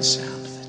The 0.00 0.06
sound 0.06 0.46
of 0.46 0.56
it. 0.56 0.66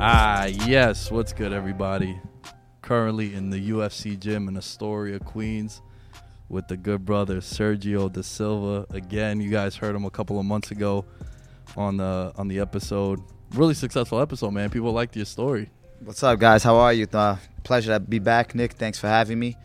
Ah, 0.00 0.46
yes. 0.46 1.10
What's 1.10 1.34
good, 1.34 1.52
everybody? 1.52 2.18
Currently 2.80 3.34
in 3.34 3.50
the 3.50 3.70
UFC 3.70 4.18
gym 4.18 4.48
in 4.48 4.56
Astoria, 4.56 5.18
Queens, 5.18 5.82
with 6.52 6.68
the 6.68 6.76
good 6.76 7.04
brother 7.04 7.38
Sergio 7.38 8.12
Da 8.12 8.20
Silva. 8.20 8.86
Again, 8.90 9.40
you 9.40 9.50
guys 9.50 9.74
heard 9.74 9.96
him 9.96 10.04
a 10.04 10.10
couple 10.10 10.38
of 10.38 10.44
months 10.44 10.70
ago 10.70 11.04
on 11.76 11.96
the 11.96 12.32
on 12.36 12.46
the 12.46 12.60
episode. 12.60 13.20
Really 13.54 13.74
successful 13.74 14.20
episode, 14.20 14.52
man. 14.52 14.70
People 14.70 14.92
liked 14.92 15.16
your 15.16 15.24
story. 15.24 15.70
What's 16.00 16.22
up, 16.22 16.38
guys? 16.38 16.62
How 16.62 16.76
are 16.76 16.92
you? 16.92 17.06
Uh, 17.12 17.36
pleasure 17.64 17.94
to 17.94 18.00
be 18.00 18.18
back, 18.18 18.54
Nick. 18.54 18.74
Thanks 18.74 18.98
for 18.98 19.08
having 19.08 19.38
me. 19.38 19.56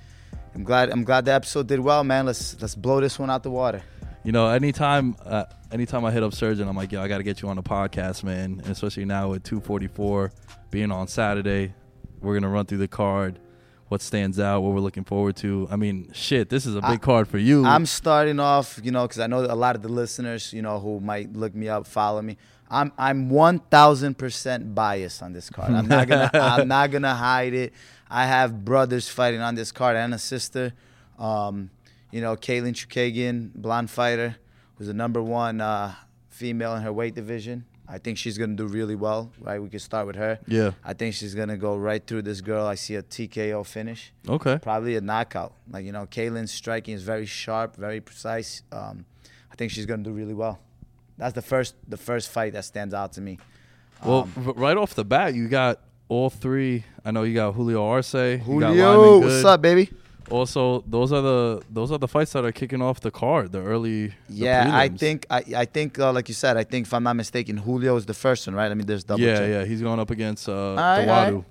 I'm 0.55 0.63
glad. 0.63 0.89
I'm 0.89 1.03
glad 1.03 1.25
the 1.25 1.33
episode 1.33 1.67
did 1.67 1.81
well, 1.81 2.03
man. 2.03 2.25
Let's 2.25 2.59
let's 2.61 2.73
blow 2.73 3.01
this 3.01 3.19
one 3.19 3.29
out 3.29 3.43
the 3.43 3.51
water. 3.51 3.83
You 4.23 4.31
know, 4.31 4.47
anytime 4.47 5.15
uh, 5.25 5.45
anytime 5.71 6.05
I 6.05 6.11
hit 6.11 6.23
up 6.23 6.33
Surgeon, 6.33 6.67
I'm 6.69 6.75
like, 6.75 6.91
yo, 6.91 7.01
I 7.01 7.07
got 7.09 7.17
to 7.17 7.23
get 7.23 7.41
you 7.41 7.49
on 7.49 7.57
the 7.57 7.63
podcast, 7.63 8.23
man. 8.23 8.61
And 8.63 8.67
especially 8.67 9.05
now 9.05 9.29
with 9.29 9.43
244 9.43 10.31
being 10.71 10.91
on 10.91 11.07
Saturday, 11.07 11.73
we're 12.21 12.33
gonna 12.33 12.49
run 12.49 12.65
through 12.65 12.79
the 12.79 12.87
card, 12.87 13.39
what 13.87 14.01
stands 14.01 14.39
out, 14.39 14.61
what 14.61 14.73
we're 14.73 14.81
looking 14.81 15.03
forward 15.03 15.35
to. 15.37 15.67
I 15.71 15.75
mean, 15.75 16.09
shit, 16.13 16.49
this 16.49 16.65
is 16.65 16.75
a 16.75 16.81
big 16.81 16.89
I- 16.89 16.97
card 16.97 17.27
for 17.27 17.37
you. 17.37 17.65
I'm 17.65 17.85
starting 17.85 18.39
off, 18.39 18.79
you 18.83 18.91
know, 18.91 19.07
because 19.07 19.19
I 19.19 19.27
know 19.27 19.45
a 19.45 19.55
lot 19.55 19.75
of 19.75 19.81
the 19.81 19.89
listeners, 19.89 20.51
you 20.53 20.61
know, 20.61 20.79
who 20.79 20.99
might 20.99 21.33
look 21.33 21.55
me 21.55 21.69
up, 21.69 21.87
follow 21.87 22.21
me. 22.21 22.37
I'm 22.69 22.91
I'm 22.97 23.29
1,000 23.29 24.17
percent 24.17 24.75
biased 24.75 25.23
on 25.23 25.31
this 25.31 25.49
card. 25.49 25.71
I'm 25.71 25.87
not 25.87 26.07
gonna 26.07 26.29
I'm 26.33 26.67
not 26.67 26.91
gonna 26.91 27.15
hide 27.15 27.53
it. 27.53 27.73
I 28.09 28.25
have 28.25 28.65
brothers 28.65 29.07
fighting 29.07 29.41
on 29.41 29.55
this 29.55 29.71
card 29.71 29.95
and 29.95 30.13
a 30.13 30.17
sister. 30.19 30.73
Um, 31.17 31.69
you 32.11 32.21
know, 32.21 32.35
Katlyn 32.35 32.73
Chookagian, 32.73 33.53
blonde 33.53 33.89
fighter, 33.89 34.37
who's 34.75 34.87
the 34.87 34.93
number 34.93 35.21
one 35.21 35.61
uh, 35.61 35.93
female 36.29 36.75
in 36.75 36.83
her 36.83 36.91
weight 36.93 37.15
division. 37.15 37.65
I 37.89 37.97
think 37.99 38.17
she's 38.17 38.37
gonna 38.37 38.55
do 38.55 38.67
really 38.67 38.95
well. 38.95 39.31
Right, 39.39 39.61
we 39.61 39.69
can 39.69 39.79
start 39.79 40.07
with 40.07 40.17
her. 40.17 40.39
Yeah. 40.47 40.71
I 40.83 40.93
think 40.93 41.15
she's 41.15 41.33
gonna 41.33 41.57
go 41.57 41.75
right 41.77 42.05
through 42.05 42.23
this 42.23 42.41
girl. 42.41 42.65
I 42.65 42.75
see 42.75 42.95
a 42.95 43.03
TKO 43.03 43.65
finish 43.65 44.11
okay. 44.27 44.59
probably 44.61 44.95
a 44.97 45.01
knockout. 45.01 45.53
Like 45.71 45.85
you 45.85 45.91
know, 45.91 46.05
Katlyn's 46.05 46.51
striking 46.51 46.93
is 46.93 47.03
very 47.03 47.25
sharp, 47.25 47.75
very 47.77 48.01
precise. 48.01 48.61
Um, 48.71 49.05
I 49.51 49.55
think 49.55 49.71
she's 49.71 49.85
gonna 49.85 50.03
do 50.03 50.11
really 50.11 50.33
well. 50.33 50.59
That's 51.17 51.33
the 51.33 51.41
first 51.41 51.75
the 51.87 51.97
first 51.97 52.29
fight 52.29 52.53
that 52.53 52.65
stands 52.65 52.93
out 52.93 53.13
to 53.13 53.21
me. 53.21 53.39
Well, 54.05 54.29
Um, 54.35 54.53
right 54.55 54.77
off 54.77 54.93
the 54.93 55.05
bat, 55.05 55.33
you 55.33 55.47
got 55.47 55.79
all 56.09 56.29
three. 56.29 56.83
I 57.03 57.11
know 57.11 57.23
you 57.23 57.33
got 57.33 57.53
Julio 57.53 57.83
Arce. 57.85 58.13
you 58.13 58.37
got 58.59 58.73
Julio, 58.75 59.19
what's 59.19 59.45
up, 59.45 59.61
baby? 59.61 59.89
Also, 60.29 60.83
those 60.87 61.11
are 61.13 61.21
the 61.21 61.61
those 61.69 61.91
are 61.91 61.97
the 61.97 62.07
fights 62.07 62.33
that 62.33 62.43
are 62.43 62.51
kicking 62.51 62.81
off 62.81 62.99
the 62.99 63.11
card. 63.11 63.51
The 63.51 63.61
early. 63.61 64.07
the 64.07 64.13
Yeah, 64.29 64.69
I 64.73 64.89
think 64.89 65.25
I, 65.29 65.43
I 65.55 65.65
think 65.65 65.99
uh, 65.99 66.11
like 66.11 66.27
you 66.27 66.33
said, 66.35 66.57
I 66.57 66.63
think 66.63 66.87
if 66.87 66.93
I'm 66.93 67.03
not 67.03 67.15
mistaken, 67.15 67.57
Julio 67.57 67.95
is 67.95 68.05
the 68.05 68.13
first 68.13 68.45
one, 68.47 68.55
right? 68.55 68.69
I 68.69 68.73
mean, 68.73 68.85
there's 68.87 69.03
double. 69.03 69.21
Yeah, 69.21 69.37
check. 69.37 69.49
yeah, 69.49 69.65
he's 69.65 69.81
going 69.81 69.99
up 69.99 70.09
against 70.09 70.49
uh, 70.49 70.75
right, 70.77 71.07
right. 71.07 71.43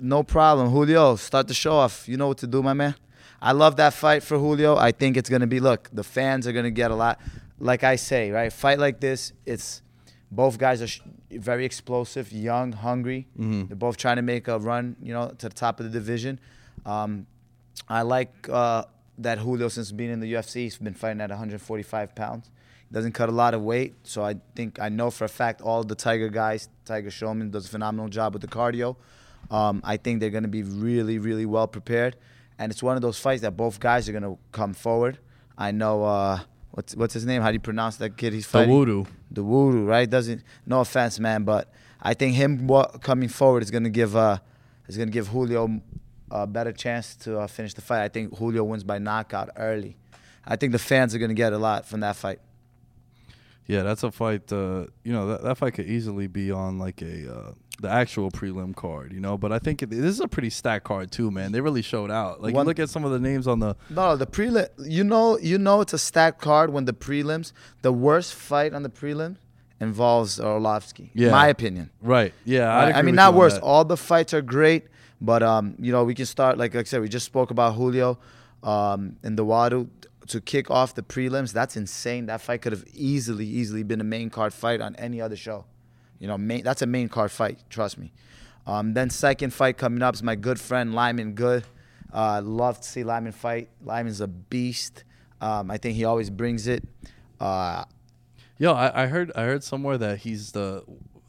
No 0.00 0.22
problem, 0.22 0.68
Julio. 0.70 1.16
Start 1.16 1.48
the 1.48 1.54
show 1.54 1.72
off. 1.74 2.08
You 2.08 2.16
know 2.16 2.28
what 2.28 2.38
to 2.38 2.46
do, 2.46 2.62
my 2.62 2.72
man. 2.74 2.94
I 3.40 3.52
love 3.52 3.76
that 3.76 3.94
fight 3.94 4.22
for 4.22 4.38
Julio. 4.38 4.76
I 4.76 4.92
think 4.92 5.16
it's 5.16 5.30
gonna 5.30 5.46
be. 5.46 5.60
Look, 5.60 5.88
the 5.92 6.04
fans 6.04 6.46
are 6.46 6.52
gonna 6.52 6.70
get 6.70 6.90
a 6.90 6.94
lot. 6.94 7.18
Like 7.58 7.84
I 7.84 7.96
say, 7.96 8.30
right? 8.30 8.52
Fight 8.52 8.78
like 8.78 9.00
this, 9.00 9.32
it's 9.46 9.82
both 10.30 10.56
guys 10.58 10.80
are 10.80 10.86
sh- 10.86 11.00
very 11.30 11.64
explosive, 11.64 12.32
young, 12.32 12.72
hungry. 12.72 13.28
Mhm. 13.38 13.68
They're 13.68 13.76
both 13.76 13.96
trying 13.96 14.16
to 14.16 14.22
make 14.22 14.46
a 14.48 14.58
run, 14.58 14.96
you 15.02 15.12
know, 15.12 15.28
to 15.38 15.48
the 15.48 15.54
top 15.54 15.80
of 15.80 15.84
the 15.86 15.90
division. 15.90 16.38
Um, 16.86 17.26
I 17.88 18.02
like 18.02 18.48
uh, 18.48 18.84
that 19.18 19.38
Julio, 19.38 19.68
since 19.68 19.92
being 19.92 20.10
in 20.10 20.20
the 20.20 20.32
UFC, 20.32 20.54
he's 20.62 20.78
been 20.78 20.94
fighting 20.94 21.20
at 21.20 21.30
145 21.30 22.14
pounds. 22.14 22.50
He 22.88 22.94
doesn't 22.94 23.12
cut 23.12 23.28
a 23.28 23.32
lot 23.32 23.54
of 23.54 23.62
weight, 23.62 23.94
so 24.02 24.24
I 24.24 24.36
think 24.54 24.80
I 24.80 24.88
know 24.88 25.10
for 25.10 25.24
a 25.24 25.28
fact 25.28 25.60
all 25.60 25.84
the 25.84 25.94
Tiger 25.94 26.28
guys, 26.28 26.68
Tiger 26.84 27.10
Schulmann 27.10 27.50
does 27.50 27.66
a 27.66 27.68
phenomenal 27.68 28.08
job 28.08 28.32
with 28.32 28.42
the 28.42 28.48
cardio. 28.48 28.96
Um, 29.50 29.80
I 29.84 29.96
think 29.96 30.20
they're 30.20 30.30
going 30.30 30.44
to 30.44 30.48
be 30.48 30.62
really, 30.62 31.18
really 31.18 31.46
well 31.46 31.66
prepared, 31.66 32.16
and 32.58 32.70
it's 32.70 32.82
one 32.82 32.96
of 32.96 33.02
those 33.02 33.18
fights 33.18 33.42
that 33.42 33.56
both 33.56 33.80
guys 33.80 34.08
are 34.08 34.12
going 34.12 34.24
to 34.24 34.38
come 34.52 34.74
forward. 34.74 35.18
I 35.56 35.72
know 35.72 36.04
uh, 36.04 36.40
what's 36.70 36.94
what's 36.96 37.14
his 37.14 37.26
name? 37.26 37.42
How 37.42 37.48
do 37.48 37.54
you 37.54 37.60
pronounce 37.60 37.96
that 37.96 38.16
kid 38.16 38.32
he's 38.32 38.46
fighting? 38.46 38.74
Dawodu. 38.74 39.06
the 39.30 39.42
Wudu, 39.42 39.86
right? 39.86 40.08
Doesn't 40.08 40.42
no 40.66 40.80
offense, 40.80 41.18
man, 41.18 41.44
but 41.44 41.72
I 42.00 42.14
think 42.14 42.34
him 42.34 42.68
coming 43.00 43.28
forward 43.28 43.62
is 43.62 43.70
gonna 43.70 43.90
give 43.90 44.16
uh 44.16 44.38
is 44.88 44.96
gonna 44.96 45.10
give 45.10 45.28
Julio 45.28 45.80
a 46.30 46.46
better 46.46 46.72
chance 46.72 47.14
to 47.16 47.40
uh, 47.40 47.46
finish 47.46 47.74
the 47.74 47.80
fight. 47.80 48.02
I 48.02 48.08
think 48.08 48.36
Julio 48.36 48.64
wins 48.64 48.84
by 48.84 48.98
knockout 48.98 49.50
early. 49.56 49.96
I 50.46 50.56
think 50.56 50.72
the 50.72 50.78
fans 50.78 51.14
are 51.14 51.18
gonna 51.18 51.34
get 51.34 51.52
a 51.52 51.58
lot 51.58 51.86
from 51.86 52.00
that 52.00 52.16
fight. 52.16 52.40
Yeah, 53.66 53.82
that's 53.82 54.02
a 54.02 54.10
fight. 54.10 54.52
Uh, 54.52 54.86
you 55.04 55.12
know, 55.12 55.28
that, 55.28 55.42
that 55.42 55.58
fight 55.58 55.74
could 55.74 55.86
easily 55.86 56.26
be 56.26 56.50
on 56.50 56.78
like 56.78 57.02
a 57.02 57.32
uh, 57.32 57.52
the 57.80 57.88
actual 57.88 58.30
prelim 58.30 58.74
card. 58.74 59.12
You 59.12 59.20
know, 59.20 59.38
but 59.38 59.52
I 59.52 59.60
think 59.60 59.82
it, 59.82 59.90
this 59.90 60.00
is 60.00 60.20
a 60.20 60.26
pretty 60.26 60.50
stacked 60.50 60.84
card 60.84 61.12
too, 61.12 61.30
man. 61.30 61.52
They 61.52 61.60
really 61.60 61.82
showed 61.82 62.10
out. 62.10 62.42
Like, 62.42 62.54
you 62.54 62.60
look 62.62 62.80
at 62.80 62.90
some 62.90 63.04
of 63.04 63.12
the 63.12 63.20
names 63.20 63.46
on 63.46 63.60
the. 63.60 63.76
No, 63.88 64.16
the 64.16 64.26
prelim. 64.26 64.68
You 64.78 65.04
know, 65.04 65.38
you 65.38 65.56
know, 65.56 65.80
it's 65.82 65.92
a 65.92 65.98
stacked 65.98 66.40
card 66.40 66.70
when 66.70 66.84
the 66.84 66.92
prelims. 66.92 67.52
The 67.82 67.92
worst 67.92 68.34
fight 68.34 68.74
on 68.74 68.82
the 68.82 68.90
prelim 68.90 69.36
involves 69.80 70.38
Arlovski. 70.38 71.10
Yeah. 71.14 71.30
My 71.30 71.48
opinion. 71.48 71.90
Right. 72.02 72.34
Yeah. 72.44 72.66
Right? 72.66 72.86
I 72.86 72.90
agree 72.90 73.02
mean, 73.02 73.14
not 73.14 73.34
worse. 73.34 73.54
that. 73.54 73.62
All 73.62 73.84
the 73.84 73.96
fights 73.96 74.34
are 74.34 74.42
great, 74.42 74.86
but 75.20 75.42
um, 75.42 75.74
you 75.78 75.92
know, 75.92 76.04
we 76.04 76.14
can 76.14 76.26
start 76.26 76.58
like, 76.58 76.74
like 76.74 76.86
I 76.86 76.88
said, 76.88 77.00
we 77.00 77.08
just 77.08 77.26
spoke 77.26 77.50
about 77.50 77.74
Julio, 77.74 78.18
um, 78.62 79.16
in 79.22 79.36
Dawodu 79.36 79.88
to 80.28 80.40
kick 80.40 80.70
off 80.70 80.94
the 80.94 81.02
prelims. 81.02 81.52
That's 81.52 81.76
insane. 81.76 82.26
That 82.26 82.40
fight 82.40 82.62
could 82.62 82.72
have 82.72 82.84
easily, 82.94 83.46
easily 83.46 83.82
been 83.82 84.00
a 84.00 84.04
main 84.04 84.30
card 84.30 84.52
fight 84.52 84.80
on 84.80 84.94
any 84.96 85.20
other 85.20 85.36
show. 85.36 85.64
You 86.18 86.28
know, 86.28 86.38
main, 86.38 86.62
that's 86.62 86.82
a 86.82 86.86
main 86.86 87.08
card 87.08 87.30
fight. 87.30 87.58
Trust 87.68 87.98
me. 87.98 88.12
Um, 88.66 88.94
then 88.94 89.10
second 89.10 89.52
fight 89.52 89.78
coming 89.78 90.02
up 90.02 90.14
is 90.14 90.22
my 90.22 90.36
good 90.36 90.60
friend 90.60 90.94
Lyman 90.94 91.34
Good. 91.34 91.64
Uh, 92.12 92.40
love 92.44 92.80
to 92.80 92.86
see 92.86 93.02
Lyman 93.02 93.32
fight. 93.32 93.70
Lyman's 93.82 94.20
a 94.20 94.28
beast. 94.28 95.04
Um, 95.40 95.70
I 95.70 95.78
think 95.78 95.96
he 95.96 96.04
always 96.04 96.30
brings 96.30 96.66
it. 96.66 96.84
Uh, 97.40 97.84
Yo, 98.58 98.74
I, 98.74 99.04
I 99.04 99.06
heard 99.06 99.32
I 99.34 99.44
heard 99.44 99.64
somewhere 99.64 99.96
that 99.96 100.18
he's 100.18 100.52
the 100.52 100.84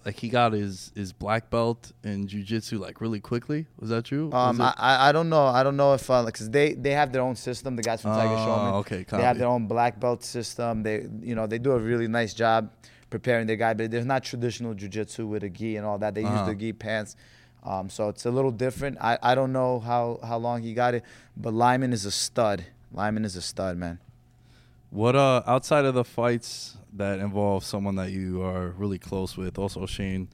like 0.06 0.18
he 0.20 0.30
got 0.30 0.54
his 0.54 0.92
his 0.96 1.14
black 1.14 1.50
belt 1.50 1.92
in 2.04 2.28
jujitsu 2.28 2.80
like 2.80 3.02
really 3.02 3.20
quickly. 3.20 3.68
Was 3.80 3.90
that 3.90 4.06
true? 4.06 4.32
Um, 4.34 4.60
I, 4.62 4.74
I 5.10 5.12
don't 5.12 5.30
know. 5.30 5.46
I 5.46 5.62
don't 5.64 5.78
know 5.78 5.94
if 5.94 6.10
uh, 6.10 6.24
because 6.26 6.50
they 6.50 6.74
they 6.74 6.92
have 6.92 7.12
their 7.14 7.22
own 7.22 7.36
system. 7.36 7.76
The 7.76 7.84
guys 7.84 8.02
from 8.02 8.12
Tiger 8.16 8.34
Oh, 8.34 8.46
Schulmann. 8.46 8.74
okay, 8.82 9.04
They 9.10 9.22
have 9.24 9.38
their 9.38 9.48
own 9.48 9.68
black 9.68 10.00
belt 10.00 10.24
system. 10.24 10.84
They 10.84 11.08
you 11.22 11.36
know 11.36 11.46
they 11.48 11.60
do 11.60 11.72
a 11.74 11.80
really 11.80 12.08
nice 12.08 12.34
job 12.34 12.72
preparing 13.10 13.46
their 13.46 13.58
guy, 13.58 13.74
but 13.74 13.92
there's 13.92 14.06
not 14.06 14.24
traditional 14.24 14.74
jujitsu 14.74 15.28
with 15.28 15.44
a 15.44 15.50
gi 15.50 15.76
and 15.78 15.86
all 15.86 15.98
that. 16.00 16.16
They 16.16 16.22
use 16.22 16.30
Uh-huh. 16.32 16.46
the 16.46 16.56
gi 16.56 16.74
pants. 16.74 17.16
Um, 17.64 17.90
so 17.92 18.10
it's 18.10 18.26
a 18.26 18.32
little 18.32 18.50
different. 18.52 18.98
I, 19.00 19.20
I 19.22 19.36
don't 19.36 19.52
know 19.54 19.80
how, 19.82 20.20
how 20.24 20.38
long 20.40 20.64
he 20.64 20.74
got 20.74 20.96
it, 20.96 21.04
but 21.38 21.54
Lyman 21.54 21.94
is 21.94 22.06
a 22.06 22.12
stud. 22.12 22.64
Lyman 22.92 23.24
is 23.24 23.36
a 23.36 23.42
stud, 23.42 23.78
man. 23.78 24.00
What 24.90 25.16
uh 25.16 25.44
outside 25.46 25.86
of 25.86 25.94
the 25.94 26.04
fights 26.04 26.76
that 26.94 27.20
involve 27.20 27.64
someone 27.64 27.96
that 27.96 28.12
you 28.12 28.42
are 28.44 28.70
really 28.78 29.00
close 29.00 29.38
with, 29.38 29.58
also 29.58 29.86
Shane. 29.86 30.28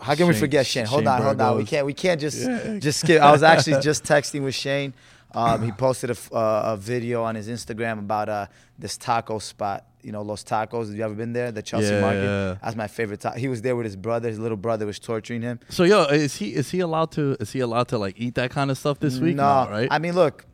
How 0.00 0.14
can 0.14 0.26
we 0.26 0.34
forget 0.34 0.66
Shane? 0.66 0.86
Hold 0.86 1.02
Shane 1.02 1.08
on, 1.08 1.22
hold 1.22 1.40
on. 1.40 1.56
We 1.56 1.64
can't 1.64 1.86
we 1.86 1.94
can't 1.94 2.20
just 2.20 2.40
Yeah. 2.46 2.78
just 2.78 3.00
skip. 3.00 3.22
I 3.22 3.30
was 3.32 3.42
actually 3.52 3.80
just 3.80 4.04
texting 4.04 4.42
with 4.44 4.54
Shane. 4.54 4.92
Um, 5.32 5.62
he 5.64 5.72
posted 5.72 6.10
a, 6.10 6.16
uh, 6.34 6.62
a 6.74 6.76
video 6.76 7.24
on 7.24 7.34
his 7.34 7.48
Instagram 7.48 7.98
about 7.98 8.28
uh, 8.28 8.46
this 8.78 8.96
taco 8.96 9.38
spot. 9.40 9.84
You 10.00 10.12
know, 10.12 10.20
Los 10.22 10.44
Tacos. 10.44 10.86
Have 10.88 10.94
you 10.96 11.02
ever 11.02 11.14
been 11.14 11.32
there? 11.32 11.50
The 11.50 11.62
Chelsea 11.62 11.88
Yeah, 11.88 12.00
Market. 12.02 12.22
yeah. 12.24 12.56
That's 12.62 12.76
my 12.76 12.86
favorite. 12.88 13.20
Ta- 13.20 13.32
he 13.32 13.48
was 13.48 13.62
there 13.62 13.74
with 13.74 13.86
his 13.86 13.96
brother. 13.96 14.28
His 14.28 14.38
little 14.38 14.58
brother 14.58 14.84
was 14.86 14.98
torturing 14.98 15.40
him. 15.42 15.58
So 15.70 15.82
yo, 15.84 16.04
is 16.04 16.36
he 16.36 16.54
is 16.54 16.70
he 16.70 16.80
allowed 16.80 17.10
to 17.12 17.36
is 17.40 17.52
he 17.52 17.60
allowed 17.60 17.88
to 17.88 17.98
like 17.98 18.14
eat 18.20 18.34
that 18.34 18.50
kind 18.50 18.70
of 18.70 18.76
stuff 18.78 18.98
this 19.00 19.18
week? 19.18 19.36
No, 19.36 19.66
right? 19.70 19.88
I 19.90 19.98
mean, 19.98 20.14
look. 20.14 20.44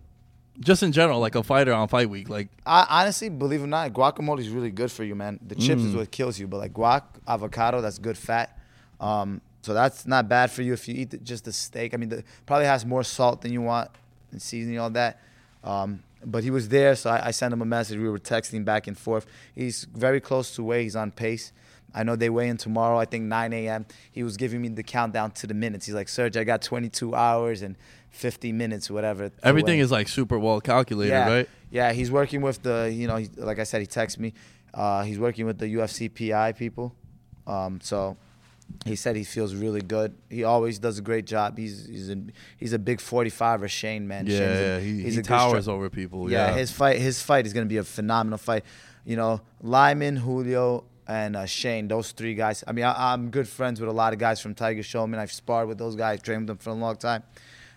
Just 0.62 0.82
in 0.82 0.92
general, 0.92 1.20
like 1.20 1.34
a 1.34 1.42
fighter 1.42 1.72
on 1.72 1.88
fight 1.88 2.10
week, 2.10 2.28
like 2.28 2.48
I, 2.66 2.86
honestly, 2.88 3.30
believe 3.30 3.60
it 3.60 3.64
or 3.64 3.66
not, 3.68 3.92
guacamole 3.94 4.40
is 4.40 4.50
really 4.50 4.70
good 4.70 4.92
for 4.92 5.04
you, 5.04 5.14
man. 5.14 5.40
The 5.46 5.54
chips 5.54 5.80
Mm. 5.82 5.86
is 5.88 5.96
what 5.96 6.10
kills 6.10 6.38
you, 6.38 6.46
but 6.46 6.58
like 6.58 6.74
guac, 6.74 7.02
avocado, 7.26 7.80
that's 7.80 7.98
good 7.98 8.18
fat. 8.18 8.58
Um, 9.00 9.40
so 9.62 9.72
that's 9.72 10.06
not 10.06 10.28
bad 10.28 10.50
for 10.50 10.60
you 10.62 10.72
if 10.74 10.86
you 10.88 10.94
eat 10.94 11.10
the, 11.10 11.18
just 11.18 11.44
the 11.46 11.52
steak. 11.52 11.94
I 11.94 11.96
mean, 11.96 12.10
the, 12.10 12.24
probably 12.44 12.66
has 12.66 12.84
more 12.84 13.02
salt 13.02 13.40
than 13.40 13.52
you 13.52 13.62
want 13.62 13.90
and 14.32 14.40
seasoning 14.40 14.78
all 14.78 14.90
that. 14.90 15.20
Um, 15.64 16.02
but 16.24 16.44
he 16.44 16.50
was 16.50 16.68
there, 16.68 16.94
so 16.96 17.08
I, 17.10 17.28
I 17.28 17.30
sent 17.30 17.52
him 17.54 17.62
a 17.62 17.66
message. 17.66 17.98
We 17.98 18.08
were 18.10 18.18
texting 18.18 18.62
back 18.64 18.86
and 18.86 18.98
forth. 18.98 19.26
He's 19.54 19.84
very 19.94 20.20
close 20.20 20.54
to 20.56 20.62
weigh. 20.62 20.82
He's 20.82 20.96
on 20.96 21.10
pace. 21.10 21.52
I 21.94 22.02
know 22.04 22.14
they 22.16 22.30
weigh 22.30 22.48
in 22.48 22.56
tomorrow. 22.58 22.98
I 22.98 23.04
think 23.06 23.24
9 23.24 23.52
a.m. 23.54 23.86
He 24.12 24.22
was 24.22 24.36
giving 24.36 24.60
me 24.62 24.68
the 24.68 24.82
countdown 24.82 25.30
to 25.32 25.46
the 25.46 25.54
minutes. 25.54 25.86
He's 25.86 25.94
like, 25.94 26.08
Serge, 26.08 26.36
I 26.36 26.44
got 26.44 26.62
22 26.62 27.14
hours 27.14 27.62
and 27.62 27.76
50 28.10 28.52
minutes, 28.52 28.90
whatever. 28.90 29.30
everything 29.42 29.78
weigh." 29.78 29.84
is 29.84 29.90
like 29.90 30.08
super 30.08 30.38
well 30.38 30.60
calculated, 30.60 31.10
yeah, 31.10 31.28
right? 31.30 31.48
Yeah, 31.70 31.92
he's 31.92 32.10
working 32.10 32.42
with 32.42 32.62
the, 32.62 32.92
you 32.92 33.06
know, 33.06 33.16
he, 33.16 33.28
like 33.36 33.58
I 33.58 33.64
said, 33.64 33.80
he 33.80 33.86
texted 33.86 34.18
me. 34.18 34.34
Uh, 34.74 35.02
he's 35.02 35.18
working 35.18 35.46
with 35.46 35.58
the 35.58 35.66
UFC 35.66 36.08
PI 36.08 36.52
people. 36.52 36.94
Um, 37.46 37.80
so 37.82 38.16
he 38.84 38.94
said 38.96 39.16
he 39.16 39.24
feels 39.24 39.54
really 39.54 39.80
good. 39.80 40.14
He 40.28 40.44
always 40.44 40.78
does 40.78 40.98
a 40.98 41.02
great 41.02 41.26
job. 41.26 41.58
He's 41.58 41.86
he's 41.86 42.10
a, 42.10 42.18
he's 42.56 42.72
a 42.72 42.78
big 42.78 42.98
45er 42.98 43.68
Shane 43.68 44.06
man. 44.06 44.26
Yeah, 44.26 44.38
Shane's 44.38 44.58
a- 44.58 44.62
yeah, 44.62 44.78
he, 44.80 45.02
he's 45.02 45.14
he 45.14 45.20
a 45.20 45.22
towers 45.22 45.66
stri- 45.66 45.70
over 45.72 45.90
people. 45.90 46.30
yeah, 46.30 46.48
Yeah, 46.50 46.56
his 46.58 46.70
fight 46.70 46.98
his 46.98 47.20
fight 47.22 47.46
is 47.46 47.52
gonna 47.52 47.66
be 47.66 47.78
a 47.78 47.84
phenomenal 47.84 48.38
fight. 48.38 48.64
You 49.04 49.16
know, 49.16 49.40
Lyman, 49.62 50.16
Julio, 50.16 50.84
and 51.08 51.34
uh, 51.34 51.46
Shane, 51.46 51.88
those 51.88 52.12
three 52.12 52.34
guys. 52.34 52.62
I 52.66 52.72
mean, 52.72 52.84
I, 52.84 53.12
I'm 53.12 53.30
good 53.30 53.48
friends 53.48 53.80
with 53.80 53.88
a 53.88 53.92
lot 53.92 54.12
of 54.12 54.18
guys 54.20 54.40
from 54.40 54.54
Tiger 54.54 54.82
Schulmann. 54.82 55.18
I've 55.18 55.32
sparred 55.32 55.66
with 55.68 55.78
those 55.78 55.96
guys, 55.96 56.22
trained 56.22 56.42
with 56.42 56.48
them 56.48 56.58
for 56.58 56.70
a 56.70 56.74
long 56.74 56.96
time. 56.96 57.24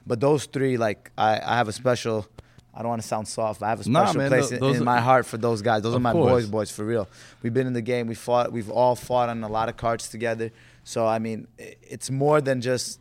But 0.05 0.19
those 0.19 0.45
three, 0.45 0.77
like, 0.77 1.11
I, 1.17 1.39
I 1.39 1.55
have 1.57 1.67
a 1.67 1.71
special. 1.71 2.27
I 2.75 2.79
don't 2.81 2.89
want 2.89 3.01
to 3.03 3.07
sound 3.07 3.27
soft, 3.27 3.59
but 3.59 3.67
I 3.67 3.69
have 3.69 3.85
a 3.85 3.89
Nah, 3.89 4.05
special 4.05 4.21
man, 4.21 4.29
place 4.29 4.51
in, 4.51 4.63
in 4.63 4.81
are- 4.81 4.83
my 4.83 4.99
heart 4.99 5.27
for 5.27 5.37
those 5.37 5.61
guys. 5.61 5.83
Those 5.83 5.93
are 5.95 5.99
my 5.99 6.11
course. 6.11 6.31
boys, 6.31 6.45
boys 6.47 6.71
for 6.71 6.83
real. 6.83 7.07
We've 7.43 7.53
been 7.53 7.67
in 7.67 7.73
the 7.73 7.83
game. 7.83 8.07
We 8.07 8.15
fought. 8.15 8.51
We've 8.51 8.69
all 8.71 8.95
fought 8.95 9.29
on 9.29 9.43
a 9.43 9.47
lot 9.47 9.69
of 9.69 9.77
cards 9.77 10.09
together. 10.09 10.51
So 10.83 11.05
I 11.05 11.19
mean, 11.19 11.47
it's 11.57 12.09
more 12.09 12.41
than 12.41 12.61
just 12.61 12.99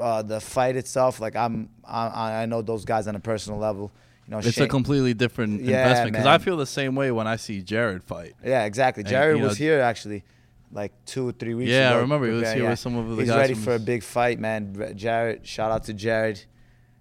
uh, 0.00 0.22
the 0.22 0.40
fight 0.40 0.76
itself. 0.76 1.20
Like 1.20 1.36
I'm, 1.36 1.68
I, 1.86 2.42
I 2.42 2.46
know 2.46 2.62
those 2.62 2.84
guys 2.86 3.06
on 3.06 3.14
a 3.14 3.20
personal 3.20 3.58
level. 3.58 3.92
You 4.26 4.30
know, 4.30 4.38
it's 4.38 4.56
a 4.56 4.66
completely 4.66 5.12
different 5.12 5.60
Yeah, 5.60 5.82
investment 5.82 6.12
because. 6.12 6.26
I 6.26 6.38
feel 6.38 6.56
the 6.56 6.64
same 6.64 6.94
way 6.94 7.10
when 7.10 7.26
I 7.26 7.36
see 7.36 7.60
Jared 7.60 8.02
fight. 8.02 8.32
Yeah, 8.42 8.64
exactly. 8.64 9.02
And, 9.02 9.10
Jared 9.10 9.38
know- 9.38 9.48
was 9.48 9.58
here 9.58 9.80
actually, 9.82 10.24
like 10.74 10.92
two 11.06 11.28
or 11.28 11.32
three 11.32 11.54
weeks 11.54 11.70
ago. 11.70 11.78
Yeah, 11.78 11.94
I 11.94 11.98
remember 11.98 12.26
he 12.26 12.32
was 12.32 12.52
here 12.52 12.68
with 12.68 12.78
some 12.78 12.96
of 12.96 13.08
the 13.08 13.22
He's 13.22 13.30
guys 13.30 13.48
He's 13.48 13.56
ready 13.56 13.64
for 13.64 13.74
a 13.74 13.78
big 13.78 14.02
fight, 14.02 14.38
man. 14.38 14.92
Jared, 14.96 15.46
shout 15.46 15.70
out 15.70 15.84
to 15.84 15.94
Jared, 15.94 16.44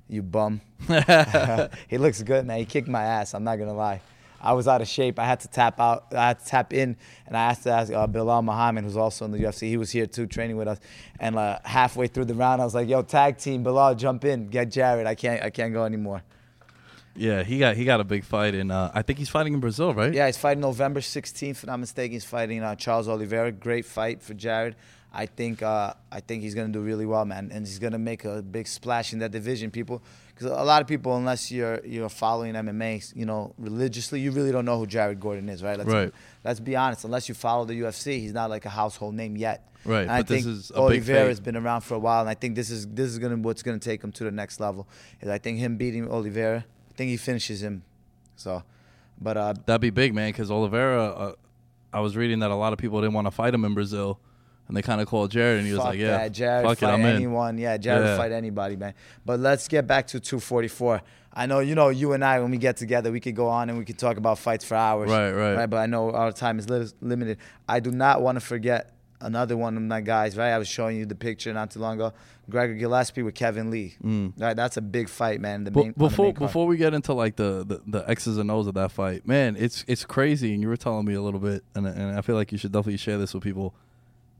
you 0.07 0.21
bum. 0.21 0.61
he 1.87 1.97
looks 1.97 2.21
good, 2.21 2.45
man. 2.45 2.59
He 2.59 2.65
kicked 2.65 2.87
my 2.87 3.03
ass. 3.03 3.33
I'm 3.33 3.43
not 3.43 3.57
gonna 3.57 3.73
lie. 3.73 4.01
I 4.39 4.51
was 4.53 4.67
out 4.67 4.81
of 4.81 4.87
shape. 4.89 5.19
I 5.19 5.25
had 5.25 5.39
to 5.39 5.47
tap 5.47 5.79
out. 5.79 6.13
I 6.13 6.27
had 6.27 6.39
to 6.39 6.45
tap 6.45 6.73
in, 6.73 6.97
and 7.25 7.35
I 7.37 7.45
asked 7.45 7.63
to 7.63 7.71
ask 7.71 7.91
uh, 7.91 8.05
Bilal 8.05 8.41
Muhammad, 8.41 8.83
who's 8.83 8.97
also 8.97 9.23
in 9.25 9.31
the 9.31 9.39
UFC. 9.39 9.69
He 9.69 9.77
was 9.77 9.89
here 9.89 10.05
too, 10.05 10.27
training 10.27 10.57
with 10.57 10.67
us. 10.67 10.79
And 11.19 11.37
uh, 11.37 11.59
halfway 11.63 12.07
through 12.07 12.25
the 12.25 12.35
round, 12.35 12.61
I 12.61 12.65
was 12.65 12.75
like, 12.75 12.89
"Yo, 12.89 13.01
tag 13.01 13.37
team, 13.37 13.63
Bilal, 13.63 13.95
jump 13.95 14.25
in, 14.25 14.49
get 14.49 14.69
Jared. 14.69 15.07
I 15.07 15.15
can't, 15.15 15.41
I 15.41 15.49
can't 15.49 15.73
go 15.73 15.85
anymore." 15.85 16.23
Yeah, 17.15 17.43
he 17.43 17.59
got 17.59 17.75
he 17.75 17.85
got 17.85 17.99
a 17.99 18.03
big 18.03 18.23
fight, 18.23 18.55
and 18.55 18.71
uh, 18.71 18.91
I 18.93 19.01
think 19.03 19.19
he's 19.19 19.29
fighting 19.29 19.53
in 19.53 19.59
Brazil, 19.59 19.93
right? 19.93 20.13
Yeah, 20.13 20.25
he's 20.25 20.37
fighting 20.37 20.61
November 20.61 20.99
16th. 20.99 21.49
If 21.51 21.63
I'm 21.63 21.67
not 21.67 21.79
mistaken, 21.81 22.13
he's 22.13 22.25
fighting 22.25 22.63
uh, 22.63 22.75
Charles 22.75 23.07
Oliveira. 23.07 23.51
Great 23.51 23.85
fight 23.85 24.21
for 24.23 24.33
Jared. 24.33 24.75
I 25.15 25.27
think 25.27 25.61
uh, 25.61 25.93
I 26.11 26.21
think 26.21 26.41
he's 26.41 26.55
gonna 26.55 26.73
do 26.73 26.79
really 26.81 27.05
well, 27.05 27.23
man, 27.23 27.51
and 27.53 27.67
he's 27.67 27.77
gonna 27.77 27.99
make 27.99 28.25
a 28.25 28.41
big 28.41 28.67
splash 28.67 29.13
in 29.13 29.19
that 29.19 29.29
division, 29.31 29.69
people. 29.69 30.01
Because 30.33 30.47
a 30.47 30.63
lot 30.63 30.81
of 30.81 30.87
people, 30.87 31.15
unless 31.15 31.51
you're 31.51 31.85
you're 31.85 32.09
following 32.09 32.55
MMA, 32.55 33.15
you 33.15 33.27
know, 33.27 33.53
religiously, 33.59 34.19
you 34.19 34.31
really 34.31 34.51
don't 34.51 34.65
know 34.65 34.79
who 34.79 34.87
Jared 34.87 35.19
Gordon 35.19 35.49
is, 35.49 35.61
right? 35.61 35.77
Let's, 35.77 35.91
Right. 35.91 36.11
Let's 36.43 36.59
be 36.59 36.75
honest. 36.75 37.05
Unless 37.05 37.29
you 37.29 37.35
follow 37.35 37.65
the 37.65 37.79
UFC, 37.79 38.19
he's 38.19 38.33
not 38.33 38.49
like 38.49 38.65
a 38.65 38.69
household 38.69 39.13
name 39.13 39.37
yet. 39.37 39.69
Right, 39.85 40.01
And 40.03 40.11
I 40.11 40.19
but 40.21 40.27
this 40.29 40.43
think 40.45 40.55
is 40.55 40.69
a 40.71 40.73
big 40.73 40.79
Oliveira's 40.81 41.37
fight. 41.37 41.45
been 41.45 41.57
around 41.57 41.81
for 41.81 41.93
a 41.93 41.99
while, 41.99 42.21
and 42.21 42.29
I 42.29 42.33
think 42.33 42.55
this 42.55 42.71
is 42.71 42.87
this 42.87 43.11
is 43.11 43.19
gonna 43.19 43.35
what's 43.37 43.61
gonna 43.61 43.77
take 43.77 44.03
him 44.03 44.11
to 44.13 44.23
the 44.23 44.31
next 44.31 44.59
level. 44.59 44.87
Is 45.21 45.29
I 45.29 45.37
think 45.37 45.59
him 45.59 45.77
beating 45.77 46.09
Oliveira, 46.09 46.65
I 46.93 46.97
think 46.97 47.09
he 47.09 47.17
finishes 47.17 47.63
him. 47.63 47.83
So, 48.35 48.63
but 49.19 49.37
uh, 49.37 49.53
That'd 49.65 49.81
be 49.81 49.89
big, 49.89 50.13
man. 50.13 50.29
Because 50.29 50.51
Oliveira, 50.51 51.05
uh, 51.05 51.31
I 51.91 51.99
was 52.01 52.15
reading 52.15 52.39
that 52.39 52.51
a 52.51 52.55
lot 52.55 52.73
of 52.73 52.79
people 52.79 53.01
didn't 53.01 53.13
want 53.13 53.27
to 53.27 53.31
fight 53.31 53.53
him 53.53 53.65
in 53.65 53.73
Brazil, 53.73 54.19
and 54.67 54.77
they 54.77 54.81
kind 54.81 55.01
of 55.01 55.07
called 55.07 55.31
Jared, 55.31 55.59
and 55.59 55.67
he 55.67 55.73
was 55.73 55.83
like, 55.83 55.97
"Yeah, 55.99 56.17
that. 56.17 56.31
Jared 56.31 56.65
fuck 56.65 56.77
it, 56.77 56.85
fight 56.85 56.99
in." 56.99 57.05
anyone. 57.05 57.57
Yeah, 57.57 57.77
Jared 57.77 58.05
Yeah. 58.05 58.17
fight 58.17 58.31
anybody, 58.31 58.75
man. 58.75 58.93
But 59.25 59.39
let's 59.39 59.67
get 59.67 59.87
back 59.87 60.07
to 60.07 60.19
244. 60.19 61.01
I 61.35 61.47
know, 61.47 61.59
you 61.61 61.73
know, 61.73 61.89
you 61.89 62.13
and 62.13 62.23
I, 62.23 62.39
when 62.39 62.51
we 62.51 62.57
get 62.59 62.77
together, 62.77 63.11
we 63.11 63.19
could 63.19 63.35
go 63.35 63.47
on 63.47 63.69
and 63.69 63.79
we 63.79 63.85
could 63.85 63.97
talk 63.97 64.17
about 64.17 64.37
fights 64.37 64.63
for 64.63 64.75
hours. 64.75 65.09
Right, 65.09 65.31
right. 65.31 65.55
Right, 65.55 65.69
but 65.69 65.77
I 65.77 65.87
know 65.87 66.11
our 66.11 66.31
time 66.31 66.59
is 66.59 66.69
li- 66.69 66.91
limited. 67.01 67.39
I 67.67 67.79
do 67.79 67.89
not 67.91 68.21
want 68.21 68.35
to 68.35 68.39
forget 68.39 68.93
another 69.23 69.57
one 69.57 69.75
of 69.75 69.83
my 69.83 70.01
guys, 70.01 70.37
right? 70.37 70.51
I 70.51 70.57
was 70.57 70.67
showing 70.67 70.97
you 70.97 71.05
the 71.05 71.15
picture 71.15 71.53
not 71.53 71.71
too 71.71 71.79
long 71.79 71.95
ago. 71.95 72.13
Gregor 72.49 72.73
Gillespie 72.75 73.23
with 73.23 73.35
Kevin 73.35 73.71
Lee. 73.71 73.95
Mm. 74.03 74.33
Right, 74.37 74.55
that's 74.55 74.77
a 74.77 74.81
big 74.81 75.09
fight, 75.09 75.39
man. 75.39 75.63
The 75.63 75.71
main, 75.71 75.87
the 75.87 75.93
before 75.93 76.25
main 76.25 76.35
before 76.35 76.67
we 76.67 76.77
get 76.77 76.93
into 76.93 77.13
like 77.13 77.37
the, 77.37 77.63
the 77.65 77.81
the 77.87 78.09
X's 78.09 78.37
and 78.37 78.51
O's 78.51 78.67
of 78.67 78.73
that 78.75 78.91
fight, 78.91 79.27
man, 79.27 79.55
it's 79.57 79.85
it's 79.87 80.05
crazy. 80.05 80.53
And 80.53 80.61
you 80.61 80.67
were 80.67 80.77
telling 80.77 81.05
me 81.05 81.13
a 81.13 81.21
little 81.21 81.39
bit, 81.39 81.63
and 81.73 81.87
and 81.87 82.17
I 82.17 82.21
feel 82.21 82.35
like 82.35 82.51
you 82.51 82.57
should 82.57 82.71
definitely 82.71 82.97
share 82.97 83.17
this 83.17 83.33
with 83.33 83.43
people, 83.43 83.73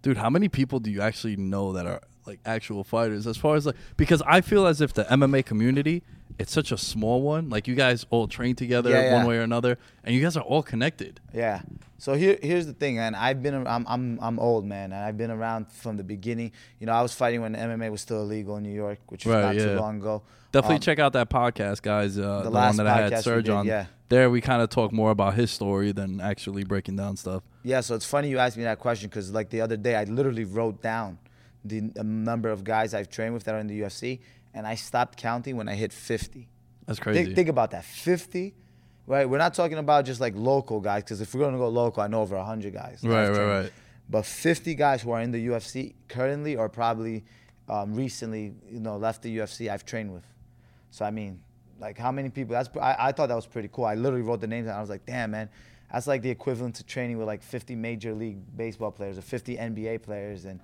dude. 0.01 0.17
How 0.17 0.29
many 0.29 0.49
people 0.49 0.79
do 0.79 0.91
you 0.91 1.01
actually 1.01 1.37
know 1.37 1.73
that 1.73 1.85
are 1.85 2.01
like 2.25 2.39
actual 2.45 2.83
fighters? 2.83 3.27
As 3.27 3.37
far 3.37 3.55
as 3.55 3.65
like, 3.65 3.75
because 3.97 4.21
I 4.25 4.41
feel 4.41 4.65
as 4.65 4.81
if 4.81 4.93
the 4.93 5.03
MMA 5.05 5.45
community, 5.45 6.03
it's 6.39 6.51
such 6.51 6.71
a 6.71 6.77
small 6.77 7.21
one. 7.21 7.49
Like 7.49 7.67
you 7.67 7.75
guys 7.75 8.05
all 8.09 8.27
train 8.27 8.55
together 8.55 8.89
Yeah, 8.89 9.13
one 9.17 9.27
way 9.27 9.37
or 9.37 9.41
another, 9.41 9.77
and 10.03 10.15
you 10.15 10.21
guys 10.21 10.35
are 10.37 10.43
all 10.43 10.63
connected. 10.63 11.19
Yeah. 11.33 11.61
So 11.97 12.15
here, 12.15 12.37
here's 12.41 12.65
the 12.65 12.73
thing, 12.73 12.99
and 12.99 13.15
I've 13.15 13.41
been, 13.41 13.65
I'm, 13.65 13.85
I'm, 13.87 14.19
I'm 14.21 14.37
old, 14.37 14.65
man, 14.65 14.91
and 14.91 15.01
I've 15.05 15.17
been 15.17 15.31
around 15.31 15.71
from 15.71 15.95
the 15.95 16.03
beginning. 16.03 16.51
You 16.79 16.85
know, 16.87 16.91
I 16.91 17.01
was 17.01 17.13
fighting 17.13 17.39
when 17.41 17.55
MMA 17.55 17.89
was 17.91 18.01
still 18.01 18.23
illegal 18.23 18.57
in 18.57 18.63
New 18.63 18.73
York, 18.73 18.99
which 19.07 19.25
was 19.25 19.33
Right, 19.35 19.41
not 19.41 19.55
yeah. 19.55 19.65
too 19.67 19.79
long 19.79 19.97
ago. 20.01 20.21
Definitely 20.51 20.75
Um, 20.75 20.81
check 20.81 20.99
out 20.99 21.13
that 21.13 21.29
podcast, 21.29 21.81
guys. 21.81 22.19
Uh, 22.19 22.41
the, 22.43 22.49
last 22.49 22.77
one 22.77 22.85
that 22.85 22.87
I 22.87 23.09
had 23.09 23.23
Serge 23.23 23.45
did, 23.45 23.53
on. 23.53 23.65
yeah. 23.65 23.85
There 24.09 24.29
we 24.29 24.41
kind 24.41 24.61
of 24.61 24.69
talk 24.69 24.91
more 24.91 25.11
about 25.11 25.35
his 25.35 25.49
story 25.49 25.93
than 25.93 26.19
actually 26.19 26.65
breaking 26.65 26.97
down 26.97 27.15
stuff. 27.15 27.41
Yeah, 27.63 27.79
so 27.79 27.95
it's 27.95 28.05
funny 28.05 28.29
you 28.29 28.37
asked 28.37 28.57
me 28.57 28.63
that 28.63 28.79
question 28.79 29.07
because, 29.09 29.31
like, 29.31 29.49
the 29.49 29.61
other 29.61 29.77
day 29.77 29.95
I 29.95 30.03
literally 30.03 30.43
wrote 30.43 30.81
down 30.81 31.17
the 31.65 31.91
um, 31.99 32.23
number 32.23 32.49
of 32.49 32.63
guys 32.63 32.93
I've 32.93 33.09
trained 33.09 33.33
with 33.33 33.43
that 33.45 33.55
are 33.55 33.59
in 33.59 33.67
the 33.67 33.81
UFC, 33.81 34.19
and 34.53 34.67
I 34.67 34.75
stopped 34.75 35.17
counting 35.17 35.57
when 35.57 35.67
I 35.67 35.75
hit 35.75 35.93
50. 35.93 36.47
That's 36.85 36.99
crazy. 36.99 37.23
Think, 37.23 37.35
think 37.35 37.49
about 37.49 37.71
that 37.71 37.85
50. 37.85 38.53
right? 39.07 39.29
We're 39.29 39.37
not 39.37 39.53
talking 39.53 39.77
about 39.77 40.05
just 40.05 40.19
like 40.19 40.33
local 40.35 40.79
guys, 40.79 41.03
because 41.03 41.21
if 41.21 41.33
we're 41.33 41.41
gonna 41.41 41.57
go 41.57 41.69
local, 41.69 42.03
I 42.03 42.07
know 42.07 42.21
over 42.21 42.37
hundred 42.41 42.73
guys. 42.73 42.99
Right, 43.03 43.29
right, 43.29 43.61
right. 43.61 43.71
But 44.09 44.25
50 44.25 44.75
guys 44.75 45.01
who 45.01 45.11
are 45.11 45.21
in 45.21 45.31
the 45.31 45.47
UFC 45.47 45.93
currently, 46.07 46.55
or 46.55 46.67
probably 46.69 47.23
um, 47.69 47.95
recently, 47.95 48.53
you 48.69 48.79
know, 48.79 48.97
left 48.97 49.21
the 49.21 49.37
UFC, 49.37 49.69
I've 49.69 49.85
trained 49.85 50.13
with. 50.13 50.25
So 50.91 51.05
I 51.05 51.11
mean, 51.11 51.41
like 51.79 51.97
how 51.97 52.11
many 52.11 52.29
people? 52.29 52.53
That's 52.53 52.69
I, 52.77 52.95
I 52.99 53.11
thought 53.11 53.27
that 53.27 53.35
was 53.35 53.47
pretty 53.47 53.69
cool. 53.71 53.85
I 53.85 53.95
literally 53.95 54.23
wrote 54.23 54.41
the 54.41 54.47
names 54.47 54.67
and 54.67 54.75
I 54.75 54.81
was 54.81 54.89
like, 54.89 55.05
damn 55.05 55.31
man, 55.31 55.49
that's 55.91 56.07
like 56.07 56.21
the 56.21 56.29
equivalent 56.29 56.75
to 56.75 56.83
training 56.83 57.17
with 57.17 57.27
like 57.27 57.41
50 57.41 57.75
major 57.75 58.13
league 58.13 58.39
baseball 58.55 58.91
players 58.91 59.17
or 59.17 59.21
50 59.21 59.57
NBA 59.57 60.01
players, 60.03 60.45
and 60.45 60.59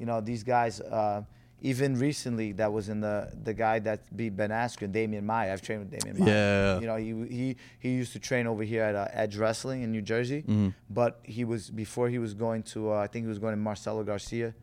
you 0.00 0.06
know 0.06 0.20
these 0.20 0.42
guys. 0.42 0.80
Uh, 0.80 1.22
even 1.62 1.94
recently, 1.94 2.52
that 2.52 2.72
was 2.72 2.88
in 2.88 3.00
the 3.02 3.30
the 3.44 3.52
guy 3.52 3.78
that 3.80 4.00
beat 4.16 4.34
Ben 4.34 4.48
Askren, 4.48 4.90
Demian 4.92 5.24
Maia. 5.24 5.52
I've 5.52 5.60
trained 5.60 5.80
with 5.82 5.92
Demian 5.92 6.18
Maia. 6.18 6.28
Yeah. 6.30 6.80
You 6.80 6.86
know, 6.86 6.96
he 6.96 7.36
he 7.36 7.56
he 7.78 7.90
used 7.90 8.12
to 8.14 8.18
train 8.18 8.46
over 8.46 8.62
here 8.62 8.82
at 8.82 8.94
uh, 8.94 9.08
Edge 9.12 9.36
Wrestling 9.36 9.82
in 9.82 9.92
New 9.92 10.00
Jersey, 10.00 10.42
but 10.88 11.20
he 11.22 11.44
was 11.44 11.68
before 11.70 12.08
he 12.08 12.18
was 12.18 12.32
going 12.32 12.62
to 12.72 12.92
uh, 12.92 12.96
I 12.96 13.08
think 13.08 13.24
he 13.26 13.28
was 13.28 13.38
going 13.38 13.52
to 13.52 13.60
Marcelo 13.60 14.02
Garcia 14.02 14.54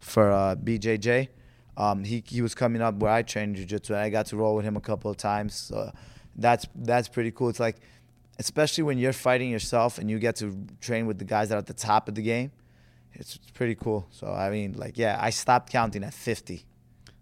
for 0.00 0.32
uh, 0.32 0.56
BJJ. 0.56 1.28
Um, 1.76 2.04
he 2.04 2.24
he 2.26 2.40
was 2.40 2.54
coming 2.54 2.80
up 2.80 2.94
where 2.96 3.12
I 3.12 3.20
trained 3.22 3.56
jiu-jitsu, 3.56 3.92
and 3.92 4.02
I 4.02 4.08
got 4.08 4.24
to 4.26 4.36
roll 4.36 4.56
with 4.56 4.64
him 4.64 4.76
a 4.78 4.80
couple 4.80 5.10
of 5.10 5.18
times. 5.18 5.54
So 5.54 5.92
that's 6.36 6.66
that's 6.74 7.08
pretty 7.08 7.32
cool. 7.32 7.50
It's 7.50 7.60
like, 7.60 7.76
especially 8.38 8.84
when 8.84 8.96
you're 8.96 9.12
fighting 9.12 9.50
yourself 9.50 9.98
and 9.98 10.10
you 10.10 10.18
get 10.18 10.36
to 10.36 10.56
train 10.80 11.06
with 11.06 11.18
the 11.18 11.26
guys 11.26 11.50
that 11.50 11.56
are 11.56 11.58
at 11.58 11.66
the 11.66 11.74
top 11.74 12.08
of 12.08 12.14
the 12.14 12.22
game. 12.22 12.50
It's, 13.18 13.36
it's 13.36 13.50
pretty 13.52 13.74
cool. 13.74 14.06
So 14.10 14.26
I 14.28 14.50
mean, 14.50 14.74
like, 14.76 14.96
yeah, 14.98 15.18
I 15.20 15.30
stopped 15.30 15.70
counting 15.72 16.04
at 16.04 16.14
50. 16.14 16.64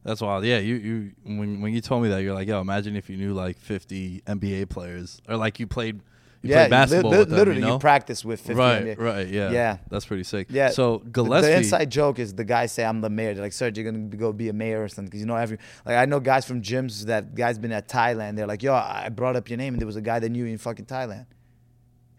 That's 0.05 0.21
wild. 0.21 0.45
Yeah, 0.45 0.59
you 0.59 0.75
you 0.77 1.13
when 1.25 1.61
when 1.63 1.73
you 1.73 1.81
told 1.81 2.03
me 2.03 2.11
that, 2.11 2.23
you're 2.23 2.35
like, 2.35 2.47
yo, 2.49 2.61
imagine 2.61 2.95
if 2.95 3.09
you 3.09 3.17
knew 3.17 3.33
like 3.33 3.57
50 3.59 4.21
NBA 4.27 4.69
players 4.69 5.21
or 5.29 5.37
like 5.37 5.59
you 5.59 5.67
played 5.67 6.01
you 6.43 6.51
yeah, 6.51 6.57
played 6.65 6.71
basketball 6.71 7.11
li- 7.13 7.19
with 7.21 7.29
them, 7.31 7.39
literally, 7.39 7.61
you 7.61 7.67
know? 7.67 7.79
practice 7.79 8.23
with 8.23 8.39
50. 8.39 8.55
right, 8.55 8.85
NBA. 8.85 8.99
right, 8.99 9.27
yeah, 9.29 9.51
Yeah. 9.51 9.77
that's 9.89 10.05
pretty 10.05 10.25
sick. 10.25 10.49
Yeah. 10.51 10.69
So 10.69 10.99
The- 10.99 11.09
Gillespie, 11.11 11.47
The 11.49 11.57
inside 11.57 11.91
joke 11.91 12.19
is 12.19 12.35
the 12.35 12.45
guys 12.45 12.71
say 12.71 12.85
I'm 12.85 13.01
the 13.01 13.09
mayor. 13.09 13.33
They're 13.33 13.43
like, 13.43 13.55
Serge, 13.55 13.79
you're 13.79 13.91
gonna 13.91 14.09
go 14.15 14.31
be 14.31 14.51
a 14.51 14.53
mayor 14.53 14.83
or 14.85 14.89
something. 14.89 15.07
Because 15.07 15.21
you 15.21 15.27
know 15.27 15.37
every 15.37 15.57
like 15.87 15.97
I 15.97 16.05
know 16.05 16.21
guys 16.21 16.45
from 16.45 16.61
gyms 16.61 17.07
that 17.07 17.35
guys 17.35 17.59
been 17.59 17.73
at 17.73 17.89
Thailand. 17.89 18.37
They're 18.37 18.47
like, 18.47 18.63
yo, 18.63 18.75
I 18.75 19.09
brought 19.09 19.37
up 19.37 19.49
your 19.49 19.57
name 19.57 19.73
and 19.73 19.81
there 19.81 19.87
was 19.87 19.97
a 19.97 20.03
guy 20.03 20.19
that 20.19 20.29
knew 20.29 20.45
you 20.45 20.53
in 20.53 20.59
fucking 20.59 20.85
Thailand. 20.85 21.25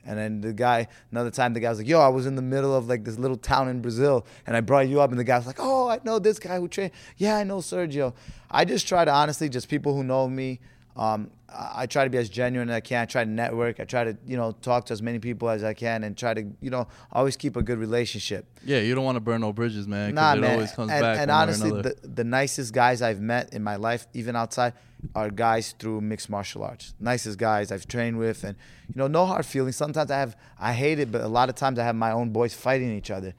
And 0.06 0.18
then 0.18 0.42
the 0.42 0.54
guy, 0.54 0.88
another 1.12 1.32
time, 1.32 1.54
the 1.54 1.60
guy 1.60 1.70
was 1.70 1.80
like, 1.80 1.88
"Yo, 1.88 2.00
I 2.00 2.10
was 2.10 2.26
in 2.26 2.36
the 2.36 2.42
middle 2.42 2.76
of 2.76 2.88
like 2.88 3.04
this 3.04 3.18
little 3.18 3.38
town 3.38 3.70
in 3.70 3.82
Brazil, 3.82 4.26
and 4.46 4.56
I 4.56 4.62
brought 4.62 4.88
you 4.88 5.02
up." 5.02 5.10
And 5.10 5.20
the 5.20 5.24
guy 5.24 5.38
was 5.38 5.48
like, 5.48 5.60
"Oh, 5.60 5.90
I 5.90 6.00
know 6.04 6.20
this 6.20 6.40
guy 6.40 6.58
who 6.60 6.68
trained. 6.68 6.92
Yeah, 7.18 7.38
I 7.38 7.44
know 7.44 7.58
Sergio." 7.58 8.14
I 8.50 8.66
just 8.66 8.88
try 8.88 9.04
to 9.04 9.12
honestly, 9.12 9.50
just 9.50 9.68
people 9.68 9.96
who 9.96 10.04
know 10.04 10.28
me. 10.28 10.60
Um, 10.96 11.32
I 11.58 11.86
try 11.86 12.04
to 12.04 12.10
be 12.10 12.18
as 12.18 12.30
genuine 12.30 12.70
as 12.70 12.76
I 12.76 12.80
can. 12.80 13.02
I 13.02 13.06
try 13.06 13.24
to 13.24 13.30
network. 13.30 13.80
I 13.80 13.86
try 13.86 14.04
to, 14.04 14.18
you 14.26 14.36
know, 14.36 14.52
talk 14.62 14.86
to 14.88 14.94
as 14.94 15.02
many 15.02 15.20
people 15.20 15.50
as 15.50 15.64
I 15.64 15.74
can, 15.74 16.04
and 16.04 16.18
try 16.18 16.34
to, 16.34 16.46
you 16.62 16.70
know, 16.70 16.88
always 17.12 17.38
keep 17.38 17.56
a 17.56 17.62
good 17.62 17.78
relationship. 17.78 18.46
yeah, 18.64 18.80
you 18.80 18.96
don't 18.96 19.06
want 19.06 19.16
to 19.16 19.22
burn 19.22 19.42
no 19.42 19.54
bridges, 19.54 19.88
man. 19.88 20.16
Nah, 20.16 20.34
it 20.34 20.42
man. 20.42 20.52
always 20.54 20.72
comes 20.72 20.92
and, 20.92 21.02
back. 21.02 21.20
and 21.20 21.30
one 21.32 21.48
way 21.48 21.54
or 21.54 21.78
honestly, 21.78 21.82
the, 21.82 22.08
the 22.08 22.24
nicest 22.24 22.74
guys 22.74 23.02
I've 23.02 23.22
met 23.22 23.54
in 23.54 23.64
my 23.64 23.76
life, 23.76 24.08
even 24.14 24.36
outside, 24.36 24.74
are 25.14 25.30
guys 25.30 25.74
through 25.78 26.02
mixed 26.02 26.30
martial 26.30 26.64
arts. 26.64 26.94
Nicest 27.00 27.38
guys 27.38 27.72
I've 27.72 27.88
trained 27.88 28.18
with, 28.18 28.44
and 28.44 28.56
you 28.88 28.96
know, 28.96 29.08
no 29.08 29.26
hard 29.26 29.46
feelings. 29.46 29.76
Sometimes 29.76 30.10
I 30.12 30.20
have, 30.20 30.36
I 30.60 30.74
hate 30.74 31.00
it, 31.00 31.12
but 31.12 31.22
a 31.22 31.28
lot 31.28 31.50
of 31.50 31.56
times 31.56 31.78
I 31.80 31.84
have 31.84 31.96
my 31.96 32.12
own 32.12 32.30
boys 32.32 32.54
fighting 32.54 32.92
each 32.96 33.12
other. 33.12 33.34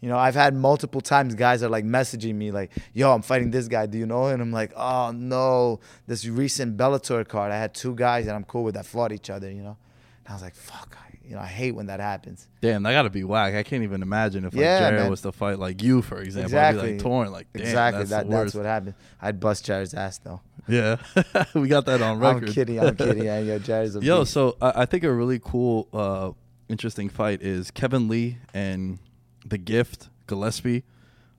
You 0.00 0.08
know, 0.08 0.16
I've 0.16 0.34
had 0.34 0.54
multiple 0.54 1.02
times 1.02 1.34
guys 1.34 1.62
are 1.62 1.68
like 1.68 1.84
messaging 1.84 2.34
me 2.34 2.50
like, 2.50 2.70
"Yo, 2.94 3.12
I'm 3.12 3.20
fighting 3.22 3.50
this 3.50 3.68
guy. 3.68 3.84
Do 3.86 3.98
you 3.98 4.06
know?" 4.06 4.26
And 4.28 4.40
I'm 4.40 4.50
like, 4.52 4.72
"Oh 4.76 5.10
no!" 5.14 5.80
This 6.06 6.26
recent 6.26 6.76
Bellator 6.78 7.26
card, 7.28 7.52
I 7.52 7.56
had 7.58 7.74
two 7.74 7.94
guys 7.94 8.24
that 8.26 8.34
I'm 8.34 8.44
cool 8.44 8.64
with 8.64 8.74
that 8.76 8.86
fought 8.86 9.12
each 9.12 9.28
other. 9.28 9.50
You 9.50 9.62
know, 9.62 9.76
and 10.24 10.28
I 10.28 10.32
was 10.32 10.40
like, 10.42 10.54
"Fuck!" 10.54 10.96
I, 10.98 11.18
you 11.22 11.34
know, 11.36 11.42
I 11.42 11.46
hate 11.46 11.72
when 11.72 11.84
that 11.88 12.00
happens. 12.00 12.48
Damn, 12.62 12.82
that 12.84 12.92
gotta 12.92 13.10
be 13.10 13.24
whack. 13.24 13.54
I 13.54 13.62
can't 13.62 13.82
even 13.82 14.00
imagine 14.00 14.46
if 14.46 14.54
like 14.54 14.62
Yeah, 14.62 14.78
Jared 14.80 15.00
man. 15.02 15.10
was 15.10 15.20
to 15.20 15.32
fight 15.32 15.58
like 15.58 15.82
you, 15.82 16.00
for 16.00 16.18
example. 16.22 16.58
I'd 16.58 16.62
be 16.62 16.68
Exactly. 16.78 16.92
like 16.94 17.02
torn, 17.02 17.30
like 17.32 17.46
damn, 17.52 17.62
exactly. 17.62 17.98
that's 18.04 18.10
that 18.10 18.30
that's 18.30 18.54
what 18.54 18.64
happened. 18.64 18.94
I'd 19.20 19.38
bust 19.38 19.66
Jared's 19.66 19.92
ass 19.92 20.16
though. 20.16 20.40
Yeah, 20.70 20.96
we 21.54 21.68
got 21.68 21.86
that 21.86 22.00
on 22.02 22.18
record. 22.18 22.48
I'm 22.48 22.54
kidding. 22.54 22.80
I'm 22.80 22.96
kidding. 22.96 23.24
Yeah, 23.24 23.40
yo, 23.40 23.58
Jared's 23.58 23.96
a 23.96 24.00
Yo, 24.00 24.20
beast. 24.20 24.32
so 24.32 24.56
I 24.60 24.82
I 24.82 24.86
think 24.86 25.04
a 25.04 25.12
really 25.12 25.40
cool, 25.42 25.88
uh, 25.92 26.32
interesting 26.68 27.08
fight 27.08 27.42
is 27.42 27.70
Kevin 27.70 28.08
Lee 28.08 28.38
and 28.54 28.98
the 29.44 29.58
Gift 29.58 30.08
Gillespie. 30.26 30.84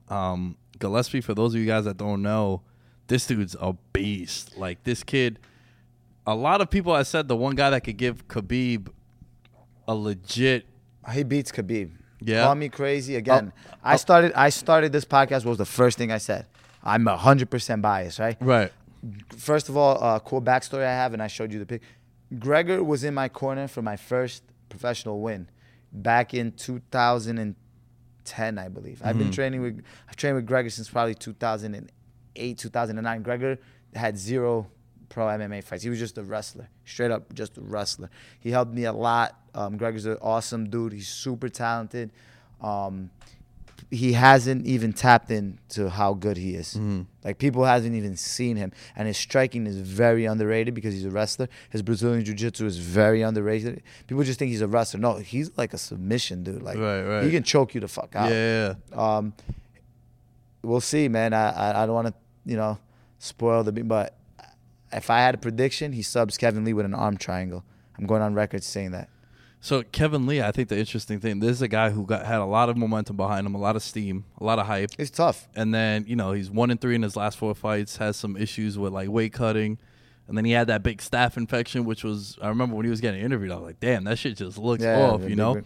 Um, 0.08 0.56
Gillespie, 0.78 1.20
for 1.20 1.34
those 1.34 1.54
of 1.54 1.60
you 1.60 1.66
guys 1.66 1.84
that 1.84 1.96
don't 1.96 2.22
know, 2.22 2.62
this 3.06 3.26
dude's 3.26 3.56
a 3.60 3.74
beast. 3.92 4.56
Like 4.56 4.84
this 4.84 5.02
kid, 5.02 5.38
a 6.26 6.34
lot 6.34 6.60
of 6.60 6.70
people 6.70 6.94
have 6.94 7.06
said 7.06 7.28
the 7.28 7.36
one 7.36 7.54
guy 7.54 7.70
that 7.70 7.82
could 7.82 7.96
give 7.96 8.28
Khabib 8.28 8.88
a 9.88 9.94
legit. 9.94 10.66
he 11.12 11.22
beats 11.22 11.50
Khabib. 11.50 11.90
Yeah. 12.20 12.44
Call 12.44 12.54
me 12.54 12.68
crazy 12.68 13.16
again. 13.16 13.52
Oh, 13.56 13.74
I 13.82 13.94
oh. 13.94 13.96
started. 13.96 14.32
I 14.34 14.50
started 14.50 14.92
this 14.92 15.04
podcast. 15.04 15.44
What 15.44 15.50
was 15.50 15.58
the 15.58 15.64
first 15.64 15.98
thing 15.98 16.12
I 16.12 16.18
said? 16.18 16.46
I'm 16.84 17.06
hundred 17.06 17.50
percent 17.50 17.82
biased, 17.82 18.18
right? 18.18 18.36
Right. 18.40 18.72
First 19.36 19.68
of 19.68 19.76
all, 19.76 20.02
uh, 20.02 20.18
cool 20.20 20.40
backstory 20.42 20.84
I 20.84 20.92
have, 20.92 21.12
and 21.12 21.22
I 21.22 21.26
showed 21.26 21.52
you 21.52 21.58
the 21.58 21.66
pic. 21.66 21.82
Gregor 22.38 22.82
was 22.84 23.04
in 23.04 23.14
my 23.14 23.28
corner 23.28 23.66
for 23.68 23.82
my 23.82 23.96
first 23.96 24.42
professional 24.68 25.20
win 25.20 25.48
back 25.92 26.34
in 26.34 26.52
2010, 26.52 28.58
I 28.58 28.68
believe. 28.68 29.02
I've 29.04 29.18
been 29.18 29.26
Mm-hmm. 29.26 29.32
training 29.34 29.62
with. 29.62 29.82
I've 30.08 30.16
trained 30.16 30.36
with 30.36 30.46
Gregor 30.46 30.70
since 30.70 30.88
probably 30.88 31.14
2008, 31.14 32.58
2009. 32.58 33.22
Gregor 33.22 33.58
had 33.94 34.16
zero 34.16 34.68
pro 35.08 35.26
MMA 35.26 35.62
fights. 35.64 35.82
He 35.82 35.90
was 35.90 35.98
just 35.98 36.16
a 36.16 36.22
wrestler, 36.22 36.68
straight 36.84 37.10
up, 37.10 37.34
just 37.34 37.58
a 37.58 37.60
wrestler. 37.60 38.08
He 38.40 38.50
helped 38.50 38.72
me 38.72 38.84
a 38.84 38.92
lot. 38.92 39.38
Um, 39.54 39.76
Gregor's 39.76 40.06
an 40.06 40.16
awesome 40.22 40.70
dude. 40.70 40.92
He's 40.94 41.08
super 41.08 41.48
talented. 41.48 42.12
Um, 42.60 43.10
he 43.90 44.12
hasn't 44.14 44.66
even 44.66 44.92
tapped 44.92 45.30
into 45.30 45.90
how 45.90 46.14
good 46.14 46.36
he 46.36 46.54
is. 46.54 46.78
Like 47.24 47.38
people 47.38 47.64
hasn't 47.64 47.94
even 47.94 48.16
seen 48.16 48.56
him, 48.56 48.72
and 48.96 49.06
his 49.06 49.16
striking 49.16 49.66
is 49.66 49.78
very 49.78 50.24
underrated 50.24 50.74
because 50.74 50.94
he's 50.94 51.04
a 51.04 51.10
wrestler. 51.10 51.48
His 51.70 51.82
Brazilian 51.82 52.24
jiu-jitsu 52.24 52.66
is 52.66 52.78
very 52.78 53.22
underrated. 53.22 53.82
People 54.06 54.24
just 54.24 54.38
think 54.38 54.50
he's 54.50 54.60
a 54.60 54.68
wrestler. 54.68 55.00
No, 55.00 55.16
he's 55.16 55.50
like 55.56 55.72
a 55.74 55.78
submission 55.78 56.42
dude. 56.42 56.62
Like 56.62 56.78
Right, 56.78 57.02
right. 57.02 57.24
he 57.24 57.30
can 57.30 57.42
choke 57.42 57.74
you 57.74 57.80
the 57.80 57.88
fuck 57.88 58.16
out. 58.16 58.30
Yeah. 58.30 58.74
Um, 58.92 59.34
we'll 60.62 60.80
see, 60.80 61.08
man. 61.08 61.32
I 61.32 61.50
I, 61.50 61.82
I 61.82 61.86
don't 61.86 61.94
want 61.94 62.08
to 62.08 62.14
you 62.44 62.56
know 62.56 62.78
spoil 63.18 63.62
the 63.62 63.72
but 63.72 64.16
if 64.92 65.10
I 65.10 65.20
had 65.20 65.34
a 65.34 65.38
prediction, 65.38 65.92
he 65.92 66.02
subs 66.02 66.36
Kevin 66.36 66.64
Lee 66.64 66.72
with 66.72 66.84
an 66.84 66.94
arm 66.94 67.16
triangle. 67.16 67.64
I'm 67.98 68.06
going 68.06 68.22
on 68.22 68.34
record 68.34 68.62
saying 68.62 68.90
that. 68.92 69.08
So 69.64 69.84
Kevin 69.84 70.26
Lee, 70.26 70.42
I 70.42 70.50
think 70.50 70.68
the 70.68 70.76
interesting 70.76 71.20
thing, 71.20 71.38
this 71.38 71.52
is 71.52 71.62
a 71.62 71.68
guy 71.68 71.90
who 71.90 72.04
got 72.04 72.26
had 72.26 72.40
a 72.40 72.44
lot 72.44 72.68
of 72.68 72.76
momentum 72.76 73.16
behind 73.16 73.46
him, 73.46 73.54
a 73.54 73.58
lot 73.58 73.76
of 73.76 73.82
steam, 73.82 74.24
a 74.40 74.44
lot 74.44 74.58
of 74.58 74.66
hype. 74.66 74.90
It's 74.98 75.10
tough. 75.10 75.48
and 75.54 75.72
then 75.72 76.04
you 76.08 76.16
know 76.16 76.32
he's 76.32 76.50
one 76.50 76.72
and 76.72 76.80
three 76.80 76.96
in 76.96 77.02
his 77.02 77.14
last 77.14 77.38
four 77.38 77.54
fights. 77.54 77.98
Has 77.98 78.16
some 78.16 78.36
issues 78.36 78.76
with 78.76 78.92
like 78.92 79.08
weight 79.08 79.32
cutting, 79.32 79.78
and 80.26 80.36
then 80.36 80.44
he 80.44 80.50
had 80.50 80.66
that 80.66 80.82
big 80.82 80.98
staph 80.98 81.36
infection, 81.36 81.84
which 81.84 82.02
was 82.02 82.36
I 82.42 82.48
remember 82.48 82.74
when 82.74 82.84
he 82.84 82.90
was 82.90 83.00
getting 83.00 83.20
interviewed. 83.20 83.52
I 83.52 83.54
was 83.54 83.64
like, 83.64 83.78
damn, 83.80 84.02
that 84.04 84.18
shit 84.18 84.36
just 84.36 84.58
looks 84.58 84.82
Yeah, 84.82 84.98
off, 85.00 85.22
you 85.22 85.36
know. 85.36 85.62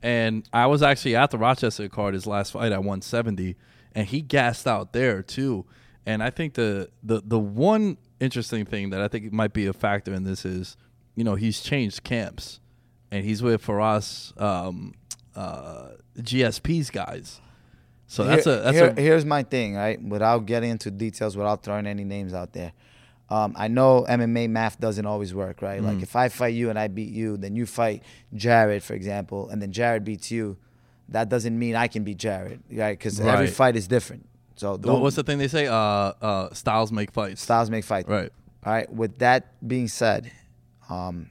And 0.00 0.48
I 0.52 0.66
was 0.66 0.80
actually 0.82 1.16
at 1.16 1.30
the 1.32 1.36
Rochester 1.38 1.88
card 1.88 2.14
his 2.14 2.26
last 2.28 2.52
fight 2.52 2.70
at 2.72 2.78
170, 2.78 3.56
and 3.96 4.06
he 4.06 4.22
gassed 4.22 4.66
out 4.68 4.92
there 4.92 5.22
too. 5.24 5.66
And 6.06 6.22
I 6.22 6.30
think 6.30 6.54
the 6.54 6.88
the 7.02 7.20
the 7.24 7.38
one 7.38 7.98
interesting 8.20 8.64
thing 8.64 8.90
that 8.90 9.00
I 9.00 9.08
think 9.08 9.32
might 9.32 9.52
be 9.52 9.66
a 9.66 9.72
factor 9.72 10.14
in 10.14 10.22
this 10.22 10.44
is, 10.44 10.76
you 11.16 11.24
know, 11.24 11.34
he's 11.34 11.60
changed 11.60 12.04
camps, 12.04 12.60
and 13.10 13.24
he's 13.24 13.42
with 13.42 13.64
Firas 13.64 14.38
um, 14.40 14.94
uh, 15.34 15.90
GSP's 16.18 16.90
guys. 16.90 17.40
So 18.06 18.24
that's 18.24 18.44
Here- 18.44 18.54
a 18.54 18.60
that's 18.60 18.76
here- 18.76 18.94
a 18.96 19.00
here's 19.00 19.24
my 19.24 19.42
thing, 19.44 19.74
right? 19.76 20.02
Without 20.02 20.46
getting 20.46 20.70
into 20.70 20.90
details, 20.90 21.36
without 21.36 21.62
throwing 21.62 21.86
any 21.86 22.04
names 22.04 22.34
out 22.34 22.52
there. 22.52 22.72
Um, 23.28 23.54
I 23.56 23.68
know 23.68 24.04
MMA 24.08 24.48
math 24.50 24.80
doesn't 24.80 25.06
always 25.06 25.32
work, 25.32 25.62
right? 25.62 25.80
Mm. 25.80 25.84
Like 25.84 26.02
if 26.02 26.16
I 26.16 26.28
fight 26.28 26.54
you 26.54 26.68
and 26.70 26.76
I 26.78 26.88
beat 26.88 27.10
you, 27.12 27.36
then 27.36 27.54
you 27.54 27.64
fight 27.66 28.02
Jared, 28.34 28.82
for 28.82 28.94
example, 28.94 29.48
and 29.50 29.62
then 29.62 29.70
Jared 29.70 30.04
beats 30.04 30.32
you. 30.32 30.56
That 31.10 31.28
doesn't 31.28 31.56
mean 31.56 31.76
I 31.76 31.86
can 31.86 32.02
beat 32.02 32.18
Jared, 32.18 32.60
right? 32.72 32.98
Because 32.98 33.20
every 33.20 33.46
Right. 33.46 33.48
fight 33.54 33.76
is 33.76 33.86
different. 33.86 34.26
So 34.56 34.72
What- 34.72 34.82
don't, 34.82 35.00
What's 35.00 35.14
the 35.16 35.22
thing 35.22 35.38
they 35.38 35.46
say? 35.48 35.68
Uh, 35.68 35.74
uh, 35.74 36.52
styles 36.52 36.90
make 36.90 37.12
fights. 37.12 37.40
styles 37.42 37.70
make 37.70 37.84
fights. 37.84 38.08
Right. 38.08 38.32
All 38.64 38.72
right. 38.72 38.92
With 38.92 39.18
that 39.20 39.66
being 39.66 39.86
said, 39.86 40.30
um, 40.88 41.30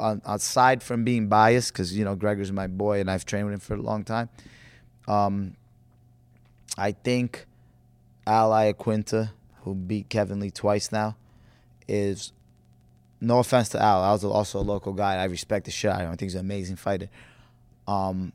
on, 0.00 0.22
aside 0.24 0.82
from 0.82 1.04
being 1.04 1.28
biased, 1.28 1.72
because 1.72 1.96
you 1.96 2.04
know 2.04 2.16
Gregor's 2.16 2.50
my 2.50 2.66
boy 2.66 3.00
and 3.00 3.10
I've 3.10 3.24
trained 3.24 3.46
with 3.46 3.54
him 3.54 3.60
for 3.60 3.74
a 3.74 3.82
long 3.82 4.02
time, 4.02 4.28
um, 5.06 5.56
I 6.76 6.92
think 6.92 7.46
Al 8.26 8.50
Iaquinta, 8.50 9.30
who 9.62 9.74
beat 9.74 10.08
Kevin 10.08 10.40
Lee 10.40 10.50
twice 10.50 10.90
now, 10.90 11.16
is 11.86 12.32
no 13.20 13.38
offense 13.38 13.68
to 13.70 13.82
Al. 13.82 14.02
Al's 14.04 14.24
also 14.24 14.60
a 14.60 14.62
local 14.62 14.92
guy. 14.92 15.16
I 15.16 15.24
respect 15.24 15.66
the 15.66 15.70
shit 15.70 15.90
out 15.90 16.00
of 16.00 16.06
him. 16.06 16.12
I 16.12 16.16
think 16.16 16.22
he's 16.22 16.34
an 16.34 16.40
amazing 16.40 16.76
fighter. 16.76 17.08
Um, 17.86 18.32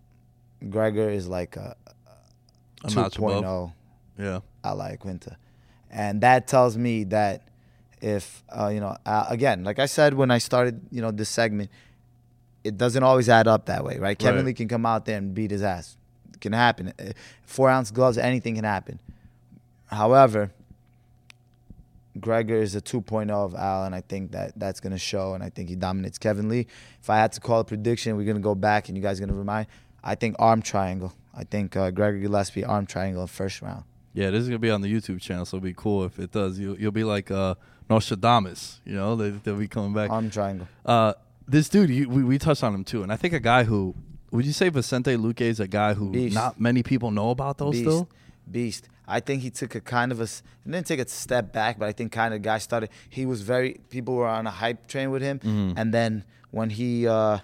Gregor 0.69 1.09
is 1.09 1.27
like 1.27 1.55
a 1.55 1.75
A 2.83 2.93
notch 2.93 3.17
above. 3.17 3.43
2.0 3.43 3.73
Yeah. 4.19 4.39
Al 4.63 4.77
Iaquinta. 4.77 5.35
And 5.89 6.21
that 6.21 6.47
tells 6.47 6.77
me 6.77 7.05
that 7.05 7.47
if 8.05 8.43
uh, 8.49 8.67
you 8.67 8.79
know, 8.79 8.95
uh, 9.05 9.25
again, 9.29 9.63
like 9.63 9.79
I 9.79 9.87
said 9.87 10.13
when 10.13 10.29
I 10.29 10.37
started, 10.37 10.79
you 10.91 11.01
know, 11.01 11.09
this 11.09 11.27
segment, 11.27 11.71
it 12.63 12.77
doesn't 12.77 13.01
always 13.01 13.27
add 13.27 13.47
up 13.47 13.65
that 13.65 13.83
way, 13.83 13.97
right? 13.97 14.17
Kevin 14.17 14.41
Right. 14.41 14.45
Lee 14.47 14.53
can 14.53 14.67
come 14.67 14.85
out 14.85 15.05
there 15.05 15.17
and 15.17 15.33
beat 15.33 15.49
his 15.49 15.63
ass. 15.63 15.97
It 16.31 16.39
can 16.39 16.53
happen. 16.53 16.93
Uh, 16.99 17.13
Four 17.43 17.69
ounce 17.69 17.89
gloves, 17.89 18.19
anything 18.19 18.55
can 18.55 18.63
happen. 18.63 18.99
However, 19.87 20.51
Gregor 22.19 22.61
is 22.61 22.75
a 22.75 22.81
2.0 22.81 23.29
of 23.31 23.55
Al, 23.55 23.85
and 23.85 23.95
I 23.95 24.01
think 24.01 24.31
that 24.31 24.53
that's 24.55 24.79
going 24.79 24.93
to 24.93 24.99
show, 24.99 25.33
and 25.33 25.43
I 25.43 25.49
think 25.49 25.69
he 25.69 25.75
dominates 25.75 26.19
Kevin 26.19 26.47
Lee. 26.47 26.67
If 27.01 27.09
I 27.09 27.17
had 27.17 27.31
to 27.33 27.41
call 27.41 27.61
a 27.61 27.65
prediction, 27.65 28.15
we're 28.17 28.23
going 28.25 28.37
to 28.37 28.41
go 28.41 28.55
back, 28.55 28.87
and 28.87 28.95
you 28.95 29.01
guys 29.01 29.17
are 29.19 29.21
going 29.21 29.33
to 29.33 29.35
remind. 29.35 29.65
I 30.03 30.13
think 30.13 30.35
arm 30.37 30.61
triangle. 30.61 31.13
I 31.35 31.43
think 31.43 31.75
uh, 31.75 31.89
Gregor 31.89 32.19
Gillespie 32.19 32.63
arm 32.63 32.85
triangle 32.85 33.25
first 33.25 33.63
round. 33.63 33.83
Yeah, 34.15 34.29
this 34.31 34.41
is 34.43 34.47
gonna 34.49 34.59
be 34.59 34.71
on 34.71 34.81
the 34.81 34.91
YouTube 34.91 35.21
channel, 35.21 35.45
so 35.45 35.57
it'll 35.57 35.65
be 35.65 35.73
cool 35.75 36.05
if 36.05 36.17
it 36.19 36.31
does. 36.31 36.57
You, 36.57 36.75
you'll 36.79 36.91
be 36.91 37.03
like 37.03 37.29
uh, 37.29 37.55
Nostradamus, 37.89 38.79
you 38.85 38.95
know. 38.95 39.15
They, 39.15 39.29
they'll 39.31 39.57
be 39.57 39.67
coming 39.67 39.93
back. 39.93 40.09
Arm 40.09 40.29
triangle. 40.29 40.67
Uh, 40.85 41.13
this 41.47 41.69
dude, 41.69 41.89
you, 41.89 42.09
we, 42.09 42.23
we 42.23 42.37
touched 42.39 42.63
on 42.63 42.73
him 42.73 42.83
too, 42.83 43.03
and 43.03 43.11
I 43.11 43.17
think 43.17 43.33
a 43.33 43.39
guy 43.39 43.63
who 43.65 43.93
would 44.31 44.45
you 44.45 44.53
say 44.53 44.69
Vicente 44.69 45.15
Luque 45.17 45.41
is 45.41 45.59
a 45.59 45.67
guy 45.67 45.93
who 45.93 46.11
Beast. 46.11 46.33
not 46.33 46.59
many 46.59 46.81
people 46.81 47.11
know 47.11 47.29
about 47.29 47.57
though. 47.57 47.71
Beast. 47.71 47.83
Still, 47.83 48.09
Beast. 48.49 48.87
I 49.07 49.19
think 49.19 49.43
he 49.43 49.51
took 49.51 49.75
a 49.75 49.81
kind 49.81 50.11
of 50.11 50.19
a 50.21 50.25
he 50.25 50.71
didn't 50.71 50.87
take 50.87 50.99
a 50.99 51.07
step 51.07 51.51
back, 51.53 51.77
but 51.77 51.87
I 51.87 51.91
think 51.91 52.11
kind 52.11 52.33
of 52.33 52.41
guy 52.41 52.57
started. 52.59 52.89
He 53.09 53.25
was 53.25 53.41
very. 53.41 53.79
People 53.89 54.15
were 54.15 54.27
on 54.27 54.47
a 54.47 54.51
hype 54.51 54.87
train 54.87 55.11
with 55.11 55.21
him, 55.21 55.39
Mm-hmm. 55.39 55.77
and 55.77 55.93
then 55.93 56.23
when 56.51 56.69
he, 56.69 57.05
uh, 57.05 57.13
I 57.37 57.41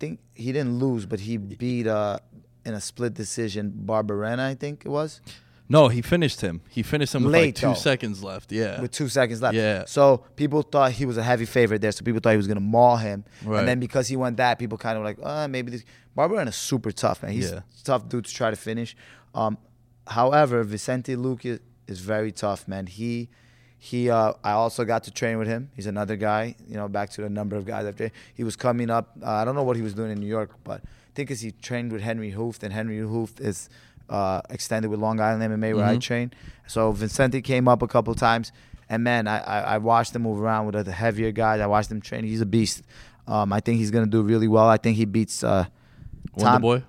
think 0.00 0.18
he 0.34 0.50
didn't 0.52 0.78
lose, 0.80 1.06
but 1.06 1.20
he 1.20 1.36
beat 1.36 1.86
uh, 1.86 2.18
in 2.64 2.74
a 2.74 2.80
split 2.80 3.14
decision 3.14 3.72
Barberena, 3.86 4.40
I 4.40 4.54
think 4.56 4.84
it 4.84 4.88
was. 4.88 5.20
No, 5.70 5.88
he 5.88 6.02
finished 6.02 6.40
him. 6.42 6.60
He 6.68 6.82
finished 6.82 7.14
him 7.14 7.24
with 7.24 7.32
like 7.32 7.54
two 7.54 7.68
though. 7.68 7.74
seconds 7.74 8.22
left. 8.22 8.52
Yeah, 8.52 8.80
with 8.82 8.90
two 8.90 9.08
seconds 9.08 9.40
left. 9.40 9.54
Yeah. 9.54 9.84
So 9.86 10.24
people 10.36 10.60
thought 10.62 10.92
he 10.92 11.06
was 11.06 11.16
a 11.16 11.22
heavy 11.22 11.46
favorite 11.46 11.80
there. 11.80 11.92
So 11.92 12.04
people 12.04 12.20
thought 12.20 12.32
he 12.32 12.36
was 12.36 12.48
gonna 12.48 12.60
maul 12.60 12.96
him. 12.96 13.24
Right. 13.44 13.60
And 13.60 13.68
then 13.68 13.80
because 13.80 14.08
he 14.08 14.16
went 14.16 14.36
that, 14.36 14.58
people 14.58 14.76
kind 14.76 14.98
of 14.98 15.04
like, 15.04 15.18
uh, 15.22 15.48
maybe 15.48 15.70
this. 15.70 15.84
Barberena 16.16 16.48
is 16.48 16.56
super 16.56 16.90
tough, 16.90 17.22
man. 17.22 17.32
He's 17.32 17.50
Yeah. 17.52 17.58
a 17.58 17.84
tough 17.84 18.08
dude 18.08 18.24
to 18.26 18.34
try 18.34 18.50
to 18.50 18.56
finish. 18.56 18.96
Um, 19.34 19.56
however, 20.08 20.62
Vicente 20.64 21.14
Luque 21.14 21.46
is, 21.46 21.60
is 21.86 22.00
very 22.00 22.32
tough, 22.32 22.66
man. 22.68 22.86
He. 22.86 23.30
He, 23.82 24.10
uh, 24.10 24.34
I 24.44 24.50
also 24.52 24.84
got 24.84 25.04
to 25.04 25.10
train 25.10 25.38
with 25.38 25.48
him. 25.48 25.70
He's 25.74 25.86
another 25.86 26.14
guy, 26.14 26.54
you 26.68 26.74
know, 26.76 26.86
back 26.86 27.08
to 27.12 27.22
the 27.22 27.30
number 27.30 27.56
of 27.56 27.64
guys 27.64 27.86
I've 27.86 27.96
trained. 27.96 28.12
He 28.34 28.44
was 28.44 28.54
coming 28.54 28.90
up. 28.90 29.16
Uh, 29.22 29.30
I 29.30 29.46
don't 29.46 29.54
know 29.54 29.62
what 29.62 29.74
he 29.74 29.80
was 29.80 29.94
doing 29.94 30.10
in 30.10 30.20
New 30.20 30.26
York, 30.26 30.50
but 30.64 30.82
I 30.84 31.12
think 31.14 31.30
as 31.30 31.40
he 31.40 31.50
trained 31.50 31.90
with 31.90 32.02
Henry 32.02 32.32
Hooft, 32.32 32.62
and 32.62 32.74
Henry 32.74 32.98
Hooft 32.98 33.40
is 33.40 33.70
uh, 34.10 34.42
extended 34.50 34.90
with 34.90 35.00
Long 35.00 35.20
Island 35.20 35.42
MMA 35.42 35.74
where 35.74 35.86
I 35.86 35.96
Mhm. 35.96 36.00
train. 36.02 36.32
So 36.66 36.92
Vicente 36.92 37.40
came 37.40 37.66
up 37.68 37.80
a 37.82 37.88
couple 37.88 38.14
times, 38.14 38.52
and 38.88 39.02
man, 39.02 39.26
I, 39.26 39.38
I, 39.38 39.58
I 39.74 39.78
watched 39.78 40.14
him 40.14 40.22
move 40.22 40.40
around 40.40 40.66
with 40.66 40.84
the 40.84 40.92
heavier 40.92 41.32
guys. 41.32 41.60
I 41.60 41.66
watched 41.66 41.90
him 41.90 42.00
train. 42.00 42.24
He's 42.24 42.40
a 42.42 42.46
beast. 42.46 42.82
Um, 43.26 43.52
I 43.52 43.60
think 43.60 43.78
he's 43.78 43.90
gonna 43.90 44.06
do 44.06 44.22
really 44.22 44.48
well. 44.48 44.66
I 44.68 44.76
think 44.76 44.96
he 44.96 45.04
beats. 45.04 45.42
Uh, 45.44 45.66
Tom- 46.38 46.62
Boy. 46.62 46.82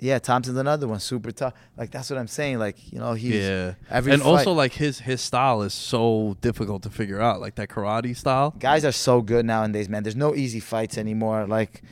yeah, 0.00 0.18
Thompson's 0.18 0.58
another 0.58 0.86
one, 0.88 1.00
super 1.00 1.30
tough. 1.32 1.54
Like 1.76 1.90
that's 1.90 2.08
what 2.10 2.18
I'm 2.18 2.26
saying. 2.28 2.58
Like 2.58 2.92
you 2.92 2.98
know, 3.00 3.14
he's 3.14 3.34
Yeah, 3.34 3.74
every 3.90 4.12
and 4.12 4.22
also 4.22 4.52
like 4.52 4.72
his 4.74 5.00
his 5.00 5.20
style 5.20 5.62
is 5.62 5.74
so 5.74 6.36
difficult 6.40 6.82
to 6.84 6.90
figure 6.90 7.20
out, 7.20 7.40
like 7.40 7.54
that 7.56 7.68
karate 7.68 8.16
style. 8.16 8.54
guys 8.58 8.84
are 8.84 8.92
so 8.92 9.20
good 9.22 9.44
nowadays, 9.46 9.88
man. 9.88 10.02
There's 10.04 10.16
no 10.16 10.34
easy 10.34 10.60
fights 10.60 10.96
anymore. 10.98 11.46
Like, 11.46 11.82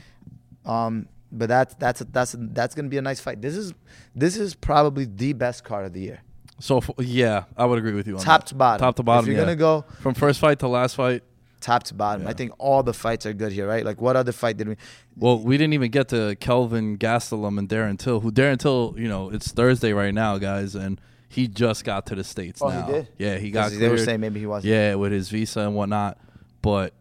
um, 0.65 1.07
but 1.31 1.49
that's 1.49 1.73
that's 1.75 1.99
that's 2.11 2.35
that's 2.39 2.75
gonna 2.75 2.89
be 2.89 2.97
a 2.97 3.01
nice 3.01 3.19
fight. 3.19 3.41
This 3.41 3.55
is 3.55 3.73
this 4.15 4.37
is 4.37 4.55
probably 4.55 5.05
the 5.05 5.33
best 5.33 5.63
card 5.63 5.85
of 5.85 5.93
the 5.93 6.01
year, 6.01 6.21
So 6.59 6.81
yeah, 6.99 7.43
I 7.55 7.65
would 7.65 7.77
agree 7.79 7.93
with 7.93 8.07
you 8.07 8.17
on 8.17 8.23
top 8.23 8.41
that. 8.41 8.47
to 8.47 8.55
bottom. 8.55 8.79
Top 8.85 8.95
to 8.95 9.03
bottom. 9.03 9.25
If 9.25 9.27
you're 9.29 9.37
yeah. 9.37 9.43
gonna 9.45 9.55
go 9.55 9.85
from 10.01 10.13
first 10.13 10.39
fight 10.39 10.59
to 10.59 10.67
last 10.67 10.95
fight. 10.95 11.23
top 11.59 11.83
to 11.83 11.93
bottom, 11.93 12.27
I 12.27 12.33
think 12.33 12.51
all 12.59 12.83
the 12.83 12.93
fights 12.93 13.25
are 13.25 13.33
good 13.33 13.51
here, 13.51 13.67
right? 13.67 13.83
Like, 13.83 13.99
what 13.99 14.15
other 14.15 14.31
fight 14.31 14.57
did 14.57 14.67
we? 14.67 14.75
Well, 15.15 15.39
we 15.39 15.57
didn't 15.57 15.73
even 15.73 15.91
get 15.91 16.07
to 16.09 16.35
Kelvin 16.39 16.97
Gastelum 16.97 17.57
and 17.59 17.67
Darren 17.67 17.97
Till, 17.97 18.19
who 18.21 18.31
Darren 18.31 18.57
Till, 18.59 18.93
you 18.97 19.07
know, 19.09 19.29
it's 19.31 19.51
Thursday 19.51 19.91
right 19.91 20.13
now, 20.13 20.37
guys, 20.37 20.75
and 20.75 21.01
he 21.29 21.47
just 21.47 21.83
got 21.83 22.05
to 22.05 22.15
the 22.15 22.23
states 22.23 22.61
Oh, 22.61 22.69
he 22.69 22.77
now. 22.77 22.87
did? 22.87 23.07
Yeah, 23.17 23.37
he 23.37 23.51
got. 23.51 23.71
They 23.71 23.89
were 23.89 23.97
saying 23.97 24.21
maybe 24.21 24.39
he 24.39 24.45
wasn't. 24.45 24.71
Yeah, 24.71 24.95
with 24.95 25.11
his 25.11 25.29
visa 25.29 25.61
and 25.61 25.75
whatnot. 25.75 26.17
But 26.61 26.93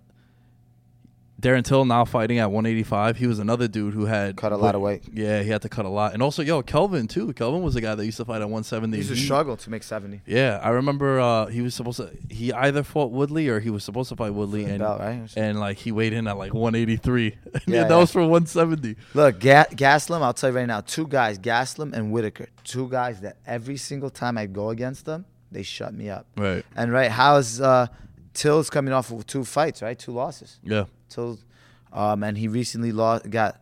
Darren 1.41 1.63
Till 1.63 1.85
now 1.85 2.07
fighting 2.07 2.39
at 2.39 2.51
185. 2.51 3.19
He 3.19 3.27
was 3.27 3.39
another 3.39 3.69
dude 3.69 3.93
who 3.93 4.07
had 4.07 4.37
Cut 4.37 4.53
a 4.53 4.57
lot 4.57 4.75
of 4.75 4.81
weight. 4.81 5.03
Yeah, 5.13 5.43
he 5.43 5.51
had 5.51 5.61
to 5.63 5.69
cut 5.69 5.85
a 5.85 5.89
lot. 5.89 6.15
And 6.15 6.23
also, 6.23 6.43
yo, 6.43 6.63
Kelvin 6.63 7.07
too. 7.09 7.31
Kelvin 7.35 7.63
was 7.63 7.75
the 7.75 7.83
guy 7.83 7.95
that 7.95 8.05
used 8.07 8.17
to 8.17 8.25
fight 8.25 8.37
at 8.41 8.49
170. 8.49 8.97
He 8.97 8.99
used 9.03 9.11
to 9.11 9.17
He- 9.17 9.25
struggle 9.25 9.55
to 9.59 9.71
make 9.71 9.83
seventy. 9.83 10.23
Yeah, 10.27 10.59
I 10.63 10.71
remember 10.71 11.21
uh, 11.21 11.47
he 11.47 11.61
was 11.61 11.75
supposed 11.75 11.99
to. 11.99 12.11
He 12.31 12.55
either 12.55 12.83
fought 12.83 13.13
Woodley 13.13 13.49
or 13.49 13.61
he 13.61 13.69
was 13.69 13.85
supposed 13.85 14.09
to 14.09 14.17
fight 14.17 14.33
Woodley, 14.33 14.65
and 14.65 14.79
belt, 14.79 14.99
right? 15.01 15.29
and 15.37 15.61
like 15.61 15.77
he 15.77 15.93
weighed 15.93 16.15
in 16.15 16.27
at 16.27 16.39
like 16.39 16.55
183. 16.55 17.37
And 17.53 17.63
Yeah, 17.67 17.83
that 17.85 17.91
yeah. 17.91 17.97
was 17.99 18.11
for 18.13 18.21
170. 18.23 18.97
Look, 19.13 19.39
Ga- 19.41 19.67
Gaslam, 19.73 20.23
I'll 20.23 20.33
tell 20.33 20.51
you 20.51 20.57
right 20.57 20.67
now, 20.67 20.81
two 20.81 21.07
guys, 21.07 21.39
Gaslam 21.39 21.93
and 21.93 22.13
Whitaker, 22.13 22.49
two 22.65 22.89
guys 22.89 23.21
that 23.21 23.37
every 23.47 23.77
single 23.77 24.09
time 24.11 24.39
I 24.39 24.47
go 24.47 24.71
against 24.71 25.05
them, 25.05 25.27
they 25.53 25.63
shut 25.63 25.93
me 25.93 26.09
up. 26.09 26.27
Right. 26.37 26.65
And 26.75 26.93
right, 26.93 27.11
how's 27.11 27.61
uh, 27.61 27.89
Till's 28.33 28.71
coming 28.71 28.93
off 28.95 29.11
of 29.13 29.27
two 29.27 29.45
fights, 29.45 29.83
right? 29.83 29.99
Two 29.99 30.13
losses. 30.13 30.59
Yeah. 30.63 30.85
Till, 31.09 31.39
um, 31.93 32.23
and 32.23 32.37
he 32.37 32.49
recently 32.49 32.93
lost, 32.93 33.29
got, 33.31 33.61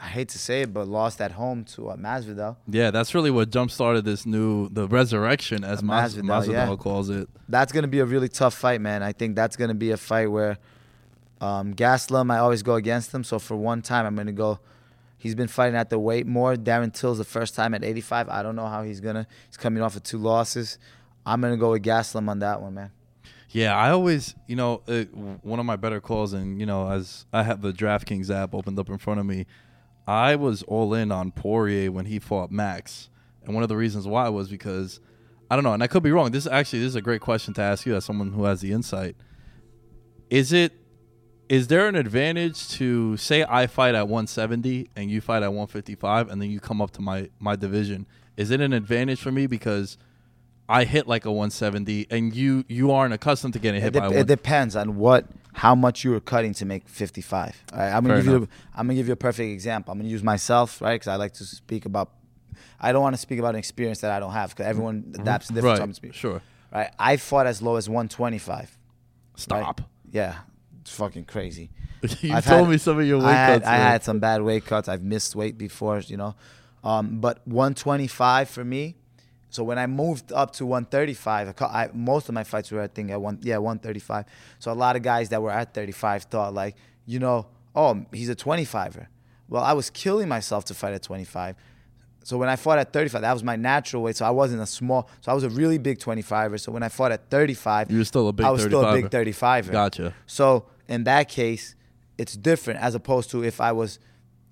I 0.00 0.06
hate 0.06 0.28
to 0.30 0.38
say 0.38 0.62
it, 0.62 0.72
but 0.72 0.88
lost 0.88 1.20
at 1.20 1.32
home 1.32 1.64
to 1.76 1.90
uh, 1.90 1.96
Masvidal. 1.96 2.56
Yeah, 2.68 2.90
that's 2.90 3.14
really 3.14 3.30
what 3.30 3.50
jump 3.50 3.70
started 3.70 4.04
this 4.04 4.24
new 4.24 4.68
the 4.70 4.88
resurrection 4.88 5.62
as 5.64 5.80
Uh, 5.80 5.86
Mas- 5.86 6.14
Masvidal, 6.16 6.22
Masvidal 6.24 6.70
yeah. 6.70 6.76
calls 6.76 7.10
it. 7.10 7.28
That's 7.48 7.72
going 7.72 7.82
to 7.82 7.88
be 7.88 7.98
a 7.98 8.06
really 8.06 8.28
tough 8.28 8.54
fight, 8.54 8.80
man. 8.80 9.02
I 9.02 9.12
think 9.12 9.36
that's 9.36 9.56
going 9.56 9.68
to 9.68 9.74
be 9.74 9.90
a 9.90 9.96
fight 9.96 10.28
where 10.30 10.58
um, 11.40 11.74
Gaslam, 11.74 12.32
I 12.32 12.38
always 12.38 12.62
go 12.62 12.74
against 12.74 13.12
him. 13.12 13.24
So 13.24 13.38
for 13.38 13.56
one 13.56 13.82
time, 13.82 14.06
I'm 14.06 14.14
going 14.14 14.26
to 14.26 14.32
go. 14.32 14.58
He's 15.18 15.34
been 15.34 15.48
fighting 15.48 15.76
at 15.76 15.90
the 15.90 15.98
weight 15.98 16.26
more. 16.26 16.54
Darren 16.56 16.94
Till's 16.94 17.18
the 17.18 17.24
first 17.24 17.54
time 17.54 17.74
at 17.74 17.84
85. 17.84 18.30
I 18.30 18.42
don't 18.42 18.56
know 18.56 18.68
how 18.68 18.82
he's 18.82 19.00
going 19.00 19.16
to. 19.16 19.26
He's 19.48 19.58
coming 19.58 19.82
off 19.82 19.94
of 19.96 20.02
two 20.02 20.16
losses. 20.16 20.78
I'm 21.26 21.42
going 21.42 21.52
to 21.52 21.58
go 21.58 21.72
with 21.72 21.82
Gaslam 21.82 22.28
on 22.30 22.38
that 22.38 22.62
one, 22.62 22.72
man. 22.74 22.90
Yeah, 23.52 23.76
I 23.76 23.90
always, 23.90 24.36
you 24.46 24.54
know, 24.54 24.82
uh, 24.86 25.02
one 25.42 25.58
of 25.58 25.66
my 25.66 25.74
better 25.74 26.00
calls, 26.00 26.32
and 26.32 26.60
you 26.60 26.66
know, 26.66 26.88
as 26.88 27.26
I 27.32 27.42
have 27.42 27.62
the 27.62 27.72
DraftKings 27.72 28.30
app 28.30 28.54
opened 28.54 28.78
up 28.78 28.88
in 28.88 28.98
front 28.98 29.18
of 29.18 29.26
me, 29.26 29.46
I 30.06 30.36
was 30.36 30.62
all 30.64 30.94
in 30.94 31.10
on 31.10 31.32
Poirier 31.32 31.90
when 31.90 32.06
he 32.06 32.20
fought 32.20 32.52
Max, 32.52 33.10
and 33.44 33.52
one 33.52 33.64
of 33.64 33.68
the 33.68 33.76
reasons 33.76 34.06
why 34.06 34.28
was 34.28 34.48
because 34.48 35.00
I 35.50 35.56
don't 35.56 35.64
know, 35.64 35.72
and 35.72 35.82
I 35.82 35.88
could 35.88 36.04
be 36.04 36.12
wrong. 36.12 36.30
This 36.30 36.46
actually 36.46 36.78
this 36.78 36.88
is 36.88 36.94
a 36.94 37.02
great 37.02 37.20
question 37.20 37.52
to 37.54 37.62
ask 37.62 37.84
you 37.86 37.96
as 37.96 38.04
someone 38.04 38.32
who 38.32 38.44
has 38.44 38.60
the 38.60 38.70
insight. 38.70 39.16
Is 40.30 40.52
it 40.52 40.72
is 41.48 41.66
there 41.66 41.88
an 41.88 41.96
advantage 41.96 42.68
to 42.68 43.16
say 43.16 43.42
I 43.42 43.66
fight 43.66 43.96
at 43.96 44.06
170 44.06 44.90
and 44.94 45.10
you 45.10 45.20
fight 45.20 45.42
at 45.42 45.48
155 45.48 46.30
and 46.30 46.40
then 46.40 46.52
you 46.52 46.60
come 46.60 46.80
up 46.80 46.92
to 46.92 47.02
my 47.02 47.30
my 47.40 47.56
division? 47.56 48.06
Is 48.36 48.52
it 48.52 48.60
an 48.60 48.72
advantage 48.72 49.20
for 49.20 49.32
me 49.32 49.48
because 49.48 49.98
I 50.70 50.84
hit 50.84 51.06
like 51.08 51.24
a 51.24 51.30
170 51.30 52.06
and 52.10 52.34
you 52.34 52.64
you 52.68 52.92
aren't 52.92 53.12
accustomed 53.12 53.54
to 53.54 53.58
getting 53.58 53.80
It, 53.80 53.84
hit 53.84 53.92
dep- 53.92 54.10
by 54.10 54.14
it 54.16 54.26
depends 54.26 54.76
on 54.76 54.96
what, 54.96 55.26
how 55.52 55.74
much 55.74 56.04
you 56.04 56.12
were 56.12 56.20
cutting 56.20 56.54
to 56.54 56.64
make 56.64 56.88
55. 56.88 57.64
All 57.72 57.78
right, 57.78 57.92
I'm 57.92 58.04
gonna 58.04 58.16
give 58.18 58.26
you. 58.26 58.36
enough. 58.36 58.48
I'm 58.74 58.86
gonna 58.86 58.94
give 58.94 59.06
you 59.08 59.12
a 59.14 59.16
perfect 59.16 59.50
example. 59.50 59.92
I'm 59.92 59.98
gonna 59.98 60.08
use 60.08 60.22
myself, 60.22 60.80
right? 60.80 60.94
Because 60.94 61.08
I 61.08 61.16
like 61.16 61.32
to 61.34 61.44
speak 61.44 61.86
about. 61.86 62.12
I 62.80 62.92
don't 62.92 63.02
want 63.02 63.14
to 63.14 63.20
speak 63.20 63.38
about 63.38 63.50
an 63.54 63.58
experience 63.58 64.00
that 64.00 64.10
I 64.10 64.20
don't 64.20 64.32
have 64.32 64.50
because 64.50 64.66
everyone 64.66 65.12
adapts 65.18 65.48
to 65.48 65.54
different. 65.54 65.80
right, 65.80 65.94
speak- 65.96 66.14
sure. 66.14 66.40
Right. 66.72 66.90
I 66.98 67.16
fought 67.16 67.46
as 67.46 67.60
low 67.60 67.76
as 67.76 67.88
125. 67.88 68.78
Stop. 69.36 69.80
Yeah, 70.12 70.36
it's 70.82 70.94
fucking 70.94 71.24
crazy. 71.24 71.70
you 72.20 72.32
I've 72.34 72.44
told 72.46 72.66
had- 72.66 72.70
me 72.70 72.78
some 72.78 72.98
of 72.98 73.06
your 73.06 73.18
weight 73.18 73.26
I 73.26 73.32
had, 73.34 73.54
cuts. 73.62 73.66
I 73.68 73.76
man. 73.76 73.86
had 73.92 74.04
some 74.04 74.18
bad 74.20 74.42
weight 74.42 74.64
cuts. 74.66 74.88
I've 74.88 75.02
missed 75.02 75.34
weight 75.34 75.58
before, 75.58 75.98
you 76.00 76.16
know. 76.16 76.34
Um, 76.84 77.20
but 77.20 77.46
125 77.46 78.48
for 78.48 78.64
me. 78.64 78.96
So 79.50 79.64
when 79.64 79.78
I 79.78 79.86
moved 79.86 80.32
up 80.32 80.52
to 80.54 80.66
135, 80.66 81.54
I, 81.60 81.64
I, 81.64 81.90
most 81.92 82.28
of 82.28 82.34
my 82.34 82.44
fights 82.44 82.70
were 82.70 82.80
I 82.80 82.86
think 82.86 83.10
at 83.10 83.20
one, 83.20 83.38
yeah, 83.42 83.58
135. 83.58 84.24
So 84.58 84.72
a 84.72 84.74
lot 84.74 84.96
of 84.96 85.02
guys 85.02 85.28
that 85.30 85.42
were 85.42 85.50
at 85.50 85.74
35 85.74 86.24
thought 86.24 86.54
like, 86.54 86.76
you 87.04 87.18
know, 87.18 87.46
oh, 87.74 88.04
he's 88.12 88.28
a 88.28 88.36
25er. 88.36 89.06
Well, 89.48 89.62
I 89.62 89.72
was 89.72 89.90
killing 89.90 90.28
myself 90.28 90.64
to 90.66 90.74
fight 90.74 90.94
at 90.94 91.02
25. 91.02 91.56
So 92.22 92.38
when 92.38 92.48
I 92.48 92.56
fought 92.56 92.78
at 92.78 92.92
35, 92.92 93.22
that 93.22 93.32
was 93.32 93.42
my 93.42 93.56
natural 93.56 94.02
weight. 94.04 94.16
So 94.16 94.24
I 94.24 94.30
wasn't 94.30 94.62
a 94.62 94.66
small. 94.66 95.08
So 95.20 95.32
I 95.32 95.34
was 95.34 95.42
a 95.42 95.50
really 95.50 95.78
big 95.78 95.98
25er. 95.98 96.60
So 96.60 96.70
when 96.70 96.82
I 96.82 96.88
fought 96.88 97.12
at 97.12 97.28
35, 97.30 97.90
You 97.90 97.98
were 97.98 98.04
still 98.04 98.28
a 98.28 98.32
big 98.32 98.46
I 98.46 98.50
was 98.50 98.62
still 98.62 98.84
a 98.84 98.92
big 98.92 99.06
35er. 99.06 99.64
35er. 99.64 99.72
Gotcha. 99.72 100.14
So 100.26 100.66
in 100.88 101.04
that 101.04 101.28
case, 101.28 101.74
it's 102.18 102.36
different 102.36 102.80
as 102.80 102.94
opposed 102.94 103.30
to 103.30 103.42
if 103.42 103.60
I 103.60 103.72
was 103.72 103.98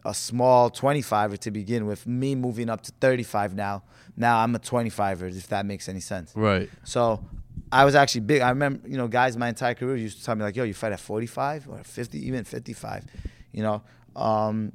a 0.05 0.15
small 0.15 0.71
25er 0.71 1.39
to 1.39 1.51
begin 1.51 1.87
with, 1.87 2.07
me 2.07 2.35
moving 2.35 2.71
up 2.71 2.81
to 2.83 2.93
35 3.01 3.55
now. 3.55 3.83
Now 4.19 4.41
I'm 4.41 4.55
a 4.55 4.59
25er, 4.59 5.35
if 5.37 5.47
that 5.49 5.65
makes 5.65 5.89
any 5.89 6.01
sense. 6.01 6.33
Right. 6.35 6.69
So 6.83 7.25
I 7.71 7.85
was 7.85 7.95
actually 7.95 8.23
big. 8.23 8.43
I 8.43 8.51
remember, 8.51 8.87
you 8.89 8.97
know, 8.97 9.09
guys 9.09 9.37
my 9.37 9.49
entire 9.49 9.75
career 9.75 9.97
used 9.97 10.19
to 10.19 10.25
tell 10.25 10.35
me 10.35 10.43
like, 10.43 10.57
"Yo, 10.57 10.65
you 10.65 10.75
fight 10.75 10.93
at 10.93 11.01
45 11.01 11.69
or 11.69 11.85
50, 11.85 12.27
even 12.27 12.45
55," 12.45 13.05
you 13.53 13.63
know. 13.63 13.83
Um, 14.17 14.73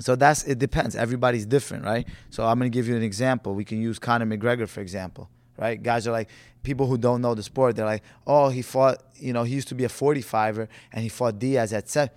so 0.00 0.16
that's 0.16 0.42
it 0.44 0.58
depends. 0.58 0.96
Everybody's 0.96 1.46
different, 1.46 1.84
right? 1.84 2.06
So 2.30 2.44
I'm 2.44 2.58
gonna 2.58 2.68
give 2.68 2.88
you 2.88 2.96
an 2.96 3.02
example. 3.02 3.54
We 3.54 3.64
can 3.64 3.80
use 3.80 3.98
Conor 3.98 4.26
McGregor 4.26 4.68
for 4.68 4.80
example, 4.80 5.30
right? 5.56 5.80
Guys 5.80 6.08
are 6.08 6.12
like 6.12 6.28
people 6.64 6.86
who 6.86 6.98
don't 6.98 7.20
know 7.20 7.34
the 7.34 7.44
sport. 7.44 7.76
They're 7.76 7.86
like, 7.86 8.02
oh, 8.26 8.48
he 8.48 8.62
fought. 8.62 9.02
You 9.14 9.32
know, 9.32 9.44
he 9.44 9.54
used 9.54 9.68
to 9.68 9.74
be 9.76 9.84
a 9.84 9.88
45er 9.88 10.66
and 10.92 11.02
he 11.02 11.08
fought 11.08 11.38
Diaz 11.38 11.72
at 11.72 11.88
seven. 11.88 12.10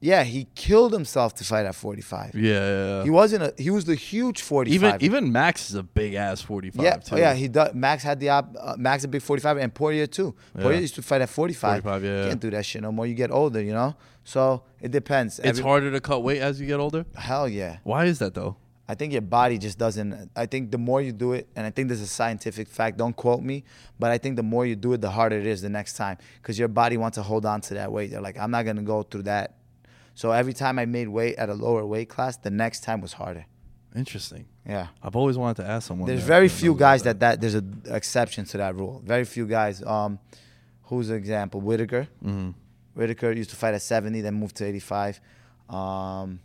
Yeah, 0.00 0.22
he 0.22 0.46
killed 0.54 0.92
himself 0.92 1.34
to 1.34 1.44
fight 1.44 1.66
at 1.66 1.74
45. 1.74 2.34
Yeah, 2.34 2.52
yeah, 2.52 2.58
yeah. 2.98 3.02
He 3.04 3.10
wasn't 3.10 3.42
a. 3.42 3.54
He 3.60 3.70
was 3.70 3.84
the 3.84 3.96
huge 3.96 4.42
45. 4.42 4.72
even 5.02 5.02
even 5.04 5.32
Max 5.32 5.70
is 5.70 5.74
a 5.74 5.82
big 5.82 6.14
ass 6.14 6.40
45 6.40 6.84
yeah, 6.84 6.96
too. 6.96 7.16
yeah. 7.16 7.34
He 7.34 7.48
does. 7.48 7.74
Max 7.74 8.04
had 8.04 8.20
the 8.20 8.28
op, 8.28 8.54
uh, 8.60 8.76
Max 8.78 9.02
a 9.04 9.08
big 9.08 9.22
45 9.22 9.56
and 9.56 9.74
Poirier 9.74 10.06
too. 10.06 10.34
Poirier 10.54 10.74
Yeah. 10.74 10.80
used 10.82 10.94
to 10.94 11.02
fight 11.02 11.20
at 11.22 11.28
45. 11.28 11.82
45, 11.82 12.04
yeah, 12.04 12.22
yeah. 12.22 12.28
Can't 12.28 12.40
do 12.40 12.50
that 12.50 12.64
shit 12.64 12.80
no 12.82 12.92
more. 12.92 13.06
You 13.06 13.14
get 13.14 13.32
older, 13.32 13.60
you 13.60 13.72
know. 13.72 13.96
So 14.22 14.62
it 14.80 14.92
depends. 14.92 15.40
it's 15.40 15.48
Every- 15.48 15.62
harder 15.64 15.90
to 15.90 16.00
cut 16.00 16.22
weight 16.22 16.40
as 16.42 16.60
you 16.60 16.66
get 16.68 16.78
older. 16.78 17.04
Hell 17.16 17.48
yeah. 17.48 17.78
Why 17.82 18.04
is 18.04 18.20
that 18.20 18.34
though? 18.34 18.56
I 18.90 18.94
think 18.94 19.12
your 19.12 19.20
body 19.22 19.58
just 19.58 19.78
doesn't. 19.78 20.30
I 20.34 20.46
think 20.46 20.70
the 20.70 20.78
more 20.78 21.02
you 21.02 21.12
do 21.12 21.32
it, 21.34 21.46
and 21.56 21.66
I 21.66 21.70
think 21.70 21.88
this 21.90 21.98
is 21.98 22.04
a 22.04 22.14
scientific 22.14 22.68
fact. 22.68 22.96
Don't 22.96 23.14
quote 23.14 23.42
me, 23.42 23.64
but 23.98 24.10
I 24.10 24.16
think 24.16 24.36
the 24.36 24.42
more 24.42 24.64
you 24.64 24.76
do 24.76 24.94
it, 24.94 25.02
the 25.02 25.10
harder 25.10 25.36
it 25.36 25.44
is 25.46 25.60
the 25.60 25.68
next 25.68 25.94
time 25.98 26.16
because 26.40 26.58
your 26.58 26.68
body 26.68 26.96
wants 26.96 27.16
to 27.16 27.22
hold 27.22 27.44
on 27.44 27.60
to 27.62 27.74
that 27.74 27.92
weight. 27.92 28.12
They're 28.12 28.22
like, 28.22 28.38
I'm 28.38 28.50
not 28.50 28.64
gonna 28.64 28.82
go 28.82 29.02
through 29.02 29.24
that. 29.24 29.56
So 30.18 30.32
every 30.32 30.52
time 30.52 30.80
I 30.80 30.84
made 30.84 31.06
weight 31.06 31.36
at 31.36 31.48
a 31.48 31.54
lower 31.54 31.86
weight 31.86 32.08
class, 32.08 32.36
the 32.36 32.50
next 32.50 32.82
time 32.82 33.00
was 33.00 33.12
harder. 33.12 33.46
Interesting. 33.94 34.46
Yeah. 34.66 34.88
I've 35.00 35.14
always 35.14 35.38
wanted 35.38 35.62
to 35.62 35.70
ask 35.70 35.86
someone. 35.86 36.08
There's 36.08 36.24
very 36.24 36.48
few 36.48 36.74
guys 36.74 37.04
that 37.04 37.20
that 37.20 37.40
there's 37.40 37.54
an 37.54 37.82
exception 37.86 38.44
to 38.46 38.56
that 38.56 38.74
rule. 38.74 39.00
Very 39.04 39.22
few 39.22 39.46
guys. 39.46 39.80
Um, 39.84 40.18
who's 40.82 41.08
an 41.10 41.14
example? 41.14 41.60
Whitaker. 41.60 42.08
Mm-hmm. 42.24 42.50
Whitaker 42.94 43.30
used 43.30 43.50
to 43.50 43.56
fight 43.56 43.74
at 43.74 43.82
70, 43.82 44.20
then 44.22 44.34
moved 44.34 44.56
to 44.56 44.64
85. 44.66 45.20
Um, 45.68 46.40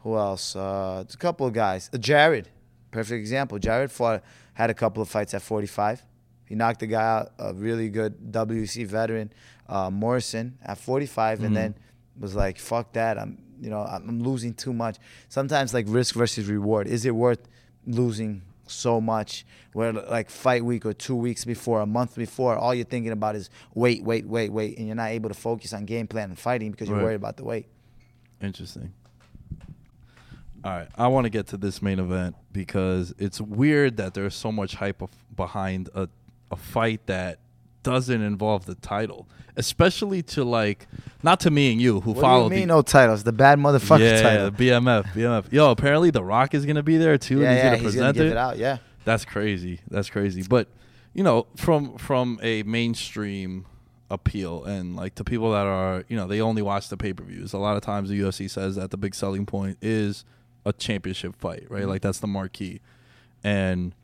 who 0.00 0.14
else? 0.18 0.54
Uh, 0.54 1.02
a 1.10 1.16
couple 1.16 1.46
of 1.46 1.54
guys. 1.54 1.88
Uh, 1.94 1.96
Jared, 1.96 2.50
perfect 2.90 3.20
example. 3.20 3.58
Jared 3.58 3.90
fought 3.90 4.22
had 4.52 4.68
a 4.68 4.74
couple 4.74 5.00
of 5.02 5.08
fights 5.08 5.32
at 5.32 5.40
45. 5.40 6.04
He 6.44 6.54
knocked 6.54 6.82
a 6.82 6.86
guy 6.86 7.02
out, 7.02 7.32
a 7.38 7.54
really 7.54 7.88
good 7.88 8.32
WC 8.32 8.86
veteran, 8.86 9.32
uh, 9.66 9.88
Morrison, 9.88 10.58
at 10.62 10.76
45, 10.76 11.42
and 11.42 11.56
then 11.56 11.74
was 12.18 12.34
like, 12.34 12.58
"Fuck 12.58 12.92
that! 12.94 13.18
I'm, 13.18 13.38
you 13.60 13.70
know, 13.70 13.80
I'm, 13.82 14.20
losing 14.22 14.54
too 14.54 14.72
much." 14.72 14.96
Sometimes 15.28 15.72
like 15.74 15.86
risk 15.88 16.14
versus 16.14 16.46
reward. 16.48 16.86
Is 16.86 17.04
it 17.04 17.14
worth 17.14 17.48
losing 17.86 18.42
so 18.66 19.00
much? 19.00 19.46
Where 19.72 19.92
like 19.92 20.30
fight 20.30 20.64
week 20.64 20.84
or 20.86 20.92
two 20.92 21.14
weeks 21.16 21.44
before, 21.44 21.80
a 21.80 21.86
month 21.86 22.16
before, 22.16 22.56
all 22.56 22.74
you're 22.74 22.84
thinking 22.84 23.12
about 23.12 23.36
is 23.36 23.50
wait, 23.74 24.02
wait, 24.02 24.26
wait, 24.26 24.50
wait, 24.52 24.78
and 24.78 24.86
you're 24.86 24.96
not 24.96 25.10
able 25.10 25.28
to 25.28 25.34
focus 25.34 25.72
on 25.72 25.84
game 25.84 26.06
plan 26.06 26.30
and 26.30 26.38
fighting 26.38 26.70
because 26.72 26.88
you're 26.88 26.96
Right. 26.98 27.04
worried 27.04 27.14
about 27.16 27.36
the 27.36 27.44
weight. 27.44 27.66
Interesting. 28.40 28.92
All 30.64 30.72
right, 30.72 30.88
I 30.96 31.06
want 31.06 31.24
to 31.24 31.30
get 31.30 31.46
to 31.48 31.56
this 31.56 31.80
main 31.80 32.00
event 32.00 32.34
because 32.52 33.14
it's 33.18 33.40
weird 33.40 33.96
that 33.98 34.14
there's 34.14 34.34
so 34.34 34.50
much 34.50 34.74
hype 34.74 35.02
behind 35.34 35.88
a 35.94 36.08
a 36.50 36.56
fight 36.56 37.06
that 37.06 37.38
doesn't 37.82 38.22
involve 38.22 38.66
the 38.66 38.74
title, 38.74 39.28
especially 39.56 40.22
to 40.22 40.44
like 40.44 40.86
not 41.22 41.40
to 41.40 41.50
me 41.50 41.72
and 41.72 41.80
you 41.80 42.00
who 42.00 42.12
What 42.12 42.20
follow 42.20 42.48
do 42.48 42.54
you 42.54 42.60
mean 42.60 42.68
the 42.68 42.74
no 42.74 42.82
titles? 42.82 43.24
The 43.24 43.32
bad 43.32 43.58
motherfucker 43.58 44.00
yeah, 44.00 44.22
title. 44.22 44.50
BMF, 44.50 45.12
BMF. 45.12 45.52
Yo, 45.52 45.70
apparently 45.70 46.10
The 46.10 46.22
Rock 46.24 46.54
is 46.54 46.66
gonna 46.66 46.82
be 46.82 46.96
there 46.96 47.18
too. 47.18 47.40
Yeah, 47.40 47.50
and 47.50 47.54
he's 47.54 47.64
yeah, 47.64 47.70
gonna 47.70 47.82
he's 47.82 47.94
gonna 47.96 48.12
give 48.12 48.26
it. 48.26 48.30
it 48.32 48.36
out. 48.36 48.58
Yeah. 48.58 48.78
That's 49.04 49.24
crazy. 49.24 49.80
That's 49.88 50.10
crazy. 50.10 50.44
But 50.48 50.68
you 51.14 51.22
know, 51.22 51.46
from 51.56 51.96
from 51.96 52.38
a 52.42 52.62
mainstream 52.64 53.66
appeal 54.10 54.64
and 54.64 54.96
like 54.96 55.14
to 55.16 55.24
people 55.24 55.52
that 55.52 55.66
are 55.66 56.04
you 56.08 56.16
know 56.16 56.26
they 56.26 56.40
only 56.40 56.62
watch 56.62 56.88
the 56.88 56.96
pay 56.96 57.12
per 57.12 57.24
views. 57.24 57.52
A 57.52 57.58
lot 57.58 57.76
of 57.76 57.82
times 57.82 58.08
the 58.08 58.20
UFC 58.20 58.48
says 58.50 58.76
that 58.76 58.90
the 58.90 58.96
big 58.96 59.14
selling 59.14 59.46
point 59.46 59.78
is 59.80 60.24
a 60.64 60.72
championship 60.72 61.36
fight, 61.36 61.66
right? 61.68 61.80
Mm-hmm. 61.80 61.88
Like 61.88 62.02
that's 62.02 62.20
the 62.20 62.26
marquee, 62.26 62.80
and 63.42 63.94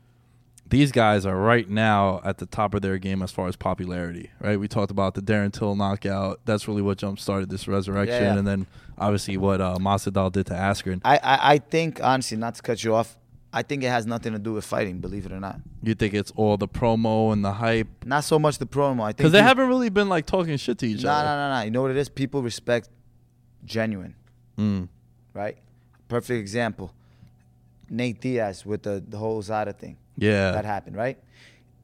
these 0.67 0.91
guys 0.91 1.25
are 1.25 1.37
right 1.37 1.69
now 1.69 2.21
at 2.23 2.39
the 2.39 2.45
top 2.45 2.73
of 2.73 2.81
their 2.81 2.97
game 2.97 3.21
as 3.21 3.31
far 3.31 3.47
as 3.47 3.55
popularity, 3.55 4.31
right? 4.39 4.59
We 4.59 4.67
talked 4.67 4.91
about 4.91 5.13
the 5.13 5.21
Darren 5.21 5.51
Till 5.53 5.75
knockout. 5.75 6.41
That's 6.45 6.67
really 6.67 6.81
what 6.81 6.97
jump 6.97 7.19
started 7.19 7.49
this 7.49 7.67
resurrection, 7.67 8.21
Yeah, 8.23 8.33
yeah. 8.33 8.39
and 8.39 8.47
then 8.47 8.65
obviously 8.97 9.37
what 9.37 9.61
uh, 9.61 9.77
Masvidal 9.79 10.31
did 10.31 10.47
to 10.47 10.53
Askren. 10.53 11.01
I, 11.05 11.17
I, 11.17 11.51
I 11.53 11.57
think 11.59 12.03
honestly, 12.03 12.37
not 12.37 12.55
to 12.55 12.61
cut 12.63 12.83
you 12.83 12.95
off, 12.95 13.15
I 13.53 13.61
think 13.61 13.83
it 13.83 13.87
has 13.89 14.05
nothing 14.05 14.33
to 14.33 14.39
do 14.39 14.53
with 14.53 14.65
fighting. 14.65 14.99
Believe 14.99 15.25
it 15.27 15.31
or 15.31 15.39
not, 15.39 15.59
You 15.83 15.93
think 15.95 16.13
it's 16.13 16.31
all 16.35 16.57
the 16.57 16.67
promo 16.67 17.31
and 17.31 17.45
the 17.45 17.53
hype? 17.53 17.87
not 18.03 18.23
so 18.23 18.37
much 18.39 18.57
the 18.57 18.65
promo. 18.65 19.03
I 19.03 19.07
think 19.09 19.17
Because 19.17 19.31
they 19.33 19.43
haven't 19.43 19.67
really 19.67 19.89
been 19.89 20.09
like 20.09 20.25
talking 20.25 20.57
shit 20.57 20.77
to 20.79 20.87
each 20.87 21.03
No, 21.03 21.11
other. 21.11 21.25
No, 21.25 21.35
no, 21.35 21.49
no, 21.53 21.59
no. 21.59 21.63
You 21.65 21.71
know 21.71 21.81
what 21.83 21.91
it 21.91 21.97
is? 21.97 22.09
People 22.09 22.41
respect 22.41 22.89
genuine, 23.63 24.15
Mm. 24.57 24.89
right? 25.33 25.57
Perfect 26.07 26.39
example. 26.39 26.91
Nate 27.89 28.19
Diaz 28.21 28.65
with 28.65 28.83
the, 28.83 29.03
the 29.07 29.17
whole 29.17 29.41
USADA 29.41 29.77
thing 29.77 29.97
Yeah. 30.17 30.51
that 30.51 30.65
happened, 30.65 30.95
right? 30.95 31.17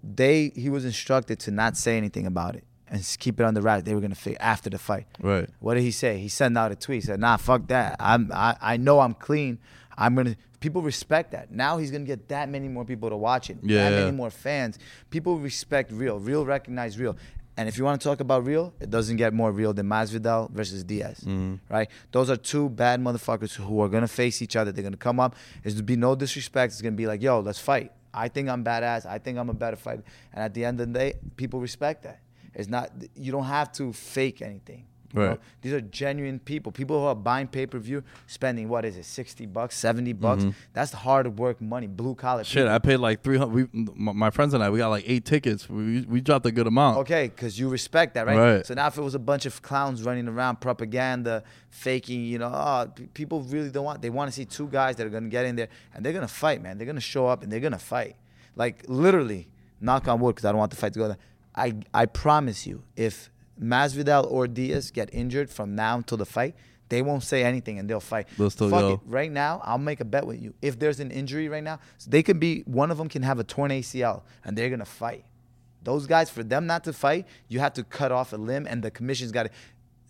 They 0.04 0.52
he 0.56 0.70
was 0.70 0.84
instructed 0.86 1.40
to 1.42 1.52
not 1.52 1.78
say 1.78 1.96
anything 1.98 2.26
about 2.26 2.56
it 2.56 2.64
and 2.88 3.00
just 3.00 3.20
keep 3.20 3.40
it 3.40 3.44
on 3.44 3.54
the 3.54 3.62
wraps. 3.62 3.84
They 3.84 3.94
were 3.94 4.02
gonna 4.02 4.16
figure 4.16 4.40
after 4.42 4.70
the 4.70 4.80
fight. 4.80 5.06
right. 5.22 5.48
What 5.60 5.76
did 5.76 5.84
he 5.84 5.92
say? 5.92 6.18
He 6.18 6.28
sent 6.28 6.58
out 6.58 6.72
a 6.72 6.76
tweet. 6.76 7.02
He 7.04 7.06
said, 7.08 7.20
"Nah, 7.20 7.38
fuck 7.38 7.68
that. 7.68 7.98
I'm 8.00 8.32
I, 8.34 8.58
I 8.62 8.78
know 8.78 9.00
I'm 9.00 9.14
clean. 9.14 9.60
I'm 9.98 10.16
gonna." 10.16 10.36
People 10.60 10.82
respect 10.84 11.32
that. 11.32 11.52
Now 11.52 11.78
he's 11.78 11.92
gonna 11.92 12.04
get 12.06 12.28
that 12.30 12.50
many 12.50 12.68
more 12.68 12.86
people 12.86 13.10
to 13.10 13.18
watch 13.18 13.50
it. 13.52 13.58
Yeah. 13.62 13.90
That 13.90 14.00
many 14.00 14.12
more 14.12 14.30
fans. 14.32 14.80
People 15.12 15.38
respect 15.40 15.92
real. 15.92 16.20
Real 16.20 16.46
recognize 16.46 16.98
real. 17.00 17.16
And 17.62 17.70
if 17.70 17.78
you 17.78 17.84
want 17.84 18.02
to 18.02 18.08
talk 18.10 18.20
about 18.22 18.44
real, 18.44 18.74
it 18.80 18.90
doesn't 18.90 19.18
get 19.18 19.36
more 19.36 19.52
real 19.52 19.72
than 19.72 19.86
Masvidal 19.88 20.50
versus 20.50 20.84
Diaz, 20.84 21.20
Mm-hmm. 21.20 21.56
right? 21.70 21.88
Those 22.12 22.32
are 22.32 22.36
two 22.36 22.70
bad 22.70 23.00
motherfuckers 23.00 23.54
who 23.54 23.80
are 23.84 23.88
gonna 23.96 24.08
face 24.08 24.42
each 24.42 24.56
other. 24.56 24.72
They're 24.72 24.84
gonna 24.84 24.98
come 24.98 25.20
up. 25.20 25.36
There's 25.62 25.76
to 25.76 25.84
be 25.84 25.96
no 25.96 26.16
disrespect. 26.16 26.74
It's 26.74 26.82
gonna 26.82 26.96
be 26.96 27.06
like, 27.06 27.22
yo, 27.22 27.40
let's 27.42 27.60
fight. 27.60 27.92
I 28.14 28.30
think 28.30 28.50
I'm 28.50 28.64
badass. 28.64 29.06
I 29.06 29.20
think 29.20 29.38
I'm 29.38 29.50
a 29.50 29.54
better 29.54 29.78
fighter. 29.78 30.04
And 30.34 30.44
at 30.44 30.56
the 30.56 30.66
end 30.66 30.82
of 30.82 30.88
the 30.92 30.94
day, 31.00 31.14
people 31.38 31.60
respect 31.60 32.02
that. 32.08 32.20
It's 32.56 32.68
not. 32.68 32.90
You 33.16 33.32
don't 33.32 33.46
have 33.46 33.72
to 33.74 33.94
fake 33.94 34.42
anything. 34.42 34.86
You 35.14 35.20
know? 35.20 35.28
Right. 35.30 35.40
These 35.62 35.74
are 35.74 35.82
genuine 35.82 36.40
people. 36.40 36.72
People 36.72 37.00
who 37.00 37.06
are 37.06 37.16
buying 37.16 37.48
pay 37.48 37.66
per 37.66 37.80
view, 37.80 38.04
spending 38.28 38.70
what 38.70 38.86
is 38.86 38.98
it, 38.98 39.06
sixty 39.06 39.46
bucks, 39.46 39.78
seventy 39.78 40.14
bucks? 40.14 40.46
That's 40.74 40.92
hard 40.92 41.38
work 41.38 41.62
money, 41.62 41.88
blue 41.88 42.16
collar. 42.16 42.44
Mm-hmm. 42.44 42.52
Shit, 42.52 42.68
I 42.68 42.80
paid 42.80 42.98
like 42.98 43.24
three 43.24 43.38
hundred. 43.38 43.70
My, 43.96 44.12
my 44.12 44.30
friends 44.30 44.54
and 44.54 44.64
I, 44.64 44.70
we 44.70 44.78
got 44.78 44.90
like 44.90 45.06
eight 45.08 45.26
tickets. 45.26 45.70
We 45.70 46.02
we 46.02 46.22
dropped 46.22 46.46
a 46.46 46.52
good 46.52 46.68
amount. 46.68 46.98
Okay, 47.00 47.28
because 47.28 47.60
you 47.60 47.70
respect 47.70 48.14
that, 48.14 48.28
right? 48.28 48.38
Right. 48.38 48.66
So 48.66 48.74
now 48.74 48.88
if 48.88 48.98
it 48.98 49.02
was 49.02 49.16
a 49.16 49.20
bunch 49.20 49.46
of 49.46 49.62
clowns 49.62 50.04
running 50.04 50.28
around, 50.28 50.62
propaganda, 50.62 51.44
faking, 51.70 52.26
you 52.26 52.40
know, 52.40 52.52
oh, 52.54 52.92
p- 52.94 53.08
people 53.14 53.42
really 53.42 53.70
don't 53.70 53.86
want. 53.86 54.02
They 54.02 54.10
want 54.10 54.30
to 54.30 54.36
see 54.36 54.46
two 54.46 54.68
guys 54.68 54.98
that 54.98 55.08
are 55.08 55.10
gonna 55.10 55.30
get 55.30 55.46
in 55.46 55.56
there 55.56 55.70
and 55.94 56.06
they're 56.06 56.14
gonna 56.14 56.28
fight, 56.28 56.62
man. 56.62 56.78
They're 56.78 56.88
gonna 56.88 57.00
show 57.00 57.28
up 57.28 57.44
and 57.44 57.52
they're 57.52 57.60
gonna 57.60 57.80
fight. 57.80 58.16
Like 58.56 58.84
literally, 58.88 59.48
knock 59.80 60.08
on 60.08 60.20
wood, 60.20 60.36
because 60.36 60.46
I 60.46 60.52
don't 60.52 60.60
want 60.60 60.72
the 60.72 60.78
fight 60.78 60.94
to 60.94 61.00
go 61.00 61.08
there. 61.08 61.18
I 61.56 61.74
I 61.94 62.06
promise 62.06 62.68
you, 62.68 62.84
if 62.96 63.31
Masvidal 63.62 64.30
or 64.30 64.48
Diaz 64.48 64.92
get 64.92 65.14
injured 65.14 65.50
from 65.50 65.76
now 65.76 65.98
until 65.98 66.18
the 66.18 66.26
fight. 66.26 66.56
They 66.90 67.02
won't 67.02 67.24
say 67.24 67.44
anything 67.44 67.80
and 67.80 67.90
they'll 67.90 68.02
fight. 68.02 68.28
They'll 68.38 68.50
still 68.50 68.70
Fuck 68.70 68.82
go. 68.82 68.94
it. 68.96 69.00
Right 69.06 69.32
now, 69.32 69.62
I'll 69.64 69.78
make 69.78 70.02
a 70.02 70.06
bet 70.06 70.26
with 70.28 70.42
you. 70.42 70.54
If 70.62 70.78
there's 70.78 71.00
an 71.00 71.10
injury 71.10 71.48
right 71.48 71.64
now, 71.64 71.80
they 72.06 72.22
could 72.22 72.40
be 72.40 72.64
one 72.66 72.92
of 72.92 72.98
them 72.98 73.08
can 73.08 73.22
have 73.24 73.40
a 73.40 73.46
torn 73.46 73.72
ACL 73.72 74.24
and 74.44 74.58
they're 74.58 74.70
gonna 74.70 74.84
fight. 74.84 75.24
Those 75.84 76.06
guys, 76.06 76.30
for 76.30 76.44
them 76.44 76.68
not 76.68 76.84
to 76.84 76.94
fight, 76.94 77.28
you 77.48 77.60
have 77.60 77.74
to 77.74 77.84
cut 77.84 78.12
off 78.12 78.34
a 78.34 78.38
limb, 78.38 78.68
and 78.68 78.84
the 78.84 78.92
commission's 78.92 79.32
got 79.32 79.44
to. 79.44 79.50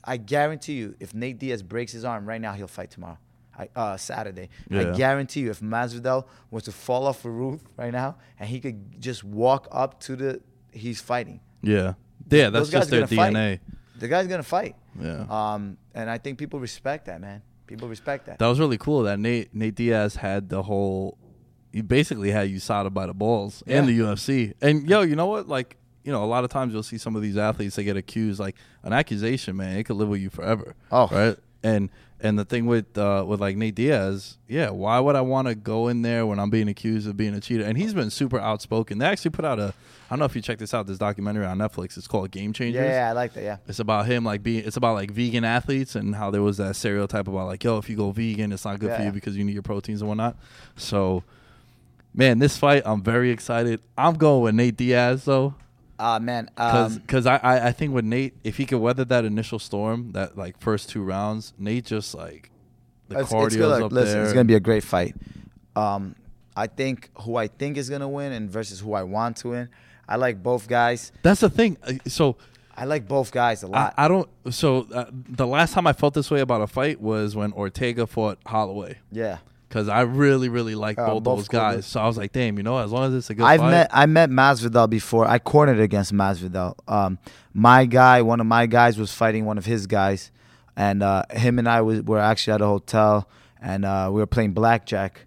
I 0.03 0.17
guarantee 0.17 0.73
you, 0.73 0.95
if 0.99 1.13
Nate 1.13 1.39
Diaz 1.39 1.63
breaks 1.63 1.91
his 1.91 2.03
arm 2.03 2.25
right 2.25 2.41
now, 2.41 2.53
he'll 2.53 2.67
fight 2.67 2.91
tomorrow, 2.91 3.17
I, 3.57 3.69
uh, 3.75 3.95
Saturday. 3.95 4.49
I 4.71 4.85
guarantee 4.97 5.41
you, 5.41 5.51
if 5.51 5.59
Masvidal 5.61 6.25
was 6.49 6.63
to 6.63 6.71
fall 6.71 7.05
off 7.05 7.23
a 7.23 7.29
roof 7.29 7.61
right 7.77 7.91
now 7.93 8.17
and 8.39 8.49
he 8.49 8.59
could 8.59 8.99
just 8.99 9.23
walk 9.23 9.67
up 9.71 9.99
to 10.01 10.15
the, 10.15 10.41
he's 10.73 10.99
fighting. 10.99 11.39
Yeah, 11.61 11.93
yeah. 12.31 12.49
That's 12.49 12.69
just 12.69 12.89
their 12.89 13.05
DNA. 13.05 13.59
fight. 13.59 13.59
The 13.99 14.07
guy's 14.07 14.27
gonna 14.27 14.43
fight. 14.43 14.75
Yeah. 14.99 15.25
Um, 15.29 15.77
and 15.93 16.09
I 16.09 16.17
think 16.17 16.37
people 16.37 16.59
respect 16.59 17.05
that, 17.05 17.21
man. 17.21 17.41
People 17.67 17.87
respect 17.87 18.25
that. 18.25 18.39
That 18.39 18.47
was 18.47 18.59
really 18.59 18.77
cool. 18.77 19.03
That 19.03 19.19
Nate 19.19 19.53
Nate 19.53 19.75
Diaz 19.75 20.15
had 20.15 20.49
the 20.49 20.63
whole. 20.63 21.17
He 21.71 21.81
basically 21.81 22.31
had 22.31 22.49
USADA 22.49 22.93
by 22.93 23.05
the 23.05 23.13
balls 23.13 23.63
and 23.65 23.87
the 23.87 23.97
UFC. 23.97 24.53
And 24.61 24.89
yo, 24.89 25.01
you 25.01 25.15
know 25.15 25.27
what? 25.27 25.47
Like 25.47 25.77
you 26.03 26.11
know, 26.11 26.23
a 26.23 26.25
lot 26.25 26.43
of 26.43 26.49
times 26.49 26.73
you'll 26.73 26.83
see 26.83 26.97
some 26.97 27.15
of 27.15 27.21
these 27.21 27.37
athletes 27.37 27.75
they 27.75 27.83
get 27.83 27.97
accused 27.97 28.39
like 28.39 28.55
an 28.83 28.93
accusation, 28.93 29.55
man. 29.55 29.77
It 29.77 29.83
could 29.83 29.95
live 29.95 30.09
with 30.09 30.21
you 30.21 30.29
forever. 30.29 30.75
Oh. 30.91 31.07
right. 31.11 31.37
And 31.63 31.89
and 32.23 32.37
the 32.37 32.45
thing 32.45 32.65
with 32.67 32.97
uh, 32.97 33.23
with 33.27 33.39
like 33.41 33.57
Nate 33.57 33.75
Diaz, 33.75 34.37
yeah, 34.47 34.69
why 34.69 34.99
would 34.99 35.15
I 35.15 35.21
want 35.21 35.47
to 35.47 35.55
go 35.55 35.87
in 35.87 36.01
there 36.03 36.25
when 36.25 36.39
I'm 36.39 36.49
being 36.51 36.67
accused 36.67 37.07
of 37.07 37.17
being 37.17 37.33
a 37.33 37.39
cheater? 37.39 37.63
And 37.63 37.77
he's 37.77 37.93
been 37.93 38.09
super 38.11 38.39
outspoken. 38.39 38.99
They 38.99 39.05
actually 39.07 39.31
put 39.31 39.43
out 39.45 39.59
a, 39.59 39.73
I 40.09 40.09
don't 40.11 40.19
know 40.19 40.25
if 40.25 40.35
you 40.35 40.41
checked 40.41 40.59
this 40.59 40.73
out, 40.73 40.85
this 40.87 40.97
documentary 40.99 41.45
on 41.45 41.57
Netflix. 41.57 41.97
It's 41.97 42.07
called 42.07 42.29
Game 42.31 42.53
Changers. 42.53 42.83
yeah, 42.83 43.05
yeah, 43.05 43.09
I 43.09 43.13
like 43.13 43.33
that. 43.33 43.43
Yeah. 43.43 43.57
It's 43.67 43.79
about 43.79 44.05
him 44.05 44.23
like 44.23 44.43
being. 44.43 44.63
It's 44.65 44.77
about 44.77 44.93
like 44.93 45.09
vegan 45.11 45.43
athletes 45.43 45.95
and 45.95 46.15
how 46.15 46.29
there 46.31 46.43
was 46.43 46.57
that 46.57 46.75
stereotype 46.75 47.27
about 47.27 47.47
like, 47.47 47.63
yo, 47.63 47.77
if 47.79 47.89
you 47.89 47.95
go 47.97 48.11
vegan, 48.11 48.51
it's 48.51 48.65
not 48.65 48.79
good 48.79 48.91
for 48.91 48.99
Yeah. 49.01 49.07
you 49.07 49.11
because 49.11 49.35
you 49.35 49.43
need 49.43 49.53
your 49.53 49.63
proteins 49.63 50.01
and 50.01 50.07
whatnot. 50.07 50.35
So, 50.75 51.23
man, 52.13 52.37
this 52.39 52.57
fight, 52.57 52.83
I'm 52.85 53.01
very 53.01 53.31
excited. 53.31 53.81
I'm 53.97 54.15
going 54.15 54.43
with 54.43 54.55
Nate 54.55 54.77
Diaz 54.77 55.25
though, 55.25 55.55
Uh, 56.01 56.19
man. 56.19 56.49
because 56.55 57.27
Um, 57.27 57.33
I, 57.33 57.39
I 57.43 57.67
I 57.67 57.71
think 57.71 57.93
with 57.93 58.05
Nate, 58.05 58.33
if 58.43 58.57
he 58.57 58.65
could 58.65 58.79
weather 58.79 59.05
that 59.05 59.23
initial 59.25 59.59
storm, 59.59 60.11
that 60.13 60.37
like 60.37 60.59
first 60.59 60.89
two 60.89 61.03
rounds, 61.03 61.53
Nate 61.59 61.85
just 61.85 62.15
like 62.15 62.49
the 63.07 63.19
it's, 63.19 63.29
cardio's 63.31 63.53
it's 63.53 63.55
gonna, 63.57 63.85
up 63.85 63.91
listen, 63.91 64.13
there. 64.15 64.23
it's 64.23 64.33
gonna 64.33 64.45
be 64.45 64.55
a 64.55 64.59
great 64.59 64.83
fight. 64.83 65.15
Um, 65.75 66.15
I 66.55 66.67
think 66.67 67.09
who 67.21 67.35
I 67.35 67.47
think 67.47 67.77
is 67.77 67.89
gonna 67.89 68.09
win 68.09 68.31
and 68.31 68.49
versus 68.49 68.79
who 68.79 68.93
I 68.93 69.03
want 69.03 69.37
to 69.37 69.49
win. 69.49 69.69
I 70.07 70.15
like 70.15 70.41
both 70.43 70.67
guys. 70.67 71.11
That's 71.21 71.41
the 71.41 71.49
thing. 71.49 71.77
Uh, 71.83 71.93
So 72.07 72.35
I 72.75 72.85
like 72.85 73.07
both 73.07 73.31
guys 73.31 73.63
a 73.63 73.67
lot. 73.67 73.93
I 73.95 74.07
don't. 74.07 74.27
So 74.49 74.87
uh, 74.93 75.05
the 75.11 75.45
last 75.47 75.73
time 75.73 75.85
I 75.87 75.93
felt 75.93 76.13
this 76.13 76.31
way 76.31 76.39
about 76.41 76.61
a 76.61 76.67
fight 76.67 76.99
was 76.99 77.35
when 77.35 77.53
Ortega 77.53 78.07
fought 78.07 78.39
Holloway. 78.45 78.97
yeah. 79.11 79.37
Because 79.71 79.87
I 79.87 80.01
really, 80.01 80.49
really 80.49 80.75
like 80.75 80.99
Uh, 80.99 81.05
both, 81.07 81.23
both 81.23 81.37
those 81.39 81.47
guys. 81.47 81.75
dudes. 81.75 81.87
So 81.87 82.01
I 82.01 82.07
was 82.07 82.17
like, 82.17 82.33
damn, 82.33 82.57
you 82.57 82.63
know, 82.63 82.77
as 82.79 82.91
long 82.91 83.05
as 83.05 83.13
it's 83.13 83.29
a 83.29 83.33
good 83.35 83.45
I've 83.45 83.61
fight. 83.61 83.71
met 83.71 83.89
I 83.93 84.05
met 84.05 84.29
Masvidal 84.29 84.89
before. 84.89 85.25
I 85.25 85.39
cornered 85.39 85.79
against 85.79 86.11
Masvidal. 86.13 86.75
Um, 86.89 87.17
my 87.53 87.85
guy, 87.85 88.21
one 88.21 88.41
of 88.41 88.47
my 88.47 88.65
guys, 88.65 88.97
was 88.97 89.13
fighting 89.13 89.45
one 89.45 89.57
of 89.57 89.65
his 89.65 89.87
guys, 89.87 90.29
and 90.75 91.01
uh, 91.01 91.23
him 91.31 91.57
and 91.57 91.69
I 91.69 91.79
was 91.81 92.01
were 92.01 92.19
actually 92.19 92.53
at 92.55 92.61
a 92.61 92.65
hotel, 92.65 93.29
and 93.61 93.85
uh, 93.85 94.09
we 94.11 94.19
were 94.19 94.27
playing 94.27 94.51
blackjack. 94.51 95.25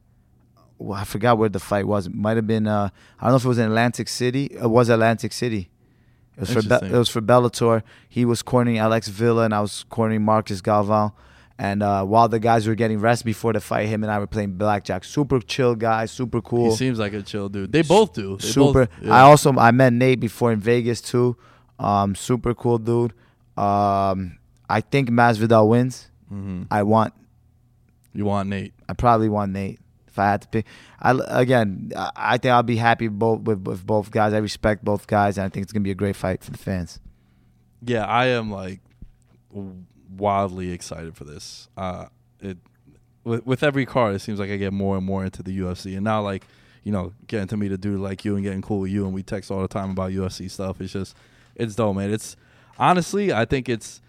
Well, 0.79 0.99
I 1.01 1.05
forgot 1.05 1.39
where 1.39 1.49
the 1.49 1.61
fight 1.61 1.87
was. 1.87 2.07
It 2.07 2.15
might 2.15 2.37
have 2.37 2.47
been. 2.47 2.67
Uh, 2.67 2.91
I 3.19 3.25
don't 3.25 3.33
know 3.33 3.37
if 3.37 3.45
it 3.47 3.49
was 3.49 3.59
in 3.59 3.65
Atlantic 3.67 4.09
City. 4.09 4.45
It 4.47 4.69
was 4.69 4.91
Atlantic 4.91 5.33
City. 5.33 5.71
It 6.37 6.41
was 6.41 6.51
for 6.51 6.63
Be- 6.63 6.87
it 6.87 6.99
was 6.99 7.09
for 7.09 7.23
Bellator. 7.23 7.83
He 8.11 8.27
was 8.27 8.43
cornering 8.43 8.77
Alex 8.77 9.09
Villa, 9.09 9.45
and 9.45 9.55
I 9.55 9.61
was 9.63 9.85
cornering 9.89 10.23
Marcos 10.23 10.61
Galvão. 10.61 11.13
And 11.59 11.85
uh, 11.85 12.05
while 12.05 12.29
the 12.29 12.41
guys 12.41 12.67
were 12.67 12.75
getting 12.75 12.99
rest 12.99 13.25
before 13.25 13.53
the 13.53 13.61
fight, 13.61 13.87
him 13.87 14.03
and 14.03 14.11
I 14.11 14.19
were 14.19 14.27
playing 14.27 14.55
blackjack. 14.55 15.05
Super 15.05 15.39
chill 15.41 15.77
guy, 15.77 16.07
super 16.07 16.41
cool 16.41 16.71
He 16.71 16.77
seems 16.77 16.99
like 16.99 17.13
a 17.13 17.23
chill 17.23 17.49
dude. 17.49 17.71
They 17.71 17.83
both 17.83 18.13
do. 18.13 18.37
They 18.39 18.49
super. 18.49 18.87
Both, 18.87 19.03
yeah. 19.03 19.15
I 19.15 19.21
also 19.21 19.53
I 19.53 19.71
met 19.71 19.93
Nate 19.93 20.19
before 20.19 20.51
in 20.53 20.59
Vegas 20.61 21.01
too. 21.01 21.37
Um, 21.79 22.15
super 22.17 22.55
cool 22.55 22.79
dude. 22.79 23.13
Um, 23.57 24.39
I 24.69 24.81
think 24.81 25.11
Masvidal 25.11 25.69
wins. 25.69 26.11
Mhm. 26.33 26.67
I 26.71 26.83
want. 26.83 27.15
You 28.13 28.25
want 28.25 28.49
Nate? 28.49 28.75
I 28.89 28.95
probably 28.95 29.29
want 29.29 29.53
Nate 29.53 29.79
if 30.09 30.19
I 30.19 30.25
had 30.25 30.43
to 30.43 30.49
pick. 30.49 30.67
I 31.01 31.17
again. 31.29 31.93
I, 31.97 32.11
I 32.17 32.39
think 32.39 32.51
I'll 32.53 32.63
be 32.65 32.77
happy 32.77 33.07
both 33.07 33.43
with, 33.43 33.65
with 33.67 33.87
both 33.87 34.11
guys. 34.11 34.33
I 34.33 34.39
respect 34.39 34.85
both 34.85 35.07
guys, 35.07 35.39
and 35.39 35.45
I 35.45 35.49
think 35.51 35.63
it's 35.63 35.73
gonna 35.73 35.85
be 35.85 35.93
a 35.93 35.95
great 35.97 36.17
fight 36.17 36.43
for 36.43 36.51
the 36.51 36.59
fans. 36.59 36.99
Yeah, 37.81 38.07
I 38.07 38.27
am 38.27 38.51
like 38.51 38.81
wildly 40.17 40.71
excited 40.71 41.17
for 41.17 41.25
this. 41.25 41.69
Uh, 41.77 42.07
it 42.41 42.59
with 43.25 43.47
with 43.47 43.63
every 43.63 43.87
card, 43.87 44.15
it 44.15 44.21
seems 44.21 44.39
like 44.39 44.51
I 44.51 44.57
get 44.57 44.73
more 44.73 44.97
and 44.97 45.05
more 45.05 45.25
into 45.25 45.43
the 45.43 45.59
UFC, 45.59 45.95
and 45.95 46.05
now 46.05 46.23
like 46.23 46.47
you 46.83 46.93
know 46.93 47.13
getting 47.27 47.49
to 47.49 47.57
meet 47.57 47.73
a 47.73 47.79
dude 47.79 48.01
like 48.01 48.25
you 48.25 48.35
and 48.35 48.45
getting 48.45 48.63
cool 48.63 48.81
with 48.81 48.91
you, 48.91 49.05
and 49.05 49.15
we 49.15 49.23
text 49.23 49.51
all 49.51 49.63
the 49.63 49.69
time 49.69 49.91
about 49.91 50.13
UFC 50.13 50.51
stuff. 50.51 50.81
It's 50.81 50.93
just 50.93 51.17
it's 51.57 51.75
dope, 51.75 51.97
man. 51.97 52.13
It's 52.13 52.37
honestly, 52.79 53.33
I 53.33 53.45
think 53.45 53.69
it's 53.69 54.01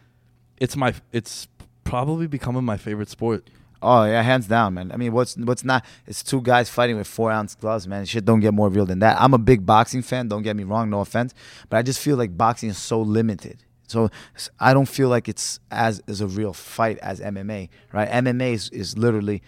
it's 0.58 0.76
my 0.76 0.94
it's 1.12 1.48
probably 1.84 2.28
becoming 2.28 2.64
my 2.64 2.78
favorite 2.78 3.10
sport. 3.10 3.50
Oh 3.82 4.04
yeah, 4.06 4.22
hands 4.22 4.48
down, 4.48 4.74
man. 4.74 4.92
I 4.92 4.98
mean, 4.98 5.12
what's 5.12 5.38
what's 5.38 5.64
not? 5.64 5.86
It's 6.08 6.24
two 6.24 6.42
guys 6.42 6.70
fighting 6.70 6.98
with 6.98 7.08
four 7.08 7.32
ounce 7.32 7.56
gloves, 7.56 7.88
man. 7.88 8.06
Shit 8.06 8.26
don't 8.26 8.40
get 8.40 8.54
more 8.54 8.70
real 8.70 8.86
than 8.86 9.00
that. 9.00 9.20
I'm 9.20 9.34
a 9.34 9.38
big 9.38 9.66
boxing 9.66 10.02
fan. 10.02 10.28
Don't 10.28 10.42
get 10.42 10.56
me 10.56 10.64
wrong, 10.64 10.90
no 10.90 11.02
offense, 11.02 11.34
but 11.70 11.78
I 11.78 11.82
just 11.82 12.00
feel 12.00 12.18
like 12.18 12.36
boxing 12.36 12.70
is 12.70 12.78
so 12.78 13.02
limited. 13.02 13.64
So 13.88 14.10
I 14.60 14.74
don't 14.74 14.88
feel 14.88 15.10
like 15.10 15.28
it's 15.30 15.60
as 15.72 16.02
as 16.08 16.22
a 16.22 16.28
real 16.28 16.54
fight 16.54 16.98
as 17.00 17.20
MMA, 17.20 17.70
right? 17.94 18.10
MMA 18.10 18.54
is, 18.54 18.70
is 18.70 18.98
literally 18.98 19.42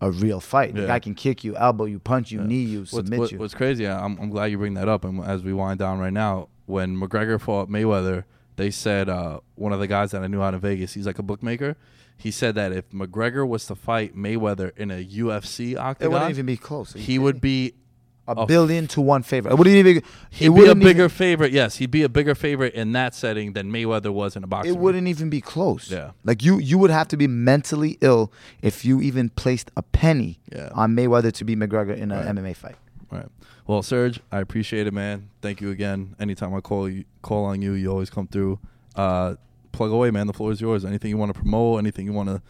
a 0.00 0.10
real 0.10 0.40
fight. 0.40 0.74
The 0.74 0.86
guy 0.86 0.98
can 0.98 1.14
kick 1.14 1.44
you, 1.44 1.56
elbow 1.56 1.84
you, 1.86 1.98
punch 1.98 2.30
you, 2.30 2.40
Yeah. 2.40 2.46
knee 2.46 2.62
you, 2.62 2.80
What's, 2.80 2.90
submit 2.92 3.18
what- 3.20 3.32
you. 3.32 3.38
what's 3.38 3.54
crazy, 3.54 3.86
I'm, 3.86 4.18
I'm 4.20 4.28
glad 4.30 4.46
you 4.46 4.58
bring 4.58 4.74
that 4.74 4.88
up. 4.88 5.04
And 5.04 5.22
as 5.24 5.42
we 5.42 5.52
wind 5.52 5.78
down 5.78 5.98
right 5.98 6.12
now, 6.12 6.48
when 6.66 6.96
McGregor 6.96 7.40
fought 7.40 7.68
Mayweather, 7.70 8.24
they 8.56 8.70
said 8.70 9.08
uh, 9.08 9.40
one 9.54 9.72
of 9.72 9.80
the 9.80 9.86
guys 9.86 10.10
that 10.10 10.22
I 10.22 10.26
knew 10.26 10.42
out 10.42 10.54
in 10.54 10.60
Vegas, 10.60 10.94
he's 10.94 11.06
like 11.06 11.18
a 11.18 11.22
bookmaker. 11.22 11.76
He 12.16 12.30
said 12.30 12.54
that 12.54 12.72
if 12.72 12.88
McGregor 12.90 13.46
was 13.46 13.66
to 13.66 13.74
fight 13.74 14.16
Mayweather 14.16 14.76
in 14.76 14.90
a 14.90 15.04
UFC 15.04 15.76
octagon, 15.76 16.10
it 16.10 16.12
wouldn't 16.12 16.30
even 16.30 16.46
be 16.46 16.56
close. 16.56 16.92
He 16.92 17.00
kidding 17.00 17.22
would 17.22 17.40
be 17.40 17.74
a 18.26 18.32
a- 18.32 18.46
billion 18.46 18.86
to 18.88 19.00
one 19.00 19.22
favorite. 19.22 19.52
It 19.52 19.58
wouldn't 19.58 19.76
even. 19.76 20.02
he'd 20.30 20.54
be 20.54 20.66
a 20.66 20.74
bigger 20.74 21.04
even- 21.04 21.08
favorite. 21.10 21.52
Yes, 21.52 21.76
he'd 21.76 21.90
be 21.90 22.02
a 22.02 22.08
bigger 22.08 22.34
favorite 22.34 22.74
in 22.74 22.92
that 22.92 23.14
setting 23.14 23.52
than 23.52 23.70
Mayweather 23.70 24.10
was 24.12 24.34
in 24.36 24.44
a 24.44 24.46
boxing. 24.46 24.74
It 24.74 24.78
wouldn't 24.80 25.06
even 25.08 25.28
be 25.30 25.40
close. 25.40 25.90
Yeah. 25.90 26.12
Like 26.24 26.42
you, 26.42 26.58
you 26.58 26.78
would 26.78 26.90
have 26.90 27.08
to 27.08 27.16
be 27.16 27.26
mentally 27.26 27.98
ill 28.00 28.32
if 28.62 28.84
you 28.84 29.00
even 29.00 29.28
placed 29.30 29.70
a 29.76 29.82
penny 29.82 30.40
Yeah. 30.52 30.70
on 30.72 30.94
Mayweather 30.96 31.32
to 31.32 31.44
beat 31.44 31.58
McGregor 31.58 31.96
in 31.96 32.10
an 32.10 32.18
Right. 32.26 32.44
MMA 32.44 32.54
fight. 32.56 32.76
Right. 33.10 33.26
Well, 33.66 33.82
Serge, 33.82 34.20
I 34.32 34.40
appreciate 34.40 34.86
it, 34.86 34.92
man. 34.94 35.28
Thank 35.40 35.60
you 35.60 35.70
again. 35.70 36.16
Anytime 36.20 36.54
I 36.54 36.60
call 36.60 36.88
you, 36.88 37.04
call 37.22 37.44
on 37.46 37.62
you, 37.62 37.72
you 37.72 37.90
always 37.90 38.10
come 38.10 38.26
through. 38.26 38.58
Uh, 38.94 39.36
plug 39.72 39.90
away, 39.90 40.10
man. 40.10 40.26
The 40.26 40.32
floor 40.32 40.52
is 40.52 40.60
yours. 40.60 40.84
Anything 40.84 41.10
you 41.10 41.16
want 41.16 41.32
to 41.32 41.38
promote, 41.38 41.78
anything 41.78 42.06
you 42.06 42.12
want 42.12 42.28
to, 42.28 42.42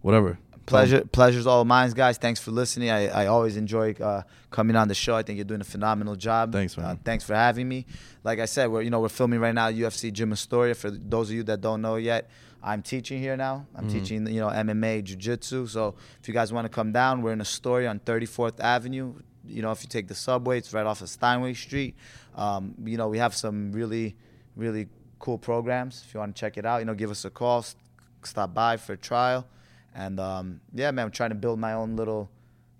whatever. 0.00 0.38
Pleasure, 0.66 1.04
pleasure's 1.04 1.46
all 1.46 1.64
mine, 1.64 1.90
guys. 1.90 2.18
Thanks 2.18 2.40
for 2.40 2.50
listening. 2.50 2.90
I, 2.90 3.08
I 3.08 3.26
always 3.26 3.56
enjoy 3.56 3.92
uh, 3.94 4.22
coming 4.50 4.76
on 4.76 4.88
the 4.88 4.94
show. 4.94 5.14
I 5.16 5.22
think 5.22 5.36
you're 5.36 5.44
doing 5.44 5.60
a 5.60 5.64
phenomenal 5.64 6.14
job. 6.16 6.52
Thanks, 6.52 6.76
man. 6.76 6.86
Uh, 6.86 6.96
thanks 7.04 7.24
for 7.24 7.34
having 7.34 7.68
me. 7.68 7.86
Like 8.24 8.38
I 8.38 8.44
said, 8.46 8.68
we're 8.70 8.82
you 8.82 8.90
know 8.90 9.00
we're 9.00 9.08
filming 9.08 9.40
right 9.40 9.54
now 9.54 9.70
UFC 9.70 10.12
Gym 10.12 10.32
Astoria. 10.32 10.74
For 10.74 10.90
those 10.90 11.30
of 11.30 11.36
you 11.36 11.42
that 11.44 11.60
don't 11.60 11.82
know 11.82 11.96
yet, 11.96 12.30
I'm 12.62 12.82
teaching 12.82 13.18
here 13.20 13.36
now. 13.36 13.66
I'm 13.74 13.84
Mm-hmm. 13.88 13.98
teaching 13.98 14.26
you 14.28 14.40
know 14.40 14.48
MMA, 14.48 15.02
Jiu-Jitsu. 15.04 15.66
So 15.66 15.94
if 16.20 16.28
you 16.28 16.34
guys 16.34 16.52
want 16.52 16.64
to 16.64 16.68
come 16.68 16.92
down, 16.92 17.22
we're 17.22 17.32
in 17.32 17.40
Astoria 17.40 17.90
on 17.90 17.98
34th 18.00 18.60
Avenue. 18.60 19.14
You 19.44 19.62
know, 19.62 19.72
if 19.72 19.82
you 19.82 19.88
take 19.88 20.06
the 20.06 20.14
subway, 20.14 20.58
it's 20.58 20.72
right 20.72 20.86
off 20.86 21.00
of 21.02 21.08
Steinway 21.08 21.54
Street. 21.54 21.96
Um, 22.36 22.74
you 22.84 22.96
know, 22.96 23.08
we 23.08 23.18
have 23.18 23.34
some 23.34 23.72
really, 23.72 24.14
really 24.54 24.86
cool 25.18 25.38
programs. 25.38 26.04
If 26.06 26.14
you 26.14 26.20
want 26.20 26.36
to 26.36 26.40
check 26.40 26.56
it 26.56 26.64
out, 26.64 26.78
you 26.78 26.84
know, 26.84 26.94
give 26.94 27.10
us 27.10 27.24
a 27.24 27.30
call, 27.30 27.64
stop 28.22 28.54
by 28.54 28.76
for 28.76 28.92
a 28.92 28.96
trial. 28.96 29.46
And 29.94 30.18
um, 30.20 30.60
yeah, 30.74 30.90
man, 30.90 31.06
I'm 31.06 31.10
trying 31.10 31.30
to 31.30 31.36
build 31.36 31.58
my 31.58 31.74
own 31.74 31.96
little, 31.96 32.30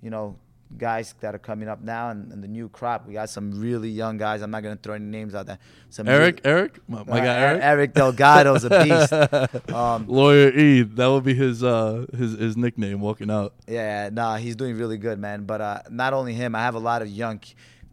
you 0.00 0.10
know, 0.10 0.36
guys 0.78 1.14
that 1.20 1.34
are 1.34 1.38
coming 1.38 1.68
up 1.68 1.82
now 1.82 2.08
and, 2.08 2.32
and 2.32 2.42
the 2.42 2.48
new 2.48 2.68
crop. 2.70 3.06
We 3.06 3.12
got 3.12 3.28
some 3.28 3.60
really 3.60 3.90
young 3.90 4.16
guys. 4.16 4.40
I'm 4.40 4.50
not 4.50 4.62
gonna 4.62 4.76
throw 4.82 4.94
any 4.94 5.04
names 5.04 5.34
out 5.34 5.44
there. 5.46 5.58
Some 5.90 6.08
Eric, 6.08 6.40
really- 6.44 6.56
Eric, 6.56 6.80
my, 6.88 7.04
my 7.04 7.20
Uh, 7.20 7.24
guy 7.24 7.34
Eric, 7.40 7.60
Eric 7.62 7.92
Delgado's 7.94 8.64
a 8.64 8.70
beast. 8.82 9.12
Um, 9.74 10.06
lawyer 10.08 10.48
E. 10.50 10.82
That 10.82 11.06
would 11.08 11.24
be 11.24 11.34
his 11.34 11.62
uh 11.62 12.06
his 12.16 12.32
his 12.38 12.56
nickname 12.56 13.00
walking 13.00 13.30
out. 13.30 13.52
Yeah, 13.68 14.08
nah, 14.10 14.36
he's 14.36 14.56
doing 14.56 14.76
really 14.78 14.96
good, 14.96 15.18
man. 15.18 15.44
But 15.44 15.60
uh, 15.60 15.78
not 15.90 16.14
only 16.14 16.32
him, 16.32 16.54
I 16.54 16.60
have 16.60 16.74
a 16.74 16.78
lot 16.80 17.02
of 17.02 17.08
young. 17.08 17.40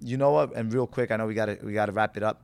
You 0.01 0.15
know 0.15 0.31
what? 0.31 0.55
And 0.55 0.73
real 0.73 0.87
quick, 0.87 1.11
I 1.11 1.17
know 1.17 1.27
we 1.27 1.33
gotta 1.33 1.57
we 1.61 1.73
gotta 1.73 1.91
wrap 1.91 2.15
it 2.15 2.23
up. 2.23 2.43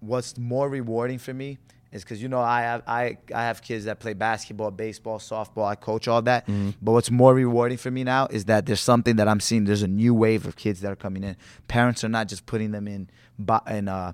What's 0.00 0.36
more 0.38 0.68
rewarding 0.70 1.18
for 1.18 1.34
me 1.34 1.58
is 1.94 2.02
because 2.02 2.20
you 2.20 2.28
know 2.28 2.40
I 2.40 2.60
have 2.62 2.82
I 2.86 3.16
I 3.34 3.42
have 3.44 3.62
kids 3.62 3.84
that 3.86 4.00
play 4.00 4.12
basketball, 4.12 4.70
baseball, 4.72 5.18
softball. 5.18 5.64
I 5.64 5.76
coach 5.76 6.08
all 6.08 6.20
that. 6.22 6.46
But 6.82 6.92
what's 6.92 7.10
more 7.10 7.32
rewarding 7.32 7.78
for 7.78 7.90
me 7.90 8.04
now 8.04 8.26
is 8.26 8.44
that 8.46 8.66
there's 8.66 8.80
something 8.80 9.16
that 9.16 9.28
I'm 9.28 9.40
seeing. 9.40 9.64
There's 9.64 9.82
a 9.82 9.88
new 9.88 10.12
wave 10.12 10.44
of 10.46 10.56
kids 10.56 10.80
that 10.80 10.90
are 10.90 10.96
coming 10.96 11.22
in. 11.22 11.36
Parents 11.68 12.02
are 12.04 12.08
not 12.08 12.28
just 12.28 12.44
putting 12.46 12.72
them 12.72 12.88
in 12.88 13.08
in 13.70 13.88
uh, 13.88 14.12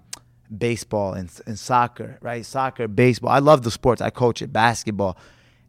baseball 0.57 1.15
and, 1.15 1.31
and 1.47 1.59
soccer, 1.59 2.19
right? 2.21 2.45
Soccer, 2.45 2.87
baseball. 2.87 3.31
I 3.31 3.39
love 3.39 3.63
the 3.63 3.71
sports. 3.71 4.03
I 4.03 4.11
coach 4.11 4.43
it, 4.43 4.53
basketball. 4.53 5.17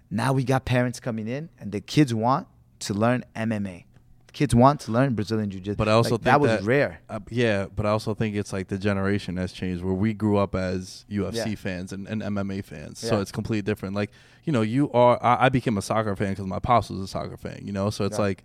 Now 0.10 0.34
we 0.34 0.44
got 0.44 0.66
parents 0.66 1.00
coming 1.00 1.30
in, 1.30 1.50
and 1.60 1.72
the 1.72 1.80
kids 1.80 2.14
want 2.14 2.48
to 2.80 2.94
learn 2.94 3.24
MMA. 3.36 3.86
Kids 4.34 4.56
want 4.56 4.80
to 4.82 4.92
learn 4.92 5.14
Brazilian 5.14 5.50
Jiu-Jitsu. 5.50 5.76
But 5.76 5.90
I 5.90 5.92
also 5.92 6.12
Like, 6.12 6.20
think 6.22 6.24
that 6.26 6.40
was 6.40 6.52
that- 6.52 6.64
rare. 6.64 7.02
Uh, 7.10 7.20
yeah, 7.30 7.66
but 7.76 7.86
I 7.86 7.90
also 7.90 8.14
think 8.14 8.36
it's 8.36 8.54
like 8.54 8.70
the 8.70 8.78
generation 8.78 9.36
has 9.38 9.52
changed 9.52 9.84
where 9.84 9.94
we 9.94 10.14
grew 10.14 10.38
up 10.38 10.56
as 10.56 11.04
UFC 11.10 11.36
Yeah. 11.50 11.56
fans 11.56 11.92
and, 11.92 12.08
and 12.08 12.22
MMA 12.24 12.62
fans. 12.64 13.00
So 13.00 13.20
it's 13.20 13.32
completely 13.32 13.62
different. 13.64 13.94
Like, 13.94 14.10
you 14.46 14.54
know, 14.54 14.62
you 14.62 14.90
are, 14.94 15.20
I, 15.22 15.46
I 15.46 15.50
became 15.50 15.78
a 15.78 15.82
soccer 15.82 16.16
fan 16.16 16.30
because 16.30 16.46
my 16.46 16.60
pops 16.60 16.90
was 16.90 17.02
a 17.02 17.08
soccer 17.08 17.36
fan, 17.36 17.60
you 17.64 17.74
know? 17.74 17.90
So 17.90 18.06
it's 18.06 18.18
Yeah. 18.18 18.22
like, 18.24 18.44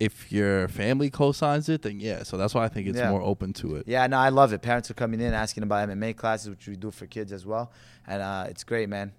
if 0.00 0.32
your 0.32 0.66
family 0.66 1.08
co-signs 1.10 1.68
it, 1.68 1.82
then 1.82 2.00
yeah. 2.00 2.24
So 2.24 2.36
that's 2.36 2.54
why 2.54 2.64
I 2.64 2.68
think 2.68 2.88
it's 2.88 2.98
Yeah. 2.98 3.10
more 3.10 3.22
open 3.22 3.52
to 3.54 3.76
it. 3.76 3.86
Yeah, 3.86 4.04
no, 4.08 4.18
I 4.18 4.30
love 4.30 4.52
it. 4.52 4.60
Parents 4.60 4.90
are 4.90 4.94
coming 4.94 5.20
in 5.20 5.32
asking 5.34 5.62
about 5.62 5.88
MMA 5.88 6.14
classes, 6.16 6.50
which 6.50 6.66
we 6.66 6.74
do 6.74 6.90
for 6.90 7.06
kids 7.06 7.30
as 7.32 7.46
well, 7.46 7.70
and 8.08 8.20
uh, 8.20 8.46
it's 8.48 8.64
great, 8.64 8.88
man. 8.88 9.12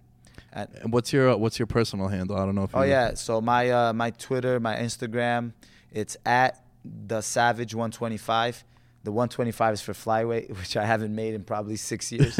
And, 0.51 0.67
And 0.81 0.91
what's 0.91 1.13
your 1.13 1.29
uh, 1.31 1.35
what's 1.37 1.57
your 1.59 1.67
personal 1.67 2.09
handle? 2.09 2.35
I 2.35 2.45
don't 2.45 2.55
know 2.55 2.63
if 2.63 2.75
oh 2.75 2.81
yeah, 2.81 3.13
so 3.13 3.39
my 3.39 3.69
uh, 3.69 3.93
my 3.93 4.09
Twitter, 4.11 4.59
my 4.59 4.75
Instagram, 4.75 5.53
it's 5.93 6.17
at 6.25 6.61
the 6.83 7.21
Savage 7.21 7.73
125. 7.73 8.63
The 9.05 9.11
125 9.11 9.73
is 9.75 9.81
for 9.81 9.93
flyweight, 9.93 10.49
which 10.59 10.75
I 10.75 10.85
haven't 10.85 11.15
made 11.15 11.33
in 11.33 11.43
probably 11.43 11.75
six 11.77 12.11
years. 12.11 12.37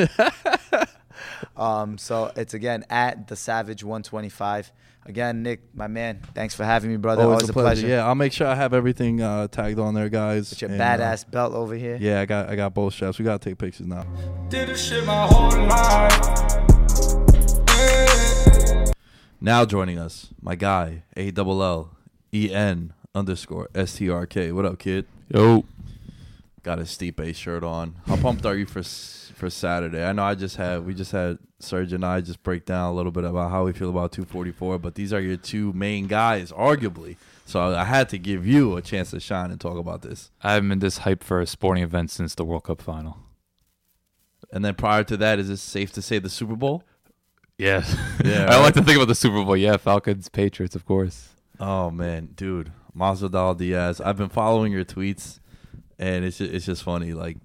um, 1.58 1.98
so 1.98 2.32
it's 2.36 2.54
again 2.54 2.86
at 2.90 3.28
the 3.28 3.36
Savage 3.36 3.84
125. 3.84 4.72
Again, 5.06 5.44
Nick, 5.44 5.60
my 5.76 5.88
man, 5.88 6.22
thanks 6.34 6.56
for 6.56 6.64
having 6.64 6.90
me, 6.90 6.96
brother. 6.96 7.24
Always, 7.24 7.42
Always, 7.42 7.50
a 7.50 7.54
pleasure. 7.54 7.88
Yeah, 7.88 8.08
I'll 8.08 8.16
make 8.16 8.32
sure 8.32 8.48
I 8.48 8.56
have 8.56 8.74
everything 8.74 9.22
uh, 9.22 9.50
tagged 9.50 9.78
on 9.78 9.94
there, 9.94 10.08
guys. 10.08 10.50
With 10.52 10.62
your 10.62 10.72
And, 10.72 10.82
uh, 10.82 10.86
badass 10.86 11.30
belt 11.30 11.54
over 11.54 11.76
here. 11.76 11.98
yeah, 12.00 12.22
I 12.22 12.26
got 12.26 12.48
I 12.50 12.56
got 12.56 12.74
both 12.74 12.94
straps. 12.94 13.20
We 13.20 13.26
gotta 13.26 13.40
take 13.50 13.58
pictures 13.58 13.86
now. 13.86 14.06
Did 14.48 14.70
this 14.70 14.82
shit 14.88 15.06
my 15.06 15.28
whole 15.28 15.50
life. 15.68 16.20
Now 19.42 19.66
joining 19.66 20.00
us, 20.00 20.30
my 20.42 20.56
guy, 20.56 21.04
A 21.18 21.32
double 21.32 21.62
L 21.62 21.98
E 22.34 22.50
N 22.54 22.94
underscore 23.16 23.70
S 23.76 23.96
T 23.98 24.10
R 24.10 24.26
K. 24.26 24.52
What 24.52 24.66
up, 24.66 24.80
kid? 24.80 25.06
Yo. 25.30 25.66
Got 26.64 26.80
his 26.80 26.90
Stipe 26.90 27.36
shirt 27.36 27.64
on. 27.64 27.96
How 28.08 28.16
pumped 28.16 28.46
are 28.46 28.56
you 28.56 28.66
for 28.66 28.84
for 28.84 29.50
Saturday. 29.50 30.04
I 30.04 30.14
know 30.14 30.24
I 30.24 30.36
just 30.36 30.56
had 30.56 30.86
we 30.86 30.94
just 30.94 31.12
had 31.12 31.38
Serge 31.60 31.92
and 31.94 32.06
I 32.06 32.22
just 32.22 32.42
break 32.44 32.66
down 32.66 32.90
a 32.90 32.94
little 32.94 33.12
bit 33.12 33.24
about 33.26 33.52
how 33.52 33.66
we 33.66 33.74
feel 33.74 33.90
about 33.90 34.12
244, 34.14 34.80
but 34.80 34.96
these 34.96 35.12
are 35.12 35.20
your 35.20 35.38
two 35.38 35.74
main 35.74 36.08
guys, 36.08 36.52
arguably. 36.52 37.18
So 37.46 37.76
I 37.76 37.84
had 37.84 38.08
to 38.10 38.18
give 38.18 38.48
you 38.48 38.78
a 38.78 38.82
chance 38.82 39.12
to 39.12 39.20
shine 39.20 39.52
and 39.52 39.60
talk 39.60 39.78
about 39.78 40.02
this. 40.02 40.32
I 40.42 40.54
haven't 40.54 40.70
been 40.70 40.80
this 40.80 41.00
hyped 41.00 41.24
for 41.24 41.42
a 41.42 41.46
sporting 41.48 41.84
event 41.84 42.10
since 42.12 42.36
the 42.36 42.46
World 42.46 42.64
Cup 42.64 42.82
final. 42.82 43.18
And 44.52 44.64
then 44.64 44.76
prior 44.76 45.04
to 45.04 45.18
that, 45.18 45.40
is 45.40 45.50
it 45.50 45.58
safe 45.58 45.92
to 45.94 46.02
say 46.02 46.20
the 46.20 46.30
Super 46.30 46.56
Bowl? 46.56 46.84
Yes. 47.58 47.96
Yeah, 48.24 48.46
I 48.46 48.56
right. 48.56 48.62
like 48.62 48.74
to 48.76 48.84
think 48.84 48.96
about 48.96 49.10
the 49.10 49.16
Super 49.16 49.44
Bowl. 49.44 49.58
Yeah, 49.58 49.76
Falcons, 49.76 50.30
Patriots, 50.30 50.76
of 50.76 50.86
course. 50.86 51.30
Oh 51.60 51.92
man, 51.92 52.30
dude, 52.36 52.72
Masvidal 52.98 53.58
Diaz. 53.58 54.02
I've 54.02 54.18
been 54.18 54.30
following 54.30 54.72
your 54.72 54.86
tweets, 54.86 55.40
and 56.00 56.26
it's 56.26 56.38
just, 56.38 56.54
it's 56.54 56.66
just 56.66 56.84
funny. 56.84 57.14
Like, 57.14 57.38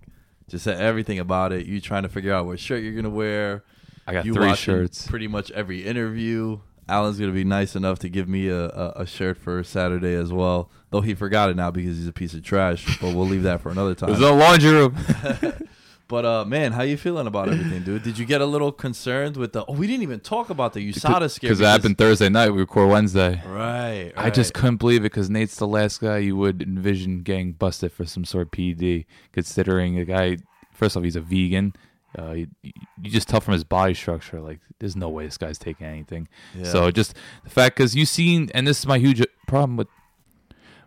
just 0.48 0.66
everything 0.66 1.18
about 1.18 1.52
it. 1.52 1.66
You 1.66 1.80
trying 1.80 2.04
to 2.04 2.08
figure 2.08 2.32
out 2.32 2.46
what 2.46 2.58
shirt 2.58 2.82
you're 2.82 2.94
gonna 2.94 3.10
wear. 3.10 3.64
I 4.06 4.12
got 4.14 4.24
you 4.24 4.34
three 4.34 4.54
shirts. 4.54 5.06
Pretty 5.06 5.28
much 5.28 5.50
every 5.50 5.84
interview. 5.84 6.60
Alan's 6.88 7.18
gonna 7.18 7.32
be 7.32 7.44
nice 7.44 7.76
enough 7.76 7.98
to 8.00 8.08
give 8.08 8.28
me 8.28 8.48
a, 8.48 8.64
a, 8.68 8.92
a 8.96 9.06
shirt 9.06 9.36
for 9.36 9.62
Saturday 9.62 10.14
as 10.14 10.32
well. 10.32 10.70
Though 10.90 11.02
he 11.02 11.14
forgot 11.14 11.50
it 11.50 11.56
now 11.56 11.70
because 11.70 11.98
he's 11.98 12.08
a 12.08 12.12
piece 12.12 12.32
of 12.32 12.42
trash. 12.42 12.98
But 13.00 13.14
we'll 13.14 13.26
leave 13.26 13.42
that 13.42 13.60
for 13.60 13.70
another 13.70 13.94
time. 13.94 14.08
There's 14.10 14.22
a 14.22 14.32
laundry 14.32 14.72
room. 14.72 14.96
But 16.08 16.24
uh, 16.24 16.44
man, 16.46 16.72
how 16.72 16.82
you 16.82 16.96
feeling 16.96 17.26
about 17.26 17.48
everything, 17.48 17.82
dude? 17.82 18.02
Did 18.02 18.18
you 18.18 18.24
get 18.24 18.40
a 18.40 18.46
little 18.46 18.72
concerned 18.72 19.36
with 19.36 19.52
the? 19.52 19.66
Oh, 19.66 19.74
we 19.74 19.86
didn't 19.86 20.02
even 20.02 20.20
talk 20.20 20.48
about 20.48 20.72
the 20.72 20.80
USADA 20.90 21.30
scare 21.30 21.48
Because 21.48 21.60
it 21.60 21.66
happened 21.66 21.98
Thursday 21.98 22.30
night. 22.30 22.48
We 22.48 22.60
record 22.60 22.88
Wednesday. 22.88 23.42
Right, 23.46 24.12
I 24.16 24.30
just 24.30 24.54
couldn't 24.54 24.76
believe 24.78 25.02
it 25.02 25.12
because 25.12 25.28
Nate's 25.28 25.56
the 25.56 25.66
last 25.66 26.00
guy 26.00 26.18
you 26.18 26.34
would 26.36 26.62
envision 26.62 27.20
getting 27.20 27.52
busted 27.52 27.92
for 27.92 28.06
some 28.06 28.24
sort 28.24 28.46
of 28.46 28.52
PED, 28.52 29.04
considering 29.32 29.96
the 29.96 30.06
guy, 30.06 30.38
first 30.72 30.96
off, 30.96 31.04
he's 31.04 31.16
a 31.16 31.20
vegan. 31.20 31.74
Uh, 32.18 32.32
you, 32.32 32.46
you 32.62 33.10
just 33.10 33.28
tell 33.28 33.40
from 33.40 33.52
his 33.52 33.64
body 33.64 33.92
structure, 33.92 34.40
like, 34.40 34.60
there's 34.78 34.96
no 34.96 35.10
way 35.10 35.26
this 35.26 35.36
guy's 35.36 35.58
taking 35.58 35.86
anything. 35.86 36.26
Yeah. 36.54 36.64
So 36.64 36.90
just 36.90 37.14
the 37.44 37.50
fact, 37.50 37.76
because 37.76 37.94
you've 37.94 38.08
seen, 38.08 38.50
and 38.54 38.66
this 38.66 38.78
is 38.78 38.86
my 38.86 38.98
huge 38.98 39.22
problem 39.46 39.76
with, 39.76 39.88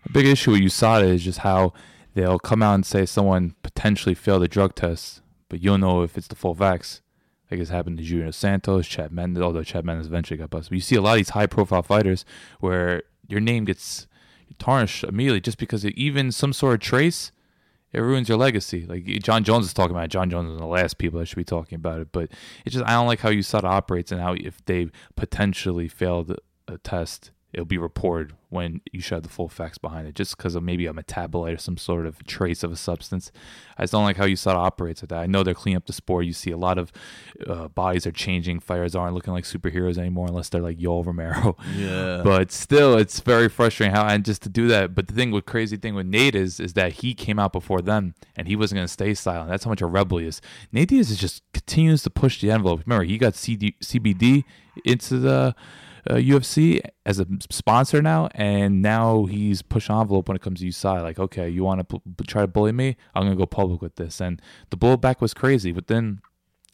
a 0.03 0.12
big 0.12 0.25
issue 0.25 0.51
with 0.51 0.62
USADA 0.62 1.10
is 1.10 1.23
just 1.23 1.38
how 1.39 1.73
they'll 2.13 2.39
come 2.39 2.62
out 2.62 2.76
and 2.76 2.86
say 2.86 3.06
someone 3.06 3.56
potentially 3.63 4.15
failed 4.15 4.43
a 4.43 4.47
drug 4.47 4.76
test, 4.76 5.21
but 5.50 5.62
you'll 5.62 5.78
know 5.78 6.04
if 6.04 6.17
it's 6.17 6.28
the 6.28 6.36
full 6.36 6.56
vax. 6.56 7.02
Like 7.50 7.60
it's 7.60 7.69
happened 7.69 7.97
to 7.97 8.04
Junior 8.04 8.32
Santos, 8.32 8.88
Chad 8.88 9.12
Mendes, 9.12 9.43
although 9.43 9.63
Chad 9.63 9.84
Mendes 9.84 10.08
eventually 10.08 10.38
got 10.38 10.50
busted. 10.50 10.69
But 10.69 10.76
you 10.76 10.82
see 10.82 10.95
a 10.95 11.02
lot 11.02 11.13
of 11.13 11.17
these 11.17 11.30
high 11.32 11.47
profile 11.47 11.84
fighters 11.84 12.24
where 12.62 13.04
your 13.28 13.41
name 13.41 13.65
gets 13.65 14.08
tarnished 14.58 15.04
immediately 15.04 15.41
just 15.41 15.58
because 15.58 15.84
of 15.84 15.91
even 15.91 16.32
some 16.32 16.54
sort 16.54 16.76
of 16.76 16.80
trace, 16.80 17.32
it 17.91 18.00
ruins 18.00 18.30
your 18.30 18.38
legacy. 18.38 18.86
Like 18.86 19.06
Jon 19.21 19.43
Jones 19.43 19.65
is 19.65 19.74
talking 19.74 19.91
about 19.91 20.06
it. 20.06 20.12
Jon 20.12 20.30
Jones 20.30 20.52
is 20.52 20.60
the 20.60 20.65
last 20.65 20.97
people 20.97 21.19
that 21.19 21.26
should 21.26 21.36
be 21.36 21.43
talking 21.43 21.76
about 21.76 22.00
it. 22.00 22.12
But 22.12 22.30
it's 22.65 22.74
just 22.74 22.86
I 22.86 22.91
don't 22.91 23.08
like 23.08 23.19
how 23.19 23.30
USADA 23.32 23.65
operates 23.65 24.12
and 24.12 24.21
how 24.21 24.34
if 24.34 24.63
they 24.65 24.89
potentially 25.15 25.89
failed 25.89 26.38
a 26.67 26.78
test, 26.78 27.32
it'll 27.53 27.65
be 27.65 27.77
reported 27.77 28.33
when 28.49 28.81
you 28.91 28.99
should 28.99 29.15
have 29.15 29.23
the 29.23 29.29
full 29.29 29.47
facts 29.47 29.77
behind 29.77 30.07
it, 30.07 30.13
just 30.13 30.35
because 30.35 30.55
of 30.55 30.63
maybe 30.63 30.85
a 30.85 30.93
metabolite 30.93 31.53
or 31.53 31.57
some 31.57 31.77
sort 31.77 32.05
of 32.05 32.23
trace 32.25 32.63
of 32.63 32.71
a 32.71 32.75
substance. 32.75 33.31
I 33.77 33.83
just 33.83 33.93
don't 33.93 34.03
like 34.03 34.17
how 34.17 34.25
you 34.25 34.35
USADA 34.35 34.55
operates 34.55 35.01
with 35.01 35.09
that. 35.11 35.19
I 35.19 35.25
know 35.25 35.41
they're 35.41 35.53
cleaning 35.53 35.77
up 35.77 35.85
the 35.85 35.93
sport. 35.93 36.25
You 36.25 36.33
see 36.33 36.51
a 36.51 36.57
lot 36.57 36.77
of 36.77 36.91
uh, 37.47 37.69
bodies 37.69 38.05
are 38.05 38.11
changing. 38.11 38.59
Fighters 38.59 38.93
aren't 38.93 39.15
looking 39.15 39.33
like 39.33 39.45
superheroes 39.45 39.97
anymore 39.97 40.27
unless 40.27 40.49
they're 40.49 40.61
like 40.61 40.77
Yoel 40.77 41.05
Romero. 41.05 41.55
Yeah. 41.75 42.23
But 42.31 42.51
still, 42.51 42.97
it's 42.97 43.19
very 43.19 43.49
frustrating 43.49 43.93
how 43.93 44.05
and 44.05 44.23
just 44.23 44.41
to 44.43 44.49
do 44.49 44.67
that. 44.67 44.95
But 44.95 45.07
the 45.07 45.13
thing 45.13 45.31
with 45.31 45.45
crazy 45.45 45.75
thing 45.75 45.95
with 45.95 46.05
Nate 46.05 46.35
is 46.35 46.59
is 46.59 46.73
that 46.73 46.93
he 46.93 47.13
came 47.13 47.39
out 47.39 47.51
before 47.51 47.81
them 47.81 48.15
and 48.35 48.47
he 48.47 48.55
wasn't 48.55 48.77
going 48.77 48.87
to 48.87 48.93
stay 48.93 49.13
silent. 49.13 49.49
That's 49.49 49.63
how 49.63 49.69
much 49.69 49.81
a 49.81 49.85
rebel 49.85 50.19
he 50.19 50.27
is. 50.27 50.41
Nate 50.71 50.89
Diaz 50.89 51.09
is 51.09 51.17
just 51.17 51.41
continues 51.53 52.03
to 52.03 52.09
push 52.09 52.39
the 52.39 52.51
envelope. 52.51 52.81
Remember, 52.85 53.03
he 53.03 53.17
got 53.17 53.35
CD, 53.35 53.75
CBD 53.81 54.43
into 54.85 55.17
the 55.19 55.55
uh, 56.09 56.15
UFC 56.15 56.81
as 57.05 57.19
a 57.19 57.27
sponsor 57.49 58.01
now, 58.01 58.29
and 58.33 58.81
now 58.81 59.25
he's 59.25 59.61
pushing 59.61 59.95
envelope 59.95 60.27
when 60.27 60.35
it 60.35 60.41
comes 60.41 60.59
to 60.59 60.67
USADA. 60.67 61.01
Like, 61.03 61.19
okay, 61.19 61.49
you 61.49 61.63
want 61.63 61.87
to 61.89 62.01
try 62.25 62.41
to 62.41 62.47
bully 62.47 62.71
me? 62.71 62.97
I'm 63.13 63.29
to 63.29 63.35
go 63.35 63.45
public 63.45 63.81
with 63.81 63.95
this. 63.95 64.19
And 64.19 64.41
the 64.69 64.77
blowback 64.77 65.21
was 65.21 65.33
crazy. 65.33 65.71
But 65.71 65.87
then 65.87 66.21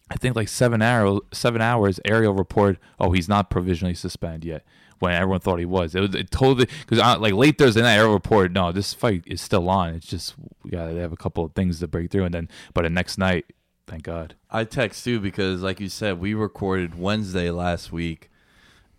I 0.09 0.15
think 0.15 0.35
like 0.35 0.47
seven 0.47 0.81
hours, 0.81 1.19
seven 1.31 1.61
hours, 1.61 1.99
Ariel 2.05 2.33
reported, 2.33 2.79
oh, 2.99 3.11
he's 3.11 3.27
not 3.27 3.49
provisionally 3.49 3.95
suspended 3.95 4.45
yet. 4.45 4.65
When 4.99 5.13
everyone 5.13 5.41
thought 5.41 5.59
he 5.59 5.65
was, 5.65 5.93
it 5.93 5.99
was 5.99 6.15
it 6.15 6.31
totally 6.31 6.67
because 6.87 6.97
like 7.19 7.33
late 7.33 7.59
Thursday 7.59 7.83
night, 7.83 7.97
Ariel 7.97 8.13
reported, 8.13 8.53
no, 8.53 8.71
this 8.71 8.95
fight 8.95 9.23
is 9.27 9.41
still 9.41 9.69
on. 9.69 9.93
It's 9.93 10.07
just 10.07 10.33
we 10.63 10.71
got 10.71 10.87
to 10.87 10.95
have 10.95 11.13
a 11.13 11.17
couple 11.17 11.45
of 11.45 11.53
things 11.53 11.79
to 11.81 11.87
break 11.87 12.09
through, 12.09 12.23
and 12.23 12.33
then 12.33 12.49
but 12.73 12.81
the 12.81 12.89
next 12.89 13.19
night, 13.19 13.45
thank 13.85 14.01
God. 14.01 14.33
I 14.49 14.63
text 14.63 15.03
too 15.03 15.19
because, 15.19 15.61
like 15.61 15.79
you 15.79 15.89
said, 15.89 16.19
we 16.19 16.33
recorded 16.33 16.97
Wednesday 16.97 17.51
last 17.51 17.91
week, 17.91 18.31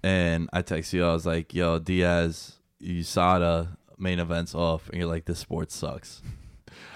and 0.02 0.48
I 0.52 0.62
text 0.62 0.92
you. 0.92 1.04
I 1.04 1.12
was 1.12 1.26
like, 1.26 1.54
"Yo, 1.54 1.78
Diaz, 1.78 2.54
USADA 2.82 3.76
main 3.98 4.18
events 4.18 4.54
off," 4.54 4.88
and 4.88 4.98
you're 4.98 5.08
like, 5.08 5.24
"This 5.24 5.40
sport 5.40 5.70
sucks." 5.70 6.22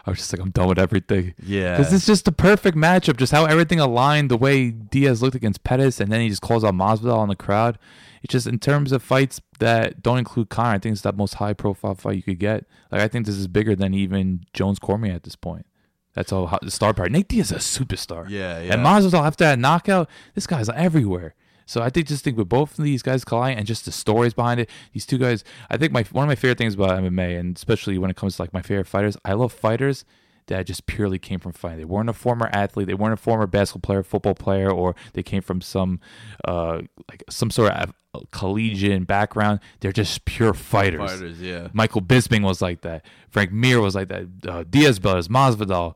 I 0.07 0.11
was 0.11 0.19
just 0.19 0.33
like, 0.33 0.43
I'm 0.43 0.51
done 0.51 0.69
with 0.69 0.79
everything. 0.79 1.35
Yeah, 1.45 1.77
Because 1.77 1.93
it's 1.93 2.07
just 2.07 2.25
the 2.25 2.33
perfect 2.33 2.77
matchup, 2.77 3.17
just 3.17 3.33
how 3.33 3.45
everything 3.45 3.79
aligned, 3.79 4.31
the 4.31 4.37
way 4.37 4.71
Diaz 4.71 5.23
looked 5.23 5.37
against 5.37 5.63
Pettis, 5.65 6.01
and 6.01 6.11
then 6.11 6.21
he 6.21 6.29
just 6.29 6.43
calls 6.43 6.65
out 6.65 6.75
Masvidal 6.75 7.23
in 7.23 7.29
the 7.29 7.37
crowd. 7.37 7.79
It's 8.23 8.33
just 8.33 8.47
in 8.47 8.59
terms 8.59 8.93
of 8.93 9.03
fights 9.03 9.41
that 9.59 10.03
don't 10.03 10.19
include 10.19 10.49
Conor, 10.49 10.75
I 10.75 10.79
think 10.79 10.93
it's 10.93 11.03
the 11.03 11.13
most 11.13 11.35
high 11.35 11.53
profile 11.53 11.95
fight 11.95 12.17
you 12.17 12.23
could 12.23 12.39
get. 12.39 12.65
Like 12.91 13.01
I 13.01 13.09
think 13.09 13.27
this 13.27 13.37
is 13.37 13.49
bigger 13.49 13.75
than 13.75 13.95
even 13.95 14.45
Jones 14.53 14.79
Cormier 14.79 15.13
at 15.15 15.25
this 15.25 15.37
point. 15.37 15.67
That's 16.15 16.33
all 16.33 16.51
the 16.63 16.71
star 16.71 16.95
power. 16.95 17.09
Nate 17.09 17.29
Diaz 17.29 17.51
is 17.51 17.79
a 17.79 17.81
superstar. 17.85 18.29
Yeah, 18.29 18.61
yeah. 18.61 18.75
And 18.75 18.85
Masvidal 18.85 19.25
after 19.27 19.45
that 19.45 19.59
knockout, 19.59 20.09
this 20.35 20.47
guy's 20.47 20.69
everywhere. 20.69 21.35
So 21.67 21.83
I 21.83 21.91
think 21.91 22.09
just 22.09 22.25
think 22.25 22.37
with 22.37 22.49
both 22.49 22.79
of 22.79 22.85
these 22.85 23.03
guys 23.03 23.25
colliding 23.25 23.59
and 23.59 23.67
just 23.67 23.85
the 23.85 23.93
stories 23.93 24.35
behind 24.35 24.61
it, 24.61 24.71
these 24.93 25.07
two 25.07 25.19
guys. 25.19 25.45
I 25.71 25.77
think 25.77 25.93
my 25.93 26.03
one 26.13 26.25
of 26.25 26.29
my 26.29 26.35
favorite 26.35 26.59
things 26.59 26.75
about 26.75 26.91
MMA, 26.91 27.39
and 27.39 27.57
especially 27.57 27.99
when 27.99 28.11
it 28.11 28.17
comes 28.17 28.37
to 28.37 28.43
like 28.43 28.53
my 28.53 28.63
favorite 28.63 28.87
fighters, 28.87 29.17
I 29.25 29.35
love 29.35 29.53
fighters 29.53 30.05
that 30.47 30.67
just 30.67 30.87
purely 30.87 31.19
came 31.19 31.39
from 31.39 31.53
fighting. 31.53 31.79
They 31.79 31.85
weren't 31.85 32.09
a 32.09 32.13
former 32.13 32.49
athlete, 32.53 32.87
they 32.87 32.95
weren't 32.95 33.15
a 33.15 33.17
former 33.17 33.47
basketball 33.47 33.87
player, 33.87 34.03
football 34.03 34.35
player, 34.35 34.71
or 34.71 34.95
they 35.13 35.23
came 35.23 35.43
from 35.43 35.61
some 35.61 36.01
uh 36.47 36.83
like 37.09 37.25
some 37.29 37.51
sort 37.51 37.73
of 37.73 37.93
collegiate 38.31 39.07
background. 39.07 39.61
They're 39.81 39.93
just 39.93 40.25
pure 40.25 40.53
fighters. 40.55 41.13
fighters. 41.13 41.41
Yeah, 41.41 41.69
Michael 41.73 42.03
Bisping 42.03 42.43
was 42.45 42.61
like 42.61 42.83
that. 42.83 43.05
Frank 43.31 43.53
Mir 43.53 43.81
was 43.81 43.95
like 43.95 44.09
that. 44.09 44.27
Uh, 44.47 44.65
Diaz 44.69 44.99
brothers, 44.99 45.29
Masvidal, 45.29 45.95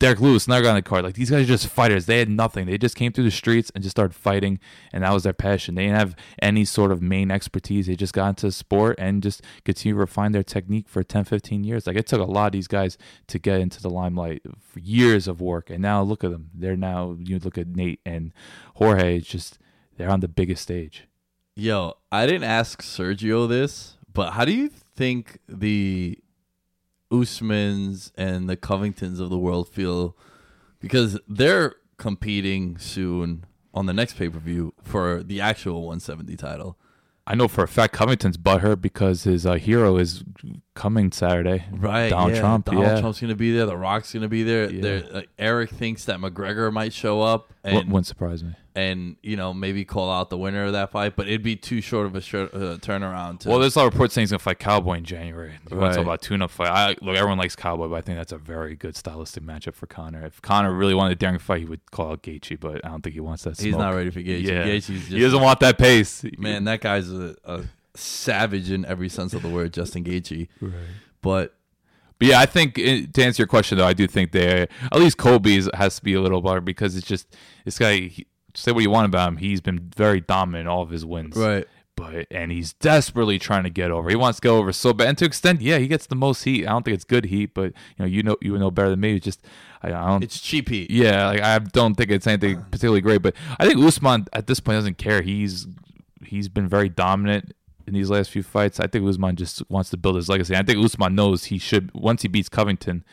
Derek 0.00 0.20
Lewis, 0.20 0.46
another 0.46 0.62
guy 0.62 0.68
on 0.68 0.76
the 0.76 0.82
card. 0.82 1.04
Like 1.04 1.16
these 1.16 1.30
guys 1.30 1.42
are 1.42 1.46
just 1.46 1.66
fighters. 1.66 2.06
They 2.06 2.20
had 2.20 2.28
nothing. 2.28 2.66
They 2.66 2.78
just 2.78 2.94
came 2.94 3.12
through 3.12 3.24
the 3.24 3.32
streets 3.32 3.72
and 3.74 3.82
just 3.82 3.96
started 3.96 4.14
fighting, 4.14 4.60
and 4.92 5.02
that 5.02 5.12
was 5.12 5.24
their 5.24 5.32
passion. 5.32 5.74
They 5.74 5.86
didn't 5.86 5.98
have 5.98 6.16
any 6.40 6.64
sort 6.64 6.92
of 6.92 7.02
main 7.02 7.32
expertise. 7.32 7.88
They 7.88 7.96
just 7.96 8.12
got 8.12 8.28
into 8.28 8.52
sport 8.52 8.96
and 9.00 9.22
just 9.22 9.42
continue 9.64 9.94
to 9.94 10.00
refine 10.00 10.30
their 10.30 10.44
technique 10.44 10.88
for 10.88 11.02
10, 11.02 11.24
15 11.24 11.64
years. 11.64 11.86
Like 11.86 11.96
it 11.96 12.06
took 12.06 12.20
a 12.20 12.24
lot 12.24 12.46
of 12.46 12.52
these 12.52 12.68
guys 12.68 12.96
to 13.26 13.40
get 13.40 13.60
into 13.60 13.82
the 13.82 13.90
limelight 13.90 14.42
years 14.76 15.26
of 15.26 15.40
work, 15.40 15.68
and 15.68 15.82
now 15.82 16.02
look 16.02 16.22
at 16.22 16.30
them. 16.30 16.50
They're 16.54 16.76
now 16.76 17.16
you 17.18 17.40
look 17.40 17.58
at 17.58 17.66
Nate 17.66 18.00
and 18.06 18.32
Jorge. 18.74 19.16
It's 19.16 19.26
just 19.26 19.58
they're 19.96 20.10
on 20.10 20.20
the 20.20 20.28
biggest 20.28 20.62
stage. 20.62 21.08
Yo, 21.56 21.94
I 22.12 22.24
didn't 22.24 22.44
ask 22.44 22.82
Sergio 22.82 23.48
this, 23.48 23.96
but 24.12 24.34
how 24.34 24.44
do 24.44 24.52
you 24.52 24.68
think 24.68 25.38
the 25.48 26.20
Usmans 27.10 28.12
and 28.16 28.48
the 28.48 28.56
Covingtons 28.56 29.20
of 29.20 29.30
the 29.30 29.38
world 29.38 29.68
feel? 29.68 30.16
Because 30.80 31.18
they're 31.28 31.76
competing 31.96 32.78
soon 32.78 33.44
on 33.74 33.86
the 33.86 33.92
next 33.92 34.14
pay 34.14 34.28
per 34.28 34.38
view 34.38 34.74
for 34.82 35.22
the 35.22 35.40
actual 35.40 35.82
170 35.82 36.36
title. 36.36 36.78
I 37.26 37.34
know 37.34 37.46
for 37.46 37.62
a 37.62 37.68
fact 37.68 37.92
Covington's 37.92 38.38
butthurt 38.38 38.80
because 38.80 39.24
his 39.24 39.44
uh, 39.44 39.54
hero 39.54 39.98
is 39.98 40.24
coming 40.78 41.10
Saturday. 41.12 41.64
Right, 41.72 42.08
Donald 42.08 42.32
yeah. 42.34 42.40
Trump. 42.40 42.66
Donald 42.66 42.84
yeah, 42.86 43.00
Trump's 43.00 43.20
gonna 43.20 43.34
be 43.34 43.52
there. 43.52 43.66
The 43.66 43.76
Rock's 43.76 44.12
gonna 44.14 44.28
be 44.28 44.44
there. 44.44 44.70
Yeah. 44.70 44.80
There, 44.80 45.02
uh, 45.12 45.22
Eric 45.38 45.70
thinks 45.70 46.04
that 46.04 46.18
McGregor 46.20 46.72
might 46.72 46.92
show 46.92 47.20
up, 47.20 47.52
and 47.64 47.90
wouldn't 47.90 48.06
surprise 48.06 48.44
me. 48.44 48.54
and 48.76 49.16
you 49.22 49.36
know 49.36 49.52
maybe 49.52 49.84
call 49.84 50.10
out 50.10 50.30
the 50.30 50.38
winner 50.38 50.64
of 50.66 50.72
that 50.72 50.90
fight, 50.92 51.16
but 51.16 51.26
it'd 51.26 51.42
be 51.42 51.56
too 51.56 51.80
short 51.80 52.06
of 52.06 52.14
a 52.14 52.20
short, 52.20 52.54
uh, 52.54 52.76
turnaround. 52.78 53.40
To, 53.40 53.48
Well, 53.48 53.58
there's 53.58 53.74
a 53.74 53.80
lot 53.80 53.86
of 53.88 53.92
reports 53.94 54.14
saying 54.14 54.22
he's 54.22 54.30
gonna 54.30 54.38
fight 54.38 54.60
Cowboy 54.60 54.98
in 54.98 55.04
January. 55.04 55.50
He 55.50 55.56
wants 55.56 55.68
to 55.70 55.76
Right. 55.76 55.94
talk 55.94 56.02
about 56.04 56.22
tune-up 56.22 56.50
fight. 56.52 56.68
I, 56.68 56.88
look, 57.04 57.16
everyone 57.16 57.38
likes 57.38 57.56
Cowboy, 57.56 57.88
but 57.88 57.96
I 57.96 58.00
think 58.02 58.16
that's 58.18 58.32
a 58.32 58.38
very 58.38 58.76
good 58.76 58.94
stylistic 58.94 59.42
matchup 59.42 59.74
for 59.74 59.86
Conor. 59.86 60.24
If 60.24 60.40
Conor 60.42 60.72
really 60.72 60.94
wanted 60.94 61.12
a 61.12 61.16
daring 61.16 61.38
fight, 61.40 61.58
he 61.60 61.66
would 61.66 61.90
call 61.90 62.12
out 62.12 62.22
Gaethje, 62.22 62.60
but 62.60 62.84
I 62.84 62.88
don't 62.88 63.02
think 63.02 63.14
he 63.14 63.20
wants 63.20 63.42
that. 63.42 63.60
he's 63.60 63.76
not 63.76 63.94
ready 63.96 64.10
for 64.10 64.20
Gaethje. 64.20 64.44
Yeah, 64.46 64.64
he 65.16 65.20
doesn't 65.20 65.40
want 65.42 65.58
that 65.60 65.76
pace. 65.76 66.24
man. 66.38 66.64
That 66.64 66.80
guy's 66.80 67.10
a, 67.10 67.34
a 67.44 67.62
savage 67.94 68.70
in 68.70 68.84
every 68.84 69.08
sense 69.08 69.34
of 69.34 69.42
the 69.42 69.48
word, 69.48 69.72
Justin 69.72 70.04
Gaethje. 70.04 70.48
But 71.22 71.54
But 72.18 72.28
yeah, 72.28 72.40
I 72.40 72.46
think 72.46 72.78
uh, 72.78 73.06
to 73.12 73.22
answer 73.24 73.42
your 73.42 73.48
question 73.48 73.78
though, 73.78 73.86
I 73.86 73.92
do 73.92 74.06
think 74.06 74.32
they 74.32 74.62
at 74.62 74.98
least 74.98 75.16
Colby's 75.18 75.68
has 75.74 75.96
to 75.96 76.04
be 76.04 76.14
a 76.14 76.20
little 76.20 76.40
better 76.40 76.60
because 76.60 76.96
it's 76.96 77.06
just 77.06 77.36
this 77.64 77.78
guy. 77.78 77.94
He, 78.08 78.26
say 78.54 78.72
what 78.72 78.82
you 78.82 78.90
want 78.90 79.06
about 79.06 79.28
him, 79.28 79.36
he's 79.36 79.60
been 79.60 79.90
very 79.94 80.20
dominant 80.20 80.62
in 80.62 80.66
all 80.68 80.82
of 80.82 80.90
his 80.90 81.04
wins. 81.04 81.36
right, 81.36 81.66
but 81.94 82.26
and 82.30 82.50
he's 82.50 82.72
desperately 82.72 83.38
trying 83.38 83.62
to 83.64 83.70
get 83.70 83.90
over. 83.90 84.08
He 84.08 84.16
wants 84.16 84.40
to 84.40 84.42
go 84.42 84.58
over 84.58 84.72
so 84.72 84.92
bad. 84.92 85.08
And 85.08 85.18
to 85.18 85.24
extent, 85.24 85.60
yeah, 85.60 85.78
he 85.78 85.86
gets 85.86 86.06
the 86.06 86.16
most 86.16 86.44
heat. 86.44 86.66
I 86.66 86.70
don't 86.70 86.84
think 86.84 86.94
it's 86.94 87.04
good 87.04 87.26
heat, 87.26 87.54
but 87.54 87.72
you 87.96 88.00
know, 88.00 88.04
you 88.06 88.22
know, 88.22 88.36
you 88.40 88.58
know 88.58 88.70
better 88.70 88.90
than 88.90 89.00
me. 89.00 89.16
It's 89.16 89.24
just 89.24 89.44
I, 89.82 89.88
I 89.88 90.06
don't. 90.06 90.24
It's 90.24 90.40
cheap 90.40 90.68
heat. 90.68 90.90
yeah, 90.90 91.26
like 91.26 91.40
I 91.40 91.58
don't 91.58 91.94
think 91.94 92.10
it's 92.10 92.26
anything 92.26 92.62
particularly 92.70 93.00
great, 93.00 93.22
but 93.22 93.34
I 93.58 93.66
think 93.66 93.78
Usman 93.84 94.26
at 94.32 94.46
this 94.46 94.60
point 94.60 94.76
doesn't 94.78 94.98
care. 94.98 95.22
He's 95.22 95.66
he's 96.24 96.48
been 96.48 96.68
very 96.68 96.88
dominant 96.88 97.52
in 97.88 97.94
these 97.94 98.10
last 98.10 98.30
few 98.30 98.42
fights. 98.42 98.78
I 98.78 98.86
think 98.86 99.06
Usman 99.08 99.36
just 99.36 99.68
wants 99.68 99.90
to 99.90 99.96
build 99.96 100.16
his 100.16 100.28
legacy. 100.28 100.54
I 100.54 100.62
think 100.62 100.84
Usman 100.84 101.14
knows 101.14 101.44
he 101.44 101.58
should 101.58 101.90
once 101.94 102.22
he 102.22 102.28
beats 102.28 102.48
Covington, 102.48 103.04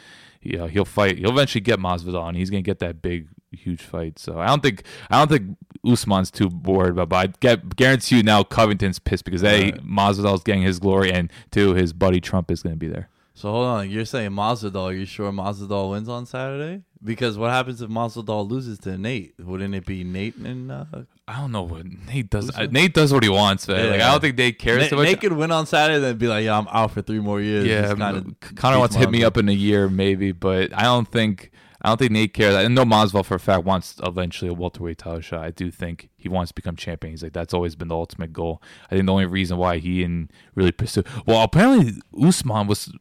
you 0.42 0.58
know, 0.58 0.68
he'll 0.68 0.86
fight. 0.86 1.18
He'll 1.18 1.32
eventually 1.32 1.62
get 1.62 1.80
Masvidal, 1.80 2.28
and 2.28 2.38
he's 2.38 2.50
gonna 2.50 2.62
get 2.62 2.80
that 2.80 3.02
big, 3.02 3.28
huge 3.52 3.82
fight. 3.82 4.20
So 4.20 4.40
I 4.40 4.48
don't 4.48 4.62
think 4.62 4.84
I 5.10 5.18
don't 5.18 5.30
think 5.30 5.58
Usman's 5.86 6.30
too 6.30 6.50
worried 6.50 6.92
about. 6.92 7.10
But 7.10 7.16
I 7.16 7.34
get, 7.40 7.76
guarantee 7.76 8.18
you 8.18 8.24
now 8.24 8.44
Covington's 8.44 9.00
pissed 9.00 9.26
because 9.26 9.44
a 9.44 9.72
Masvidal's 9.74 10.44
getting 10.44 10.64
his 10.64 10.80
glory, 10.80 11.12
and 11.12 11.32
two 11.52 11.74
his 11.74 11.94
buddy 11.94 12.22
Trump 12.22 12.52
is 12.52 12.62
gonna 12.62 12.76
be 12.76 12.88
there. 12.88 13.10
So 13.34 13.52
hold 13.52 13.66
on, 13.66 13.90
you're 13.90 14.06
saying 14.06 14.32
Masvidal? 14.32 14.84
Are 14.84 14.94
you 14.94 15.06
sure 15.06 15.32
Masvidal 15.32 15.92
wins 15.92 16.08
on 16.08 16.26
Saturday? 16.26 16.84
Because 17.04 17.38
what 17.38 17.52
happens 17.52 17.82
if 17.82 17.90
Masvidal 17.90 18.50
loses 18.50 18.80
to 18.80 18.98
Nate? 18.98 19.34
Wouldn't 19.40 19.76
it 19.76 19.86
be 19.86 20.04
Nate 20.04 20.38
and 20.38 20.72
uh, 20.72 20.86
I 21.28 21.40
don't 21.40 21.52
know 21.52 21.64
what 21.64 21.86
Nate 22.08 22.30
does. 22.30 22.56
uh, 22.56 22.68
Nate 22.70 22.94
does 22.94 23.12
what 23.12 23.24
he 23.24 23.30
wants, 23.30 23.68
man. 23.68 23.90
Like 23.92 24.02
I 24.02 24.12
don't 24.12 24.22
think 24.22 24.38
Nate 24.38 24.60
cares 24.60 24.82
Nate, 24.82 24.90
so 24.92 24.96
much. 24.98 25.06
Nate 25.08 25.22
could 25.22 25.34
win 25.34 25.52
on 25.52 25.66
Saturday, 25.66 26.08
and 26.08 26.20
be 26.20 26.28
like, 26.28 26.46
"Yeah, 26.46 26.58
I'm 26.58 26.68
out 26.70 26.92
for 26.92 27.02
three 27.02 27.20
more 27.20 27.42
years." 27.42 27.66
Yeah, 27.66 27.94
Conor 28.56 28.78
wants 28.78 28.96
to 28.96 29.00
hit 29.00 29.10
me 29.10 29.24
up 29.24 29.38
in 29.38 29.50
a 29.50 29.54
year, 29.54 29.90
maybe, 29.90 30.32
but 30.32 30.72
I 30.78 30.84
don't 30.84 31.08
think 31.12 31.50
I 31.82 31.90
don't 31.90 31.98
think 31.98 32.12
Nate 32.12 32.34
cares. 32.34 32.54
I 32.54 32.68
know 32.68 32.86
Masvidal 32.86 33.26
for 33.26 33.36
a 33.36 33.40
fact 33.40 33.64
wants 33.64 33.96
eventually 34.04 34.50
a 34.50 34.54
welterweight 34.54 35.00
title 35.00 35.22
shot. 35.22 35.44
I 35.44 35.50
do 35.50 35.72
think 35.72 36.10
he 36.16 36.30
wants 36.30 36.52
to 36.52 36.56
become 36.56 36.76
champion. 36.76 37.12
He's 37.14 37.24
like 37.24 37.34
that's 37.34 37.56
always 37.56 37.76
been 37.76 37.88
the 37.88 37.96
ultimate 37.96 38.32
goal. 38.32 38.62
I 38.92 38.96
think 38.96 39.08
the 39.08 39.12
only 39.12 39.26
reason 39.26 39.58
why 39.58 39.80
he 39.80 40.02
didn't 40.02 40.30
really 40.54 40.72
pursue 40.72 41.04
well, 41.26 41.42
apparently 41.42 41.94
Usman 42.24 42.68
was 42.68 42.92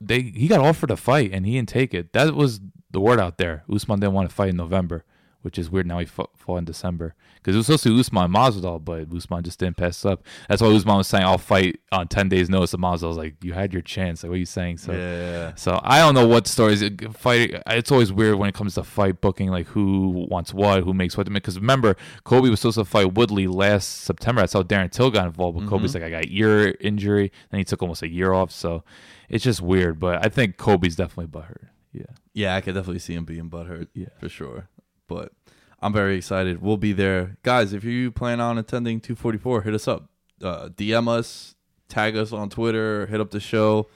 they 0.00 0.22
he 0.22 0.48
got 0.48 0.60
offered 0.60 0.90
a 0.90 0.96
fight 0.96 1.32
and 1.34 1.44
he 1.44 1.52
didn't 1.56 1.68
take 1.68 1.92
it. 1.92 2.14
That 2.14 2.34
was 2.34 2.60
the 2.90 3.00
word 3.00 3.20
out 3.20 3.36
there. 3.36 3.64
Usman 3.70 4.00
didn't 4.00 4.14
want 4.14 4.30
to 4.30 4.34
fight 4.34 4.48
in 4.50 4.56
November. 4.56 5.04
Which 5.44 5.58
is 5.58 5.70
weird. 5.70 5.86
Now 5.86 5.98
he 5.98 6.06
fought, 6.06 6.30
fought 6.34 6.56
in 6.56 6.64
December 6.64 7.14
because 7.44 7.54
it 7.54 7.58
was 7.58 7.66
supposed 7.66 7.82
to 7.82 7.94
be 7.94 8.00
Usman 8.00 8.24
and 8.24 8.34
Masvidal, 8.34 8.82
but 8.82 9.14
Usman 9.14 9.44
just 9.44 9.58
didn't 9.58 9.76
pass 9.76 10.06
up. 10.06 10.24
That's 10.48 10.62
why 10.62 10.68
Usman 10.68 10.96
was 10.96 11.06
saying, 11.06 11.24
"I'll 11.24 11.36
fight 11.36 11.80
on 11.92 12.08
ten 12.08 12.30
days' 12.30 12.48
notice." 12.48 12.72
And 12.72 12.82
Masvidal 12.82 13.08
was 13.08 13.18
like, 13.18 13.36
"You 13.44 13.52
had 13.52 13.74
your 13.74 13.82
chance." 13.82 14.22
Like, 14.22 14.30
what 14.30 14.36
are 14.36 14.38
you 14.38 14.46
saying? 14.46 14.78
So, 14.78 14.92
Yeah. 14.92 15.54
so 15.54 15.78
I 15.82 15.98
don't 15.98 16.14
know 16.14 16.26
what 16.26 16.46
stories 16.46 16.82
uh, 16.82 16.88
fight. 17.12 17.54
Uh, 17.54 17.60
it's 17.74 17.92
always 17.92 18.10
weird 18.10 18.36
when 18.36 18.48
it 18.48 18.54
comes 18.54 18.74
to 18.76 18.82
fight 18.82 19.20
booking, 19.20 19.50
like 19.50 19.66
who 19.66 20.26
wants 20.30 20.54
what, 20.54 20.84
who 20.84 20.94
makes 20.94 21.18
what. 21.18 21.30
Because 21.30 21.58
remember, 21.58 21.96
Colby 22.24 22.48
was 22.48 22.60
supposed 22.60 22.78
to 22.78 22.86
fight 22.86 23.12
Woodley 23.12 23.46
last 23.46 24.04
September. 24.04 24.40
That's 24.40 24.54
how 24.54 24.62
Darren 24.62 24.90
Till 24.90 25.10
got 25.10 25.26
involved. 25.26 25.58
But 25.58 25.68
Colby's 25.68 25.92
mm-hmm. 25.92 26.02
like, 26.02 26.14
I 26.14 26.22
got 26.22 26.30
ear 26.30 26.74
injury, 26.80 27.30
then 27.50 27.58
he 27.58 27.64
took 27.64 27.82
almost 27.82 28.02
a 28.02 28.08
year 28.08 28.32
off. 28.32 28.50
So 28.50 28.84
it's 29.28 29.44
just 29.44 29.60
weird. 29.60 30.00
But 30.00 30.24
I 30.24 30.30
think 30.30 30.56
Colby's 30.56 30.96
definitely 30.96 31.26
butthurt. 31.38 31.68
Yeah. 31.92 32.06
Yeah, 32.32 32.56
I 32.56 32.60
could 32.60 32.74
definitely 32.74 32.98
see 32.98 33.14
him 33.14 33.24
being 33.24 33.48
butthurt. 33.48 33.88
Yeah. 33.94 34.08
for 34.18 34.28
sure. 34.28 34.68
But 35.08 35.32
I'm 35.80 35.92
very 35.92 36.16
excited. 36.16 36.62
We'll 36.62 36.76
be 36.76 36.92
there, 36.92 37.36
guys. 37.42 37.72
If 37.72 37.84
you 37.84 38.10
plan 38.10 38.40
on 38.40 38.58
attending 38.58 39.00
244, 39.00 39.62
hit 39.62 39.74
us 39.74 39.86
up, 39.86 40.08
uh, 40.42 40.68
DM 40.68 41.08
us, 41.08 41.54
tag 41.88 42.16
us 42.16 42.32
on 42.32 42.48
Twitter, 42.50 43.06
hit 43.06 43.20
up 43.20 43.30
the 43.30 43.40
show. 43.40 43.88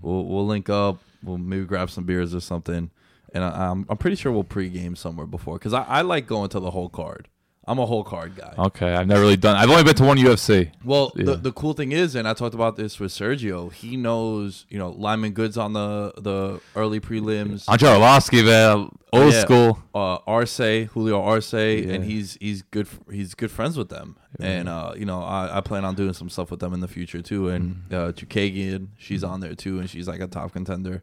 We'll 0.00 0.24
we'll 0.24 0.46
link 0.46 0.68
up. 0.68 0.98
We'll 1.22 1.38
maybe 1.38 1.64
grab 1.64 1.90
some 1.90 2.04
beers 2.04 2.34
or 2.34 2.40
something. 2.40 2.90
And 3.32 3.44
I, 3.44 3.70
I'm 3.70 3.86
I'm 3.88 3.96
pretty 3.96 4.16
sure 4.16 4.32
we'll 4.32 4.44
pregame 4.44 4.96
somewhere 4.96 5.26
before 5.26 5.58
because 5.58 5.72
I, 5.72 5.82
I 5.84 6.02
like 6.02 6.26
going 6.26 6.48
to 6.50 6.60
the 6.60 6.70
whole 6.70 6.88
card. 6.88 7.28
I'm 7.68 7.78
a 7.80 7.86
whole 7.86 8.04
card 8.04 8.36
guy. 8.36 8.54
Okay. 8.56 8.94
I've 8.94 9.08
never 9.08 9.20
really 9.20 9.36
done. 9.36 9.56
I've 9.56 9.68
only 9.70 9.82
been 9.82 9.94
to 9.96 10.04
one 10.04 10.18
UFC. 10.18 10.70
Well, 10.84 11.12
Yeah. 11.16 11.24
the, 11.24 11.36
the 11.36 11.52
cool 11.52 11.72
thing 11.72 11.90
is, 11.92 12.14
and 12.14 12.28
I 12.28 12.32
talked 12.34 12.54
about 12.54 12.76
this 12.76 13.00
with 13.00 13.10
Sergio. 13.10 13.72
He 13.72 13.96
knows, 13.96 14.66
you 14.68 14.78
know, 14.78 14.90
Lyman 14.90 15.32
Good's 15.32 15.58
on 15.58 15.72
the 15.72 16.12
the 16.16 16.60
early 16.76 17.00
prelims. 17.00 17.68
Andrei 17.68 17.88
Arlovski, 17.90 18.44
man, 18.44 18.88
old 19.12 19.32
Yeah. 19.32 19.40
school. 19.40 19.78
uh, 19.94 20.18
Arce, 20.26 20.58
Julio 20.92 21.20
Arce, 21.20 21.52
Yeah. 21.54 21.94
and 21.94 22.04
he's 22.04 22.38
he's 22.40 22.62
good. 22.62 22.86
He's 23.10 23.34
good 23.34 23.50
friends 23.50 23.76
with 23.76 23.88
them, 23.88 24.16
and 24.40 24.68
uh, 24.68 24.92
you 24.96 25.04
know 25.06 25.22
I, 25.22 25.58
I 25.58 25.60
plan 25.60 25.84
on 25.84 25.94
doing 25.94 26.12
some 26.12 26.28
stuff 26.28 26.50
with 26.50 26.60
them 26.60 26.72
in 26.74 26.80
the 26.80 26.88
future 26.88 27.22
too. 27.22 27.48
And 27.48 27.76
Mm-hmm. 27.88 27.94
uh, 27.94 28.12
Chookagian, 28.12 28.88
she's 28.98 29.24
on 29.24 29.40
there 29.40 29.54
too, 29.54 29.78
and 29.80 29.88
she's 29.88 30.06
like 30.08 30.20
a 30.20 30.26
top 30.26 30.52
contender. 30.52 31.02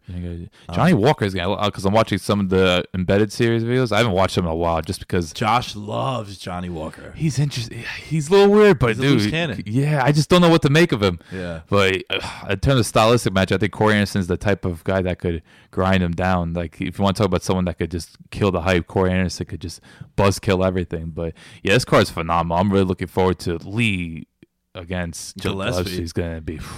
Johnny 0.74 0.94
Walker's 0.94 1.34
guy 1.34 1.66
because 1.66 1.86
I'm 1.86 1.94
watching 1.94 2.18
some 2.18 2.40
of 2.40 2.50
the 2.50 2.84
embedded 2.94 3.32
series 3.32 3.64
videos. 3.64 3.92
I 3.92 3.98
haven't 3.98 4.14
watched 4.14 4.36
them 4.36 4.46
in 4.46 4.52
a 4.52 4.56
while, 4.56 4.82
just 4.82 5.00
because 5.00 5.34
Josh 5.34 5.76
loves 5.76 6.38
Johnny 6.38 6.70
Walker. 6.70 7.14
He's 7.16 7.40
interesting. 7.40 7.84
He's 8.06 8.30
a 8.30 8.32
little 8.32 8.52
weird, 8.54 8.80
but 8.80 8.98
He's 8.98 9.28
dude, 9.32 9.68
yeah, 9.68 10.04
I 10.04 10.12
just 10.12 10.30
don't 10.30 10.42
know 10.42 10.50
what 10.50 10.62
to 10.64 10.70
make 10.70 10.92
of 10.92 11.02
him. 11.02 11.20
Yeah. 11.32 11.62
But 11.70 12.04
uh, 12.10 12.20
in 12.50 12.60
terms 12.60 12.80
of 12.80 12.86
stylistic 12.86 13.34
match, 13.34 13.52
I 13.52 13.58
think 13.58 13.72
Corey 13.72 13.94
Anderson's 13.96 14.28
the 14.28 14.38
type 14.38 14.66
of 14.66 14.84
guy 14.84 15.02
that 15.02 15.20
could 15.20 15.42
grind 15.72 16.04
him 16.04 16.12
down. 16.12 16.54
Like 16.54 16.80
if 16.82 16.98
you 17.00 17.04
want 17.04 17.16
to 17.18 17.22
talk 17.22 17.28
about 17.28 17.44
someone 17.44 17.66
that 17.66 17.78
could 17.78 17.92
just 17.92 18.18
kill 18.32 18.52
the 18.52 18.62
hype, 18.62 18.88
Corey 18.88 19.12
Anderson 19.12 19.46
could 19.46 19.62
just 19.62 19.82
buzz 20.16 20.40
kill 20.40 20.64
everything. 20.64 21.08
But 21.08 21.34
yeah, 21.64 21.74
this 21.74 21.86
card's 21.86 22.10
phenomenal. 22.10 22.58
I'm 22.58 22.72
really 22.72 22.86
looking 22.86 23.08
forward 23.08 23.23
to 23.32 23.58
Lee 23.60 24.28
against 24.76 25.38
Gillespie. 25.38 25.72
Gillespie. 25.84 25.98
He's 26.02 26.14
gonna 26.14 26.42
be. 26.42 26.60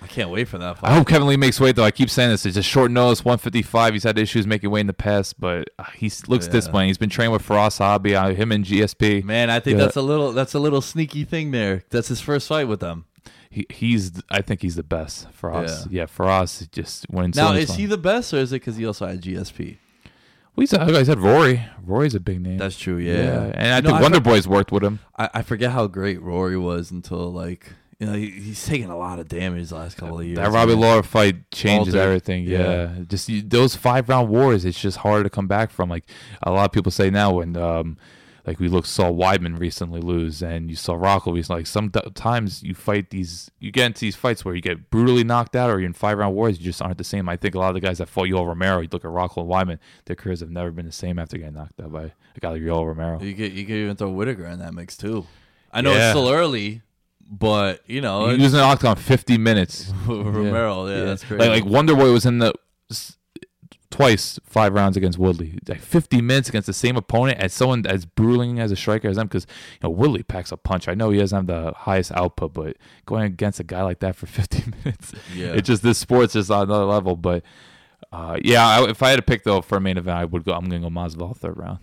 I 0.00 0.06
can't 0.06 0.30
wait 0.30 0.46
for 0.46 0.58
that. 0.58 0.78
I 0.80 0.94
hope 0.94 1.08
Kevin 1.08 1.26
Lee 1.26 1.36
makes 1.36 1.58
weight 1.58 1.74
though. 1.74 1.82
I 1.84 1.90
keep 1.90 2.08
saying 2.08 2.30
this. 2.30 2.46
It's 2.46 2.56
a 2.56 2.62
short 2.62 2.90
notice, 2.92 3.24
155. 3.24 3.94
He's 3.94 4.04
had 4.04 4.16
issues 4.16 4.46
making 4.46 4.70
weight 4.70 4.82
in 4.82 4.86
the 4.86 4.92
past, 4.92 5.40
but 5.40 5.68
uh, 5.78 5.84
he 5.96 6.10
looks 6.28 6.46
Yeah. 6.46 6.52
disciplined. 6.52 6.86
He's 6.86 6.98
been 6.98 7.10
trained 7.10 7.32
with 7.32 7.42
Firas 7.42 7.78
Zahabi, 7.80 8.14
uh, 8.14 8.32
him 8.32 8.52
and 8.52 8.64
GSP. 8.64 9.24
Man, 9.24 9.50
I 9.50 9.58
think 9.58 9.76
Yeah. 9.76 9.84
that's 9.86 9.96
a 9.96 10.02
little 10.02 10.32
that's 10.32 10.54
a 10.54 10.60
little 10.60 10.80
sneaky 10.80 11.24
thing 11.24 11.50
there. 11.50 11.82
That's 11.90 12.06
his 12.08 12.20
first 12.20 12.46
fight 12.46 12.68
with 12.68 12.78
them. 12.80 13.06
He, 13.50 13.66
he's 13.70 14.12
I 14.30 14.40
think 14.42 14.62
he's 14.62 14.76
the 14.76 14.82
best 14.84 15.26
for 15.32 15.52
us. 15.52 15.86
Yeah, 15.90 16.06
for 16.06 16.28
us, 16.28 16.66
just 16.70 17.06
when 17.10 17.32
Now, 17.34 17.52
is 17.54 17.74
he 17.74 17.86
the 17.86 17.98
best, 17.98 18.32
or 18.32 18.36
is 18.36 18.52
it 18.52 18.56
because 18.56 18.76
he 18.76 18.86
also 18.86 19.06
had 19.06 19.20
GSP? 19.22 19.78
Well, 20.58 20.62
he's, 20.62 20.72
like 20.72 20.88
I 20.96 21.02
said, 21.04 21.20
Rory. 21.20 21.64
Rory's 21.86 22.16
a 22.16 22.20
big 22.20 22.40
name. 22.40 22.58
That's 22.58 22.76
true. 22.76 22.96
yeah. 22.96 23.12
Yeah, 23.12 23.52
and 23.54 23.72
I 23.74 23.80
think 23.88 24.02
Wonder 24.02 24.18
for- 24.18 24.24
Boy's 24.24 24.48
worked 24.48 24.72
with 24.72 24.82
him. 24.82 24.98
I, 25.16 25.30
I 25.34 25.42
forget 25.42 25.70
how 25.70 25.86
great 25.86 26.20
Rory 26.20 26.58
was 26.58 26.90
until 26.90 27.32
like 27.32 27.72
you 28.00 28.06
know 28.08 28.12
he, 28.14 28.30
he's 28.30 28.66
taking 28.66 28.90
a 28.90 28.96
lot 28.98 29.20
of 29.20 29.28
damage 29.28 29.68
the 29.68 29.76
last 29.76 29.96
couple 29.96 30.18
of 30.18 30.26
years. 30.26 30.36
That 30.38 30.50
Robbie 30.50 30.72
man. 30.72 30.80
Lawler 30.80 31.02
fight 31.04 31.48
changes 31.52 31.94
everything. 31.94 32.42
Yeah, 32.44 32.58
Yeah. 32.58 32.90
just 33.06 33.28
you, 33.28 33.40
those 33.42 33.76
five 33.76 34.08
round 34.08 34.30
wars. 34.30 34.64
It's 34.64 34.80
just 34.80 34.96
hard 34.98 35.22
to 35.24 35.30
come 35.30 35.46
back 35.46 35.70
from. 35.70 35.88
Like 35.90 36.04
a 36.42 36.50
lot 36.50 36.64
of 36.64 36.72
people 36.72 36.90
say 36.90 37.08
now, 37.08 37.34
when 37.34 37.56
um, 37.56 37.96
like 38.48 38.58
we 38.60 38.68
look 38.68 38.86
saw 38.86 39.10
Weidman 39.12 39.58
recently 39.58 40.00
lose, 40.00 40.42
and 40.42 40.70
you 40.70 40.76
saw 40.76 40.94
Rockhold 40.94 41.34
recently. 41.34 41.60
Like 41.60 41.66
sometimes 41.66 42.62
you 42.62 42.74
fight 42.74 43.10
these, 43.10 43.50
you 43.60 43.70
get 43.70 43.84
into 43.86 44.00
these 44.00 44.16
fights 44.16 44.42
where 44.42 44.54
you 44.54 44.62
get 44.62 44.88
brutally 44.90 45.22
knocked 45.22 45.54
out, 45.54 45.68
or 45.68 45.78
you're 45.78 45.86
in 45.86 45.92
five 45.92 46.16
round 46.16 46.34
wars. 46.34 46.58
You 46.58 46.64
just 46.64 46.80
aren't 46.80 46.96
the 46.96 47.04
same. 47.04 47.28
I 47.28 47.36
think 47.36 47.54
a 47.54 47.58
lot 47.58 47.68
of 47.68 47.74
the 47.74 47.80
guys 47.80 47.98
that 47.98 48.08
fought 48.08 48.28
Yoel 48.28 48.46
Romero, 48.46 48.80
you 48.80 48.88
look 48.90 49.04
at 49.04 49.10
Rockhold 49.10 49.42
and 49.42 49.50
Weidman, 49.50 49.78
their 50.06 50.16
careers 50.16 50.40
have 50.40 50.50
never 50.50 50.70
been 50.70 50.86
the 50.86 50.92
same 50.92 51.18
after 51.18 51.36
getting 51.36 51.54
knocked 51.54 51.78
out 51.80 51.92
by 51.92 52.04
a 52.04 52.40
guy 52.40 52.50
like 52.52 52.62
Yoel 52.62 52.86
Romero. 52.86 53.20
You 53.22 53.34
could 53.34 53.52
you 53.52 53.66
could 53.66 53.74
even 53.76 53.96
throw 53.96 54.08
Whitaker 54.10 54.46
in 54.46 54.58
that 54.60 54.72
mix 54.72 54.96
too. 54.96 55.26
I 55.70 55.82
know 55.82 55.92
Yeah. 55.92 56.10
it's 56.10 56.18
still 56.18 56.30
early, 56.30 56.80
but 57.30 57.82
you 57.86 58.00
know 58.00 58.30
He 58.30 58.42
was 58.42 58.54
in 58.54 58.58
the 58.60 58.64
octagon 58.64 58.96
50 58.96 59.36
minutes. 59.36 59.92
Romero. 60.06 60.86
Yeah, 60.86 61.04
that's 61.04 61.22
crazy. 61.24 61.46
Like, 61.46 61.62
like 61.64 61.70
Wonder 61.70 61.94
Boy 61.94 62.10
was 62.12 62.24
in 62.24 62.38
the 62.38 62.54
twice 63.90 64.38
five 64.44 64.74
rounds 64.74 64.96
against 64.96 65.18
Woodley, 65.18 65.58
like 65.66 65.80
50 65.80 66.20
minutes 66.20 66.48
against 66.48 66.66
the 66.66 66.72
same 66.72 66.96
opponent 66.96 67.38
as 67.40 67.52
someone 67.54 67.86
as 67.86 68.04
bruising 68.04 68.58
as 68.60 68.70
a 68.70 68.76
striker 68.76 69.08
as 69.08 69.16
them. 69.16 69.26
Because 69.28 69.46
you 69.74 69.78
know 69.84 69.90
Woodley 69.90 70.22
packs 70.22 70.52
a 70.52 70.56
punch. 70.56 70.88
I 70.88 70.94
know 70.94 71.10
he 71.10 71.18
doesn't 71.18 71.36
have 71.36 71.46
the 71.46 71.72
highest 71.76 72.12
output, 72.12 72.52
but 72.52 72.76
going 73.06 73.24
against 73.24 73.60
a 73.60 73.64
guy 73.64 73.82
like 73.82 74.00
that 74.00 74.14
for 74.16 74.26
50 74.26 74.64
minutes, 74.84 75.12
Yeah. 75.34 75.52
it's 75.54 75.66
just 75.66 75.82
this 75.82 75.98
sport's 75.98 76.34
just 76.34 76.50
on 76.50 76.64
another 76.64 76.84
level. 76.84 77.16
But 77.16 77.42
uh, 78.12 78.38
yeah, 78.42 78.66
I, 78.66 78.88
if 78.90 79.02
I 79.02 79.10
had 79.10 79.16
to 79.16 79.22
pick 79.22 79.44
though 79.44 79.60
for 79.62 79.76
a 79.78 79.80
main 79.80 79.96
event, 79.98 80.16
I 80.18 80.24
would 80.24 80.44
go. 80.44 80.52
I'm 80.52 80.64
gonna 80.66 80.80
go 80.80 80.88
Masvidal 80.90 81.36
third 81.36 81.56
round. 81.56 81.78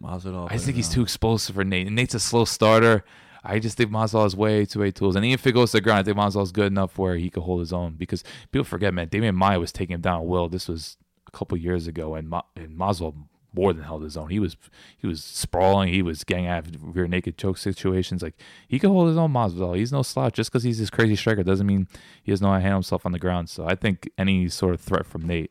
Masvidal. 0.00 0.48
I 0.50 0.58
think 0.58 0.76
he's 0.76 0.88
too 0.88 1.02
explosive 1.02 1.54
for 1.54 1.64
Nate. 1.64 1.90
Nate's 1.90 2.14
a 2.14 2.20
slow 2.20 2.44
starter. 2.44 3.04
I 3.48 3.58
just 3.60 3.76
think 3.76 3.90
Masvidal 3.90 4.26
is 4.26 4.36
way 4.36 4.64
too 4.66 4.80
way 4.80 4.90
tools. 4.90 5.16
And 5.16 5.24
even 5.24 5.34
if 5.34 5.46
it 5.46 5.52
goes 5.52 5.70
to 5.70 5.76
the 5.78 5.80
ground, 5.80 6.00
I 6.00 6.02
think 6.02 6.16
Masvidal 6.16 6.42
is 6.42 6.52
good 6.52 6.66
enough 6.66 6.98
where 6.98 7.16
he 7.16 7.30
could 7.30 7.44
hold 7.44 7.60
his 7.60 7.72
own. 7.72 7.94
Because 7.94 8.24
people 8.50 8.64
forget, 8.64 8.92
man, 8.92 9.08
Demian 9.08 9.34
Maia 9.34 9.58
was 9.60 9.72
taking 9.72 9.94
him 9.94 10.00
down 10.00 10.20
at 10.20 10.26
will. 10.26 10.48
This 10.48 10.68
was 10.68 10.96
couple 11.36 11.58
years 11.58 11.86
ago, 11.86 12.14
and, 12.14 12.28
Ma- 12.28 12.42
and 12.56 12.78
Masvidal 12.78 13.14
more 13.56 13.72
than 13.72 13.84
held 13.84 14.02
his 14.02 14.16
own. 14.16 14.28
He 14.28 14.38
was 14.38 14.56
he 14.98 15.06
was 15.06 15.24
sprawling. 15.24 15.88
He 15.92 16.02
was 16.02 16.24
getting 16.24 16.46
out 16.46 16.66
of 16.66 16.96
rear 16.96 17.08
naked 17.08 17.38
choke 17.38 17.58
situations. 17.58 18.22
Like 18.22 18.34
he 18.68 18.78
could 18.78 18.90
hold 18.90 19.08
his 19.08 19.16
own. 19.16 19.32
Masvidal. 19.32 19.76
He's 19.76 19.92
no 19.92 20.02
slouch. 20.02 20.34
Just 20.34 20.50
because 20.52 20.62
he's 20.62 20.78
this 20.78 20.90
crazy 20.90 21.16
striker 21.16 21.42
doesn't 21.42 21.66
mean 21.66 21.88
he 22.22 22.32
doesn't 22.32 22.44
know 22.44 22.50
how 22.52 22.58
to 22.58 22.62
handle 22.62 22.78
himself 22.78 23.06
on 23.06 23.12
the 23.12 23.18
ground. 23.18 23.48
So 23.48 23.66
I 23.66 23.74
think 23.74 24.10
any 24.18 24.48
sort 24.48 24.74
of 24.74 24.80
threat 24.80 25.06
from 25.06 25.26
Nate, 25.26 25.50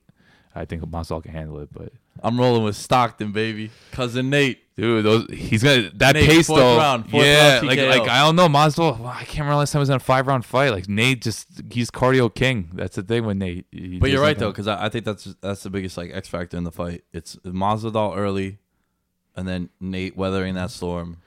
I 0.53 0.65
think 0.65 0.83
Masvidal 0.83 1.23
can 1.23 1.31
handle 1.31 1.59
it. 1.59 1.69
But 1.73 1.93
I'm 2.21 2.39
rolling 2.39 2.63
with 2.63 2.75
Stockton, 2.75 3.31
baby. 3.31 3.71
Cousin 3.91 4.29
Nate. 4.29 4.59
Dude, 4.77 5.05
those 5.05 5.25
he's 5.29 5.63
gonna 5.63 5.89
that 5.95 6.15
Nate, 6.15 6.27
pace 6.29 6.47
fourth 6.47 6.59
though. 6.59 6.77
round, 6.77 7.09
fourth 7.09 7.25
yeah, 7.25 7.55
round 7.55 7.67
like 7.67 7.79
like 7.79 8.09
I 8.09 8.19
don't 8.25 8.35
know, 8.35 8.49
Masvidal. 8.49 8.99
well, 8.99 9.07
I 9.07 9.19
can't 9.23 9.39
remember 9.39 9.55
last 9.55 9.71
time 9.71 9.79
he 9.79 9.83
was 9.83 9.89
in 9.89 9.95
a 9.95 9.99
five 9.99 10.27
round 10.27 10.43
fight. 10.43 10.71
Like 10.71 10.89
Nate, 10.89 11.21
just 11.21 11.47
he's 11.71 11.89
cardio 11.89 12.33
king. 12.33 12.71
That's 12.73 12.97
the 12.97 13.03
thing 13.03 13.25
with 13.25 13.37
Nate. 13.37 13.67
But 14.01 14.09
you're 14.09 14.21
right 14.21 14.37
though, 14.37 14.51
because 14.51 14.67
I, 14.67 14.85
I 14.85 14.89
think 14.89 15.05
that's 15.05 15.33
that's 15.39 15.63
the 15.63 15.69
biggest 15.69 15.95
like 15.97 16.11
X 16.13 16.27
factor 16.27 16.57
in 16.57 16.65
the 16.65 16.73
fight. 16.73 17.05
It's 17.13 17.37
Masvidal 17.37 18.17
early, 18.17 18.57
and 19.35 19.47
then 19.47 19.69
Nate 19.79 20.17
weathering 20.17 20.55
that 20.55 20.71
storm. 20.71 21.21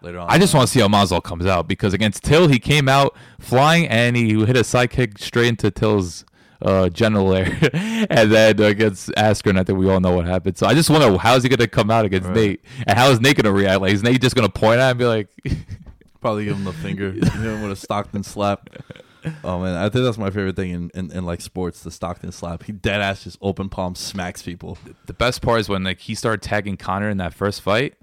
later 0.00 0.18
on. 0.20 0.30
I 0.30 0.38
just 0.38 0.54
want 0.54 0.66
to 0.68 0.72
see 0.72 0.80
how 0.80 0.88
Masvidal 0.88 1.22
comes 1.22 1.44
out 1.44 1.68
because 1.68 1.92
against 1.92 2.22
Till 2.22 2.48
he 2.48 2.58
came 2.58 2.88
out 2.88 3.14
flying 3.38 3.86
and 3.86 4.16
he 4.16 4.42
hit 4.46 4.56
a 4.56 4.64
side 4.64 4.88
kick 4.90 5.18
straight 5.18 5.48
into 5.48 5.70
Till's 5.70 6.24
uh, 6.64 6.88
genital 6.88 7.34
area, 7.34 7.70
and 8.10 8.32
then 8.32 8.60
against 8.60 9.10
Askren, 9.10 9.58
I 9.58 9.64
think 9.64 9.78
we 9.78 9.88
all 9.88 10.00
know 10.00 10.16
what 10.16 10.24
happened. 10.24 10.56
So 10.56 10.66
I 10.66 10.74
just 10.74 10.90
wonder 10.90 11.16
how 11.18 11.34
is 11.36 11.42
he 11.42 11.48
going 11.48 11.58
to 11.58 11.68
come 11.68 11.90
out 11.90 12.04
against 12.04 12.28
Right. 12.28 12.36
Nate, 12.36 12.64
and 12.86 12.98
how 12.98 13.10
is 13.10 13.20
Nate 13.20 13.36
going 13.36 13.44
to 13.44 13.52
react? 13.52 13.80
Like 13.82 13.92
is 13.92 14.02
Nate 14.02 14.20
just 14.20 14.34
going 14.34 14.48
to 14.48 14.52
point 14.52 14.80
at 14.80 14.86
him 14.86 14.90
and 14.90 14.98
be 14.98 15.04
like, 15.04 15.28
probably 16.20 16.46
give 16.46 16.56
him 16.56 16.64
the 16.64 16.72
finger, 16.72 17.12
hit 17.12 17.24
him 17.24 17.62
with 17.62 17.72
a 17.72 17.76
Stockton 17.76 18.22
slap. 18.22 18.70
Oh 19.42 19.60
man, 19.60 19.76
I 19.76 19.88
think 19.88 20.04
that's 20.04 20.18
my 20.18 20.30
favorite 20.30 20.56
thing 20.56 20.70
in, 20.70 20.90
in, 20.94 21.10
in 21.12 21.24
like 21.24 21.40
sports, 21.40 21.82
the 21.82 21.90
Stockton 21.90 22.32
slap. 22.32 22.64
He 22.64 22.72
dead 22.72 23.00
ass 23.00 23.24
just 23.24 23.38
open 23.40 23.68
palm 23.68 23.94
smacks 23.94 24.42
people. 24.42 24.78
the 25.06 25.14
best 25.14 25.42
part 25.42 25.60
is 25.60 25.68
when 25.68 25.84
like 25.84 26.00
he 26.00 26.14
started 26.14 26.42
tagging 26.42 26.76
Conor 26.76 27.10
in 27.10 27.18
that 27.18 27.34
first 27.34 27.60
fight. 27.62 27.94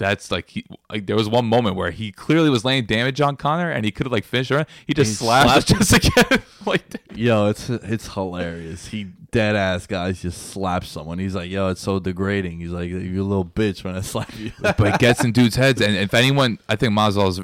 That's 0.00 0.30
like 0.30 0.48
he 0.48 0.64
like 0.90 1.04
there 1.06 1.14
was 1.14 1.28
one 1.28 1.44
moment 1.44 1.76
where 1.76 1.90
he 1.90 2.10
clearly 2.10 2.48
was 2.48 2.64
laying 2.64 2.86
damage 2.86 3.20
on 3.20 3.36
Conor 3.36 3.70
and 3.70 3.84
he 3.84 3.90
could 3.90 4.06
have 4.06 4.12
like 4.12 4.24
finished 4.24 4.48
her. 4.50 4.64
He 4.86 4.94
just 4.94 5.10
He 5.10 5.14
slapped 5.26 5.66
just 5.78 5.92
again. 5.92 6.42
like 6.64 6.82
Yo, 7.14 7.48
it's 7.48 7.68
it's 7.68 8.14
hilarious. 8.14 8.86
He 8.86 9.04
dead 9.30 9.56
ass 9.56 9.86
guys 9.86 10.22
just 10.22 10.52
slaps 10.52 10.88
someone. 10.88 11.18
He's 11.18 11.34
like, 11.34 11.50
yo, 11.50 11.68
it's 11.68 11.82
so 11.82 11.98
degrading. 12.00 12.60
He's 12.60 12.70
like, 12.70 12.88
you're 12.88 13.00
a 13.20 13.22
little 13.22 13.44
bitch 13.44 13.84
when 13.84 13.94
I 13.94 14.00
slap 14.00 14.36
you. 14.38 14.52
but 14.60 14.80
it 14.80 14.98
gets 14.98 15.22
in 15.22 15.32
dudes' 15.38 15.56
heads. 15.56 15.82
And 15.82 15.94
if 15.94 16.14
anyone, 16.14 16.58
I 16.66 16.76
think 16.76 16.92
Masvidal's 16.94 17.40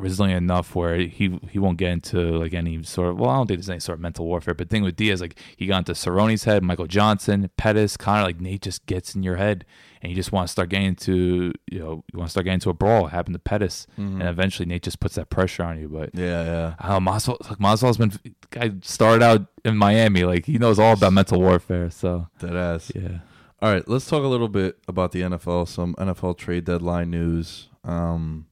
resilient 0.00 0.38
enough 0.38 0.74
where 0.74 0.96
he 0.96 1.38
he 1.50 1.58
won't 1.58 1.78
get 1.78 1.90
into 1.90 2.18
like 2.38 2.54
any 2.54 2.82
sort 2.82 3.10
of. 3.10 3.18
Well, 3.18 3.30
I 3.30 3.36
don't 3.36 3.46
think 3.46 3.58
there's 3.58 3.70
any 3.70 3.80
sort 3.80 3.98
of 3.98 4.02
mental 4.02 4.26
warfare. 4.26 4.54
But 4.54 4.68
the 4.68 4.74
thing 4.74 4.82
with 4.82 4.96
Diaz, 4.96 5.20
like 5.20 5.38
he 5.56 5.66
got 5.66 5.78
into 5.78 5.92
Cerrone's 5.94 6.44
head, 6.44 6.62
Michael 6.62 6.86
Johnson, 6.86 7.50
Pettis, 7.56 7.96
Conor. 7.96 8.22
Like 8.24 8.40
Nate 8.40 8.62
just 8.62 8.86
gets 8.86 9.14
in 9.14 9.22
your 9.22 9.36
head, 9.36 9.64
and 10.02 10.10
you 10.10 10.16
just 10.16 10.32
want 10.32 10.48
to 10.48 10.52
start 10.52 10.68
getting 10.68 10.86
into 10.88 11.52
you 11.70 11.78
know 11.78 12.04
you 12.12 12.18
want 12.18 12.28
to 12.28 12.30
start 12.30 12.44
getting 12.44 12.54
into 12.54 12.70
a 12.70 12.74
brawl. 12.74 13.06
It 13.06 13.10
happened 13.10 13.34
to 13.34 13.40
Pettis, 13.40 13.86
and 13.96 14.22
eventually 14.22 14.66
Nate 14.66 14.82
just 14.82 15.00
puts 15.00 15.14
that 15.16 15.30
pressure 15.30 15.62
on 15.62 15.78
you. 15.78 15.88
But 15.88 16.10
yeah, 16.14 16.44
yeah. 16.44 16.74
uh, 16.78 17.00
Masvidal, 17.00 17.48
like 17.48 17.58
Masvidal's 17.58 17.98
been 17.98 18.12
guy 18.50 18.72
started 18.82 19.22
out 19.22 19.46
in 19.64 19.76
Miami. 19.76 20.24
Like 20.24 20.46
he 20.46 20.58
knows 20.58 20.78
all 20.78 20.94
about 20.94 21.12
mental 21.12 21.40
warfare. 21.40 21.90
So 21.90 22.28
Dead 22.38 22.56
ass. 22.56 22.92
yeah. 22.94 23.18
All 23.62 23.70
right, 23.70 23.86
let's 23.86 24.06
talk 24.08 24.24
a 24.24 24.26
little 24.26 24.48
bit 24.48 24.78
about 24.88 25.12
the 25.12 25.20
NFL. 25.20 25.68
Some 25.68 25.94
NFL 25.96 26.38
trade 26.38 26.64
deadline 26.64 27.10
news. 27.10 27.68
Um, 27.84 28.46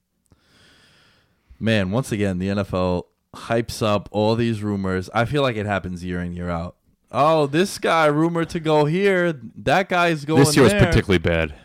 man, 1.59 1.91
once 1.91 2.11
again, 2.11 2.39
the 2.39 2.47
NFL 2.49 3.03
hypes 3.35 3.81
up 3.85 4.09
all 4.11 4.35
these 4.35 4.63
rumors. 4.63 5.09
I 5.13 5.25
feel 5.25 5.41
like 5.41 5.55
it 5.55 5.65
happens 5.65 6.03
year 6.03 6.21
in 6.21 6.33
year 6.33 6.49
out. 6.49 6.75
Oh, 7.11 7.47
this 7.47 7.77
guy 7.79 8.05
rumored 8.05 8.49
to 8.49 8.59
go 8.59 8.85
here. 8.85 9.39
That 9.57 9.89
guy's 9.89 10.25
going 10.25 10.43
This 10.43 10.55
year 10.55 10.63
was 10.63 10.73
particularly 10.73 11.17
bad. 11.19 11.55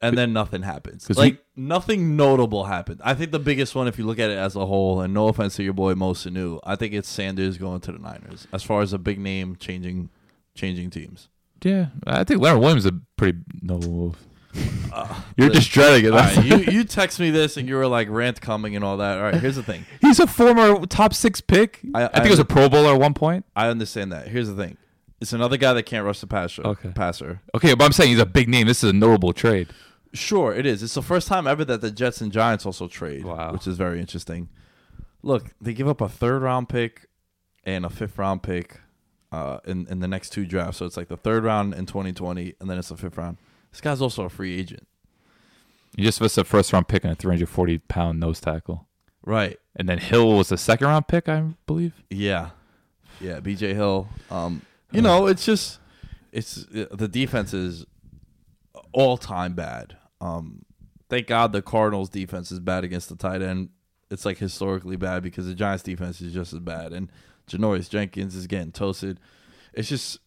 and 0.00 0.16
then 0.18 0.32
nothing 0.32 0.62
happens. 0.62 1.08
Like 1.16 1.42
nothing 1.56 2.16
notable 2.16 2.64
happened. 2.64 3.00
I 3.04 3.14
think 3.14 3.30
the 3.32 3.38
biggest 3.38 3.74
one, 3.74 3.86
if 3.88 3.98
you 3.98 4.04
look 4.06 4.18
at 4.18 4.30
it 4.30 4.38
as 4.38 4.56
a 4.56 4.66
whole, 4.66 5.00
and 5.00 5.14
no 5.14 5.28
offense 5.28 5.54
to 5.56 5.62
your 5.62 5.72
boy 5.72 5.94
Mo 5.94 6.14
Sanu, 6.14 6.58
I 6.64 6.74
think 6.76 6.94
it's 6.94 7.08
Sanders 7.08 7.58
going 7.58 7.80
to 7.80 7.92
the 7.92 7.98
Niners. 7.98 8.46
As 8.52 8.62
far 8.64 8.80
as 8.82 8.92
a 8.92 8.98
big 8.98 9.18
name 9.20 9.56
changing, 9.56 10.10
changing 10.54 10.90
teams. 10.90 11.28
Yeah, 11.62 11.86
I 12.06 12.22
think 12.24 12.40
Leonard 12.40 12.60
Williams 12.60 12.84
is 12.84 12.92
a 12.92 13.00
pretty 13.16 13.38
noble 13.62 13.88
move. 13.90 14.16
You're 15.36 15.50
just 15.50 15.70
dreading 15.70 16.06
it. 16.06 16.10
Right, 16.16 16.44
you 16.44 16.56
you 16.72 16.84
text 16.84 17.20
me 17.20 17.30
this 17.30 17.56
and 17.56 17.68
you 17.68 17.76
were 17.76 17.86
like 17.86 18.08
rant 18.10 18.40
coming 18.40 18.74
and 18.74 18.84
all 18.84 18.96
that. 18.96 19.18
All 19.18 19.24
right, 19.24 19.34
here's 19.34 19.56
the 19.56 19.62
thing. 19.62 19.84
He's 20.00 20.18
a 20.18 20.26
former 20.26 20.84
top 20.86 21.14
six 21.14 21.40
pick. 21.40 21.80
I, 21.94 22.04
I- 22.04 22.08
think 22.08 22.20
I- 22.20 22.24
he 22.24 22.30
was 22.30 22.38
a 22.38 22.44
Pro 22.44 22.68
Bowler 22.68 22.94
at 22.94 23.00
one 23.00 23.14
point. 23.14 23.44
I 23.54 23.68
understand 23.68 24.10
that. 24.12 24.28
Here's 24.28 24.48
the 24.48 24.56
thing. 24.56 24.76
It's 25.20 25.32
another 25.32 25.56
guy 25.56 25.72
that 25.72 25.82
can't 25.84 26.04
rush 26.04 26.20
the 26.20 26.26
passer. 26.28 26.62
Okay. 26.64 26.90
Passer. 26.90 27.40
Okay, 27.54 27.74
but 27.74 27.84
I'm 27.84 27.92
saying 27.92 28.10
he's 28.10 28.20
a 28.20 28.26
big 28.26 28.48
name. 28.48 28.66
This 28.68 28.84
is 28.84 28.90
a 28.90 28.92
notable 28.92 29.32
trade. 29.32 29.68
Sure, 30.12 30.54
it 30.54 30.64
is. 30.64 30.82
It's 30.82 30.94
the 30.94 31.02
first 31.02 31.28
time 31.28 31.46
ever 31.46 31.64
that 31.64 31.80
the 31.80 31.90
Jets 31.90 32.20
and 32.20 32.32
Giants 32.32 32.64
also 32.64 32.88
trade, 32.88 33.24
Wow. 33.24 33.52
which 33.52 33.66
is 33.66 33.76
very 33.76 34.00
interesting. 34.00 34.48
Look, 35.22 35.50
they 35.60 35.74
give 35.74 35.88
up 35.88 36.00
a 36.00 36.08
third 36.08 36.42
round 36.42 36.68
pick 36.68 37.06
and 37.64 37.84
a 37.84 37.90
fifth 37.90 38.16
round 38.16 38.42
pick 38.42 38.80
uh, 39.32 39.58
in 39.66 39.86
in 39.90 39.98
the 40.00 40.08
next 40.08 40.30
two 40.30 40.46
drafts. 40.46 40.78
So 40.78 40.86
it's 40.86 40.96
like 40.96 41.08
the 41.08 41.16
third 41.16 41.44
round 41.44 41.74
in 41.74 41.84
2020, 41.84 42.54
and 42.60 42.70
then 42.70 42.78
it's 42.78 42.88
the 42.88 42.96
fifth 42.96 43.18
round. 43.18 43.36
This 43.78 43.82
guy's 43.82 44.02
also 44.02 44.24
a 44.24 44.28
free 44.28 44.58
agent, 44.58 44.88
You 45.96 46.02
just 46.02 46.20
missed 46.20 46.36
a 46.36 46.42
first 46.42 46.72
round 46.72 46.88
pick 46.88 47.04
and 47.04 47.12
a 47.12 47.14
340 47.14 47.78
pound 47.78 48.18
nose 48.18 48.40
tackle. 48.40 48.88
right? 49.22 49.56
And 49.76 49.88
then 49.88 49.98
Hill 49.98 50.36
was 50.36 50.48
the 50.48 50.58
second 50.58 50.88
round 50.88 51.06
pick, 51.06 51.28
I 51.28 51.54
believe. 51.64 51.92
Yeah, 52.10 52.50
yeah. 53.20 53.38
B.J. 53.38 53.74
Hill. 53.74 54.08
Um, 54.32 54.62
you 54.90 55.00
know, 55.00 55.28
it's 55.28 55.46
just 55.46 55.78
it's 56.32 56.66
the 56.72 57.06
defense 57.06 57.54
is 57.54 57.86
all 58.90 59.16
time 59.16 59.54
bad. 59.54 59.96
Um, 60.20 60.64
thank 61.08 61.28
God 61.28 61.52
the 61.52 61.62
Cardinals 61.62 62.08
defense 62.08 62.50
is 62.50 62.58
bad 62.58 62.82
against 62.82 63.08
the 63.08 63.14
tight 63.14 63.42
end. 63.42 63.68
It's 64.10 64.24
like 64.24 64.38
historically 64.38 64.96
bad 64.96 65.22
because 65.22 65.46
the 65.46 65.54
Giants 65.54 65.84
defense 65.84 66.20
is 66.20 66.34
just 66.34 66.52
as 66.52 66.58
bad, 66.58 66.92
and 66.92 67.12
Janoris 67.48 67.88
Jenkins 67.88 68.34
is 68.34 68.48
getting 68.48 68.72
toasted. 68.72 69.20
It's 69.72 69.88
just, 69.88 70.18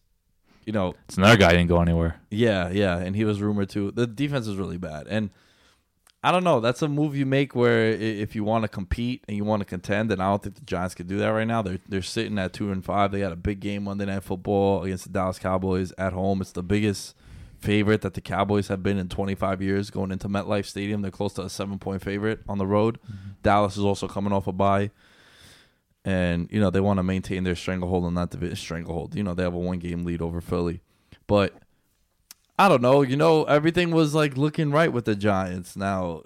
you 0.64 0.72
know, 0.72 0.94
It's 1.06 1.16
another 1.16 1.36
guy 1.36 1.50
didn't 1.50 1.68
go 1.68 1.80
anywhere. 1.80 2.16
yeah, 2.30 2.70
yeah, 2.70 2.98
and 2.98 3.14
he 3.16 3.24
was 3.24 3.40
rumored 3.40 3.68
to. 3.70 3.90
The 3.90 4.06
defense 4.06 4.46
is 4.46 4.56
really 4.56 4.78
bad, 4.78 5.06
and 5.08 5.30
I 6.24 6.30
don't 6.30 6.44
know. 6.44 6.60
That's 6.60 6.82
a 6.82 6.88
move 6.88 7.16
you 7.16 7.26
make 7.26 7.54
where 7.56 7.88
if 7.90 8.36
you 8.36 8.44
want 8.44 8.62
to 8.62 8.68
compete 8.68 9.24
and 9.26 9.36
you 9.36 9.44
want 9.44 9.60
to 9.60 9.64
contend, 9.66 10.12
and 10.12 10.22
I 10.22 10.30
don't 10.30 10.42
think 10.42 10.54
the 10.54 10.60
Giants 10.64 10.94
could 10.94 11.08
do 11.08 11.18
that 11.18 11.28
right 11.28 11.46
now. 11.46 11.62
They're 11.62 11.80
they're 11.88 12.00
sitting 12.02 12.38
at 12.38 12.52
two 12.52 12.70
and 12.70 12.84
five. 12.84 13.10
They 13.10 13.20
got 13.20 13.32
a 13.32 13.36
big 13.36 13.58
game 13.60 13.84
Monday 13.84 14.04
Night 14.04 14.22
Football 14.22 14.84
against 14.84 15.04
the 15.04 15.10
Dallas 15.10 15.38
Cowboys 15.40 15.92
at 15.98 16.12
home. 16.12 16.40
It's 16.40 16.52
the 16.52 16.62
biggest 16.62 17.16
favorite 17.58 18.02
that 18.02 18.14
the 18.14 18.20
Cowboys 18.20 18.68
have 18.68 18.82
been 18.82 18.98
in 18.98 19.08
25 19.08 19.62
years 19.62 19.90
going 19.90 20.10
into 20.10 20.28
MetLife 20.28 20.66
Stadium. 20.66 21.00
They're 21.02 21.10
close 21.12 21.32
to 21.34 21.42
a 21.42 21.50
seven 21.50 21.78
point 21.80 22.02
favorite 22.02 22.40
on 22.48 22.58
the 22.58 22.66
road. 22.66 22.98
Mm-hmm. 23.04 23.30
Dallas 23.42 23.76
is 23.76 23.84
also 23.84 24.06
coming 24.06 24.32
off 24.32 24.46
a 24.46 24.52
bye. 24.52 24.90
And, 26.04 26.48
you 26.50 26.60
know, 26.60 26.70
they 26.70 26.80
want 26.80 26.98
to 26.98 27.02
maintain 27.02 27.44
their 27.44 27.54
stranglehold 27.54 28.04
on 28.04 28.14
that 28.14 28.30
division. 28.30 28.56
Stranglehold. 28.56 29.14
You 29.14 29.22
know, 29.22 29.34
they 29.34 29.44
have 29.44 29.54
a 29.54 29.58
one 29.58 29.78
game 29.78 30.04
lead 30.04 30.20
over 30.20 30.40
Philly. 30.40 30.80
But 31.26 31.54
I 32.58 32.68
don't 32.68 32.82
know. 32.82 33.02
You 33.02 33.16
know, 33.16 33.44
everything 33.44 33.90
was 33.92 34.14
like 34.14 34.36
looking 34.36 34.70
right 34.70 34.92
with 34.92 35.04
the 35.04 35.14
Giants. 35.14 35.76
Now, 35.76 36.22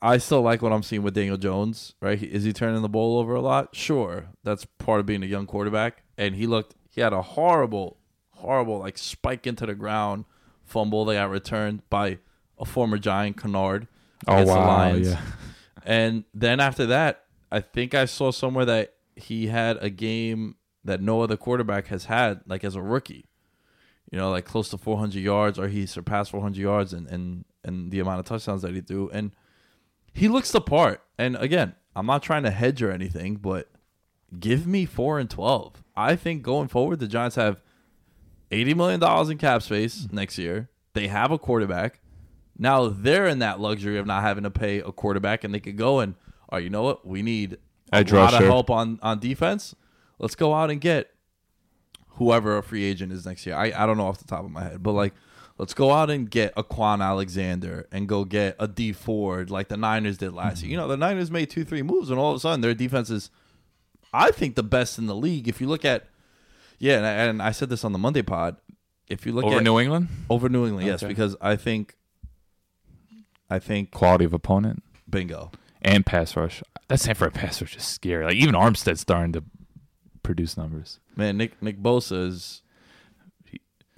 I 0.00 0.18
still 0.18 0.42
like 0.42 0.62
what 0.62 0.72
I'm 0.72 0.82
seeing 0.82 1.02
with 1.02 1.14
Daniel 1.14 1.36
Jones, 1.36 1.94
right? 2.00 2.22
Is 2.22 2.44
he 2.44 2.52
turning 2.52 2.82
the 2.82 2.88
ball 2.88 3.18
over 3.18 3.34
a 3.34 3.40
lot? 3.40 3.74
Sure. 3.74 4.28
That's 4.42 4.64
part 4.64 5.00
of 5.00 5.06
being 5.06 5.22
a 5.22 5.26
young 5.26 5.46
quarterback. 5.46 6.02
And 6.16 6.34
he 6.34 6.46
looked, 6.46 6.74
he 6.88 7.00
had 7.00 7.12
a 7.12 7.20
horrible, 7.20 7.98
horrible, 8.30 8.78
like 8.78 8.96
spike 8.96 9.46
into 9.46 9.66
the 9.66 9.74
ground 9.74 10.24
fumble 10.64 11.04
that 11.06 11.14
got 11.14 11.30
returned 11.30 11.82
by 11.90 12.18
a 12.58 12.64
former 12.64 12.98
Giant, 12.98 13.36
Kennard, 13.36 13.88
oh, 14.26 14.32
against 14.32 14.52
the 14.52 14.60
Lions. 14.60 15.14
And 15.84 16.24
then 16.34 16.60
after 16.60 16.86
that, 16.86 17.24
I 17.50 17.60
think 17.60 17.94
I 17.94 18.04
saw 18.04 18.30
somewhere 18.30 18.64
that 18.64 18.94
he 19.16 19.48
had 19.48 19.78
a 19.80 19.90
game 19.90 20.56
that 20.84 21.00
no 21.00 21.22
other 21.22 21.36
quarterback 21.36 21.86
has 21.88 22.06
had, 22.06 22.40
like 22.46 22.64
as 22.64 22.74
a 22.74 22.82
rookie. 22.82 23.26
You 24.10 24.18
know, 24.18 24.30
like 24.30 24.46
close 24.46 24.70
to 24.70 24.78
400 24.78 25.18
yards, 25.18 25.58
or 25.58 25.68
he 25.68 25.84
surpassed 25.84 26.30
400 26.30 26.58
yards 26.58 26.92
and 26.92 27.06
and 27.08 27.44
and 27.64 27.90
the 27.90 28.00
amount 28.00 28.20
of 28.20 28.26
touchdowns 28.26 28.62
that 28.62 28.74
he 28.74 28.80
threw, 28.80 29.10
and 29.10 29.32
he 30.14 30.28
looks 30.28 30.50
the 30.50 30.60
part. 30.60 31.02
And 31.18 31.36
again, 31.36 31.74
I'm 31.94 32.06
not 32.06 32.22
trying 32.22 32.44
to 32.44 32.50
hedge 32.50 32.82
or 32.82 32.90
anything, 32.90 33.36
but 33.36 33.68
give 34.38 34.66
me 34.66 34.86
four 34.86 35.18
and 35.18 35.28
12. 35.28 35.82
I 35.96 36.16
think 36.16 36.42
going 36.42 36.68
forward, 36.68 37.00
the 37.00 37.08
Giants 37.08 37.36
have 37.36 37.60
80 38.50 38.74
million 38.74 39.00
dollars 39.00 39.30
in 39.30 39.38
cap 39.38 39.62
space 39.62 40.06
next 40.10 40.38
year. 40.38 40.70
They 40.94 41.08
have 41.08 41.30
a 41.30 41.38
quarterback. 41.38 42.00
Now 42.56 42.88
they're 42.88 43.26
in 43.26 43.40
that 43.40 43.60
luxury 43.60 43.98
of 43.98 44.06
not 44.06 44.22
having 44.22 44.44
to 44.44 44.50
pay 44.50 44.78
a 44.78 44.90
quarterback, 44.90 45.44
and 45.44 45.54
they 45.54 45.60
could 45.60 45.76
go 45.76 46.00
and, 46.00 46.14
oh, 46.50 46.56
you 46.56 46.70
know 46.70 46.82
what? 46.82 47.06
We 47.06 47.22
need 47.22 47.58
a 47.92 47.96
Edge 47.96 48.12
lot 48.12 48.34
of 48.34 48.40
help 48.40 48.70
on 48.70 48.98
on 49.02 49.18
defense. 49.18 49.74
Let's 50.18 50.34
go 50.34 50.52
out 50.54 50.70
and 50.70 50.80
get 50.80 51.10
whoever 52.18 52.58
a 52.58 52.62
free 52.62 52.84
agent 52.84 53.12
is 53.12 53.24
next 53.24 53.46
year. 53.46 53.54
I, 53.54 53.66
I 53.66 53.86
don't 53.86 53.96
know 53.96 54.06
off 54.06 54.18
the 54.18 54.24
top 54.24 54.44
of 54.44 54.50
my 54.50 54.64
head, 54.64 54.82
but 54.82 54.92
like, 54.92 55.14
let's 55.56 55.74
go 55.74 55.92
out 55.92 56.10
and 56.10 56.28
get 56.28 56.52
a 56.56 56.64
Kwon 56.64 57.00
Alexander 57.00 57.86
and 57.92 58.08
go 58.08 58.24
get 58.24 58.56
a 58.58 58.66
Dee 58.66 58.92
Ford 58.92 59.50
like 59.50 59.68
the 59.68 59.76
Niners 59.76 60.18
did 60.18 60.32
last 60.32 60.62
year. 60.62 60.72
You 60.72 60.76
know, 60.76 60.88
the 60.88 60.96
Niners 60.96 61.30
made 61.30 61.50
two, 61.50 61.64
three 61.64 61.82
moves, 61.82 62.10
and 62.10 62.18
all 62.18 62.32
of 62.32 62.36
a 62.36 62.40
sudden 62.40 62.60
their 62.60 62.74
defense 62.74 63.10
is, 63.10 63.30
I 64.12 64.32
think, 64.32 64.56
the 64.56 64.62
best 64.62 64.98
in 64.98 65.06
the 65.06 65.14
league. 65.14 65.46
If 65.46 65.60
you 65.60 65.68
look 65.68 65.84
at, 65.84 66.06
yeah, 66.78 66.96
and 66.96 67.06
I, 67.06 67.10
and 67.10 67.42
I 67.42 67.52
said 67.52 67.68
this 67.68 67.84
on 67.84 67.92
the 67.92 67.98
Monday 67.98 68.22
pod. 68.22 68.56
If 69.08 69.24
you 69.24 69.32
look 69.32 69.44
Over 69.44 69.56
at 69.58 69.62
New 69.62 69.78
England, 69.78 70.08
over 70.28 70.48
New 70.50 70.66
England, 70.66 70.86
yes, 70.86 71.02
because 71.02 71.34
I 71.40 71.56
think, 71.56 71.96
I 73.48 73.58
think 73.58 73.90
quality 73.90 74.26
of 74.26 74.34
opponent 74.34 74.82
bingo. 75.08 75.50
And 75.82 76.04
pass 76.04 76.36
rush. 76.36 76.62
That 76.88 77.00
San 77.00 77.14
Fran 77.14 77.30
pass 77.30 77.60
rush 77.60 77.76
is 77.76 77.84
scary. 77.84 78.24
Like 78.24 78.34
even 78.36 78.54
Armstead's 78.54 79.00
starting 79.00 79.32
to 79.32 79.44
produce 80.22 80.56
numbers. 80.56 81.00
Man, 81.16 81.36
Nick 81.36 81.60
Nick 81.62 81.80
Bosa 81.80 82.26
is. 82.28 82.62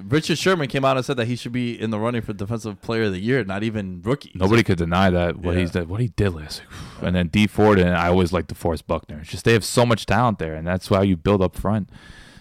Richard 0.02 0.38
Sherman 0.38 0.68
came 0.68 0.82
out 0.82 0.96
and 0.96 1.04
said 1.04 1.18
that 1.18 1.26
he 1.26 1.36
should 1.36 1.52
be 1.52 1.78
in 1.78 1.90
the 1.90 1.98
running 1.98 2.22
for 2.22 2.32
Defensive 2.32 2.80
Player 2.80 3.02
of 3.04 3.12
the 3.12 3.20
Year, 3.20 3.44
not 3.44 3.62
even 3.62 4.00
rookie. 4.02 4.32
Nobody 4.34 4.62
could 4.62 4.78
deny 4.78 5.10
that 5.10 5.36
what 5.36 5.54
Yeah. 5.54 5.60
he's 5.60 5.72
did, 5.72 5.90
what 5.90 6.00
he 6.00 6.08
did 6.08 6.30
last 6.30 6.62
week. 6.62 6.78
And 7.02 7.14
then 7.16 7.28
Dee 7.28 7.46
Ford 7.46 7.78
and 7.78 7.90
I 7.94 8.08
always 8.08 8.32
like 8.32 8.46
DeForest 8.46 8.86
Buckner. 8.86 9.18
It's 9.20 9.30
just 9.30 9.44
they 9.44 9.52
have 9.52 9.64
so 9.64 9.84
much 9.84 10.06
talent 10.06 10.38
there, 10.38 10.54
and 10.54 10.66
that's 10.66 10.88
how 10.88 11.02
you 11.02 11.16
build 11.18 11.42
up 11.42 11.54
front. 11.56 11.90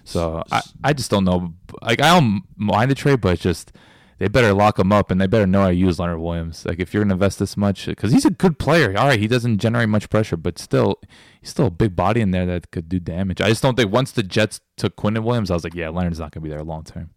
So 0.05 0.41
I, 0.51 0.61
I 0.83 0.93
just 0.93 1.11
don't 1.11 1.25
know. 1.25 1.53
Like 1.81 2.01
I 2.01 2.17
don't 2.17 2.43
mind 2.55 2.91
the 2.91 2.95
trade, 2.95 3.19
but 3.19 3.33
it's 3.33 3.41
just 3.43 3.73
they 4.19 4.27
better 4.27 4.53
lock 4.53 4.77
him 4.77 4.91
up 4.91 5.09
and 5.09 5.19
they 5.19 5.27
better 5.27 5.47
know 5.47 5.61
how 5.61 5.67
to 5.69 5.73
use 5.73 5.97
Leonard 5.97 6.19
Williams. 6.19 6.65
Like 6.65 6.79
if 6.79 6.93
you're 6.93 7.03
gonna 7.03 7.15
invest 7.15 7.39
this 7.39 7.55
much, 7.55 7.85
because 7.85 8.11
he's 8.11 8.25
a 8.25 8.29
good 8.29 8.59
player. 8.59 8.95
All 8.97 9.07
right, 9.07 9.19
he 9.19 9.27
doesn't 9.27 9.59
generate 9.59 9.89
much 9.89 10.09
pressure, 10.09 10.37
but 10.37 10.59
still, 10.59 10.99
he's 11.39 11.49
still 11.49 11.67
a 11.67 11.71
big 11.71 11.95
body 11.95 12.19
in 12.19 12.31
there 12.31 12.45
that 12.45 12.69
could 12.71 12.89
do 12.89 12.99
damage. 12.99 13.41
I 13.41 13.47
just 13.47 13.63
don't 13.63 13.75
think 13.75 13.91
once 13.91 14.11
the 14.11 14.21
Jets 14.21 14.59
took 14.75 14.97
Quinnen 14.97 15.23
Williams, 15.23 15.49
I 15.49 15.53
was 15.53 15.63
like, 15.63 15.73
yeah, 15.73 15.89
Leonard's 15.89 16.19
not 16.19 16.31
gonna 16.31 16.43
be 16.43 16.49
there 16.49 16.61
long 16.63 16.83
term. 16.83 17.11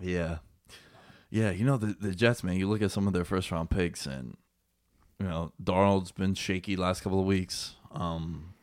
Yeah. 0.00 0.38
Yeah, 1.30 1.50
you 1.50 1.64
know 1.64 1.76
the 1.76 1.96
the 2.00 2.14
Jets, 2.14 2.44
man. 2.44 2.56
You 2.56 2.68
look 2.68 2.80
at 2.80 2.92
some 2.92 3.08
of 3.08 3.12
their 3.12 3.24
first 3.24 3.50
round 3.50 3.68
picks, 3.68 4.06
and 4.06 4.36
you 5.18 5.26
know 5.26 5.52
Darnold's 5.60 6.12
been 6.12 6.34
shaky 6.34 6.76
last 6.76 7.00
couple 7.02 7.18
of 7.18 7.26
weeks. 7.26 7.74
Um, 7.90 8.54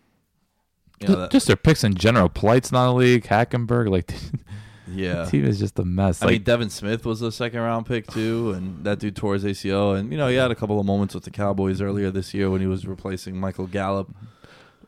you 1.02 1.10
know, 1.10 1.16
that, 1.18 1.32
just 1.32 1.48
their 1.48 1.58
picks 1.58 1.84
in 1.84 1.96
general. 1.96 2.30
Polite's 2.30 2.72
not 2.72 2.92
a 2.92 2.94
league. 2.94 3.26
Hackenberg, 3.26 3.90
like 3.90 4.14
yeah. 4.94 5.24
the 5.24 5.32
team 5.32 5.46
is 5.46 5.60
just 5.60 5.78
a 5.80 5.86
mess. 5.86 6.22
I 6.22 6.26
Like 6.26 6.34
mean, 6.34 6.44
Devin 6.44 6.70
Smith 6.70 7.06
was 7.06 7.22
a 7.22 7.32
second 7.32 7.60
round 7.60 7.86
pick 7.86 8.08
too, 8.08 8.52
and 8.52 8.84
that 8.84 9.00
dude 9.00 9.16
tore 9.16 9.34
his 9.36 9.44
ACL. 9.44 9.98
And 9.98 10.12
you 10.12 10.18
know, 10.18 10.28
he 10.28 10.36
had 10.36 10.52
a 10.52 10.56
couple 10.56 10.80
of 10.80 10.86
moments 10.86 11.14
with 11.14 11.24
the 11.24 11.32
Cowboys 11.32 11.82
earlier 11.82 12.12
this 12.12 12.34
year 12.34 12.50
when 12.50 12.62
he 12.62 12.68
was 12.68 12.86
replacing 12.88 13.40
Michael 13.40 13.68
Gallup. 13.68 14.14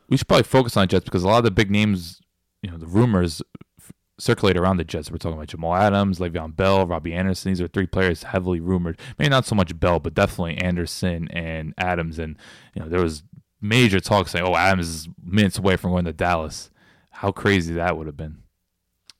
we 0.08 0.16
should 0.16 0.28
probably 0.28 0.44
focus 0.44 0.76
on 0.76 0.88
Jets 0.88 1.04
because 1.04 1.24
a 1.24 1.26
lot 1.26 1.38
of 1.38 1.44
the 1.44 1.50
big 1.50 1.70
names, 1.70 2.20
you 2.62 2.70
know, 2.70 2.76
the 2.76 2.86
rumors 2.86 3.42
f- 3.80 3.92
circulate 4.18 4.56
around 4.56 4.76
the 4.76 4.84
Jets. 4.84 5.10
We're 5.10 5.18
talking 5.18 5.36
about 5.36 5.48
Jamal 5.48 5.74
Adams, 5.74 6.18
Le'Veon 6.18 6.54
Bell, 6.54 6.86
Robbie 6.86 7.14
Anderson. 7.14 7.50
These 7.52 7.60
are 7.60 7.68
three 7.68 7.86
players 7.86 8.22
heavily 8.24 8.60
rumored. 8.60 8.98
Maybe 9.18 9.30
not 9.30 9.46
so 9.46 9.54
much 9.54 9.78
Bell, 9.78 9.98
but 10.00 10.14
definitely 10.14 10.58
Anderson 10.58 11.28
and 11.30 11.74
Adams. 11.78 12.18
And 12.18 12.36
you 12.74 12.82
know, 12.82 12.88
there 12.88 13.02
was 13.02 13.22
major 13.60 14.00
talk 14.00 14.28
saying, 14.28 14.44
"Oh, 14.46 14.54
Adams 14.56 14.88
is 14.88 15.08
minutes 15.24 15.58
away 15.58 15.76
from 15.76 15.90
going 15.92 16.04
to 16.04 16.12
Dallas." 16.12 16.70
How 17.10 17.30
crazy 17.32 17.74
that 17.74 17.96
would 17.96 18.06
have 18.08 18.16
been. 18.16 18.38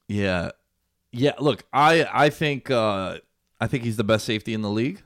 Yeah, 0.08 0.50
yeah. 1.14 1.32
Look, 1.38 1.64
I 1.72 2.06
I 2.12 2.30
think 2.30 2.70
uh, 2.70 3.18
I 3.60 3.66
think 3.66 3.84
he's 3.84 3.96
the 3.96 4.04
best 4.04 4.24
safety 4.24 4.52
in 4.54 4.62
the 4.62 4.70
league. 4.70 5.02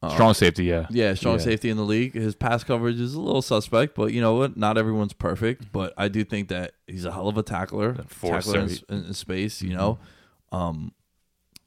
Uh, 0.00 0.10
Strong 0.10 0.34
safety, 0.34 0.64
yeah. 0.66 0.86
Yeah, 0.90 1.14
strong 1.14 1.38
Yeah. 1.38 1.44
safety 1.44 1.70
in 1.70 1.76
the 1.76 1.82
league. 1.84 2.14
His 2.14 2.36
pass 2.36 2.62
coverage 2.62 3.00
is 3.00 3.14
a 3.14 3.20
little 3.20 3.42
suspect, 3.42 3.96
but 3.96 4.12
you 4.12 4.20
know 4.20 4.34
what? 4.34 4.56
Not 4.56 4.78
everyone's 4.78 5.12
perfect, 5.12 5.72
but 5.72 5.92
I 5.96 6.06
do 6.06 6.22
think 6.22 6.48
that 6.50 6.74
he's 6.86 7.04
a 7.04 7.10
hell 7.12 7.26
of 7.26 7.36
a 7.36 7.42
tackler, 7.42 7.94
tackler 8.20 8.60
in, 8.60 8.70
in 8.88 9.12
space. 9.14 9.60
You 9.60 9.74
know, 9.74 9.98
um, 10.52 10.92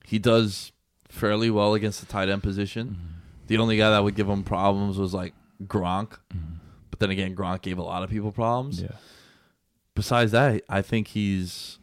he 0.05 0.17
does 0.17 0.71
fairly 1.09 1.49
well 1.49 1.73
against 1.73 1.99
the 1.99 2.05
tight 2.05 2.29
end 2.29 2.41
position. 2.41 2.97
The 3.47 3.57
only 3.57 3.75
guy 3.75 3.89
that 3.89 4.01
would 4.01 4.15
give 4.15 4.29
him 4.29 4.43
problems 4.43 4.97
was 4.97 5.13
like 5.13 5.34
Gronk, 5.65 6.13
but 6.89 6.99
then 6.99 7.09
again, 7.11 7.36
Gronk 7.36 7.61
gave 7.63 7.77
a 7.77 7.84
lot 7.84 8.01
of 8.01 8.09
people 8.09 8.32
problems. 8.32 8.82
Yeah. 8.82 8.91
Besides 9.93 10.32
that, 10.32 10.63
I 10.69 10.82
think 10.82 11.09
he's. 11.09 11.79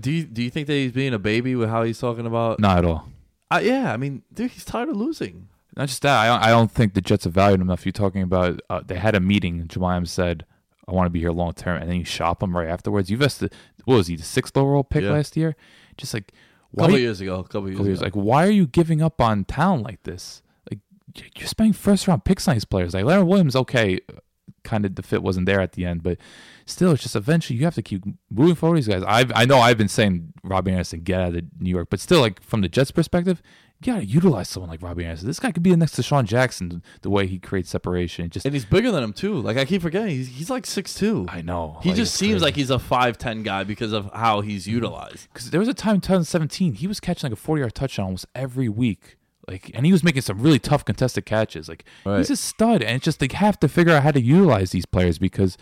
Do 0.00 0.10
you 0.10 0.24
do 0.24 0.42
you 0.42 0.50
think 0.50 0.66
that 0.66 0.72
he's 0.74 0.92
being 0.92 1.14
a 1.14 1.18
baby 1.18 1.54
with 1.54 1.68
how 1.70 1.82
he's 1.84 1.98
talking 1.98 2.26
about? 2.26 2.58
Not 2.60 2.78
at 2.78 2.84
all. 2.84 3.08
Uh, 3.50 3.60
yeah, 3.62 3.92
I 3.92 3.96
mean, 3.96 4.22
dude, 4.32 4.50
he's 4.50 4.64
tired 4.64 4.88
of 4.88 4.96
losing. 4.96 5.48
Not 5.76 5.88
just 5.88 6.02
that. 6.02 6.18
I 6.18 6.26
don't, 6.26 6.42
I 6.42 6.48
don't 6.50 6.70
think 6.70 6.94
the 6.94 7.00
Jets 7.00 7.24
have 7.24 7.32
valued 7.34 7.60
him 7.60 7.68
enough. 7.68 7.84
You're 7.84 7.92
talking 7.92 8.22
about 8.22 8.60
uh, 8.70 8.80
they 8.84 8.96
had 8.96 9.14
a 9.14 9.20
meeting. 9.20 9.60
and 9.60 10.08
said, 10.08 10.44
"I 10.88 10.92
want 10.92 11.06
to 11.06 11.10
be 11.10 11.20
here 11.20 11.30
long 11.30 11.52
term," 11.52 11.80
and 11.80 11.90
then 11.90 11.98
you 11.98 12.04
shop 12.04 12.42
him 12.42 12.56
right 12.56 12.68
afterwards. 12.68 13.10
You 13.10 13.16
invested. 13.16 13.52
What 13.84 13.96
was 13.96 14.06
he? 14.06 14.16
The 14.16 14.22
sixth 14.24 14.56
overall 14.56 14.82
pick 14.84 15.02
Yeah. 15.04 15.12
last 15.12 15.36
year. 15.36 15.54
Just 15.96 16.14
like 16.14 16.32
A 16.72 16.76
couple 16.76 16.94
why? 16.94 16.98
years 17.00 17.20
ago, 17.20 17.38
a 17.38 17.44
couple 17.44 17.68
years 17.68 17.76
couple 17.76 17.86
years, 17.86 17.98
ago. 18.00 18.06
like 18.06 18.14
why 18.16 18.46
are 18.46 18.50
you 18.50 18.66
giving 18.66 19.02
up 19.02 19.20
on 19.20 19.44
talent 19.44 19.84
like 19.84 20.02
this? 20.04 20.42
Like 20.70 20.80
you're 21.38 21.46
spending 21.48 21.72
first 21.72 22.08
round 22.08 22.24
picks 22.24 22.48
on 22.48 22.54
these 22.54 22.64
players. 22.64 22.94
Like 22.94 23.04
Leonard 23.04 23.26
Williams, 23.28 23.54
okay, 23.54 24.00
kind 24.64 24.84
of 24.84 24.94
the 24.94 25.02
fit 25.02 25.22
wasn't 25.22 25.46
there 25.46 25.60
at 25.60 25.72
the 25.72 25.84
end, 25.84 26.02
but 26.02 26.18
still, 26.66 26.92
it's 26.92 27.02
just 27.02 27.16
eventually 27.16 27.58
you 27.58 27.64
have 27.64 27.74
to 27.74 27.82
keep 27.82 28.02
moving 28.30 28.54
forward. 28.54 28.78
These 28.78 28.88
guys. 28.88 29.02
I 29.02 29.26
I 29.34 29.44
know 29.44 29.58
I've 29.58 29.78
been 29.78 29.88
saying 29.88 30.32
Robbie 30.42 30.72
Anderson 30.72 31.00
get 31.00 31.20
out 31.20 31.34
of 31.34 31.44
New 31.60 31.70
York, 31.70 31.88
but 31.90 32.00
still, 32.00 32.20
like 32.20 32.42
from 32.42 32.60
the 32.62 32.68
Jets' 32.68 32.90
perspective. 32.90 33.42
You 33.82 33.92
gotta 33.92 34.06
utilize 34.06 34.48
someone 34.48 34.70
like 34.70 34.80
Robbie 34.80 35.04
Anderson. 35.04 35.26
This 35.26 35.40
guy 35.40 35.50
could 35.50 35.62
be 35.62 35.70
the 35.70 35.76
next 35.76 35.96
DeSean 35.96 36.24
Jackson. 36.24 36.82
The 37.02 37.10
way 37.10 37.26
he 37.26 37.38
creates 37.38 37.68
separation, 37.68 38.30
just 38.30 38.46
And 38.46 38.54
he's 38.54 38.64
bigger 38.64 38.90
than 38.90 39.02
him 39.02 39.12
too. 39.12 39.34
Like 39.34 39.58
I 39.58 39.66
keep 39.66 39.82
forgetting, 39.82 40.10
he's, 40.10 40.28
he's 40.28 40.48
like 40.48 40.64
six 40.64 40.94
two. 40.94 41.26
I 41.28 41.42
know 41.42 41.80
He 41.82 41.90
Like, 41.90 41.96
just 41.96 42.14
seems 42.14 42.34
crazy. 42.34 42.44
like 42.44 42.54
he's 42.54 42.70
a 42.70 42.78
five 42.78 43.18
ten 43.18 43.42
guy 43.42 43.64
because 43.64 43.92
of 43.92 44.10
how 44.14 44.40
he's 44.40 44.62
mm-hmm. 44.62 44.76
utilized. 44.76 45.28
because 45.32 45.50
there 45.50 45.60
was 45.60 45.68
a 45.68 45.74
time 45.74 45.96
in 45.96 46.00
2017 46.00 46.74
he 46.74 46.86
was 46.86 46.98
catching 47.00 47.28
like 47.28 47.36
a 47.38 47.40
40 47.40 47.60
yard 47.60 47.74
touchdown 47.74 48.06
almost 48.06 48.26
every 48.34 48.68
week 48.68 49.16
like 49.48 49.70
and 49.74 49.84
he 49.86 49.92
was 49.92 50.02
making 50.02 50.22
some 50.22 50.38
really 50.40 50.58
tough 50.58 50.84
contested 50.84 51.26
catches. 51.26 51.68
Like 51.68 51.84
Right. 52.04 52.18
he's 52.18 52.30
a 52.30 52.36
stud 52.36 52.82
and 52.82 52.96
it's 52.96 53.04
just 53.04 53.20
they 53.20 53.28
have 53.32 53.58
to 53.60 53.68
figure 53.68 53.92
out 53.94 54.02
how 54.02 54.10
to 54.10 54.20
utilize 54.20 54.70
these 54.70 54.86
players 54.86 55.18
because 55.18 55.56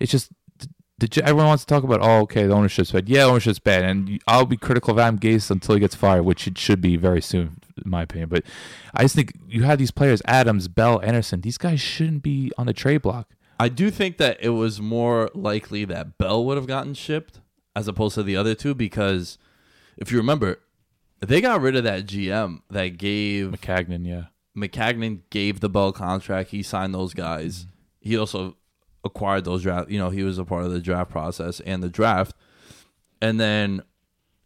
it's 0.00 0.10
just 0.12 0.30
the, 0.98 1.22
everyone 1.22 1.46
wants 1.46 1.64
to 1.64 1.74
talk 1.74 1.84
about 1.84 2.00
oh 2.02 2.20
okay 2.22 2.46
the 2.46 2.54
ownership's 2.54 2.90
bad. 2.92 3.08
Yeah 3.08 3.24
ownership's 3.24 3.58
bad 3.58 3.84
and 3.84 4.20
I'll 4.26 4.46
be 4.46 4.56
critical 4.56 4.92
of 4.92 4.98
Adam 4.98 5.18
Gase 5.18 5.50
until 5.50 5.74
he 5.74 5.80
gets 5.80 5.94
fired 5.94 6.22
which 6.22 6.46
it 6.46 6.56
should 6.56 6.80
be 6.80 6.96
very 6.96 7.20
soon 7.20 7.58
in 7.84 7.90
my 7.90 8.02
opinion. 8.02 8.28
But 8.30 8.44
I 8.94 9.02
just 9.02 9.14
think 9.14 9.32
you 9.48 9.64
have 9.64 9.78
these 9.78 9.90
players 9.90 10.22
Adams 10.26 10.68
Bell 10.68 11.00
Anderson 11.02 11.42
these 11.42 11.58
guys 11.58 11.80
shouldn't 11.80 12.22
be 12.22 12.50
on 12.56 12.66
the 12.66 12.72
trade 12.72 13.02
block. 13.02 13.28
I 13.60 13.68
do 13.68 13.90
think 13.90 14.18
that 14.18 14.38
it 14.40 14.50
was 14.50 14.80
more 14.80 15.30
likely 15.34 15.84
that 15.86 16.18
Bell 16.18 16.44
would 16.44 16.56
have 16.56 16.66
gotten 16.66 16.94
shipped 16.94 17.40
as 17.74 17.88
opposed 17.88 18.14
to 18.14 18.22
the 18.22 18.36
other 18.36 18.54
two 18.54 18.74
because 18.74 19.38
if 19.98 20.10
you 20.12 20.18
remember, 20.18 20.60
they 21.20 21.40
got 21.40 21.60
rid 21.60 21.76
of 21.76 21.84
that 21.84 22.06
GM 22.06 22.60
that 22.70 22.98
gave 22.98 23.48
Maccagnan 23.50 24.06
yeah 24.06 24.24
Maccagnan 24.56 25.20
gave 25.30 25.60
the 25.60 25.68
Bell 25.68 25.92
contract. 25.92 26.50
He 26.50 26.62
signed 26.62 26.94
those 26.94 27.12
guys. 27.12 27.66
He 28.00 28.16
also 28.16 28.56
acquired 29.04 29.44
those 29.44 29.62
draft. 29.62 29.90
You 29.90 29.98
know, 29.98 30.08
he 30.08 30.22
was 30.22 30.38
a 30.38 30.44
part 30.46 30.64
of 30.64 30.72
the 30.72 30.80
draft 30.80 31.10
process 31.10 31.60
and 31.60 31.82
the 31.82 31.90
draft. 31.90 32.34
And 33.20 33.38
then 33.38 33.82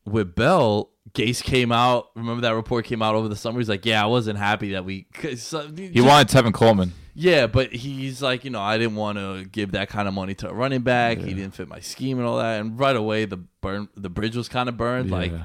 with 0.04 0.34
Bell, 0.34 0.90
Gase 1.12 1.42
came 1.42 1.70
out. 1.70 2.08
Remember 2.16 2.40
that 2.42 2.54
report 2.56 2.86
came 2.86 3.02
out 3.02 3.14
over 3.14 3.28
the 3.28 3.36
summer. 3.36 3.58
He's 3.60 3.68
like, 3.68 3.86
"Yeah, 3.86 4.02
I 4.02 4.06
wasn't 4.06 4.38
happy 4.38 4.72
that 4.72 4.84
we." 4.84 5.02
'cause, 5.12 5.54
uh, 5.54 5.70
he 5.76 6.00
wanted 6.00 6.28
Tevin 6.28 6.52
Coleman 6.52 6.92
yeah, 7.14 7.46
but 7.48 7.72
he's 7.72 8.22
like, 8.22 8.44
you 8.44 8.50
know, 8.50 8.60
I 8.60 8.78
didn't 8.78 8.96
want 8.96 9.18
to 9.18 9.44
give 9.44 9.72
that 9.72 9.88
kind 9.88 10.08
of 10.08 10.14
money 10.14 10.34
to 10.36 10.48
a 10.48 10.54
running 10.54 10.80
back. 10.82 11.18
He 11.18 11.34
didn't 11.34 11.54
fit 11.54 11.68
my 11.68 11.80
scheme 11.80 12.18
and 12.18 12.26
all 12.26 12.38
that. 12.38 12.60
And 12.60 12.78
right 12.78 12.96
away, 12.96 13.24
the 13.26 13.36
burn, 13.36 13.88
the 13.94 14.08
bridge 14.08 14.36
was 14.36 14.48
kind 14.48 14.68
of 14.68 14.76
burned. 14.76 15.10
Like, 15.10 15.32
Yeah. 15.32 15.42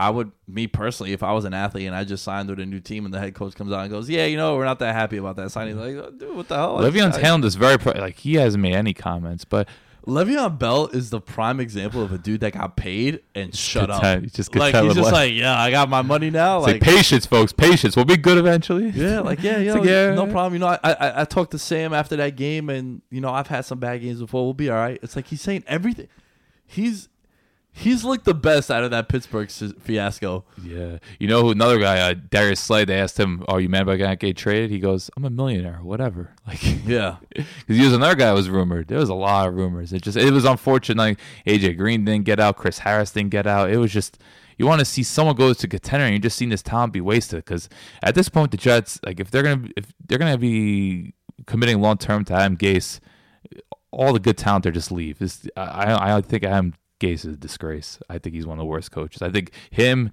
I 0.00 0.08
would, 0.08 0.32
me 0.48 0.66
personally, 0.66 1.12
if 1.12 1.22
I 1.22 1.32
was 1.32 1.44
an 1.44 1.52
athlete 1.52 1.86
and 1.86 1.94
I 1.94 2.04
just 2.04 2.24
signed 2.24 2.48
with 2.48 2.58
a 2.58 2.64
new 2.66 2.80
team 2.80 3.04
and 3.04 3.12
the 3.12 3.18
head 3.18 3.34
coach 3.34 3.54
comes 3.54 3.70
out 3.70 3.80
and 3.80 3.90
goes, 3.90 4.08
"Yeah, 4.08 4.24
you 4.24 4.36
know, 4.38 4.56
we're 4.56 4.64
not 4.64 4.78
that 4.78 4.94
happy 4.94 5.18
about 5.18 5.36
that 5.36 5.50
signing," 5.50 5.78
like, 5.78 5.94
"Oh, 5.94 6.10
dude, 6.10 6.34
what 6.34 6.48
the 6.48 6.56
hell? 6.56 6.78
Le'Veon's 6.78 7.16
I- 7.16 7.20
handled 7.20 7.44
this 7.44 7.54
very 7.54 7.78
pro- 7.78 8.00
like 8.00 8.16
he 8.16 8.34
hasn't 8.34 8.62
made 8.62 8.74
any 8.74 8.94
comments 8.94 9.44
but 9.44 9.68
Le'Veon 10.06 10.58
Bell 10.58 10.86
is 10.86 11.10
the 11.10 11.20
prime 11.20 11.60
example 11.60 12.02
of 12.02 12.12
a 12.12 12.18
dude 12.18 12.40
that 12.40 12.54
got 12.54 12.76
paid 12.76 13.20
and 13.34 13.54
shut 13.54 13.90
up. 13.90 14.22
just 14.22 14.54
like 14.56 14.74
he's 14.74 14.94
just 14.94 15.12
like, 15.12 15.34
yeah, 15.34 15.58
I 15.58 15.70
got 15.70 15.90
my 15.90 16.00
money 16.00 16.30
now. 16.30 16.60
Like, 16.60 16.74
like, 16.74 16.82
patience, 16.82 17.26
folks. 17.26 17.52
Patience. 17.52 17.96
We'll 17.96 18.06
be 18.06 18.16
good 18.16 18.38
eventually. 18.38 18.88
Yeah, 18.88 19.20
like 19.20 19.42
yeah, 19.42 19.58
yeah, 19.58 19.74
like, 19.74 19.84
yeah, 19.84 20.14
no 20.14 20.26
problem. 20.26 20.54
You 20.54 20.60
know, 20.60 20.68
I, 20.68 20.78
I 20.82 21.20
I 21.20 21.24
talked 21.24 21.50
to 21.50 21.58
Sam 21.58 21.92
after 21.92 22.16
that 22.16 22.36
game, 22.36 22.70
and 22.70 23.02
you 23.10 23.20
know, 23.20 23.30
I've 23.30 23.48
had 23.48 23.66
some 23.66 23.78
bad 23.78 24.00
games 24.00 24.20
before. 24.20 24.44
We'll 24.44 24.54
be 24.54 24.70
all 24.70 24.76
right. 24.76 24.98
It's 25.02 25.16
like 25.16 25.26
he's 25.26 25.42
saying 25.42 25.64
everything. 25.66 26.08
He's 26.66 27.08
he's 27.72 28.04
looked 28.04 28.24
the 28.24 28.34
best 28.34 28.70
out 28.70 28.84
of 28.84 28.90
that 28.90 29.08
Pittsburgh 29.08 29.50
fiasco. 29.50 30.44
Yeah. 30.62 30.98
You 31.18 31.28
know 31.28 31.42
who 31.42 31.50
another 31.50 31.78
guy, 31.78 31.98
uh, 31.98 32.14
Darius 32.14 32.60
Slay, 32.60 32.84
they 32.84 32.98
asked 32.98 33.18
him, 33.18 33.44
Are 33.48 33.60
you 33.60 33.68
mad 33.68 33.82
about 33.82 33.96
getting 33.98 34.16
get 34.16 34.36
traded? 34.36 34.70
He 34.70 34.78
goes, 34.78 35.10
I'm 35.16 35.24
a 35.24 35.30
millionaire, 35.30 35.80
whatever. 35.82 36.34
Like 36.46 36.84
Yeah, 36.84 37.16
because 37.28 37.76
he 37.76 37.84
was 37.84 37.92
another 37.92 38.16
guy 38.16 38.26
that 38.26 38.32
was 38.32 38.50
rumored. 38.50 38.88
There 38.88 38.98
was 38.98 39.08
a 39.08 39.14
lot 39.14 39.48
of 39.48 39.54
rumors. 39.54 39.92
It 39.92 40.02
just 40.02 40.16
it 40.16 40.32
was 40.32 40.44
unfortunate. 40.44 40.98
Like 40.98 41.18
AJ 41.46 41.76
Green 41.76 42.04
didn't 42.04 42.24
get 42.24 42.40
out, 42.40 42.56
Chris 42.56 42.80
Harris 42.80 43.12
didn't 43.12 43.30
get 43.30 43.46
out. 43.46 43.70
It 43.70 43.76
was 43.76 43.92
just 43.92 44.18
you 44.58 44.66
want 44.66 44.80
to 44.80 44.84
see 44.84 45.02
someone 45.02 45.36
go 45.36 45.54
to 45.54 45.68
contender, 45.68 46.04
and 46.04 46.12
you're 46.12 46.20
just 46.20 46.36
seeing 46.36 46.50
this 46.50 46.62
talent 46.62 46.92
be 46.92 47.00
wasted. 47.00 47.44
Because 47.44 47.68
at 48.02 48.14
this 48.14 48.28
point, 48.28 48.50
the 48.50 48.56
Jets, 48.56 48.98
like 49.06 49.20
if 49.20 49.30
they're 49.30 49.42
gonna 49.42 49.68
if 49.76 49.92
they're 50.06 50.18
gonna 50.18 50.36
be 50.36 51.14
committing 51.46 51.80
long 51.80 51.98
term 51.98 52.24
to 52.26 52.34
Adam 52.34 52.56
Gase, 52.56 53.00
all 53.90 54.12
the 54.12 54.18
good 54.18 54.36
talent 54.36 54.64
there 54.64 54.72
just 54.72 54.90
leave. 54.90 55.18
This 55.18 55.46
I 55.56 56.16
I 56.16 56.20
think 56.20 56.44
Adam 56.44 56.74
Gase 57.00 57.24
is 57.24 57.34
a 57.34 57.36
disgrace. 57.36 57.98
I 58.08 58.18
think 58.18 58.34
he's 58.34 58.46
one 58.46 58.58
of 58.58 58.62
the 58.62 58.66
worst 58.66 58.92
coaches. 58.92 59.22
I 59.22 59.30
think 59.30 59.52
him, 59.70 60.12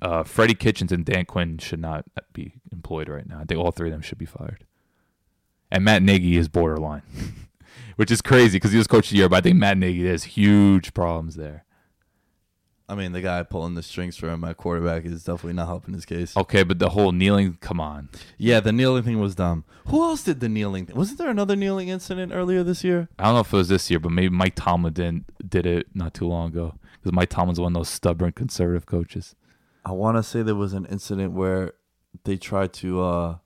uh, 0.00 0.22
Freddie 0.22 0.54
Kitchens, 0.54 0.92
and 0.92 1.04
Dan 1.04 1.26
Quinn 1.26 1.58
should 1.58 1.80
not 1.80 2.04
be 2.32 2.54
employed 2.72 3.08
right 3.08 3.28
now. 3.28 3.40
I 3.40 3.44
think 3.44 3.60
all 3.60 3.72
three 3.72 3.88
of 3.88 3.92
them 3.92 4.00
should 4.00 4.18
be 4.18 4.24
fired. 4.24 4.64
And 5.70 5.84
Matt 5.84 6.02
Nagy 6.02 6.36
is 6.36 6.48
borderline, 6.48 7.02
which 7.96 8.10
is 8.10 8.22
crazy 8.22 8.56
because 8.56 8.72
he 8.72 8.78
was 8.78 8.86
coach 8.86 9.06
of 9.06 9.10
the 9.10 9.18
year. 9.18 9.28
But 9.28 9.36
I 9.36 9.40
think 9.42 9.56
Matt 9.56 9.76
Nagy 9.76 10.06
has 10.06 10.24
huge 10.24 10.94
problems 10.94 11.34
there. 11.34 11.64
I 12.90 12.94
mean, 12.94 13.12
the 13.12 13.20
guy 13.20 13.42
pulling 13.42 13.74
the 13.74 13.82
strings 13.82 14.16
for 14.16 14.30
him 14.30 14.42
at 14.44 14.56
quarterback 14.56 15.04
is 15.04 15.22
definitely 15.22 15.52
not 15.52 15.66
helping 15.66 15.92
his 15.92 16.06
case. 16.06 16.34
Okay, 16.36 16.62
but 16.62 16.78
the 16.78 16.88
whole 16.88 17.12
kneeling, 17.12 17.58
come 17.60 17.80
on. 17.80 18.08
Yeah, 18.38 18.60
the 18.60 18.72
kneeling 18.72 19.02
thing 19.02 19.20
was 19.20 19.34
dumb. 19.34 19.64
Who 19.88 20.02
else 20.02 20.24
did 20.24 20.40
the 20.40 20.48
kneeling 20.48 20.86
thing? 20.86 20.96
Wasn't 20.96 21.18
there 21.18 21.28
another 21.28 21.54
kneeling 21.54 21.88
incident 21.88 22.32
earlier 22.32 22.62
this 22.62 22.82
year? 22.82 23.08
I 23.18 23.24
don't 23.24 23.34
know 23.34 23.40
if 23.40 23.52
it 23.52 23.56
was 23.56 23.68
this 23.68 23.90
year, 23.90 24.00
but 24.00 24.12
maybe 24.12 24.30
Mike 24.30 24.54
Tomlin 24.54 24.94
did 24.94 25.24
did 25.46 25.66
it 25.66 25.88
not 25.94 26.14
too 26.14 26.26
long 26.26 26.48
ago 26.48 26.74
because 26.94 27.12
Mike 27.12 27.28
Tomlin's 27.28 27.60
one 27.60 27.72
of 27.72 27.80
those 27.80 27.90
stubborn 27.90 28.32
conservative 28.32 28.86
coaches. 28.86 29.34
I 29.84 29.92
want 29.92 30.16
to 30.16 30.22
say 30.22 30.42
there 30.42 30.54
was 30.54 30.72
an 30.72 30.86
incident 30.86 31.32
where 31.32 31.74
they 32.24 32.36
tried 32.36 32.72
to 32.74 33.02
uh 33.02 33.36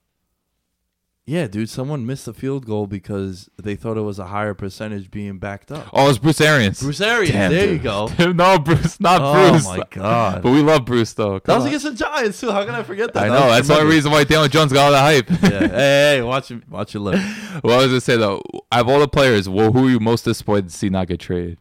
Yeah, 1.24 1.46
dude, 1.46 1.70
someone 1.70 2.04
missed 2.04 2.26
the 2.26 2.34
field 2.34 2.66
goal 2.66 2.88
because 2.88 3.48
they 3.56 3.76
thought 3.76 3.96
it 3.96 4.00
was 4.00 4.18
a 4.18 4.26
higher 4.26 4.54
percentage 4.54 5.08
being 5.08 5.38
backed 5.38 5.70
up. 5.70 5.88
Oh, 5.92 6.10
it's 6.10 6.18
Bruce 6.18 6.40
Arians. 6.40 6.82
Bruce 6.82 7.00
Arians, 7.00 7.30
Damn, 7.30 7.52
there 7.52 7.66
dude. 7.66 7.76
you 7.76 7.78
go. 7.78 8.08
no, 8.32 8.58
Bruce, 8.58 8.98
not 8.98 9.20
Oh 9.22 9.50
Bruce. 9.50 9.64
Oh 9.64 9.76
my 9.76 9.84
God. 9.88 10.42
But 10.42 10.50
we 10.50 10.62
love 10.62 10.84
Bruce 10.84 11.12
though. 11.12 11.38
That 11.38 11.54
was 11.54 11.62
on. 11.62 11.68
against 11.68 11.84
the 11.84 11.94
Giants 11.94 12.40
too. 12.40 12.50
How 12.50 12.64
can 12.64 12.74
I 12.74 12.82
forget 12.82 13.14
that? 13.14 13.22
I 13.22 13.28
know. 13.28 13.48
That's 13.50 13.68
the 13.68 13.78
only 13.78 13.94
reason 13.94 14.10
why 14.10 14.24
Daniel 14.24 14.48
Jones 14.48 14.72
got 14.72 14.86
all 14.86 14.90
the 14.90 14.98
hype. 14.98 15.30
Yeah. 15.30 15.68
Hey, 15.72 16.16
hey, 16.16 16.22
watch 16.22 16.50
it, 16.50 16.68
watch 16.68 16.92
your 16.92 17.04
lip. 17.04 17.14
well, 17.62 17.78
I 17.78 17.82
was 17.82 17.86
gonna 17.86 18.00
say 18.00 18.16
though, 18.16 18.42
out 18.72 18.80
of 18.80 18.88
all 18.88 18.98
the 18.98 19.06
players, 19.06 19.48
well, 19.48 19.72
who 19.72 19.86
are 19.86 19.90
you 19.90 20.00
most 20.00 20.24
disappointed 20.24 20.70
to 20.70 20.74
see 20.76 20.88
not 20.88 21.06
get 21.06 21.20
traded? 21.20 21.58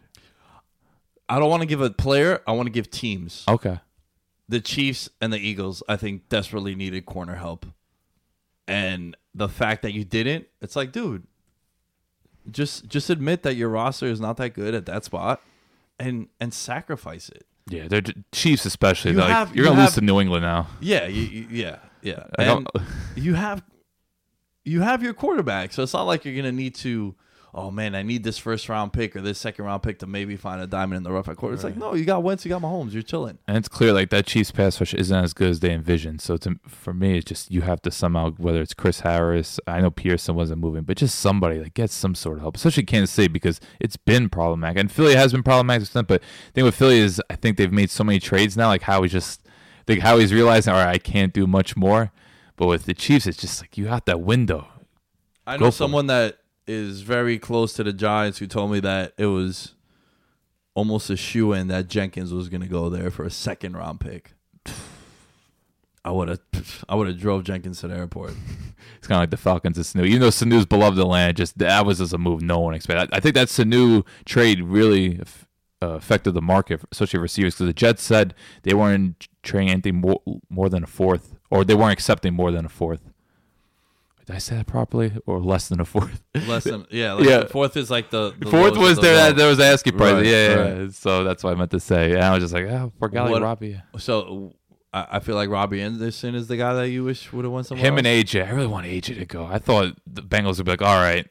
I 1.29 1.37
don't 1.37 1.49
want 1.51 1.61
to 1.61 1.67
give 1.67 1.81
a 1.81 1.91
player. 1.91 2.41
I 2.47 2.53
want 2.53 2.65
to 2.65 2.71
give 2.71 2.89
teams. 2.89 3.45
Okay. 3.47 3.79
The 4.49 4.59
Chiefs 4.59 5.09
and 5.21 5.31
the 5.31 5.37
Eagles, 5.37 5.83
I 5.87 5.97
think, 5.97 6.29
desperately 6.29 6.73
needed 6.75 7.05
corner 7.05 7.35
help, 7.35 7.65
and 8.67 9.15
the 9.33 9.47
fact 9.49 9.81
that 9.83 9.93
you 9.93 10.03
didn't, 10.03 10.47
it's 10.61 10.75
like, 10.75 10.91
dude, 10.91 11.25
just 12.49 12.87
just 12.87 13.09
admit 13.09 13.43
that 13.43 13.55
your 13.55 13.69
roster 13.69 14.07
is 14.07 14.19
not 14.19 14.37
that 14.37 14.49
good 14.53 14.73
at 14.73 14.85
that 14.87 15.05
spot, 15.05 15.41
and 15.99 16.27
and 16.39 16.53
sacrifice 16.53 17.29
it. 17.29 17.45
Yeah, 17.69 17.87
they're 17.87 18.01
Chiefs 18.31 18.65
especially. 18.65 19.11
You 19.11 19.17
like, 19.19 19.29
have- 19.29 19.55
you're 19.55 19.65
you 19.65 19.71
gonna 19.71 19.83
lose 19.83 19.93
to 19.95 20.01
New 20.01 20.19
England 20.19 20.43
now. 20.43 20.67
Yeah, 20.81 21.05
you, 21.07 21.21
you- 21.21 21.47
yeah, 21.51 21.77
yeah. 22.01 22.23
And 22.37 22.67
you 23.15 23.35
have 23.35 23.63
you 24.65 24.81
have 24.81 25.03
your 25.03 25.13
quarterback, 25.13 25.71
so 25.71 25.83
it's 25.83 25.93
not 25.93 26.03
like 26.03 26.25
you're 26.25 26.35
gonna 26.35 26.51
need 26.51 26.75
to. 26.75 27.15
Oh 27.53 27.69
man, 27.69 27.95
I 27.95 28.01
need 28.01 28.23
this 28.23 28.37
first 28.37 28.69
round 28.69 28.93
pick 28.93 29.13
or 29.13 29.21
this 29.21 29.37
second 29.37 29.65
round 29.65 29.83
pick 29.83 29.99
to 29.99 30.07
maybe 30.07 30.37
find 30.37 30.61
a 30.61 30.67
diamond 30.67 30.97
in 30.97 31.03
the 31.03 31.11
rough 31.11 31.27
at 31.27 31.35
quarter. 31.35 31.53
It's 31.53 31.65
like 31.65 31.75
no, 31.75 31.93
you 31.93 32.05
got 32.05 32.23
Wentz, 32.23 32.45
you 32.45 32.49
got 32.49 32.61
Mahomes, 32.61 32.93
you're 32.93 33.01
chilling. 33.01 33.39
And 33.47 33.57
it's 33.57 33.67
clear 33.67 33.91
like 33.91 34.09
that 34.11 34.25
Chiefs 34.25 34.51
pass 34.51 34.79
rush 34.79 34.93
isn't 34.93 35.23
as 35.23 35.33
good 35.33 35.49
as 35.49 35.59
they 35.59 35.73
envisioned. 35.73 36.21
So 36.21 36.37
to, 36.37 36.59
for 36.65 36.93
me, 36.93 37.17
it's 37.17 37.25
just 37.25 37.51
you 37.51 37.61
have 37.61 37.81
to 37.81 37.91
somehow 37.91 38.31
whether 38.31 38.61
it's 38.61 38.73
Chris 38.73 39.01
Harris, 39.01 39.59
I 39.67 39.81
know 39.81 39.91
Pearson 39.91 40.35
wasn't 40.35 40.61
moving, 40.61 40.83
but 40.83 40.95
just 40.97 41.19
somebody 41.19 41.59
like 41.59 41.73
get 41.73 41.89
some 41.89 42.15
sort 42.15 42.37
of 42.37 42.41
help, 42.41 42.55
especially 42.55 42.83
Kansas 42.83 43.11
City 43.11 43.27
because 43.27 43.59
it's 43.81 43.97
been 43.97 44.29
problematic 44.29 44.79
and 44.79 44.91
Philly 44.91 45.15
has 45.15 45.33
been 45.33 45.43
problematic. 45.43 45.89
But 45.93 46.07
the 46.07 46.19
thing 46.53 46.63
with 46.63 46.75
Philly 46.75 46.99
is 46.99 47.21
I 47.29 47.35
think 47.35 47.57
they've 47.57 47.71
made 47.71 47.89
so 47.89 48.05
many 48.05 48.19
trades 48.19 48.55
now. 48.55 48.67
Like 48.67 48.83
how 48.83 49.03
he's 49.03 49.11
just 49.11 49.45
I 49.45 49.83
think 49.85 50.01
Howie's 50.01 50.31
realizing 50.31 50.73
all 50.73 50.83
right, 50.83 50.95
I 50.95 50.99
can't 50.99 51.33
do 51.33 51.47
much 51.47 51.75
more. 51.75 52.11
But 52.55 52.67
with 52.67 52.85
the 52.85 52.93
Chiefs, 52.93 53.25
it's 53.25 53.37
just 53.37 53.61
like 53.61 53.77
you 53.77 53.85
got 53.85 54.05
that 54.05 54.21
window. 54.21 54.67
I 55.47 55.57
know 55.57 55.67
it. 55.67 55.71
someone 55.73 56.07
that 56.07 56.37
is 56.71 57.01
very 57.01 57.37
close 57.37 57.73
to 57.73 57.83
the 57.83 57.93
Giants 57.93 58.39
who 58.39 58.47
told 58.47 58.71
me 58.71 58.79
that 58.79 59.13
it 59.17 59.27
was 59.27 59.75
almost 60.73 61.09
a 61.09 61.17
shoe 61.17 61.53
in 61.53 61.67
that 61.67 61.87
Jenkins 61.87 62.33
was 62.33 62.49
gonna 62.49 62.67
go 62.67 62.89
there 62.89 63.11
for 63.11 63.23
a 63.23 63.29
second 63.29 63.75
round 63.75 63.99
pick. 63.99 64.33
I 66.03 66.11
would 66.11 66.29
have 66.29 66.85
I 66.89 66.95
would 66.95 67.07
have 67.07 67.19
drove 67.19 67.43
Jenkins 67.43 67.81
to 67.81 67.87
the 67.87 67.95
airport. 67.95 68.33
It's 68.97 69.07
kind 69.07 69.17
of 69.17 69.21
like 69.23 69.29
the 69.31 69.37
Falcons 69.37 69.77
and 69.77 69.85
Sanu. 69.85 70.05
Even 70.05 70.21
though 70.21 70.29
Sanu's 70.29 70.65
beloved 70.65 70.99
land, 70.99 71.37
just 71.37 71.57
that 71.57 71.85
was 71.87 71.97
just 71.97 72.13
a 72.13 72.19
move 72.19 72.41
no 72.43 72.59
one 72.59 72.75
expected. 72.75 73.11
I, 73.11 73.17
I 73.17 73.19
think 73.19 73.33
that 73.33 73.47
Sanu 73.47 74.05
trade 74.25 74.61
really 74.61 75.19
uh, 75.81 75.87
affected 75.93 76.33
the 76.33 76.41
market, 76.41 76.81
especially 76.91 77.19
receivers, 77.19 77.55
because 77.55 77.65
the 77.67 77.73
Jets 77.73 78.03
said 78.03 78.35
they 78.61 78.75
weren't 78.75 79.27
trading 79.41 79.71
anything 79.71 79.95
more, 80.01 80.21
more 80.49 80.69
than 80.69 80.83
a 80.83 80.87
fourth, 80.87 81.35
or 81.49 81.63
they 81.63 81.73
weren't 81.73 81.93
accepting 81.93 82.35
more 82.35 82.51
than 82.51 82.65
a 82.65 82.69
fourth. 82.69 83.10
Did 84.31 84.35
I 84.37 84.39
say 84.39 84.55
that 84.55 84.67
properly, 84.67 85.11
or 85.25 85.41
less 85.41 85.67
than 85.67 85.81
a 85.81 85.85
fourth? 85.85 86.23
Less 86.47 86.63
than 86.63 86.85
yeah, 86.89 87.13
like 87.13 87.27
Yeah. 87.27 87.45
fourth 87.47 87.75
is 87.75 87.91
like 87.91 88.09
the, 88.11 88.33
the 88.39 88.49
Fourth 88.49 88.77
was 88.77 88.95
the 88.95 89.01
there. 89.01 89.15
low. 89.29 89.33
There 89.33 89.49
was 89.49 89.59
asking 89.59 89.97
price. 89.97 90.13
Right, 90.13 90.25
yeah, 90.25 90.31
yeah, 90.31 90.53
right. 90.55 90.77
yeah. 90.83 90.87
So 90.91 91.23
that's 91.25 91.43
what 91.43 91.51
I 91.53 91.55
meant 91.57 91.71
to 91.71 91.79
say. 91.81 92.13
And 92.13 92.23
I 92.23 92.31
was 92.33 92.41
just 92.41 92.53
like, 92.53 92.65
oh, 92.65 92.93
poor 92.97 93.09
golly, 93.09 93.31
What- 93.31 93.41
Robbie. 93.41 93.81
So 93.97 94.55
I, 94.93 95.19
feel 95.19 95.35
like 95.35 95.49
Robbie 95.49 95.81
Anderson 95.81 96.33
is 96.35 96.47
the 96.47 96.55
guy 96.57 96.73
that 96.73 96.89
you 96.89 97.03
wish 97.03 97.31
would 97.33 97.43
have 97.45 97.51
won 97.51 97.63
somewhere. 97.65 97.85
Him 97.85 97.97
and. 97.97 98.07
AJ. 98.07 98.47
I 98.47 98.51
really 98.51 98.67
want 98.67 98.85
AJ 98.85 99.19
to 99.19 99.25
go. 99.25 99.45
I 99.45 99.57
thought 99.59 99.97
the 100.07 100.21
Bengals 100.21 100.57
would 100.57 100.65
be 100.65 100.71
like, 100.71 100.81
all 100.81 101.01
right, 101.01 101.27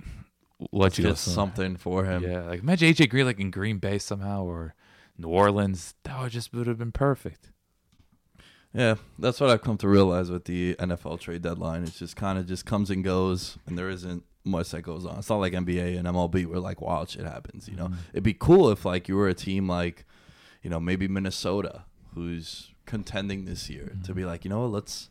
let 0.73 0.99
you 0.99 1.05
go. 1.05 1.11
get 1.11 1.19
something 1.19 1.77
for 1.77 2.05
him. 2.05 2.23
Yeah, 2.23 2.43
like 2.43 2.61
imagine 2.61 2.93
AJ 2.93 3.09
Green 3.11 3.25
like 3.27 3.41
in 3.41 3.51
Green 3.51 3.79
Bay 3.79 3.99
somehow 3.99 4.45
or 4.45 4.75
New 5.19 5.29
Orleans. 5.29 5.95
That 6.05 6.21
would 6.21 6.33
just 6.33 6.53
would 6.53 6.67
have 6.67 6.79
been 6.79 6.93
perfect. 6.93 7.50
Yeah, 8.73 8.95
that's 9.19 9.41
what 9.41 9.51
I've 9.51 9.63
come 9.63 9.77
to 9.79 9.89
realize 9.89 10.31
with 10.31 10.45
the 10.45 10.75
NFL 10.77 11.19
trade 11.21 11.43
deadline. 11.43 11.83
It's 11.83 11.99
just 11.99 12.15
kind 12.17 12.39
of 12.39 12.47
just 12.47 12.65
comes 12.67 12.89
and 12.91 13.03
goes, 13.03 13.59
and 13.67 13.77
there 13.77 13.91
isn't 13.91 14.23
much 14.45 14.71
that 14.71 14.83
goes 14.83 15.05
on. 15.05 15.19
It's 15.19 15.29
not 15.29 15.37
like 15.41 15.53
NBA 15.53 15.99
and 15.99 16.07
MLB 16.07 16.47
where 16.47 16.61
like 16.61 16.81
wild 16.81 17.11
shit 17.11 17.25
happens. 17.25 17.69
You 17.69 17.77
know, 17.77 17.87
Mm-hmm. 17.87 18.11
it'd 18.13 18.23
be 18.25 18.35
cool 18.35 18.71
if 18.71 18.85
like 18.85 19.09
you 19.09 19.17
were 19.17 19.29
a 19.29 19.35
team 19.35 19.69
like, 19.69 20.05
you 20.63 20.71
know, 20.71 20.79
maybe 20.81 21.09
Minnesota 21.09 21.85
who's 22.15 22.71
contending 22.87 23.45
this 23.45 23.69
year 23.69 23.87
to 23.87 23.93
Mm-hmm. 23.95 24.13
be 24.15 24.25
like, 24.25 24.45
you 24.45 24.51
know, 24.51 24.61
what, 24.61 24.71
let's 24.71 25.09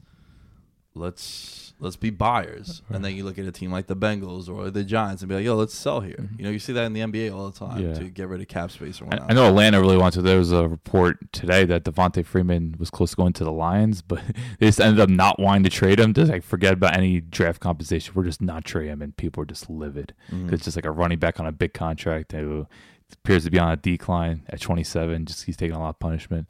let's 0.96 1.74
let's 1.82 1.96
be 1.96 2.10
buyers, 2.10 2.82
and 2.90 3.06
then 3.06 3.16
you 3.16 3.24
look 3.24 3.40
at 3.40 3.46
a 3.46 3.52
team 3.54 3.72
like 3.72 3.88
the 3.88 3.96
Bengals 3.96 4.50
or 4.50 4.70
the 4.70 4.84
Giants 4.84 5.22
and 5.22 5.30
be 5.30 5.36
like, 5.36 5.46
yo, 5.46 5.56
let's 5.56 5.74
sell 5.74 6.02
here. 6.02 6.30
You 6.38 6.44
know, 6.44 6.50
you 6.50 6.60
see 6.60 6.74
that 6.74 6.84
in 6.84 6.92
the 6.94 7.00
NBA 7.00 7.34
all 7.34 7.50
the 7.50 7.58
time 7.58 7.70
Mm-hmm. 7.80 7.88
Yeah. 7.88 7.94
to 8.00 8.04
get 8.10 8.28
rid 8.28 8.42
of 8.42 8.48
cap 8.50 8.70
space 8.72 9.02
or 9.02 9.06
whatnot. 9.06 9.32
I 9.32 9.34
know 9.34 9.48
Atlanta 9.48 9.80
really 9.80 9.96
wants 9.96 10.16
to. 10.16 10.22
There 10.22 10.38
was 10.38 10.52
a 10.52 10.68
report 10.68 11.32
today 11.32 11.64
that 11.66 11.84
Devonta 11.86 12.26
Freeman 12.26 12.76
was 12.80 12.90
close 12.90 13.12
to 13.12 13.16
going 13.16 13.32
to 13.34 13.44
the 13.46 13.52
Lions, 13.52 14.02
but 14.08 14.22
they 14.60 14.66
just 14.66 14.82
ended 14.82 15.00
up 15.00 15.10
not 15.10 15.40
wanting 15.40 15.64
to 15.64 15.70
trade 15.70 16.00
him. 16.00 16.14
Just 16.14 16.32
like 16.32 16.44
forget 16.44 16.74
about 16.74 16.98
any 16.98 17.22
draft 17.22 17.62
compensation. 17.62 18.14
We're 18.16 18.26
just 18.26 18.42
not 18.42 18.66
trading 18.66 18.92
him, 18.94 19.02
and 19.02 19.16
people 19.16 19.44
are 19.44 19.46
just 19.46 19.70
livid. 19.70 20.14
Mm-hmm. 20.32 20.54
It's 20.54 20.66
just 20.66 20.76
like 20.76 20.86
a 20.86 20.92
running 20.92 21.20
back 21.20 21.40
on 21.40 21.46
a 21.46 21.52
big 21.54 21.74
contract 21.74 22.34
who 22.34 22.68
appears 23.14 23.46
to 23.46 23.52
be 23.52 23.58
on 23.60 23.72
a 23.72 23.78
decline 23.78 24.44
at 24.50 24.60
27. 24.60 25.26
Just 25.28 25.46
he's 25.46 25.56
taking 25.56 25.76
a 25.76 25.80
lot 25.80 25.90
of 25.90 26.00
punishment. 26.00 26.48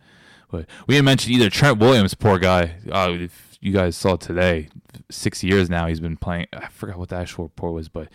But 0.52 0.66
we 0.88 0.96
didn't 0.96 1.06
mention 1.06 1.32
either 1.34 1.52
Trent 1.52 1.78
Williams, 1.78 2.16
poor 2.16 2.40
guy. 2.40 2.78
Uh, 2.92 3.10
if 3.12 3.49
you 3.60 3.74
guys 3.74 3.96
saw 3.96 4.16
today, 4.16 4.70
six 5.10 5.44
years 5.44 5.70
now 5.70 5.88
he's 5.88 6.00
been 6.00 6.18
playing. 6.18 6.48
I 6.54 6.68
forgot 6.68 6.98
what 6.98 7.10
the 7.10 7.18
actual 7.18 7.46
report 7.46 7.74
was, 7.74 7.90
but 7.90 8.08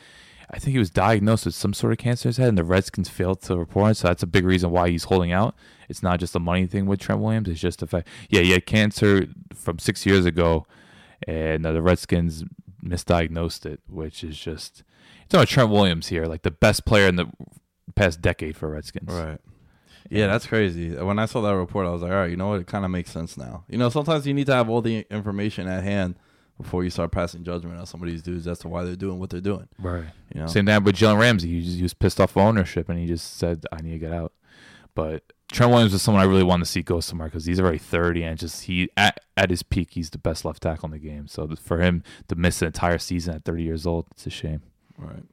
I 0.50 0.58
think 0.58 0.72
he 0.72 0.78
was 0.78 0.90
diagnosed 0.90 1.46
with 1.46 1.54
some 1.54 1.74
sort 1.74 1.92
of 1.92 1.98
cancer 1.98 2.28
in 2.28 2.30
his 2.30 2.36
head, 2.36 2.48
and 2.48 2.58
the 2.58 2.64
Redskins 2.64 3.08
failed 3.08 3.42
to 3.42 3.56
report. 3.56 3.96
So 3.96 4.08
that's 4.08 4.22
a 4.22 4.26
big 4.26 4.44
reason 4.44 4.70
why 4.70 4.90
he's 4.90 5.04
holding 5.04 5.32
out. 5.32 5.54
It's 5.88 6.02
not 6.02 6.20
just 6.20 6.34
a 6.34 6.38
money 6.38 6.66
thing 6.66 6.86
with 6.86 7.00
Trent 7.00 7.20
Williams. 7.20 7.48
It's 7.48 7.60
just 7.60 7.80
the 7.80 7.86
fact, 7.86 8.08
yeah, 8.28 8.40
he 8.40 8.52
had 8.52 8.66
cancer 8.66 9.26
from 9.54 9.78
six 9.78 10.06
years 10.06 10.24
ago, 10.24 10.66
and 11.26 11.64
the 11.64 11.82
Redskins 11.82 12.44
misdiagnosed 12.82 13.66
it, 13.66 13.80
which 13.88 14.22
is 14.22 14.38
just. 14.38 14.82
It's 15.24 15.34
about 15.34 15.48
Trent 15.48 15.70
Williams 15.70 16.08
here, 16.08 16.26
like 16.26 16.42
the 16.42 16.50
best 16.50 16.84
player 16.84 17.08
in 17.08 17.16
the 17.16 17.26
past 17.94 18.20
decade 18.20 18.56
for 18.56 18.68
Redskins. 18.68 19.10
Right. 19.10 19.40
Yeah, 20.10 20.26
that's 20.26 20.46
crazy. 20.46 20.94
When 20.94 21.18
I 21.18 21.26
saw 21.26 21.40
that 21.42 21.56
report, 21.56 21.86
I 21.86 21.90
was 21.90 22.02
like, 22.02 22.12
all 22.12 22.18
right, 22.18 22.30
you 22.30 22.36
know 22.36 22.48
what? 22.48 22.60
It 22.60 22.66
kind 22.66 22.84
of 22.84 22.90
makes 22.90 23.10
sense 23.10 23.36
now. 23.36 23.64
You 23.68 23.78
know, 23.78 23.88
sometimes 23.88 24.26
you 24.26 24.34
need 24.34 24.46
to 24.46 24.54
have 24.54 24.68
all 24.68 24.82
the 24.82 25.06
information 25.10 25.66
at 25.66 25.82
hand 25.82 26.16
before 26.58 26.84
you 26.84 26.90
start 26.90 27.10
passing 27.10 27.42
judgment 27.42 27.78
on 27.78 27.86
some 27.86 28.02
of 28.02 28.08
these 28.08 28.22
dudes 28.22 28.46
as 28.46 28.58
to 28.60 28.68
why 28.68 28.84
they're 28.84 28.96
doing 28.96 29.18
what 29.18 29.30
they're 29.30 29.40
doing. 29.40 29.68
Right. 29.78 30.04
You 30.34 30.42
know? 30.42 30.46
Same 30.46 30.66
thing 30.66 30.84
with 30.84 30.96
Jalen 30.96 31.18
Ramsey. 31.18 31.48
He, 31.48 31.62
just, 31.62 31.76
he 31.76 31.82
was 31.82 31.94
pissed 31.94 32.20
off 32.20 32.36
ownership, 32.36 32.88
and 32.88 32.98
he 32.98 33.06
just 33.06 33.38
said, 33.38 33.64
"I 33.72 33.80
need 33.80 33.92
to 33.92 33.98
get 33.98 34.12
out." 34.12 34.32
But 34.94 35.24
Trent 35.50 35.72
Williams 35.72 35.92
is 35.92 36.02
someone 36.02 36.22
I 36.22 36.26
really 36.26 36.44
want 36.44 36.64
to 36.64 36.70
see 36.70 36.82
go 36.82 37.00
somewhere 37.00 37.28
because 37.28 37.46
he's 37.46 37.58
already 37.58 37.78
thirty, 37.78 38.22
and 38.22 38.38
just 38.38 38.64
he 38.64 38.88
at, 38.96 39.20
at 39.36 39.50
his 39.50 39.62
peak, 39.62 39.90
he's 39.92 40.10
the 40.10 40.18
best 40.18 40.44
left 40.44 40.62
tackle 40.62 40.86
in 40.86 40.92
the 40.92 40.98
game. 40.98 41.26
So 41.26 41.48
for 41.56 41.80
him 41.80 42.02
to 42.28 42.36
miss 42.36 42.62
an 42.62 42.66
entire 42.66 42.98
season 42.98 43.34
at 43.34 43.44
thirty 43.44 43.64
years 43.64 43.86
old, 43.86 44.06
it's 44.12 44.26
a 44.26 44.30
shame. 44.30 44.62
Right. 44.96 45.24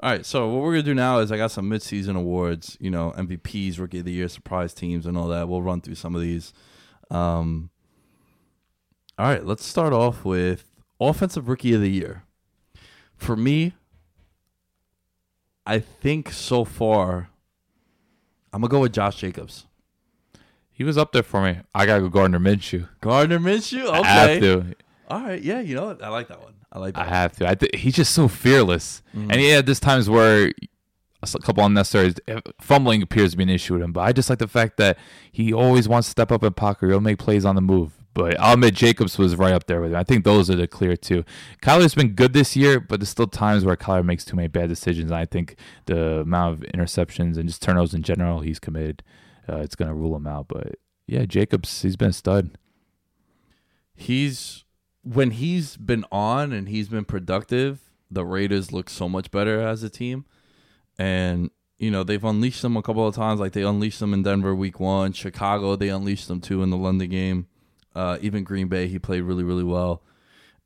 All 0.00 0.10
right. 0.10 0.24
So 0.24 0.48
what 0.48 0.62
we're 0.62 0.72
gonna 0.72 0.82
do 0.84 0.94
now 0.94 1.18
is 1.18 1.32
I 1.32 1.36
got 1.36 1.50
some 1.50 1.68
midseason 1.68 2.16
awards. 2.16 2.76
You 2.80 2.90
know, 2.90 3.12
MVPs, 3.16 3.78
Rookie 3.78 3.98
of 3.98 4.04
the 4.04 4.12
Year, 4.12 4.28
surprise 4.28 4.72
teams, 4.72 5.06
and 5.06 5.18
all 5.18 5.28
that. 5.28 5.48
We'll 5.48 5.62
run 5.62 5.80
through 5.80 5.96
some 5.96 6.14
of 6.14 6.20
these. 6.20 6.52
Um. 7.10 7.70
All 9.18 9.26
right. 9.26 9.44
Let's 9.44 9.64
start 9.64 9.92
off 9.92 10.24
with 10.24 10.68
offensive 11.00 11.48
Rookie 11.48 11.74
of 11.74 11.80
the 11.80 11.90
Year. 11.90 12.22
For 13.16 13.34
me, 13.34 13.74
I 15.66 15.80
think 15.80 16.30
so 16.30 16.64
far, 16.64 17.30
I'm 18.52 18.60
gonna 18.60 18.70
go 18.70 18.80
with 18.80 18.92
Josh 18.92 19.16
Jacobs. 19.16 19.66
He 20.70 20.84
was 20.84 20.96
up 20.96 21.10
there 21.10 21.24
for 21.24 21.42
me. 21.42 21.58
I 21.74 21.86
gotta 21.86 22.02
go 22.02 22.08
Gardner 22.08 22.38
Minshew. 22.38 22.88
Gardner 23.00 23.40
Minshew. 23.40 23.84
Okay. 23.84 23.98
I 23.98 24.28
have 24.28 24.40
to. 24.40 24.74
All 25.08 25.22
right. 25.22 25.42
Yeah. 25.42 25.58
You 25.58 25.74
know 25.74 25.86
what? 25.86 26.04
I 26.04 26.08
like 26.08 26.28
that 26.28 26.40
one. 26.40 26.54
I 26.78 26.80
like 26.80 26.94
that. 26.94 27.06
I 27.06 27.08
have 27.08 27.36
to. 27.36 27.48
I 27.48 27.54
th- 27.54 27.74
he's 27.74 27.94
just 27.94 28.14
so 28.14 28.28
fearless, 28.28 29.02
and 29.12 29.34
he 29.34 29.48
had 29.48 29.66
this 29.66 29.80
times 29.80 30.08
where 30.08 30.52
a 31.22 31.38
couple 31.40 31.64
unnecessary 31.64 32.14
fumbling 32.60 33.02
appears 33.02 33.32
to 33.32 33.36
be 33.36 33.42
an 33.42 33.48
issue 33.48 33.74
with 33.74 33.82
him. 33.82 33.92
But 33.92 34.02
I 34.02 34.12
just 34.12 34.30
like 34.30 34.38
the 34.38 34.46
fact 34.46 34.76
that 34.76 34.96
he 35.32 35.52
always 35.52 35.88
wants 35.88 36.06
to 36.06 36.10
step 36.12 36.30
up 36.30 36.44
in 36.44 36.52
pocket. 36.52 36.88
He'll 36.88 37.00
make 37.00 37.18
plays 37.18 37.44
on 37.44 37.56
the 37.56 37.60
move. 37.60 37.92
But 38.14 38.38
I'll 38.40 38.56
Jacobs 38.56 39.18
was 39.18 39.36
right 39.36 39.52
up 39.52 39.66
there 39.66 39.80
with 39.80 39.90
him. 39.92 39.96
I 39.96 40.04
think 40.04 40.24
those 40.24 40.48
are 40.50 40.56
the 40.56 40.66
clear 40.66 40.96
two. 40.96 41.24
Kyler's 41.62 41.94
been 41.94 42.14
good 42.14 42.32
this 42.32 42.56
year, 42.56 42.80
but 42.80 43.00
there's 43.00 43.08
still 43.08 43.26
times 43.26 43.64
where 43.64 43.76
Kyler 43.76 44.04
makes 44.04 44.24
too 44.24 44.36
many 44.36 44.48
bad 44.48 44.68
decisions. 44.68 45.10
And 45.10 45.18
I 45.18 45.24
think 45.24 45.56
the 45.86 46.20
amount 46.20 46.54
of 46.54 46.70
interceptions 46.70 47.36
and 47.36 47.48
just 47.48 47.62
turnovers 47.62 47.94
in 47.94 48.02
general 48.02 48.40
he's 48.40 48.58
committed, 48.58 49.02
uh, 49.48 49.58
it's 49.58 49.74
going 49.76 49.88
to 49.88 49.94
rule 49.94 50.16
him 50.16 50.26
out. 50.26 50.46
But 50.48 50.76
yeah, 51.06 51.26
Jacobs, 51.26 51.82
he's 51.82 51.96
been 51.96 52.10
a 52.10 52.12
stud. 52.12 52.56
he's 53.94 54.64
when 55.14 55.30
he's 55.30 55.76
been 55.76 56.04
on 56.12 56.52
and 56.52 56.68
he's 56.68 56.88
been 56.88 57.04
productive, 57.04 57.80
the 58.10 58.24
Raiders 58.24 58.72
look 58.72 58.90
so 58.90 59.08
much 59.08 59.30
better 59.30 59.60
as 59.60 59.82
a 59.82 59.88
team. 59.88 60.26
And 60.98 61.50
you 61.78 61.90
know, 61.90 62.02
they've 62.02 62.24
unleashed 62.24 62.62
them 62.62 62.76
a 62.76 62.82
couple 62.82 63.06
of 63.06 63.14
times 63.14 63.38
like 63.40 63.52
they 63.52 63.62
unleashed 63.62 64.00
them 64.00 64.12
in 64.12 64.22
Denver 64.22 64.54
week 64.54 64.80
1, 64.80 65.12
Chicago 65.12 65.76
they 65.76 65.88
unleashed 65.88 66.28
them 66.28 66.40
too 66.40 66.62
in 66.62 66.70
the 66.70 66.76
London 66.76 67.08
game. 67.08 67.46
Uh, 67.94 68.18
even 68.20 68.44
Green 68.44 68.68
Bay 68.68 68.86
he 68.88 68.98
played 68.98 69.22
really 69.22 69.44
really 69.44 69.64
well. 69.64 70.02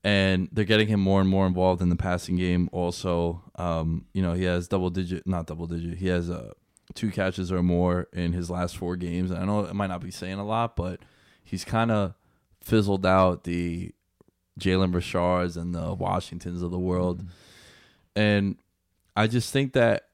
and 0.04 0.48
they're 0.50 0.64
getting 0.64 0.88
him 0.88 1.00
more 1.00 1.20
and 1.20 1.30
more 1.30 1.46
involved 1.46 1.80
in 1.80 1.88
the 1.88 1.96
passing 1.96 2.36
game. 2.36 2.68
Also, 2.72 3.42
um, 3.56 4.06
you 4.12 4.22
know, 4.22 4.32
he 4.32 4.42
has 4.44 4.66
double 4.66 4.90
digit, 4.90 5.24
not 5.26 5.46
double 5.46 5.66
digit. 5.68 5.98
He 5.98 6.08
has 6.08 6.28
uh, 6.28 6.52
two 6.94 7.10
catches 7.12 7.52
or 7.52 7.62
more 7.62 8.08
in 8.12 8.32
his 8.32 8.50
last 8.50 8.76
four 8.76 8.96
games. 8.96 9.30
I 9.30 9.44
know 9.44 9.60
it 9.60 9.74
might 9.74 9.86
not 9.88 10.00
be 10.00 10.10
saying 10.10 10.40
a 10.40 10.44
lot, 10.44 10.74
but 10.74 11.00
he's 11.44 11.64
kind 11.64 11.92
of 11.92 12.14
fizzled 12.60 13.06
out 13.06 13.44
the 13.44 13.94
Jalen 14.58 14.94
Richards 14.94 15.56
and 15.56 15.74
the 15.74 15.94
Washingtons 15.94 16.62
of 16.62 16.70
the 16.70 16.78
world, 16.78 17.18
mm-hmm. 17.18 17.28
and 18.16 18.56
I 19.16 19.26
just 19.26 19.52
think 19.52 19.72
that 19.74 20.08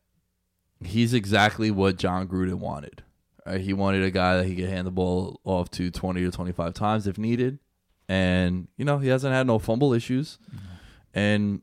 he's 0.84 1.14
exactly 1.14 1.70
what 1.70 1.96
Jon 1.96 2.28
Gruden 2.28 2.54
wanted. 2.54 3.02
Right? 3.46 3.60
He 3.60 3.72
wanted 3.72 4.02
a 4.02 4.10
guy 4.10 4.36
that 4.36 4.46
he 4.46 4.54
could 4.56 4.68
hand 4.68 4.86
the 4.86 4.92
ball 4.92 5.40
off 5.44 5.70
to 5.72 5.90
20 5.90 6.22
to 6.22 6.30
25 6.30 6.74
times 6.74 7.06
if 7.06 7.18
needed. 7.18 7.58
And, 8.08 8.68
you 8.76 8.84
know, 8.84 8.98
he 8.98 9.08
hasn't 9.08 9.34
had 9.34 9.46
no 9.46 9.58
fumble 9.58 9.92
issues. 9.92 10.38
Mm-hmm. 10.50 10.66
And 11.14 11.62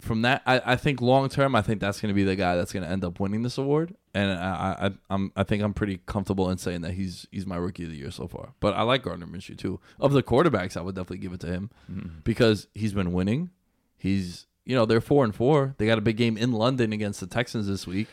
from 0.00 0.22
that, 0.22 0.42
I, 0.46 0.60
I 0.64 0.76
think 0.76 1.00
long 1.00 1.28
term, 1.28 1.54
I 1.54 1.62
think 1.62 1.80
that's 1.80 2.00
going 2.00 2.08
to 2.08 2.14
be 2.14 2.24
the 2.24 2.36
guy 2.36 2.56
that's 2.56 2.72
going 2.72 2.84
to 2.84 2.88
end 2.88 3.04
up 3.04 3.18
winning 3.20 3.42
this 3.42 3.58
award. 3.58 3.94
And 4.14 4.30
I, 4.32 4.76
I, 4.78 4.90
I'm, 5.08 5.32
I 5.36 5.42
think 5.42 5.62
I'm 5.62 5.72
pretty 5.72 6.00
comfortable 6.04 6.50
in 6.50 6.58
saying 6.58 6.82
that 6.82 6.92
he's 6.92 7.26
he's 7.30 7.46
my 7.46 7.56
rookie 7.56 7.84
of 7.84 7.90
the 7.90 7.96
year 7.96 8.10
so 8.10 8.28
far. 8.28 8.52
But 8.60 8.74
I 8.74 8.82
like 8.82 9.02
Gardner 9.02 9.26
Minshew 9.26 9.56
too. 9.56 9.80
Of 9.98 10.12
the 10.12 10.22
quarterbacks, 10.22 10.76
I 10.76 10.82
would 10.82 10.94
definitely 10.94 11.18
give 11.18 11.32
it 11.32 11.40
to 11.40 11.46
him 11.46 11.70
mm-hmm. 11.90 12.18
because 12.22 12.66
he's 12.74 12.92
been 12.92 13.12
winning. 13.12 13.50
He's 13.96 14.46
you 14.64 14.76
know 14.76 14.84
they're 14.84 15.00
four 15.00 15.24
and 15.24 15.34
four. 15.34 15.74
They 15.78 15.86
got 15.86 15.98
a 15.98 16.02
big 16.02 16.16
game 16.16 16.36
in 16.36 16.52
London 16.52 16.92
against 16.92 17.20
the 17.20 17.26
Texans 17.26 17.66
this 17.66 17.86
week. 17.86 18.08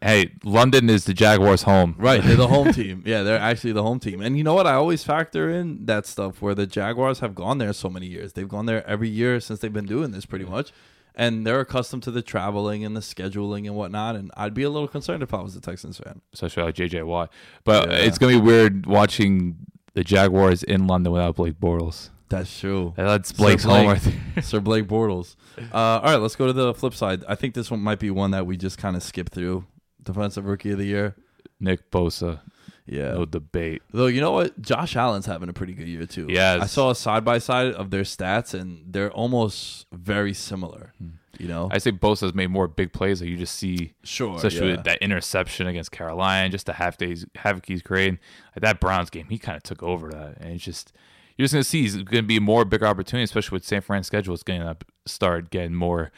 Hey, 0.00 0.32
London 0.42 0.90
is 0.90 1.04
the 1.04 1.14
Jaguars' 1.14 1.62
home. 1.62 1.94
Right, 1.98 2.22
they're 2.22 2.36
the 2.36 2.48
home 2.48 2.72
team. 2.74 3.02
Yeah, 3.06 3.22
they're 3.22 3.38
actually 3.38 3.72
the 3.72 3.82
home 3.82 4.00
team. 4.00 4.20
And 4.20 4.36
you 4.36 4.44
know 4.44 4.54
what? 4.54 4.66
I 4.66 4.74
always 4.74 5.04
factor 5.04 5.48
in 5.48 5.86
that 5.86 6.04
stuff 6.06 6.42
where 6.42 6.54
the 6.54 6.66
Jaguars 6.66 7.20
have 7.20 7.34
gone 7.34 7.58
there 7.58 7.72
so 7.72 7.88
many 7.88 8.06
years. 8.06 8.32
They've 8.32 8.48
gone 8.48 8.66
there 8.66 8.86
every 8.86 9.08
year 9.08 9.40
since 9.40 9.60
they've 9.60 9.72
been 9.72 9.86
doing 9.86 10.10
this 10.10 10.26
pretty 10.26 10.44
much. 10.44 10.72
And 11.16 11.46
they're 11.46 11.60
accustomed 11.60 12.02
to 12.04 12.10
the 12.10 12.22
traveling 12.22 12.84
and 12.84 12.96
the 12.96 13.00
scheduling 13.00 13.66
and 13.66 13.76
whatnot. 13.76 14.16
And 14.16 14.32
I'd 14.36 14.52
be 14.54 14.64
a 14.64 14.70
little 14.70 14.88
concerned 14.88 15.22
if 15.22 15.32
I 15.32 15.40
was 15.42 15.54
a 15.54 15.60
Texans 15.60 15.98
fan. 15.98 16.20
especially 16.32 16.64
like 16.64 16.74
JJ 16.74 17.04
Watt. 17.06 17.32
But 17.64 17.88
Yeah. 17.88 17.96
it's 17.98 18.18
gonna 18.18 18.32
be 18.34 18.40
weird 18.40 18.86
watching 18.86 19.56
the 19.94 20.02
Jaguars 20.02 20.62
in 20.64 20.86
London 20.88 21.12
without 21.12 21.36
Blake 21.36 21.60
Bortles. 21.60 22.10
That's 22.30 22.58
true. 22.58 22.94
That's 22.96 23.30
Blake's 23.30 23.62
Sir 23.62 23.68
home 23.68 23.84
Blake. 23.86 24.02
there. 24.34 24.42
Sir 24.42 24.58
Blake 24.58 24.86
Bortles. 24.88 25.36
Uh, 25.72 25.76
all 25.76 26.02
right, 26.02 26.16
let's 26.16 26.34
go 26.34 26.46
to 26.48 26.52
the 26.52 26.74
flip 26.74 26.94
side. 26.94 27.22
I 27.28 27.36
think 27.36 27.54
this 27.54 27.70
one 27.70 27.80
might 27.80 28.00
be 28.00 28.10
one 28.10 28.32
that 28.32 28.44
we 28.44 28.56
just 28.56 28.76
kind 28.78 28.96
of 28.96 29.02
skip 29.04 29.30
through. 29.30 29.66
Defensive 30.02 30.44
Rookie 30.46 30.70
of 30.72 30.78
the 30.78 30.86
Year. 30.86 31.14
Nick 31.60 31.90
Bosa, 31.92 32.40
Yeah. 32.86 33.14
no 33.14 33.24
debate. 33.24 33.82
Though 33.92 34.06
you 34.06 34.20
know 34.20 34.32
what, 34.32 34.60
Josh 34.60 34.94
Allen's 34.94 35.26
having 35.26 35.48
a 35.48 35.52
pretty 35.52 35.72
good 35.72 35.88
year 35.88 36.06
too. 36.06 36.26
Yes. 36.28 36.62
I 36.62 36.66
saw 36.66 36.90
a 36.90 36.94
side 36.94 37.24
by 37.24 37.38
side 37.38 37.72
of 37.72 37.90
their 37.90 38.02
stats, 38.02 38.58
and 38.58 38.84
they're 38.86 39.10
almost 39.10 39.86
very 39.92 40.34
similar. 40.34 40.92
Hmm. 40.98 41.08
You 41.38 41.48
know, 41.48 41.68
I 41.72 41.78
say 41.78 41.90
Bosa's 41.90 42.34
made 42.34 42.50
more 42.50 42.68
big 42.68 42.92
plays 42.92 43.18
that 43.20 43.28
you 43.28 43.36
just 43.36 43.56
see, 43.56 43.94
sure, 44.04 44.36
especially 44.36 44.68
yeah. 44.68 44.76
with 44.76 44.84
that 44.84 44.98
interception 44.98 45.66
against 45.66 45.90
Carolina, 45.90 46.48
just 46.48 46.66
the 46.66 46.74
half 46.74 46.96
days 46.96 47.26
havoc 47.34 47.66
he's 47.66 47.82
creating. 47.82 48.18
Like 48.54 48.62
that 48.62 48.80
Browns 48.80 49.10
game, 49.10 49.26
he 49.28 49.38
kind 49.38 49.56
of 49.56 49.62
took 49.64 49.82
over 49.82 50.10
that, 50.10 50.36
and 50.38 50.52
it's 50.52 50.64
just 50.64 50.92
you're 51.36 51.44
just 51.44 51.54
gonna 51.54 51.64
see 51.64 51.82
he's 51.82 51.96
gonna 51.96 52.22
be 52.22 52.38
more 52.38 52.64
bigger 52.64 52.86
opportunity, 52.86 53.24
especially 53.24 53.56
with 53.56 53.64
San 53.64 53.80
Fran's 53.80 54.06
schedule. 54.06 54.34
It's 54.34 54.42
gonna 54.42 54.76
start 55.06 55.50
getting 55.50 55.74
more. 55.74 56.12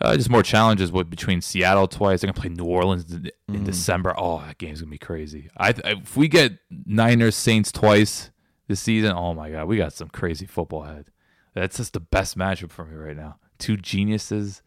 Uh, 0.00 0.16
just 0.16 0.30
more 0.30 0.42
challenges 0.42 0.92
with 0.92 1.10
between 1.10 1.40
Seattle 1.40 1.88
twice. 1.88 2.20
They're 2.20 2.30
gonna 2.30 2.40
play 2.40 2.50
New 2.50 2.64
Orleans 2.64 3.12
in, 3.12 3.30
in 3.48 3.64
December. 3.64 4.14
Oh, 4.16 4.38
that 4.46 4.58
game's 4.58 4.80
gonna 4.80 4.90
be 4.90 4.98
crazy. 4.98 5.50
I, 5.56 5.70
I 5.70 5.92
if 6.02 6.16
we 6.16 6.28
get 6.28 6.58
Niners 6.70 7.34
Saints 7.34 7.72
twice 7.72 8.30
this 8.68 8.80
season, 8.80 9.12
oh 9.12 9.34
my 9.34 9.50
god, 9.50 9.66
we 9.66 9.76
got 9.76 9.92
some 9.92 10.08
crazy 10.08 10.46
football 10.46 10.84
ahead. 10.84 11.10
That's 11.54 11.78
just 11.78 11.94
the 11.94 12.00
best 12.00 12.38
matchup 12.38 12.70
for 12.70 12.84
me 12.84 12.94
right 12.94 13.16
now. 13.16 13.36
Two 13.58 13.76
geniuses 13.76 14.62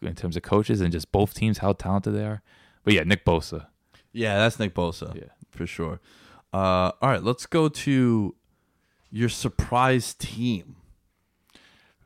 in 0.00 0.14
terms 0.14 0.36
of 0.36 0.42
coaches 0.42 0.80
and 0.80 0.92
just 0.92 1.12
both 1.12 1.34
teams 1.34 1.58
how 1.58 1.72
talented 1.74 2.14
they 2.14 2.24
are. 2.24 2.40
But 2.84 2.94
yeah, 2.94 3.02
Nick 3.02 3.24
Bosa. 3.24 3.66
yeah, 4.12 4.38
that's 4.38 4.58
Nick 4.58 4.74
Bosa. 4.74 5.14
Yeah. 5.14 5.32
for 5.50 5.66
sure. 5.66 6.00
Uh, 6.52 6.92
all 7.02 7.10
right, 7.10 7.22
let's 7.22 7.44
go 7.46 7.68
to 7.68 8.34
your 9.10 9.28
surprise 9.28 10.14
team. 10.14 10.76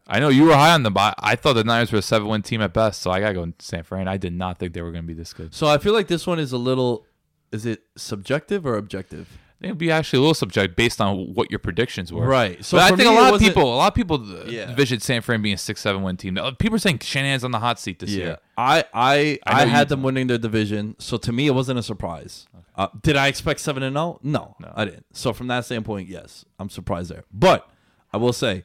I 0.09 0.20
know 0.20 0.28
you 0.28 0.44
were 0.44 0.54
high 0.54 0.72
on 0.72 0.82
them, 0.84 0.94
but 0.94 1.14
I 1.18 1.36
thought 1.36 1.52
the 1.54 1.64
Niners 1.64 1.92
were 1.92 1.98
a 1.98 2.02
seven 2.02 2.28
win 2.28 2.42
team 2.42 2.61
at 2.62 2.72
best, 2.72 3.02
so 3.02 3.11
I 3.11 3.20
gotta 3.20 3.34
go 3.34 3.42
in 3.42 3.54
San 3.59 3.82
Fran. 3.82 4.09
I 4.09 4.16
did 4.16 4.32
not 4.32 4.59
think 4.59 4.72
they 4.72 4.82
were 4.82 4.90
gonna 4.92 5.02
be 5.02 5.14
this 5.14 5.32
good. 5.32 5.54
So 5.54 5.66
I 5.66 5.78
feel 5.78 5.92
like 5.92 6.06
this 6.09 6.26
one 6.26 6.38
is 6.38 6.52
a 6.52 6.59
little. 6.59 7.04
Is 7.52 7.64
it 7.66 7.82
subjective 7.96 8.66
or 8.66 8.76
objective? 8.76 9.28
I 9.32 9.61
think 9.62 9.70
it'd 9.70 9.78
be 9.78 9.90
actually 9.90 10.18
a 10.18 10.20
little 10.20 10.34
subject 10.34 10.76
based 10.76 11.00
on 11.00 11.34
what 11.34 11.50
your 11.50 11.59
predictions 11.59 12.12
were. 12.12 12.24
Right. 12.26 12.64
So 12.64 12.76
So 12.76 12.78
I 12.78 12.88
think 12.88 13.00
me, 13.00 13.06
a 13.06 13.11
lot 13.11 13.34
of 13.34 13.40
people, 13.40 13.62
a 13.64 13.76
lot 13.76 13.88
of 13.88 13.94
people 13.94 14.16
uh, 14.22 14.44
Yeah. 14.46 14.70
envisioned 14.70 15.02
San 15.02 15.20
Fran 15.20 15.42
being 15.42 15.54
a 15.54 15.59
six 15.59 15.80
seven 15.80 16.02
win 16.02 16.16
team. 16.16 16.38
Uh, 16.38 16.52
People 16.52 16.76
are 16.76 16.78
saying 16.78 17.00
Shanahan's 17.00 17.42
on 17.42 17.50
the 17.50 17.59
hot 17.59 17.80
seat 17.80 17.98
this 17.98 18.11
Yeah, 18.11 18.24
year. 18.24 18.38
I 18.56 18.84
I 18.94 19.38
I 19.46 19.62
I, 19.62 19.64
had 19.66 19.88
them 19.88 20.02
winning 20.04 20.28
their 20.28 20.38
division, 20.38 20.94
so 20.98 21.16
to 21.16 21.32
me 21.32 21.46
it 21.48 21.54
wasn't 21.54 21.78
a 21.78 21.82
surprise. 21.82 22.46
Uh, 22.76 22.86
did 23.02 23.16
I 23.16 23.26
expect 23.26 23.59
seven 23.59 23.82
and 23.82 23.94
zero? 23.96 24.20
No, 24.22 24.54
I 24.74 24.84
didn't. 24.84 25.06
So 25.12 25.32
from 25.32 25.48
that 25.48 25.64
standpoint, 25.64 26.09
yes, 26.09 26.44
I'm 26.61 26.70
surprised 26.70 27.11
there. 27.11 27.24
But 27.32 27.68
I 28.12 28.16
will 28.18 28.32
say, 28.32 28.64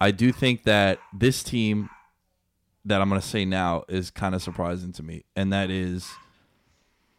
I 0.00 0.10
do 0.10 0.32
think 0.32 0.64
that 0.64 1.00
this 1.12 1.42
team 1.42 1.90
that 2.84 3.00
I'm 3.00 3.08
going 3.08 3.20
to 3.20 3.26
say 3.26 3.44
now 3.44 3.84
is 3.88 4.10
kind 4.10 4.34
of 4.34 4.42
surprising 4.42 4.92
to 4.92 5.02
me, 5.02 5.24
and 5.36 5.52
that 5.52 5.70
is 5.70 6.10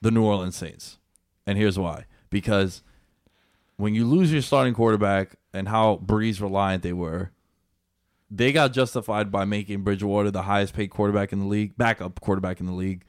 the 0.02 0.12
New 0.12 0.24
Orleans 0.24 0.56
Saints. 0.56 0.98
And 1.46 1.58
here's 1.58 1.78
why: 1.78 2.06
because 2.30 2.82
when 3.78 3.96
you 3.96 4.06
lose 4.06 4.32
your 4.32 4.42
starting 4.42 4.74
quarterback 4.74 5.36
and 5.54 5.68
how 5.68 6.02
Brees 6.06 6.42
reliant 6.42 6.84
they 6.84 6.94
were, 6.94 7.32
they 8.32 8.52
got 8.52 8.74
justified 8.74 9.32
by 9.32 9.46
making 9.46 9.84
Bridgewater 9.84 10.32
the 10.32 10.44
highest 10.44 10.74
paid 10.74 10.90
quarterback 10.90 11.34
in 11.34 11.40
the 11.40 11.46
league, 11.46 11.78
backup 11.78 12.20
quarterback 12.22 12.60
in 12.60 12.66
the 12.66 12.74
league, 12.74 13.04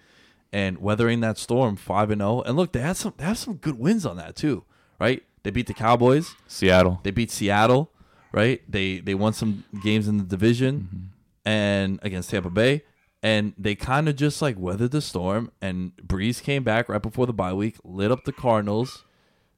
and 0.53 0.79
weathering 0.79 1.21
that 1.21 1.39
storm 1.39 1.77
five 1.77 2.11
and 2.11 2.21
zero. 2.21 2.43
And 2.43 2.57
look, 2.57 2.73
they 2.73 2.81
had 2.81 2.97
some 2.97 3.15
they 3.17 3.25
have 3.25 3.39
some 3.39 3.55
good 3.55 3.79
wins 3.79 4.07
on 4.07 4.17
that 4.17 4.37
too, 4.37 4.65
right? 4.99 5.23
They 5.43 5.51
beat 5.51 5.67
the 5.67 5.75
Cowboys, 5.75 6.35
Seattle. 6.47 7.01
they 7.03 7.11
beat 7.11 7.31
Seattle, 7.31 7.91
right? 8.33 8.61
They 8.69 9.01
they 9.01 9.15
won 9.15 9.33
some 9.33 9.65
games 9.83 10.09
in 10.09 10.19
the 10.19 10.25
division 10.25 10.81
mm-hmm. 10.81 11.05
and 11.45 11.99
against 12.03 12.31
Tampa 12.31 12.51
Bay. 12.51 12.83
And 13.23 13.53
they 13.59 13.75
kind 13.75 14.09
of 14.09 14.17
just 14.17 14.41
like 14.41 14.59
weathered 14.59 14.93
the 14.93 15.03
storm. 15.03 15.53
And 15.61 15.93
Brees 15.97 16.43
came 16.43 16.65
back 16.65 16.89
right 16.89 17.03
before 17.03 17.27
the 17.27 17.35
bye 17.35 17.53
week, 17.53 17.77
lit 17.85 18.11
up 18.11 18.25
the 18.25 18.33
Cardinals, 18.33 19.05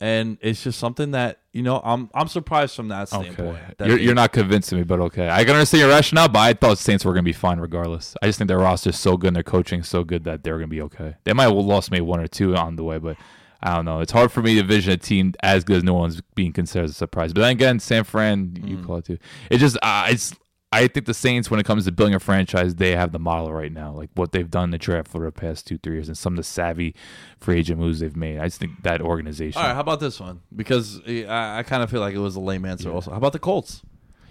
and 0.01 0.37
it's 0.41 0.65
just 0.65 0.81
something 0.81 1.13
that 1.13 1.39
you 1.53 1.63
know 1.63 1.81
I'm 1.85 2.11
I'm 2.13 2.27
surprised 2.27 2.75
from 2.75 2.89
that 2.89 3.09
standpoint. 3.09 3.39
Okay. 3.39 3.75
that 3.79 3.87
You're, 3.87 3.99
they- 3.99 4.03
you're 4.03 4.15
not 4.17 4.33
convincing 4.33 4.79
me, 4.79 4.85
but 4.85 4.99
okay. 4.99 5.29
I 5.31 5.45
can 5.45 5.55
understand 5.55 5.83
your 5.83 5.91
rationale, 5.91 6.29
but 6.29 6.41
I 6.41 6.55
thought 6.55 6.79
Saints 6.79 7.05
were 7.05 7.13
going 7.13 7.25
to 7.25 7.29
be 7.29 7.33
fine 7.33 7.61
regardless. 7.61 8.17
I 8.21 8.27
just 8.27 8.39
think 8.39 8.49
their 8.49 8.59
roster's 8.59 8.99
so 8.99 9.17
good 9.17 9.29
and 9.29 9.37
their 9.37 9.45
coaching 9.45 9.85
so 9.85 10.03
good 10.03 10.25
that 10.25 10.43
they're 10.43 10.59
going 10.59 10.69
to 10.69 10.75
be 10.75 10.83
okay. 10.83 11.15
They 11.23 11.33
might 11.33 11.45
have 11.45 11.53
lost 11.53 11.93
maybe 11.93 12.01
one 12.01 12.19
or 12.19 12.27
two 12.27 12.57
on 12.57 12.75
the 12.75 12.83
way, 12.83 12.99
but 12.99 13.17
I 13.63 13.75
don't 13.77 13.85
know. 13.85 14.01
It's 14.01 14.13
hard 14.13 14.33
for 14.33 14.43
me 14.43 14.55
to 14.55 14.61
envision 14.61 14.93
a 14.93 14.97
team 14.97 15.35
as 15.43 15.63
good 15.65 15.77
as 15.77 15.85
New 15.85 15.93
Orleans 15.93 16.21
being 16.35 16.53
considered 16.53 16.91
a 16.91 16.93
surprise. 16.93 17.33
But 17.33 17.43
then 17.43 17.51
again, 17.53 17.79
San 17.79 18.05
Fran, 18.05 18.57
you 18.65 18.79
Mm. 18.79 18.87
call 18.87 18.97
it 18.97 19.05
too. 19.05 19.19
It 19.51 19.59
just, 19.59 19.77
uh, 19.83 20.07
it's. 20.11 20.35
I 20.75 20.87
think 20.89 21.05
the 21.05 21.13
Saints, 21.13 21.51
when 21.51 21.61
it 21.61 21.67
comes 21.67 21.85
to 21.85 21.93
building 21.93 22.15
a 22.15 22.19
franchise, 22.19 22.77
they 22.77 22.97
have 22.97 23.13
the 23.13 23.19
model 23.19 23.53
right 23.53 23.71
now. 23.71 23.93
Like 23.93 24.09
what 24.15 24.33
they've 24.33 24.51
done 24.51 24.65
in 24.65 24.71
the 24.71 24.79
draft 24.79 25.07
for 25.09 25.23
the 25.23 25.31
past 25.31 25.67
two, 25.67 25.77
three 25.77 25.97
years, 25.97 26.09
and 26.09 26.17
some 26.17 26.33
of 26.33 26.39
the 26.39 26.43
savvy 26.43 26.95
free 27.39 27.59
agent 27.59 27.79
moves 27.79 28.01
they've 28.01 28.17
made. 28.17 28.39
I 28.39 28.45
just 28.47 28.59
think 28.59 28.83
that 28.83 29.03
organization. 29.03 29.61
All 29.61 29.69
right, 29.69 29.75
how 29.75 29.81
about 29.83 30.01
this 30.01 30.19
one? 30.19 30.41
Because 30.57 31.03
I, 31.07 31.59
I 31.59 31.63
kind 31.63 31.83
of 31.83 31.91
feel 31.91 32.01
like 32.01 32.15
it 32.15 32.21
was 32.21 32.37
a 32.37 32.41
lame 32.41 32.65
answer. 32.65 32.91
Also, 32.91 33.11
how 33.11 33.19
about 33.19 33.35
the 33.35 33.39
Colts? 33.39 33.83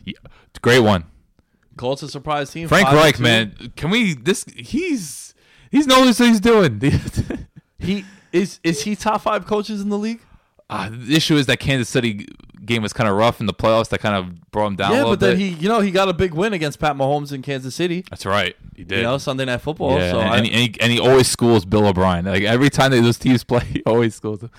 Yeah, 0.04 0.14
great 0.64 0.80
one. 0.80 1.04
Colts 1.78 2.02
a 2.02 2.10
surprise 2.10 2.50
team. 2.50 2.68
Frank 2.68 2.92
Reich, 2.92 3.20
man, 3.20 3.72
can 3.76 3.92
we? 3.92 4.16
This 4.16 4.44
he's 4.56 5.36
he's 5.70 5.86
knows 5.86 6.20
what 6.20 6.28
he's 6.28 6.40
doing. 6.40 6.82
He 7.78 8.04
is 8.32 8.60
is 8.64 8.84
he 8.84 8.96
top 8.96 9.22
five 9.22 9.46
coaches 9.46 9.82
in 9.82 9.90
the 9.90 9.98
league? 9.98 10.22
uh, 10.72 10.90
the 10.90 11.16
issue 11.16 11.36
is 11.36 11.46
that 11.48 11.60
Kansas 11.60 11.90
City 11.90 12.26
game 12.64 12.82
was 12.82 12.94
kind 12.94 13.10
of 13.10 13.18
rough 13.18 13.42
in 13.42 13.46
the 13.46 13.54
playoffs. 13.54 13.90
That 13.90 14.00
kind 14.00 14.16
of 14.16 14.52
brought 14.52 14.68
him 14.68 14.76
down 14.78 14.92
a 14.92 14.94
yeah, 14.94 15.00
little 15.00 15.12
but 15.14 15.20
then 15.20 15.38
bit. 15.38 15.40
he, 15.40 15.50
you 15.50 15.68
know, 15.68 15.82
he 15.82 15.92
got 15.92 16.08
a 16.08 16.14
big 16.14 16.34
win 16.34 16.54
against 16.54 16.80
Pat 16.80 16.96
Mahomes 16.96 17.34
in 17.34 17.42
Kansas 17.42 17.76
City. 17.76 18.06
That's 18.10 18.26
right, 18.26 18.56
he 18.76 18.86
did. 18.86 19.00
You 19.00 19.04
know, 19.04 19.18
Sunday 19.18 19.44
Night 19.44 19.60
Football. 19.60 20.00
yeah, 20.00 20.12
so 20.12 20.22
and, 20.22 20.30
I, 20.30 20.38
and, 20.38 20.46
he, 20.46 20.54
and, 20.54 20.62
he, 20.62 20.82
and 20.82 20.92
he 20.94 21.00
always 21.00 21.28
schools 21.28 21.66
Bill 21.66 21.86
O'Brien. 21.86 22.24
Like 22.24 22.44
every 22.44 22.70
time 22.70 22.92
that 22.92 23.02
those 23.02 23.18
teams 23.20 23.44
play, 23.44 23.66
he 23.66 23.84
always 23.86 24.16
schools 24.16 24.40
them. 24.40 24.52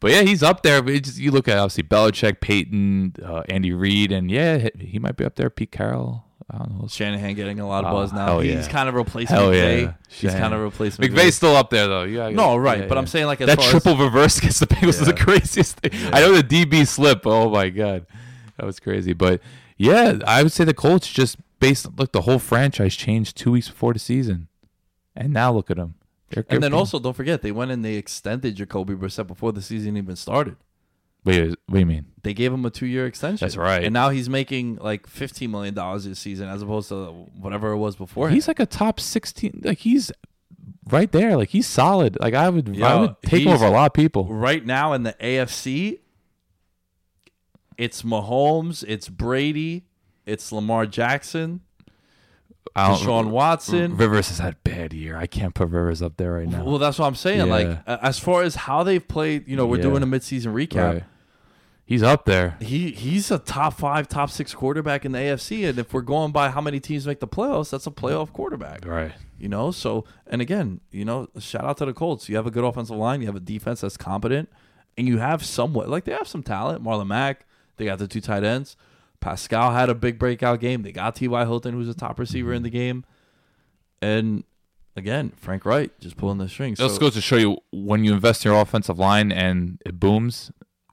But 0.00 0.10
yeah, 0.10 0.22
he's 0.22 0.42
up 0.42 0.62
there. 0.62 0.82
Just, 0.82 1.18
you 1.18 1.30
look 1.30 1.46
at 1.46 1.56
obviously 1.56 1.84
Belichick, 1.84 2.40
Payton, 2.40 3.16
uh, 3.24 3.42
Andy 3.48 3.72
Reid, 3.72 4.10
and 4.10 4.28
yeah, 4.28 4.70
he 4.78 4.98
might 4.98 5.16
be 5.16 5.24
up 5.24 5.36
there. 5.36 5.50
Pete 5.50 5.70
Carroll. 5.70 6.24
I 6.52 6.58
don't 6.58 6.80
know. 6.80 6.88
Shanahan 6.88 7.34
getting 7.34 7.60
a 7.60 7.68
lot 7.68 7.84
of 7.84 7.92
Oh, 7.92 7.96
buzz 7.96 8.12
now. 8.12 8.26
hell 8.26 8.40
He's 8.40 8.52
yeah. 8.54 8.68
kind 8.68 8.88
of 8.88 8.96
replacing 8.96 9.36
Hell 9.36 9.50
McVay. 9.50 9.82
yeah, 9.82 9.92
He's 10.08 10.32
kind 10.32 10.52
of 10.52 10.60
replacing 10.60 11.04
McVay's 11.04 11.36
still 11.36 11.54
up 11.54 11.70
there 11.70 11.86
though. 11.86 12.02
Yeah, 12.02 12.30
No, 12.30 12.56
right, 12.56 12.88
but 12.88 12.98
I'm 12.98 13.06
saying, 13.06 13.26
like, 13.26 13.40
as 13.40 13.46
that 13.46 13.56
far 13.58 13.64
as- 13.66 13.70
triple 13.70 13.96
reverse 13.96 14.38
against 14.38 14.58
the 14.60 14.66
Bengals 14.74 15.00
is 15.00 15.06
the 15.06 15.12
craziest 15.14 15.76
thing. 15.76 15.92
I 16.12 16.20
know 16.20 16.34
the 16.40 16.42
DB 16.42 16.86
slip. 16.86 17.22
Oh 17.24 17.50
my 17.50 17.68
god, 17.68 18.06
that 18.56 18.66
was 18.66 18.80
crazy. 18.80 19.12
But 19.12 19.40
yeah, 19.76 20.18
I 20.26 20.42
would 20.42 20.50
say 20.52 20.64
the 20.64 20.74
Colts 20.74 21.08
just 21.12 21.36
based. 21.60 21.86
Look, 21.98 22.10
the 22.12 22.22
whole 22.22 22.38
franchise 22.40 22.96
changed 22.96 23.36
two 23.36 23.52
weeks 23.52 23.68
before 23.68 23.92
the 23.92 23.98
season, 24.00 24.48
and 25.14 25.32
now 25.32 25.52
look 25.52 25.70
at 25.70 25.76
them. 25.76 25.94
They're, 26.30 26.44
And 26.48 26.62
then 26.62 26.72
also, 26.74 26.98
don't 26.98 27.14
forget 27.16 27.42
they 27.42 27.50
went 27.52 27.70
and 27.70 27.84
they 27.84 27.94
extended 27.94 28.56
Jacoby 28.56 28.94
Brissett 28.94 29.26
before 29.26 29.52
the 29.52 29.62
season 29.62 29.96
even 29.96 30.16
started. 30.16 30.56
Wait, 31.24 31.48
what 31.48 31.74
do 31.74 31.78
you 31.78 31.86
mean? 31.86 32.06
They 32.22 32.32
gave 32.34 32.52
him 32.52 32.64
a 32.64 32.70
two-year 32.70 33.06
extension. 33.06 33.46
That's 33.46 33.56
right. 33.56 33.84
And 33.84 33.92
now 33.92 34.08
he's 34.10 34.28
making 34.28 34.76
like 34.76 35.06
fifteen 35.06 35.50
million 35.50 35.74
dollars 35.74 36.04
this 36.04 36.18
season, 36.18 36.48
as 36.48 36.62
opposed 36.62 36.88
to 36.90 37.06
whatever 37.38 37.70
it 37.72 37.76
was 37.78 37.96
before. 37.96 38.30
He's 38.30 38.48
like 38.48 38.60
a 38.60 38.66
top 38.66 39.00
sixteen. 39.00 39.60
Like 39.64 39.78
he's 39.78 40.10
right 40.90 41.10
there. 41.12 41.36
Like 41.36 41.50
he's 41.50 41.66
solid. 41.66 42.18
Like 42.20 42.34
I 42.34 42.48
would, 42.48 42.80
I 42.82 43.00
would 43.00 43.16
take 43.22 43.46
over 43.46 43.64
a 43.64 43.70
lot 43.70 43.86
of 43.86 43.92
people. 43.94 44.26
right 44.26 44.64
now 44.64 44.92
in 44.92 45.02
the 45.02 45.14
AFC. 45.14 45.98
It's 47.76 48.02
Mahomes, 48.02 48.84
it's 48.86 49.08
Brady, 49.08 49.86
it's 50.26 50.52
Lamar 50.52 50.84
Jackson, 50.84 51.62
I 52.76 52.90
Deshaun 52.90 53.30
Watson. 53.30 53.96
Rivers 53.96 54.28
has 54.28 54.38
had 54.38 54.54
a 54.54 54.56
bad 54.68 54.92
year. 54.92 55.16
I 55.16 55.26
can't 55.26 55.54
put 55.54 55.68
Rivers 55.70 56.02
up 56.02 56.16
there 56.16 56.32
right 56.34 56.48
now. 56.48 56.64
Well, 56.64 56.78
that's 56.78 56.98
what 56.98 57.06
I'm 57.06 57.14
saying. 57.16 57.48
Like 57.48 57.66
Yeah. 57.66 57.78
a- 57.86 58.04
as 58.04 58.18
far 58.18 58.42
as 58.42 58.54
how 58.54 58.82
they've 58.84 59.06
played, 59.06 59.48
you 59.48 59.56
know, 59.56 59.66
we're 59.66 59.76
Yeah. 59.78 59.82
doing 59.82 60.02
a 60.02 60.06
midseason 60.06 60.52
recap. 60.54 60.92
Right. 60.94 61.04
He's 61.84 62.04
up 62.04 62.24
there. 62.24 62.56
He 62.60 62.92
he's 62.92 63.32
a 63.32 63.38
top 63.40 63.74
five, 63.74 64.06
top 64.06 64.30
six 64.30 64.54
quarterback 64.54 65.04
in 65.04 65.10
the 65.10 65.18
AFC, 65.18 65.64
and 65.68 65.76
if 65.76 65.92
we're 65.92 66.02
going 66.02 66.30
by 66.30 66.50
how 66.50 66.60
many 66.60 66.78
teams 66.78 67.04
make 67.04 67.18
the 67.18 67.26
playoffs, 67.26 67.70
that's 67.70 67.86
a 67.86 67.90
playoff 67.90 68.32
quarterback. 68.32 68.86
Right. 68.86 69.10
You 69.38 69.48
know, 69.48 69.72
so 69.72 70.04
and 70.28 70.40
again, 70.40 70.80
you 70.92 71.04
know, 71.04 71.26
shout 71.40 71.64
out 71.64 71.78
to 71.78 71.86
the 71.86 71.92
Colts. 71.92 72.28
You 72.28 72.36
have 72.36 72.46
a 72.46 72.50
good 72.52 72.62
offensive 72.62 72.94
line, 72.96 73.20
you 73.22 73.26
have 73.26 73.34
a 73.34 73.40
defense 73.40 73.80
that's 73.80 73.96
competent, 73.96 74.48
and 74.96 75.08
you 75.08 75.18
have 75.18 75.44
somewhat 75.44 75.88
like 75.88 76.04
they 76.04 76.12
have 76.12 76.28
some 76.28 76.44
talent. 76.44 76.84
Marlon 76.84 77.08
Mack, 77.08 77.44
they 77.76 77.86
got 77.86 77.98
the 77.98 78.06
two 78.06 78.20
tight 78.20 78.44
ends. 78.44 78.76
Pascal 79.20 79.72
had 79.72 79.88
a 79.90 79.94
big 79.94 80.18
breakout 80.18 80.60
game. 80.60 80.82
They 80.82 80.92
got 80.92 81.16
T.Y. 81.16 81.44
Hilton, 81.44 81.74
who's 81.74 81.88
a 81.88 81.94
top 81.94 82.18
receiver 82.18 82.52
in 82.52 82.62
the 82.62 82.70
game, 82.70 83.04
and 84.02 84.44
again, 84.96 85.32
Frank 85.36 85.64
Reich 85.64 85.98
just 86.00 86.16
pulling 86.16 86.38
the 86.38 86.48
strings. 86.48 86.78
This 86.78 86.94
So- 86.94 87.00
goes 87.00 87.14
to 87.14 87.20
show 87.20 87.36
you 87.36 87.58
when 87.72 88.04
you 88.04 88.12
invest 88.14 88.44
in 88.44 88.52
your 88.52 88.60
offensive 88.60 88.98
line 88.98 89.30
and 89.32 89.80
it 89.86 90.00
booms, 90.00 90.50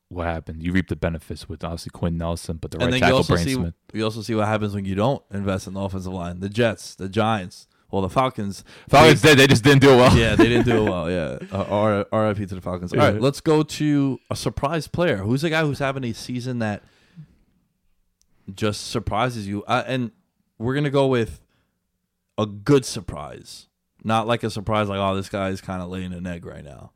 what 0.10 0.26
happened? 0.26 0.64
You 0.64 0.72
reap 0.72 0.88
the 0.88 0.96
benefits 0.96 1.50
with 1.50 1.64
obviously 1.64 1.90
Quenton 1.94 2.18
Nelson, 2.20 2.58
but 2.62 2.72
the 2.72 2.78
right 2.78 2.86
and 2.86 2.94
then 2.94 2.98
you 3.00 3.02
tackle 3.02 3.18
also 3.18 3.36
Braden 3.36 3.54
Smith. 3.56 3.74
you 3.94 4.04
also 4.06 4.22
see 4.22 4.36
what 4.36 4.48
happens 4.48 4.74
when 4.74 4.86
you 4.86 4.96
don't 4.96 5.22
invest 5.34 5.68
in 5.68 5.74
the 5.74 5.82
offensive 5.82 6.14
line. 6.14 6.40
The 6.40 6.48
Jets, 6.50 6.96
the 6.96 7.10
Giants, 7.10 7.68
well, 7.92 8.02
the 8.02 8.10
Falcons. 8.10 8.64
Falcons 8.90 9.22
did. 9.22 9.38
They 9.38 9.48
just 9.48 9.64
didn't 9.66 9.82
do 9.82 9.92
it 9.92 9.96
well. 9.98 10.18
yeah, 10.18 10.36
they 10.36 10.48
didn't 10.48 10.66
do 10.66 10.86
it 10.86 10.90
well. 10.90 11.10
Yeah, 11.12 11.38
uh, 11.52 12.04
RIP 12.14 12.48
to 12.50 12.56
the 12.56 12.62
Falcons. 12.62 12.94
All 12.94 13.00
right, 13.00 13.20
let's 13.20 13.42
go 13.42 13.64
to 13.64 14.20
a 14.30 14.36
surprise 14.36 14.88
player. 14.88 15.18
Who's 15.18 15.42
the 15.42 15.50
guy 15.50 15.62
who's 15.64 15.80
having 15.80 16.04
a 16.06 16.14
season 16.14 16.60
that 16.60 16.84
just 18.54 18.88
surprises 18.88 19.48
you? 19.48 19.64
Uh, 19.64 19.84
and 19.86 20.12
we're 20.58 20.76
gonna 20.76 20.90
go 20.90 21.08
with 21.08 21.42
a 22.38 22.46
good 22.46 22.86
surprise, 22.86 23.68
not 24.04 24.28
like 24.28 24.44
a 24.44 24.50
surprise 24.50 24.90
like, 24.90 25.00
oh, 25.00 25.16
this 25.16 25.30
guy 25.30 25.50
is 25.50 25.62
kind 25.62 25.82
of 25.82 25.90
laying 25.90 26.14
an 26.14 26.26
egg 26.28 26.46
right 26.46 26.64
now. 26.64 26.92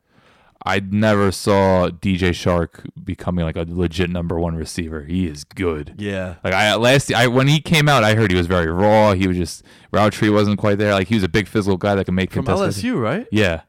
I 0.64 0.78
never 0.78 1.32
saw 1.32 1.88
DJ 1.88 2.30
Chark 2.30 2.88
becoming 3.02 3.44
like 3.44 3.56
a 3.56 3.66
legit 3.68 4.10
number 4.10 4.38
one 4.38 4.54
receiver. 4.54 5.02
He 5.02 5.26
is 5.26 5.42
good. 5.42 5.94
Yeah, 5.98 6.36
Like 6.44 6.54
I 6.54 6.74
last 6.76 7.12
I 7.12 7.26
when 7.26 7.48
he 7.48 7.60
came 7.60 7.88
out, 7.88 8.04
I 8.04 8.14
heard 8.14 8.30
he 8.30 8.36
was 8.36 8.46
very 8.46 8.70
raw. 8.70 9.12
He 9.14 9.26
was 9.26 9.36
just 9.36 9.64
route 9.92 10.12
tree 10.12 10.30
wasn't 10.30 10.58
quite 10.58 10.78
there. 10.78 10.92
Like 10.92 11.08
he 11.08 11.16
was 11.16 11.24
a 11.24 11.28
big 11.28 11.48
physical 11.48 11.76
guy 11.76 11.96
that 11.96 12.04
could 12.04 12.14
make 12.14 12.30
from 12.30 12.44
LSU, 12.46 13.00
right? 13.00 13.26
Yeah, 13.32 13.62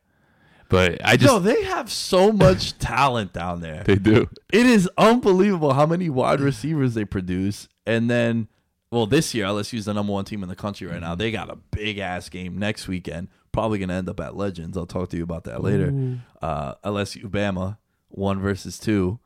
but 0.69 1.03
I 1.05 1.17
just 1.17 1.31
Yo, 1.31 1.39
they 1.39 1.63
have 1.63 1.91
so 1.91 2.31
much 2.31 2.77
talent 2.79 3.33
down 3.33 3.61
there. 3.61 3.83
they 3.83 3.95
do. 3.95 4.29
It 4.51 4.65
is 4.65 4.89
unbelievable 4.97 5.73
how 5.73 5.85
many 5.85 6.09
wide 6.09 6.39
receivers 6.39 6.93
they 6.93 7.05
produce. 7.05 7.67
And 7.85 8.09
then, 8.09 8.47
well, 8.91 9.05
this 9.05 9.33
year, 9.33 9.45
LSU's 9.45 9.85
the 9.85 9.93
number 9.93 10.13
one 10.13 10.25
team 10.25 10.43
in 10.43 10.49
the 10.49 10.55
country 10.55 10.87
right 10.87 11.01
now. 11.01 11.15
They 11.15 11.31
got 11.31 11.49
a 11.49 11.57
big 11.71 11.97
ass 11.97 12.29
game 12.29 12.57
next 12.57 12.87
weekend. 12.87 13.27
Probably 13.51 13.77
going 13.77 13.89
to 13.89 13.95
end 13.95 14.09
up 14.09 14.19
at 14.19 14.35
Legends. 14.35 14.77
I'll 14.77 14.85
talk 14.85 15.09
to 15.09 15.17
you 15.17 15.23
about 15.23 15.43
that 15.43 15.61
later. 15.61 16.19
Uh, 16.41 16.75
LSU 16.83 17.25
Bama, 17.25 17.77
one 18.09 18.39
versus 18.39 18.79
two. 18.79 19.19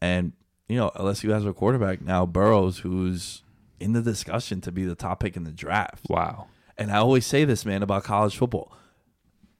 And, 0.00 0.32
you 0.68 0.76
know, 0.76 0.90
LSU 0.96 1.30
has 1.30 1.44
a 1.44 1.52
quarterback 1.52 2.00
now, 2.00 2.26
Burrows, 2.26 2.78
who's 2.78 3.42
in 3.80 3.92
the 3.92 4.02
discussion 4.02 4.60
to 4.62 4.72
be 4.72 4.84
the 4.84 4.94
top 4.94 5.20
pick 5.20 5.36
in 5.36 5.44
the 5.44 5.52
draft. 5.52 6.06
Wow. 6.08 6.46
And 6.78 6.90
I 6.90 6.96
always 6.96 7.26
say 7.26 7.44
this, 7.44 7.64
man, 7.64 7.82
about 7.82 8.04
college 8.04 8.36
football. 8.36 8.72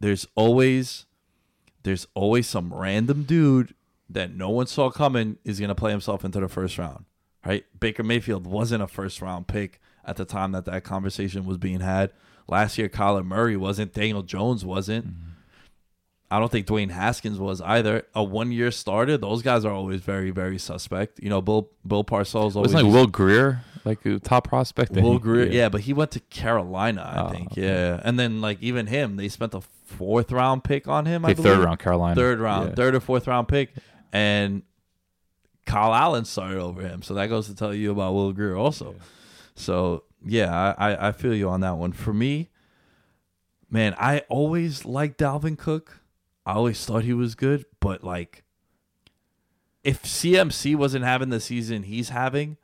There's 0.00 0.26
always 0.34 1.05
there's 1.87 2.07
always 2.14 2.49
some 2.49 2.74
random 2.74 3.22
dude 3.22 3.72
that 4.11 4.34
no 4.34 4.51
one 4.51 4.66
saw 4.66 4.91
coming 4.91 5.39
is 5.45 5.61
going 5.61 5.68
to 5.68 5.74
play 5.74 5.93
himself 5.93 6.24
into 6.24 6.41
the 6.41 6.49
first 6.49 6.76
round. 6.78 7.05
Right? 7.45 7.64
Baker 7.78 8.03
Mayfield 8.03 8.45
wasn't 8.45 8.82
a 8.82 8.89
first 8.89 9.22
round 9.22 9.47
pick 9.47 9.80
at 10.05 10.16
the 10.16 10.24
time 10.24 10.51
that 10.53 10.64
that 10.64 10.82
conversation 10.82 11.47
was 11.47 11.59
being 11.59 11.80
had. 11.80 12.11
Last 12.49 12.76
year 12.76 12.89
Kyler 12.89 13.24
Murray 13.24 13.57
wasn't, 13.57 13.95
Daniel 13.95 14.22
Jones 14.22 14.64
wasn't. 14.64 15.07
Mm-hmm. 15.07 15.30
I 16.30 16.40
don't 16.40 16.50
think 16.50 16.66
Dwayne 16.66 16.90
Haskins 16.90 17.38
was 17.38 17.60
either. 17.60 18.04
A 18.14 18.22
one 18.24 18.50
year 18.50 18.70
starter, 18.72 19.16
those 19.16 19.42
guys 19.42 19.64
are 19.64 19.72
always 19.72 20.00
very, 20.00 20.30
very 20.30 20.58
suspect. 20.58 21.20
You 21.22 21.28
know, 21.30 21.40
Bill 21.40 21.70
Bill 21.86 22.02
Parcells 22.04 22.56
always 22.56 22.72
Wasn't 22.72 22.84
like 22.84 22.92
Will 22.92 23.06
Grier 23.06 23.62
like 23.84 24.04
a 24.04 24.18
top 24.18 24.48
prospect? 24.48 24.90
Will 24.92 25.20
Grier, 25.20 25.46
yeah. 25.46 25.68
but 25.68 25.82
he 25.82 25.92
went 25.92 26.10
to 26.12 26.20
Carolina, 26.20 27.02
I 27.02 27.20
Oh, 27.20 27.28
think. 27.30 27.52
okay. 27.52 27.62
Yeah, 27.62 28.00
and 28.02 28.18
then 28.18 28.40
like 28.40 28.60
even 28.60 28.88
him, 28.88 29.14
they 29.16 29.28
spent 29.28 29.54
a 29.54 29.60
fourth 29.84 30.32
round 30.32 30.64
pick 30.64 30.88
on 30.88 31.06
him. 31.06 31.24
I 31.24 31.30
Okay, 31.30 31.42
Third 31.42 31.60
round, 31.60 31.78
Carolina. 31.78 32.16
third 32.16 32.40
round, 32.40 32.70
Yeah. 32.70 32.74
third 32.74 32.94
or 32.96 33.00
fourth 33.00 33.28
round 33.28 33.46
pick, 33.46 33.72
and 34.12 34.62
Kyle 35.64 35.94
Allen 35.94 36.24
started 36.24 36.58
over 36.58 36.82
him. 36.82 37.02
So 37.02 37.14
that 37.14 37.28
goes 37.28 37.46
to 37.46 37.54
tell 37.54 37.72
you 37.72 37.92
about 37.92 38.14
Will 38.14 38.32
Grier 38.32 38.56
also. 38.56 38.96
So 39.54 40.02
yeah, 40.24 40.74
I, 40.76 40.90
I 40.90 41.08
I 41.08 41.12
feel 41.12 41.34
you 41.34 41.48
on 41.48 41.60
that 41.60 41.76
one. 41.76 41.92
For 41.92 42.12
me, 42.12 42.50
man, 43.70 43.94
I 43.96 44.20
always 44.28 44.84
liked 44.84 45.18
Dalvin 45.20 45.56
Cook. 45.56 46.00
I 46.47 46.53
always 46.53 46.84
thought 46.86 47.03
he 47.05 47.12
was 47.12 47.34
good, 47.34 47.64
but 47.80 48.05
like, 48.05 48.44
if 49.82 50.03
CMC 50.03 50.76
wasn't 50.76 51.05
having 51.05 51.28
the 51.30 51.40
season 51.40 51.82
he's 51.84 52.09
having, 52.11 52.57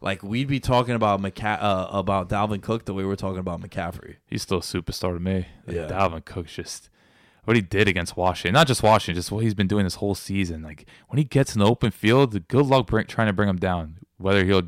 like 0.00 0.22
we'd 0.22 0.48
be 0.48 0.60
talking 0.60 0.94
about 0.94 1.20
McCa- 1.20 1.62
uh, 1.62 1.88
about 1.90 2.28
Dalvin 2.28 2.62
Cook 2.62 2.84
the 2.84 2.94
way 2.94 3.04
we're 3.04 3.16
talking 3.16 3.38
about 3.38 3.60
McCaffrey. 3.60 4.16
He's 4.26 4.42
still 4.42 4.58
a 4.58 4.62
superstar 4.62 5.14
to 5.14 5.20
me. 5.20 5.46
Like, 5.66 5.76
Yeah. 5.76 5.86
Dalvin 5.86 6.24
Cook's 6.24 6.54
just 6.54 6.90
what 7.44 7.56
he 7.56 7.62
did 7.62 7.88
against 7.88 8.16
Washington. 8.16 8.54
Not 8.54 8.66
just 8.66 8.82
Washington, 8.82 9.14
just 9.18 9.32
what 9.32 9.42
he's 9.44 9.54
been 9.54 9.66
doing 9.68 9.84
this 9.84 9.96
whole 9.96 10.14
season. 10.14 10.62
Like 10.62 10.86
when 11.08 11.18
he 11.18 11.24
gets 11.24 11.54
in 11.54 11.60
the 11.60 11.66
open 11.66 11.90
field, 11.90 12.48
good 12.48 12.66
luck 12.66 12.86
bring, 12.88 13.06
trying 13.06 13.26
to 13.28 13.32
bring 13.32 13.48
him 13.48 13.56
down. 13.58 13.98
Whether 14.18 14.44
he'll 14.44 14.62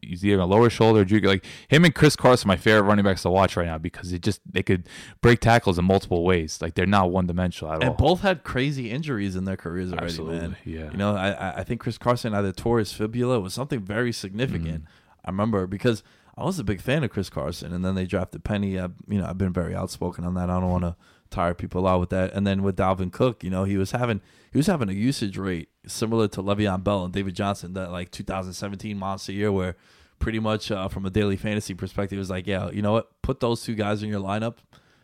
he's 0.00 0.24
either 0.24 0.40
a 0.40 0.46
lower 0.46 0.70
shoulder 0.70 1.04
juke. 1.04 1.24
Like 1.24 1.44
him 1.68 1.84
and 1.84 1.94
Chris 1.94 2.16
Carson, 2.16 2.48
are 2.48 2.52
my 2.52 2.56
favorite 2.56 2.82
running 2.82 3.04
backs 3.04 3.22
to 3.22 3.30
watch 3.30 3.56
right 3.56 3.66
now 3.66 3.78
because 3.78 4.12
it 4.12 4.22
just 4.22 4.40
they 4.50 4.62
could 4.62 4.88
break 5.20 5.40
tackles 5.40 5.78
in 5.78 5.84
multiple 5.84 6.24
ways. 6.24 6.60
Like 6.62 6.74
they're 6.74 6.86
not 6.86 7.10
one 7.10 7.26
dimensional 7.26 7.72
at 7.72 7.82
all. 7.82 7.88
And 7.88 7.96
both 7.96 8.20
had 8.20 8.44
crazy 8.44 8.90
injuries 8.90 9.36
in 9.36 9.44
their 9.44 9.56
careers 9.56 9.92
already, 9.92 10.06
Absolutely, 10.06 10.38
man. 10.40 10.56
yeah. 10.64 10.90
You 10.90 10.96
know, 10.96 11.14
I 11.16 11.58
I- 11.60 11.64
think 11.64 11.80
Chris 11.80 11.98
Carson 11.98 12.34
either 12.34 12.52
tore 12.52 12.78
his 12.78 12.92
fibula 12.92 13.40
was 13.40 13.54
something 13.54 13.80
very 13.80 14.12
significant. 14.12 14.84
Mm-hmm. 14.84 15.20
I 15.24 15.30
remember 15.30 15.66
because 15.66 16.02
I 16.36 16.44
was 16.44 16.58
a 16.58 16.64
big 16.64 16.80
fan 16.80 17.02
of 17.02 17.10
Chris 17.10 17.28
Carson, 17.28 17.72
and 17.72 17.84
then 17.84 17.94
they 17.96 18.06
drafted 18.06 18.44
Penny. 18.44 18.78
I, 18.78 18.84
you 19.08 19.18
know, 19.18 19.26
I've 19.26 19.38
been 19.38 19.52
very 19.52 19.74
outspoken 19.74 20.24
on 20.24 20.34
that. 20.34 20.48
I 20.48 20.60
don't 20.60 20.70
want 20.70 20.84
to 20.84 20.94
tire 21.30 21.52
people 21.52 21.86
out 21.86 21.98
with 22.00 22.10
that. 22.10 22.32
And 22.32 22.46
then 22.46 22.62
with 22.62 22.76
Dalvin 22.76 23.12
Cook, 23.12 23.42
you 23.42 23.50
know, 23.50 23.64
he 23.64 23.76
was 23.76 23.90
having 23.90 24.20
he 24.52 24.56
was 24.58 24.68
having 24.68 24.88
a 24.88 24.92
usage 24.92 25.36
rate 25.36 25.68
similar 25.88 26.28
to 26.28 26.42
Le'Veon 26.42 26.82
Bell 26.84 27.04
and 27.04 27.12
David 27.12 27.34
Johnson 27.34 27.74
that 27.74 27.90
like 27.90 28.10
2017 28.10 28.96
monster 28.96 29.32
year 29.32 29.50
where 29.50 29.76
pretty 30.18 30.38
much 30.38 30.70
uh, 30.70 30.88
from 30.88 31.06
a 31.06 31.10
daily 31.10 31.36
fantasy 31.36 31.74
perspective 31.74 32.16
it 32.16 32.20
was 32.20 32.30
like, 32.30 32.46
yeah, 32.46 32.70
you 32.70 32.82
know 32.82 32.92
what, 32.92 33.10
put 33.22 33.40
those 33.40 33.62
two 33.62 33.74
guys 33.74 34.02
in 34.02 34.08
your 34.08 34.20
lineup. 34.20 34.56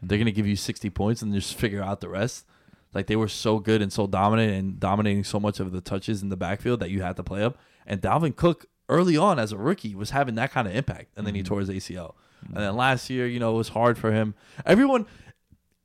They're 0.03 0.19
gonna 0.19 0.33
give 0.33 0.47
you 0.47 0.57
60 0.57 0.91
points 0.91 1.23
and 1.23 1.33
just 1.33 1.57
figure 1.57 1.83
out 1.83 2.01
the 2.01 2.09
rest. 2.09 2.47
Like 2.93 3.07
they 3.07 3.17
were 3.17 3.29
so 3.29 3.59
good 3.59 3.83
and 3.83 3.93
so 3.93 4.07
dominant 4.07 4.53
and 4.53 4.81
dominating 4.81 5.25
so 5.25 5.41
much 5.41 5.61
of 5.61 5.73
the 5.73 5.81
touches 5.81 6.23
in 6.23 6.29
the 6.29 6.37
backfield 6.37 6.81
that 6.81 6.91
you 6.91 7.03
had 7.03 7.17
to 7.17 7.23
play 7.23 7.43
up. 7.43 7.59
And 7.87 8.01
Dalvin 8.01 8.37
Cook 8.37 8.67
early 8.89 9.17
on 9.17 9.39
as 9.39 9.53
a 9.53 9.57
rookie 9.57 9.95
was 9.95 10.11
having 10.11 10.37
that 10.37 10.53
kind 10.53 10.69
of 10.69 10.75
impact, 10.75 11.13
and 11.17 11.27
then 11.27 11.35
he 11.35 11.43
tore 11.43 11.61
his 11.61 11.71
ACL. 11.71 12.15
And 12.49 12.57
then 12.57 12.77
last 12.77 13.09
year, 13.09 13.27
you 13.27 13.41
know, 13.41 13.55
it 13.55 13.57
was 13.57 13.71
hard 13.71 13.97
for 13.99 14.13
him. 14.13 14.35
Everyone, 14.67 15.07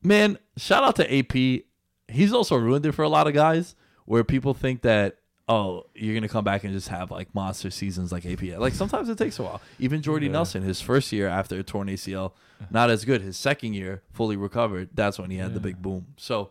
man, 0.04 0.38
shout 0.58 0.84
out 0.84 0.96
to 0.98 1.18
AP. 1.18 1.64
He's 2.08 2.34
also 2.34 2.56
ruined 2.58 2.86
it 2.86 2.92
for 2.92 3.04
a 3.04 3.10
lot 3.10 3.28
of 3.28 3.34
guys 3.34 3.76
where 4.10 4.24
people 4.24 4.56
think 4.56 4.82
that 4.82 5.18
oh, 5.48 5.84
you're 5.94 6.16
gonna 6.16 6.28
come 6.28 6.44
back 6.44 6.64
and 6.64 6.74
just 6.74 6.88
have 6.88 7.12
like 7.12 7.34
monster 7.36 7.70
seasons 7.70 8.12
like 8.12 8.26
AP. 8.26 8.58
Like 8.58 8.74
sometimes 8.74 9.08
it 9.08 9.20
takes 9.20 9.38
a 9.38 9.44
while. 9.44 9.62
Even 9.78 10.02
Jordy 10.02 10.28
Nelson, 10.28 10.64
his 10.64 10.82
first 10.82 11.12
year 11.12 11.28
after 11.28 11.60
a 11.60 11.64
torn 11.64 11.88
ACL, 11.88 12.32
not 12.72 12.90
as 12.90 13.06
good. 13.06 13.22
His 13.22 13.38
second 13.38 13.76
year, 13.76 14.02
fully 14.12 14.36
recovered, 14.36 14.90
that's 14.96 15.20
when 15.20 15.30
he 15.30 15.38
had 15.38 15.54
the 15.54 15.60
big 15.60 15.80
boom. 15.80 16.08
So 16.18 16.50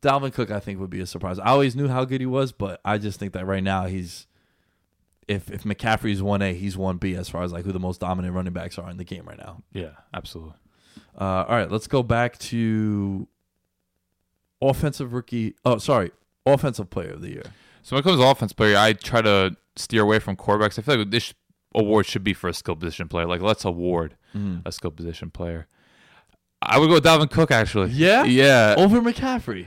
Dalvin 0.00 0.32
Cook, 0.32 0.50
I 0.50 0.58
think, 0.58 0.80
would 0.80 0.90
be 0.90 1.00
a 1.00 1.06
surprise. 1.06 1.38
I 1.38 1.50
always 1.50 1.76
knew 1.76 1.86
how 1.86 2.04
good 2.04 2.20
he 2.20 2.26
was, 2.26 2.50
but 2.50 2.80
I 2.84 2.98
just 2.98 3.20
think 3.20 3.32
that 3.34 3.46
right 3.46 3.62
now 3.62 3.86
he's 3.86 4.26
if 5.28 5.48
if 5.48 5.62
McCaffrey's 5.62 6.20
one 6.20 6.42
A, 6.42 6.52
he's 6.52 6.76
one 6.76 6.96
B 6.96 7.14
as 7.14 7.28
far 7.28 7.44
as 7.44 7.52
like 7.52 7.64
who 7.64 7.70
the 7.70 7.78
most 7.78 8.00
dominant 8.00 8.34
running 8.34 8.52
backs 8.52 8.76
are 8.76 8.90
in 8.90 8.96
the 8.96 9.04
game 9.04 9.24
right 9.24 9.38
now. 9.38 9.62
yeah, 9.72 9.90
absolutely. 10.12 10.54
Uh, 11.16 11.44
all 11.46 11.54
right, 11.54 11.70
let's 11.70 11.86
go 11.86 12.02
back 12.02 12.38
to 12.38 13.28
offensive 14.60 15.12
rookie. 15.12 15.54
Oh, 15.64 15.78
sorry, 15.78 16.10
offensive 16.46 16.90
player 16.90 17.12
of 17.12 17.20
the 17.22 17.30
year. 17.30 17.44
So 17.82 17.96
when 17.96 18.00
it 18.00 18.04
comes 18.04 18.18
to 18.18 18.26
offense 18.26 18.52
player, 18.52 18.76
I 18.76 18.92
try 18.92 19.22
to 19.22 19.56
steer 19.76 20.02
away 20.02 20.18
from 20.18 20.36
quarterbacks. 20.36 20.78
I 20.78 20.82
feel 20.82 20.98
like 20.98 21.10
this 21.10 21.34
award 21.74 22.06
should 22.06 22.24
be 22.24 22.34
for 22.34 22.48
a 22.48 22.54
skill 22.54 22.76
position 22.76 23.08
player. 23.08 23.26
Like 23.26 23.40
let's 23.40 23.64
award 23.64 24.16
mm-hmm. 24.34 24.66
a 24.66 24.72
skill 24.72 24.90
position 24.90 25.30
player. 25.30 25.66
I 26.60 26.78
would 26.78 26.86
go 26.86 26.94
with 26.94 27.04
Dalvin 27.04 27.30
Cook 27.30 27.50
actually. 27.50 27.90
Yeah? 27.90 28.24
yeah. 28.24 28.74
Over 28.78 29.00
McCaffrey. 29.00 29.66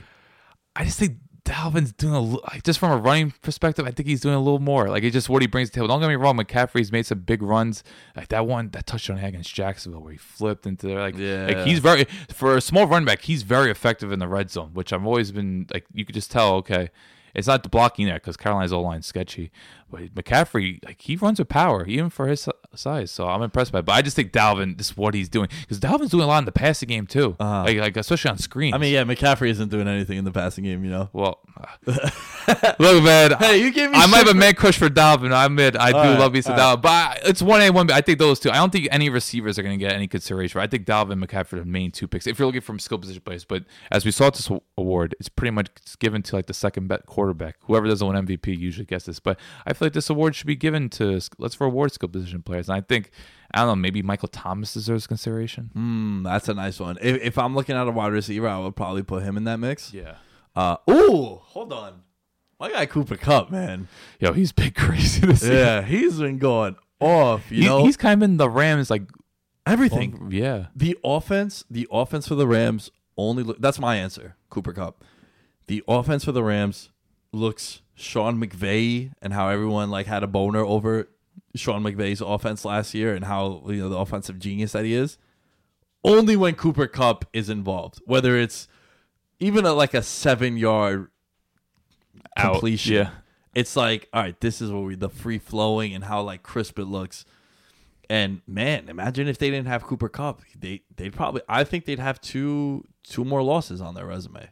I 0.74 0.84
just 0.84 0.98
think 0.98 1.18
Dalvin's 1.46 1.92
doing 1.92 2.12
a 2.14 2.20
li- 2.20 2.40
like, 2.52 2.62
just 2.64 2.78
from 2.78 2.90
a 2.90 2.96
running 2.96 3.32
perspective. 3.40 3.86
I 3.86 3.90
think 3.92 4.08
he's 4.08 4.20
doing 4.20 4.34
a 4.34 4.40
little 4.40 4.58
more. 4.58 4.88
Like 4.88 5.04
it's 5.04 5.14
just 5.14 5.28
what 5.28 5.42
he 5.42 5.48
brings 5.48 5.70
to 5.70 5.72
the 5.72 5.76
table. 5.76 5.88
Don't 5.88 6.00
get 6.00 6.08
me 6.08 6.16
wrong. 6.16 6.36
McCaffrey's 6.36 6.90
made 6.92 7.06
some 7.06 7.20
big 7.20 7.40
runs. 7.40 7.84
Like 8.16 8.28
that 8.28 8.46
one, 8.46 8.70
that 8.70 8.86
touchdown 8.86 9.18
against 9.18 9.54
Jacksonville 9.54 10.02
where 10.02 10.12
he 10.12 10.18
flipped 10.18 10.66
into 10.66 10.88
there. 10.88 10.98
Like, 11.00 11.16
Yeah. 11.16 11.46
like 11.46 11.66
he's 11.66 11.78
very 11.78 12.04
for 12.30 12.56
a 12.56 12.60
small 12.60 12.86
running 12.86 13.06
back. 13.06 13.22
He's 13.22 13.42
very 13.44 13.70
effective 13.70 14.10
in 14.12 14.18
the 14.18 14.28
red 14.28 14.50
zone, 14.50 14.70
which 14.74 14.92
I've 14.92 15.06
always 15.06 15.30
been 15.32 15.66
like. 15.72 15.84
You 15.94 16.04
could 16.04 16.14
just 16.14 16.30
tell. 16.30 16.54
Okay, 16.56 16.90
it's 17.34 17.46
not 17.46 17.62
the 17.62 17.68
blocking 17.68 18.06
there 18.06 18.16
because 18.16 18.36
Carolina's 18.36 18.72
O 18.72 18.80
line 18.80 19.02
sketchy. 19.02 19.50
But 19.88 20.14
McCaffrey, 20.14 20.84
like 20.84 21.00
he 21.00 21.16
runs 21.16 21.38
with 21.38 21.48
power, 21.48 21.86
even 21.86 22.10
for 22.10 22.26
his 22.26 22.48
size. 22.74 23.10
So 23.10 23.28
I'm 23.28 23.42
impressed 23.42 23.72
by. 23.72 23.78
it. 23.78 23.84
But 23.84 23.92
I 23.92 24.02
just 24.02 24.16
think 24.16 24.32
Dalvin, 24.32 24.76
this 24.76 24.90
is 24.90 24.96
what 24.96 25.14
he's 25.14 25.28
doing 25.28 25.48
because 25.60 25.78
Dalvin's 25.78 26.10
doing 26.10 26.24
a 26.24 26.26
lot 26.26 26.40
in 26.40 26.44
the 26.44 26.52
passing 26.52 26.88
game 26.88 27.06
too. 27.06 27.36
Uh-huh. 27.38 27.62
Like, 27.64 27.78
like 27.78 27.96
especially 27.96 28.30
on 28.30 28.38
screen. 28.38 28.74
I 28.74 28.78
mean, 28.78 28.92
yeah, 28.92 29.04
McCaffrey 29.04 29.48
isn't 29.50 29.70
doing 29.70 29.86
anything 29.86 30.18
in 30.18 30.24
the 30.24 30.32
passing 30.32 30.64
game, 30.64 30.84
you 30.84 30.90
know. 30.90 31.08
Well, 31.12 31.40
look, 31.86 33.04
man. 33.04 33.32
Hey, 33.38 33.62
you 33.62 33.70
gave 33.72 33.90
me 33.90 33.98
I 33.98 34.06
might 34.06 34.18
have 34.18 34.28
a 34.28 34.34
man 34.34 34.54
crush 34.54 34.76
for 34.76 34.88
Dalvin. 34.88 35.32
I 35.32 35.46
admit 35.46 35.76
I 35.76 35.92
do 35.92 35.98
All 35.98 36.04
right, 36.04 36.18
love 36.18 36.32
me 36.32 36.40
some 36.40 36.56
Dalvin, 36.56 36.82
but 36.82 37.20
it's 37.24 37.40
one 37.40 37.60
A, 37.62 37.70
one 37.70 37.86
B. 37.86 37.92
I 37.92 38.00
think 38.00 38.18
those 38.18 38.40
two. 38.40 38.50
I 38.50 38.56
don't 38.56 38.70
think 38.70 38.88
any 38.90 39.08
receivers 39.08 39.58
are 39.58 39.62
going 39.62 39.78
to 39.78 39.84
get 39.84 39.94
any 39.94 40.08
consideration. 40.08 40.60
I 40.60 40.66
think 40.66 40.84
Dalvin 40.86 41.12
and 41.12 41.26
McCaffrey 41.26 41.54
are 41.54 41.60
the 41.60 41.64
main 41.64 41.92
two 41.92 42.08
picks 42.08 42.26
if 42.26 42.38
you're 42.38 42.46
looking 42.46 42.60
from 42.60 42.78
skill 42.78 42.98
position 42.98 43.22
players. 43.22 43.44
But 43.44 43.64
as 43.90 44.04
we 44.04 44.10
saw 44.10 44.26
at 44.26 44.34
this 44.34 44.50
award, 44.76 45.14
it's 45.20 45.28
pretty 45.28 45.52
much 45.52 45.68
given 45.98 46.22
to 46.24 46.36
like 46.36 46.46
the 46.46 46.54
second 46.54 46.88
bet 46.88 47.06
quarterback. 47.06 47.56
Whoever 47.62 47.86
doesn't 47.86 48.06
win 48.06 48.26
MVP 48.26 48.58
usually 48.58 48.86
gets 48.86 49.06
this. 49.06 49.20
But 49.20 49.38
I 49.64 49.72
feel 49.76 49.86
like 49.86 49.92
this 49.92 50.10
award 50.10 50.34
should 50.34 50.46
be 50.46 50.56
given 50.56 50.88
to 50.90 51.20
let's 51.38 51.60
reward 51.60 51.92
skill 51.92 52.08
position 52.08 52.42
players. 52.42 52.68
And 52.68 52.76
I 52.76 52.80
think 52.80 53.10
I 53.54 53.60
don't 53.60 53.68
know, 53.68 53.76
maybe 53.76 54.02
Michael 54.02 54.28
Thomas 54.28 54.74
deserves 54.74 55.06
consideration. 55.06 55.70
Mm, 55.76 56.24
that's 56.24 56.48
a 56.48 56.54
nice 56.54 56.80
one. 56.80 56.98
If, 57.00 57.22
if 57.22 57.38
I'm 57.38 57.54
looking 57.54 57.76
at 57.76 57.86
a 57.86 57.90
wide 57.90 58.12
receiver, 58.12 58.48
I 58.48 58.58
would 58.58 58.74
probably 58.76 59.02
put 59.04 59.22
him 59.22 59.36
in 59.36 59.44
that 59.44 59.58
mix. 59.58 59.94
Yeah. 59.94 60.16
Uh, 60.54 60.76
ooh, 60.90 61.36
hold 61.42 61.72
on. 61.72 62.02
My 62.58 62.70
guy 62.70 62.86
Cooper 62.86 63.16
Kupp, 63.16 63.50
man. 63.50 63.88
Yo, 64.18 64.32
he's 64.32 64.50
been 64.52 64.70
crazy 64.76 65.26
this 65.26 65.42
year. 65.44 65.54
Yeah, 65.54 65.82
he's 65.82 66.18
been 66.18 66.38
going 66.38 66.76
off. 67.00 67.50
You 67.52 67.60
He- 67.62 67.66
know, 67.66 67.84
he's 67.84 67.96
kind 67.96 68.14
of 68.14 68.20
been 68.20 68.36
the 68.38 68.48
Rams 68.50 68.90
like 68.90 69.02
everything. 69.66 70.28
yeah. 70.30 70.66
The 70.74 70.96
offense, 71.04 71.64
the 71.70 71.86
offense 71.90 72.26
for 72.28 72.34
the 72.34 72.46
Rams 72.48 72.90
only. 73.16 73.42
Look, 73.42 73.60
that's 73.60 73.78
my 73.78 73.96
answer, 73.96 74.36
Cooper 74.50 74.72
Kupp. 74.72 75.04
The 75.66 75.82
offense 75.88 76.24
for 76.24 76.32
the 76.32 76.42
Rams 76.44 76.90
looks 77.32 77.82
Sean 77.96 78.38
McVay 78.40 79.10
and 79.20 79.32
how 79.32 79.48
everyone 79.48 79.90
like 79.90 80.06
had 80.06 80.22
a 80.22 80.26
boner 80.26 80.64
over 80.64 81.08
Sean 81.54 81.82
McVay's 81.82 82.20
offense 82.20 82.64
last 82.64 82.94
year 82.94 83.14
and 83.14 83.24
how 83.24 83.64
you 83.66 83.76
know 83.76 83.88
the 83.88 83.96
offensive 83.98 84.38
genius 84.38 84.72
that 84.72 84.84
he 84.84 84.94
is. 84.94 85.18
Only 86.04 86.36
when 86.36 86.54
Cooper 86.54 86.86
Kupp 86.86 87.24
is 87.32 87.50
involved, 87.50 88.00
whether 88.06 88.36
it's 88.36 88.68
even 89.40 89.64
a, 89.64 89.72
like 89.72 89.92
a 89.94 90.02
seven 90.02 90.56
yard 90.56 91.08
Out, 92.36 92.52
completion. 92.52 92.94
yeah. 92.94 93.10
It's 93.54 93.74
like, 93.74 94.08
all 94.12 94.22
right, 94.22 94.38
this 94.40 94.60
is 94.60 94.70
what 94.70 94.84
we 94.84 94.94
the 94.94 95.08
free 95.08 95.38
flowing 95.38 95.94
and 95.94 96.04
how 96.04 96.22
like 96.22 96.42
crisp 96.42 96.78
it 96.78 96.84
looks. 96.84 97.24
And 98.08 98.42
man, 98.46 98.88
imagine 98.88 99.26
if 99.26 99.38
they 99.38 99.50
didn't 99.50 99.66
have 99.66 99.82
Cooper 99.82 100.08
Kupp. 100.10 100.42
They 100.56 100.82
they'd 100.94 101.14
probably 101.14 101.40
I 101.48 101.64
think 101.64 101.86
they'd 101.86 101.98
have 101.98 102.20
two 102.20 102.84
two 103.02 103.24
more 103.24 103.42
losses 103.42 103.80
on 103.80 103.94
their 103.94 104.06
resume. 104.06 104.50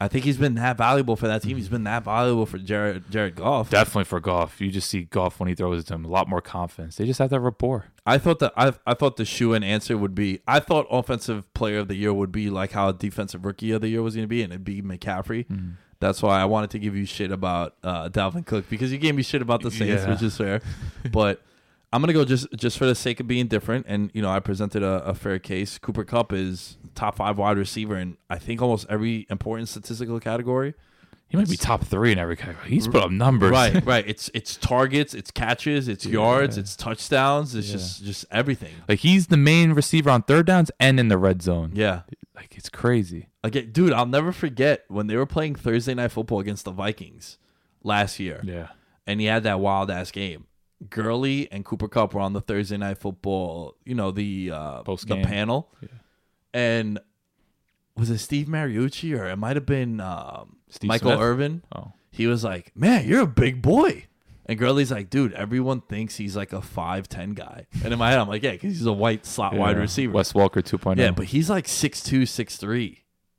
I 0.00 0.08
think 0.08 0.24
he's 0.24 0.36
been 0.36 0.54
that 0.56 0.76
valuable 0.76 1.16
for 1.16 1.26
that 1.26 1.42
team. 1.42 1.56
He's 1.56 1.68
been 1.68 1.84
that 1.84 2.04
valuable 2.04 2.44
for 2.46 2.58
Jared 2.58 3.10
Jared 3.10 3.34
Goff. 3.36 3.70
Definitely 3.70 4.04
for 4.04 4.20
Goff. 4.20 4.60
You 4.60 4.70
just 4.70 4.90
see 4.90 5.02
Goff 5.04 5.40
when 5.40 5.48
he 5.48 5.54
throws 5.54 5.80
it 5.82 5.86
to 5.88 5.94
him, 5.94 6.04
a 6.04 6.08
lot 6.08 6.28
more 6.28 6.40
confidence. 6.40 6.96
They 6.96 7.06
just 7.06 7.18
have 7.18 7.30
that 7.30 7.40
rapport. 7.40 7.86
I 8.04 8.18
thought 8.18 8.38
that 8.40 8.52
I 8.56 8.72
I 8.86 8.94
thought 8.94 9.16
the 9.16 9.24
shoe 9.24 9.54
in 9.54 9.62
answer 9.62 9.96
would 9.96 10.14
be 10.14 10.40
I 10.46 10.60
thought 10.60 10.86
offensive 10.90 11.52
player 11.54 11.78
of 11.78 11.88
the 11.88 11.94
year 11.96 12.12
would 12.12 12.30
be 12.32 12.50
like 12.50 12.72
how 12.72 12.92
defensive 12.92 13.44
rookie 13.44 13.70
of 13.72 13.80
the 13.80 13.88
year 13.88 14.02
was 14.02 14.14
going 14.14 14.24
to 14.24 14.28
be, 14.28 14.42
and 14.42 14.52
it'd 14.52 14.64
be 14.64 14.82
McCaffrey. 14.82 15.46
That's 15.98 16.22
why 16.22 16.40
I 16.40 16.44
wanted 16.44 16.68
to 16.70 16.78
give 16.78 16.94
you 16.94 17.06
shit 17.06 17.32
about 17.32 17.74
uh, 17.82 18.10
Dalvin 18.10 18.44
Cook 18.44 18.68
because 18.68 18.92
you 18.92 18.98
gave 18.98 19.14
me 19.14 19.22
shit 19.22 19.40
about 19.40 19.62
the 19.62 19.70
Saints, 19.70 20.02
Yeah. 20.04 20.10
which 20.10 20.20
is 20.22 20.36
fair. 20.36 20.60
but 21.10 21.40
I'm 21.92 22.00
gonna 22.02 22.12
go 22.12 22.24
just 22.24 22.46
just 22.56 22.76
for 22.78 22.84
the 22.86 22.94
sake 22.94 23.20
of 23.20 23.26
being 23.28 23.46
different, 23.46 23.86
and 23.88 24.10
you 24.12 24.20
know 24.22 24.30
I 24.30 24.40
presented 24.40 24.82
a, 24.82 25.02
a 25.04 25.14
fair 25.14 25.38
case. 25.38 25.78
Cooper 25.78 26.04
Kupp 26.04 26.32
is 26.32 26.76
top 26.94 27.16
five 27.16 27.38
wide 27.38 27.56
receiver 27.58 27.96
in 27.96 28.16
I 28.28 28.38
think 28.38 28.60
almost 28.60 28.86
every 28.88 29.26
important 29.30 29.68
statistical 29.68 30.18
category. 30.20 30.74
He 31.28 31.36
might 31.36 31.48
be 31.48 31.56
top 31.56 31.82
three 31.84 32.12
in 32.12 32.18
every 32.20 32.36
category. 32.36 32.68
He's 32.70 32.86
put 32.86 33.02
up 33.02 33.10
numbers. 33.10 33.50
Right, 33.50 33.84
right. 33.84 34.04
It's 34.06 34.30
it's 34.32 34.56
targets, 34.56 35.12
it's 35.12 35.30
catches, 35.32 35.88
it's 35.88 36.06
yards, 36.06 36.56
it's 36.56 36.76
touchdowns, 36.76 37.54
it's 37.56 37.66
Yeah. 37.68 37.72
just 37.72 38.04
just 38.04 38.24
everything. 38.30 38.72
like 38.88 39.00
he's 39.00 39.26
the 39.26 39.36
main 39.36 39.72
receiver 39.72 40.08
on 40.10 40.22
third 40.22 40.46
downs 40.46 40.70
and 40.78 41.00
in 41.00 41.08
the 41.08 41.18
red 41.18 41.42
zone. 41.42 41.72
Yeah. 41.74 42.02
Like 42.36 42.56
it's 42.56 42.68
crazy. 42.68 43.28
Again, 43.42 43.70
dude, 43.72 43.92
I'll 43.92 44.06
never 44.06 44.30
forget 44.30 44.84
when 44.88 45.06
they 45.08 45.16
were 45.16 45.26
playing 45.26 45.54
Thursday 45.56 45.94
night 45.94 46.12
football 46.12 46.38
against 46.38 46.64
the 46.64 46.70
Vikings 46.70 47.38
last 47.82 48.20
year, 48.20 48.40
Yeah. 48.44 48.68
and 49.06 49.20
he 49.20 49.26
had 49.26 49.42
that 49.44 49.58
wild 49.58 49.90
ass 49.90 50.10
game. 50.12 50.44
Gurley 50.90 51.50
and 51.50 51.64
Cooper 51.64 51.88
Kupp 51.88 52.14
were 52.14 52.20
on 52.20 52.32
the 52.32 52.40
Thursday 52.40 52.76
night 52.76 52.98
football, 52.98 53.76
you 53.84 53.94
know, 53.94 54.10
the 54.10 54.50
uh, 54.52 54.78
the 54.78 54.84
Post-game. 54.84 55.24
panel, 55.24 55.72
and 56.52 56.98
was 57.96 58.10
it 58.10 58.18
Steve 58.18 58.46
Mariucci 58.46 59.18
or 59.18 59.26
it 59.26 59.36
might 59.36 59.56
have 59.56 59.66
been 59.66 60.00
um, 60.00 60.56
Michael 60.82 61.12
Smith? 61.12 61.20
Irvin? 61.20 61.62
Oh. 61.74 61.92
He 62.10 62.26
was 62.26 62.44
like, 62.44 62.72
"Man, 62.76 63.06
you're 63.06 63.22
a 63.22 63.26
big 63.26 63.62
boy." 63.62 64.06
And 64.48 64.58
Gurley's 64.58 64.92
like, 64.92 65.10
dude, 65.10 65.32
everyone 65.32 65.80
thinks 65.80 66.16
he's 66.16 66.36
like 66.36 66.52
a 66.52 66.60
5'10 66.60 67.34
guy. 67.34 67.66
And 67.82 67.92
in 67.92 67.98
my 67.98 68.10
head, 68.10 68.20
I'm 68.20 68.28
like, 68.28 68.44
yeah, 68.44 68.52
because 68.52 68.76
he's 68.76 68.86
a 68.86 68.92
white 68.92 69.26
slot 69.26 69.54
wide 69.54 69.76
receiver. 69.76 70.12
Wes 70.12 70.32
Welker 70.34 70.58
oh. 70.58 70.78
2.0. 70.78 70.98
Yeah, 70.98 71.10
but 71.10 71.26
he's 71.26 71.50
like 71.50 71.66
6'2, 71.66 72.22
6'3, 72.22 72.98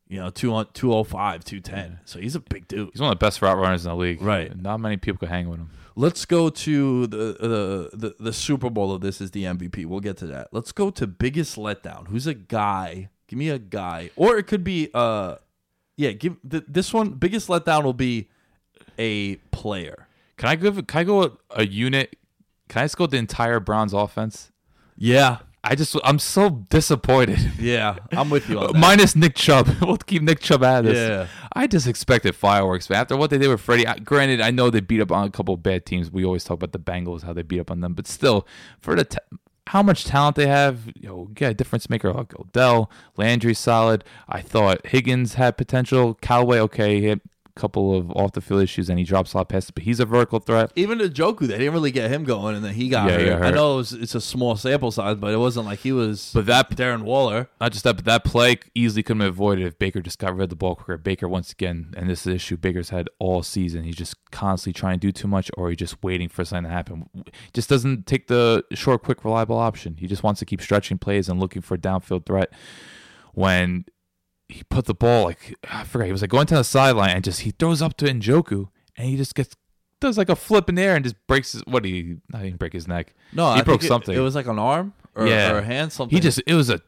you 0.10 0.20
know, 0.20 0.30
2 0.30 0.54
on 0.54 0.68
205, 0.74 1.46
210. 1.46 2.00
So 2.04 2.20
he's 2.20 2.36
a 2.36 2.42
big 2.42 2.68
dude. 2.68 2.90
he's 2.92 3.00
one 3.00 3.10
of 3.10 3.18
the 3.18 3.26
best 3.26 3.42
route 3.42 3.58
runners 3.58 3.86
in 3.86 3.92
the 3.92 3.96
league. 3.96 4.22
Right. 4.22 4.54
Not 4.56 4.82
many 4.82 4.98
people 4.98 5.20
could 5.20 5.30
hang 5.30 5.48
with 5.48 5.60
him. 5.60 5.70
Let's 6.00 6.26
go 6.26 6.50
to 6.52 7.08
the, 7.08 7.18
the 7.18 7.90
the 7.98 8.16
the 8.20 8.32
Super 8.32 8.70
Bowl 8.70 8.92
of 8.92 9.02
this 9.02 9.20
is 9.20 9.32
the 9.32 9.46
MVP. 9.46 9.88
We'll 9.88 10.00
get 10.00 10.16
to 10.18 10.28
that. 10.28 10.50
Let's 10.52 10.72
go 10.72 10.92
to 10.92 11.08
biggest 11.08 11.56
letdown. 11.58 12.10
Who's 12.10 12.28
a 12.28 12.36
guy? 12.36 13.10
Give 13.28 13.40
me 13.40 13.50
a 13.50 13.58
guy, 13.58 14.12
or 14.16 14.38
it 14.38 14.46
could 14.46 14.64
be 14.64 14.92
uh, 14.94 15.38
yeah. 15.96 16.12
Give 16.12 16.38
th- 16.48 16.66
this 16.68 16.94
one. 16.94 17.14
Biggest 17.14 17.48
letdown 17.48 17.84
will 17.84 17.94
be 17.94 18.30
a 19.00 19.38
player. 19.50 20.08
Can 20.38 20.50
I 20.50 20.56
give? 20.56 20.86
Can 20.86 21.00
I 21.00 21.04
go 21.04 21.24
a, 21.24 21.32
a 21.50 21.66
unit? 21.66 22.16
Can 22.70 22.82
I 22.82 22.86
just 22.86 22.96
go 22.96 23.06
with 23.06 23.12
the 23.12 23.18
entire 23.18 23.60
Browns 23.60 23.92
offense? 23.92 24.52
Yeah, 24.96 25.40
I 25.70 25.76
just 25.76 25.96
I'm 26.04 26.20
so 26.20 26.50
disappointed. 26.70 27.40
yeah. 27.60 27.98
I'm 28.12 28.30
with 28.30 28.50
you 28.50 28.60
on 28.60 28.74
that. 28.74 28.80
Minus 28.80 29.16
Nick 29.16 29.36
Chubb. 29.36 29.68
we'll 29.82 29.98
keep 29.98 30.22
Nick 30.22 30.40
Chubb 30.40 30.64
out 30.64 30.86
of 30.86 30.92
this. 30.94 31.10
Yeah. 31.10 31.28
I 31.54 31.68
just 31.68 31.88
expected 31.88 32.36
fireworks. 32.36 32.90
Man. 32.90 33.00
After 33.02 33.18
what 33.18 33.30
they 33.30 33.38
did 33.38 33.50
with 33.50 33.62
Freddie, 33.62 33.88
I- 33.88 34.00
granted, 34.00 34.42
I 34.42 34.52
know 34.52 34.70
they 34.70 34.80
beat 34.80 35.02
up 35.02 35.12
on 35.12 35.28
a 35.28 35.32
couple 35.32 35.54
of 35.56 35.64
bad 35.64 35.86
teams. 35.86 36.12
We 36.12 36.24
always 36.26 36.44
talk 36.44 36.56
about 36.56 36.72
the 36.72 36.80
Bengals, 36.80 37.24
how 37.24 37.34
they 37.34 37.42
beat 37.42 37.60
up 37.60 37.70
on 37.72 37.82
them, 37.82 37.94
but 37.94 38.08
still, 38.08 38.48
for 38.80 38.96
the 38.96 39.04
ta- 39.06 39.20
how 39.68 39.84
much 39.84 40.06
talent 40.06 40.38
they 40.38 40.48
have, 40.48 40.88
you 40.96 41.10
know, 41.10 41.30
get 41.34 41.52
a 41.52 41.54
difference 41.54 41.90
maker 41.90 42.14
like 42.14 42.34
Odell, 42.40 42.90
Landry, 43.18 43.54
solid. 43.54 44.04
I 44.30 44.40
thought 44.42 44.86
Higgins 44.88 45.34
had 45.34 45.58
potential. 45.58 46.14
Callaway, 46.22 46.60
okay, 46.60 47.02
he 47.02 47.08
had 47.08 47.20
a 47.20 47.22
couple 47.58 47.96
of 47.98 48.12
off 48.12 48.32
the 48.34 48.42
field 48.42 48.62
issues 48.62 48.90
and 48.90 48.98
he 49.00 49.06
drops 49.06 49.34
a 49.34 49.38
lot 49.38 49.42
of 49.44 49.48
passes, 49.50 49.72
but 49.72 49.84
he's 49.84 50.00
a 50.00 50.06
vertical 50.06 50.40
threat. 50.40 50.72
Even 50.76 50.98
the 51.00 51.10
Joku, 51.10 51.42
they 51.42 51.58
didn't 51.58 51.74
really 51.74 51.92
get 51.92 52.10
him 52.12 52.24
going, 52.24 52.56
and 52.56 52.64
then 52.64 52.74
he 52.74 52.88
got 52.90 53.08
Yeah, 53.08 53.14
hurt. 53.14 53.22
he 53.22 53.28
got 53.30 53.44
I 53.44 53.52
know 53.52 53.74
it 53.74 53.78
was, 53.78 53.94
it's 53.94 54.16
a 54.16 54.22
small 54.22 54.56
sample 54.56 54.92
size, 54.92 55.18
but 55.18 55.34
it 55.34 55.38
wasn't 55.38 55.66
like 55.66 55.80
he 55.80 55.92
was. 55.92 56.32
But 56.34 56.46
that 56.46 56.70
Darren 56.72 57.02
Waller. 57.04 57.50
Not 57.60 57.72
just 57.72 57.84
that, 57.84 57.96
but 57.96 58.06
that 58.06 58.24
play 58.24 58.58
easily 58.76 59.04
couldn't 59.04 59.22
have 59.22 59.34
been 59.34 59.36
avoided 59.36 59.66
if 59.68 59.78
Baker 59.80 60.02
just 60.02 60.20
got 60.20 60.34
rid 60.36 60.44
of 60.44 60.50
the 60.50 60.56
ball 60.56 60.76
quicker. 60.76 60.98
Baker, 60.98 61.28
once 61.28 61.52
again, 61.52 61.94
and 61.98 62.10
this 62.10 62.20
is 62.20 62.24
the 62.26 62.36
issue 62.36 62.58
Baker's 62.58 62.90
had 62.90 63.10
all 63.20 63.44
season. 63.44 63.84
He's 63.84 63.96
just 63.96 64.16
constantly 64.32 64.78
trying 64.80 65.00
to 65.00 65.08
do 65.08 65.12
too 65.12 65.28
much, 65.28 65.50
or 65.58 65.70
he's 65.70 65.78
just 65.78 66.04
waiting 66.04 66.30
for 66.30 66.46
something 66.46 66.70
to 66.70 66.70
happen. 66.70 67.10
Just 67.54 67.70
doesn't 67.70 68.06
take 68.06 68.28
the 68.28 68.64
short, 68.74 69.04
quick, 69.04 69.24
reliable 69.26 69.58
option. 69.58 69.98
He 69.98 70.08
just 70.08 70.24
wants 70.24 70.40
to 70.40 70.46
keep 70.46 70.62
stretching 70.62 70.98
plays 70.98 71.28
and 71.30 71.40
looking 71.40 71.62
for 71.62 71.74
a 71.76 71.78
downfield 71.78 72.26
threat. 72.26 72.52
When 73.34 73.86
he 74.50 74.64
put 74.70 74.86
the 74.86 74.94
ball, 74.94 75.26
like, 75.26 75.56
I 75.70 75.84
forgot, 75.84 76.06
he 76.06 76.12
was 76.12 76.22
like 76.22 76.30
going 76.32 76.48
to 76.48 76.56
the 76.56 76.64
sideline 76.64 77.12
and 77.12 77.24
just 77.24 77.42
he 77.42 77.52
throws 77.52 77.82
up 77.82 77.98
to 77.98 78.06
Njoku 78.06 78.70
and 78.96 79.08
he 79.10 79.18
just 79.18 79.36
gets. 79.36 79.56
Does 80.00 80.16
like 80.18 80.30
a 80.30 80.36
flip 80.36 80.70
in 80.70 80.76
the 80.76 80.84
air 80.84 80.96
and 80.96 81.04
just 81.04 81.16
breaks 81.26 81.54
his 81.54 81.64
what? 81.66 81.84
He 81.84 82.18
not 82.32 82.46
even 82.46 82.58
break 82.58 82.72
his 82.74 82.88
neck. 82.88 83.16
No, 83.34 83.52
he 83.54 83.60
I 83.62 83.64
broke 83.64 83.80
think 83.82 83.86
it- 83.86 83.88
something. 83.88 84.16
It, 84.16 84.20
was 84.20 84.36
like 84.36 84.46
an 84.46 84.60
arm 84.60 84.94
or, 85.16 85.26
Yeah. 85.28 85.52
or 85.52 85.58
a 85.58 85.64
hand, 85.64 85.92
something. 85.92 86.16
He 86.16 86.22
just 86.22 86.40
it 86.46 86.54
was 86.54 86.70
a 86.70 86.80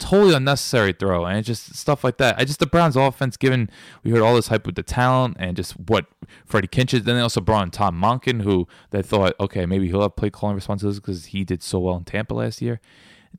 totally 0.00 0.34
unnecessary 0.34 0.92
throw, 0.92 1.24
and 1.24 1.44
just 1.44 1.74
stuff 1.76 2.02
like 2.02 2.16
that. 2.18 2.36
I 2.36 2.44
just 2.44 2.58
the 2.58 2.66
Browns 2.66 2.96
offense, 2.96 3.36
given 3.36 3.70
we 4.02 4.10
heard 4.10 4.22
all 4.22 4.34
this 4.34 4.48
hype 4.48 4.66
with 4.66 4.74
the 4.74 4.82
talent 4.82 5.36
and 5.38 5.56
just 5.56 5.72
what 5.78 6.06
Freddie 6.46 6.66
Kitchens. 6.68 7.04
Then 7.04 7.14
they 7.14 7.22
also 7.22 7.40
brought 7.40 7.62
in 7.62 7.70
Tom 7.70 8.00
Monken, 8.00 8.42
who 8.42 8.66
they 8.90 9.02
thought, 9.02 9.34
okay, 9.38 9.64
maybe 9.64 9.86
he'll 9.86 10.02
have 10.02 10.16
play 10.16 10.28
calling 10.30 10.56
responsibilities 10.56 11.00
because 11.00 11.26
he 11.26 11.44
did 11.44 11.62
so 11.62 11.78
well 11.78 11.96
in 11.96 12.04
Tampa 12.04 12.34
last 12.34 12.60
year. 12.60 12.80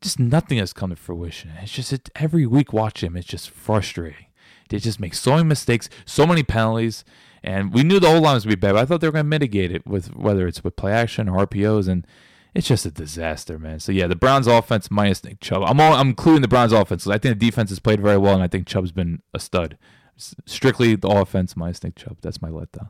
Just 0.01 0.19
nothing 0.19 0.57
has 0.57 0.73
come 0.73 0.91
to 0.91 0.95
fruition. 0.95 1.51
It's 1.61 1.71
just 1.71 1.91
it, 1.91 2.09
every 2.15 2.45
week 2.45 2.71
watch 2.73 3.03
him, 3.03 3.17
it's 3.17 3.27
just 3.27 3.49
frustrating. 3.49 4.27
They 4.69 4.79
just 4.79 4.99
make 4.99 5.13
so 5.13 5.31
many 5.31 5.43
mistakes, 5.43 5.89
so 6.05 6.25
many 6.25 6.43
penalties. 6.43 7.03
And 7.43 7.73
we 7.73 7.83
knew 7.83 7.99
the 7.99 8.07
old 8.07 8.23
line 8.23 8.35
was 8.35 8.43
to 8.43 8.49
be 8.49 8.55
bad, 8.55 8.73
but 8.73 8.81
I 8.81 8.85
thought 8.85 9.01
they 9.01 9.07
were 9.07 9.13
going 9.13 9.25
to 9.25 9.29
mitigate 9.29 9.71
it 9.71 9.85
with 9.87 10.15
whether 10.15 10.47
it's 10.47 10.63
with 10.63 10.75
play 10.75 10.91
action 10.91 11.27
or 11.27 11.45
RPOs. 11.45 11.87
And 11.87 12.05
it's 12.53 12.67
just 12.67 12.85
a 12.85 12.91
disaster, 12.91 13.57
man. 13.57 13.79
So 13.79 13.91
yeah, 13.91 14.07
the 14.07 14.15
Browns 14.15 14.47
offense 14.47 14.91
minus 14.91 15.23
Nick 15.23 15.39
Chubb. 15.39 15.63
I'm 15.65 15.79
all, 15.79 15.93
I'm 15.93 16.09
including 16.09 16.41
the 16.41 16.47
Browns 16.47 16.71
offense. 16.71 17.07
I 17.07 17.17
think 17.17 17.39
the 17.39 17.45
defense 17.45 17.69
has 17.69 17.79
played 17.79 18.01
very 18.01 18.17
well, 18.17 18.33
and 18.33 18.43
I 18.43 18.47
think 18.47 18.67
Chubb's 18.67 18.91
been 18.91 19.21
a 19.33 19.39
stud. 19.39 19.77
Strictly 20.17 20.95
the 20.95 21.07
offense 21.07 21.55
minus 21.55 21.83
Nick 21.83 21.95
Chubb. 21.95 22.17
That's 22.21 22.41
my 22.41 22.49
letdown. 22.49 22.89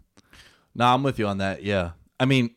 No, 0.75 0.85
I'm 0.85 1.03
with 1.03 1.19
you 1.19 1.27
on 1.27 1.37
that. 1.37 1.63
Yeah. 1.63 1.91
I 2.19 2.25
mean, 2.25 2.55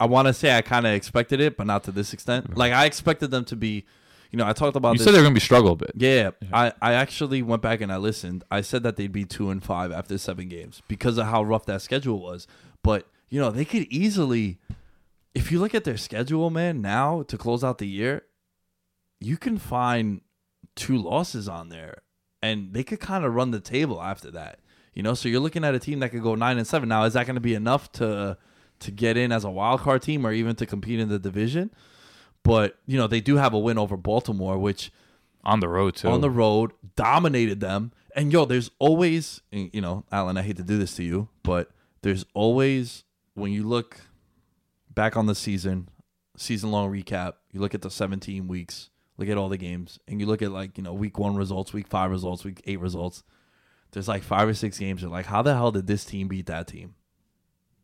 I 0.00 0.06
want 0.06 0.26
to 0.26 0.32
say 0.34 0.56
I 0.56 0.62
kind 0.62 0.86
of 0.86 0.94
expected 0.94 1.40
it, 1.40 1.56
but 1.56 1.66
not 1.66 1.84
to 1.84 1.92
this 1.92 2.12
extent. 2.12 2.46
Mm-hmm. 2.46 2.58
Like 2.58 2.72
I 2.72 2.86
expected 2.86 3.30
them 3.30 3.44
to 3.44 3.54
be, 3.56 3.84
you 4.30 4.36
know, 4.38 4.46
I 4.46 4.52
talked 4.54 4.76
about 4.76 4.92
You 4.92 4.98
this. 4.98 5.04
said 5.04 5.14
they're 5.14 5.22
gonna 5.22 5.34
be 5.34 5.40
struggle 5.40 5.72
a 5.72 5.76
bit. 5.76 5.92
yeah, 5.94 6.30
I, 6.52 6.72
I 6.80 6.94
actually 6.94 7.42
went 7.42 7.62
back 7.62 7.80
and 7.80 7.92
I 7.92 7.98
listened. 7.98 8.42
I 8.50 8.62
said 8.62 8.82
that 8.84 8.96
they'd 8.96 9.12
be 9.12 9.24
two 9.24 9.50
and 9.50 9.62
five 9.62 9.92
after 9.92 10.16
seven 10.18 10.48
games 10.48 10.82
because 10.88 11.18
of 11.18 11.26
how 11.26 11.42
rough 11.42 11.66
that 11.66 11.82
schedule 11.82 12.18
was. 12.20 12.46
But 12.82 13.06
you 13.28 13.38
know, 13.40 13.50
they 13.50 13.64
could 13.64 13.82
easily, 13.90 14.58
if 15.34 15.52
you 15.52 15.60
look 15.60 15.74
at 15.74 15.84
their 15.84 15.96
schedule, 15.96 16.50
man, 16.50 16.80
now 16.80 17.22
to 17.24 17.36
close 17.38 17.62
out 17.62 17.78
the 17.78 17.86
year, 17.86 18.22
you 19.20 19.36
can 19.36 19.58
find 19.58 20.22
two 20.76 20.96
losses 20.96 21.48
on 21.48 21.68
there, 21.68 22.02
and 22.42 22.72
they 22.72 22.82
could 22.82 23.00
kind 23.00 23.24
of 23.24 23.34
run 23.34 23.50
the 23.50 23.60
table 23.60 24.00
after 24.00 24.30
that. 24.30 24.60
You 24.94 25.02
know, 25.02 25.14
so 25.14 25.28
you're 25.28 25.40
looking 25.40 25.64
at 25.64 25.74
a 25.74 25.78
team 25.78 26.00
that 26.00 26.08
could 26.10 26.22
go 26.22 26.34
nine 26.34 26.56
and 26.58 26.66
seven. 26.66 26.88
Now, 26.88 27.04
is 27.04 27.12
that 27.12 27.26
going 27.26 27.34
to 27.36 27.40
be 27.40 27.54
enough 27.54 27.92
to 27.92 28.36
to 28.80 28.90
get 28.90 29.16
in 29.16 29.32
as 29.32 29.44
a 29.44 29.50
wild 29.50 29.80
card 29.80 30.02
team 30.02 30.26
or 30.26 30.32
even 30.32 30.56
to 30.56 30.66
compete 30.66 31.00
in 31.00 31.08
the 31.08 31.18
division? 31.18 31.70
But 32.42 32.78
you 32.86 32.96
know, 32.98 33.06
they 33.06 33.20
do 33.20 33.36
have 33.36 33.52
a 33.54 33.58
win 33.58 33.78
over 33.78 33.96
Baltimore, 33.96 34.58
which 34.58 34.90
On 35.44 35.60
the 35.60 35.68
road 35.68 35.96
too. 35.96 36.08
on 36.08 36.20
the 36.20 36.30
road 36.30 36.72
dominated 36.96 37.60
them. 37.60 37.92
And 38.16 38.32
yo, 38.32 38.44
there's 38.44 38.70
always, 38.78 39.40
you 39.52 39.80
know, 39.80 40.04
Alan, 40.10 40.36
I 40.36 40.42
hate 40.42 40.56
to 40.56 40.64
do 40.64 40.78
this 40.78 40.94
to 40.96 41.04
you, 41.04 41.28
but 41.42 41.70
there's 42.02 42.24
always 42.34 43.04
when 43.34 43.52
you 43.52 43.62
look 43.62 44.00
back 44.92 45.16
on 45.16 45.26
the 45.26 45.34
season, 45.34 45.88
season 46.36 46.70
long 46.72 46.90
recap, 46.90 47.34
you 47.52 47.60
look 47.60 47.74
at 47.74 47.82
the 47.82 47.90
17 47.90 48.48
weeks, 48.48 48.90
look 49.16 49.28
at 49.28 49.36
all 49.36 49.48
the 49.48 49.56
games, 49.56 50.00
and 50.08 50.20
you 50.20 50.26
look 50.26 50.42
at 50.42 50.50
like, 50.50 50.76
you 50.76 50.82
know, 50.82 50.92
week 50.92 51.18
one 51.18 51.36
results, 51.36 51.72
week 51.72 51.86
five 51.86 52.10
results, 52.10 52.44
week 52.44 52.60
eight 52.66 52.80
results. 52.80 53.22
There's 53.92 54.08
like 54.08 54.22
five 54.22 54.48
or 54.48 54.54
six 54.54 54.78
games. 54.78 55.02
You're 55.02 55.10
like, 55.10 55.26
how 55.26 55.42
the 55.42 55.54
hell 55.54 55.70
did 55.70 55.86
this 55.86 56.04
team 56.04 56.26
beat 56.28 56.46
that 56.46 56.66
team? 56.66 56.94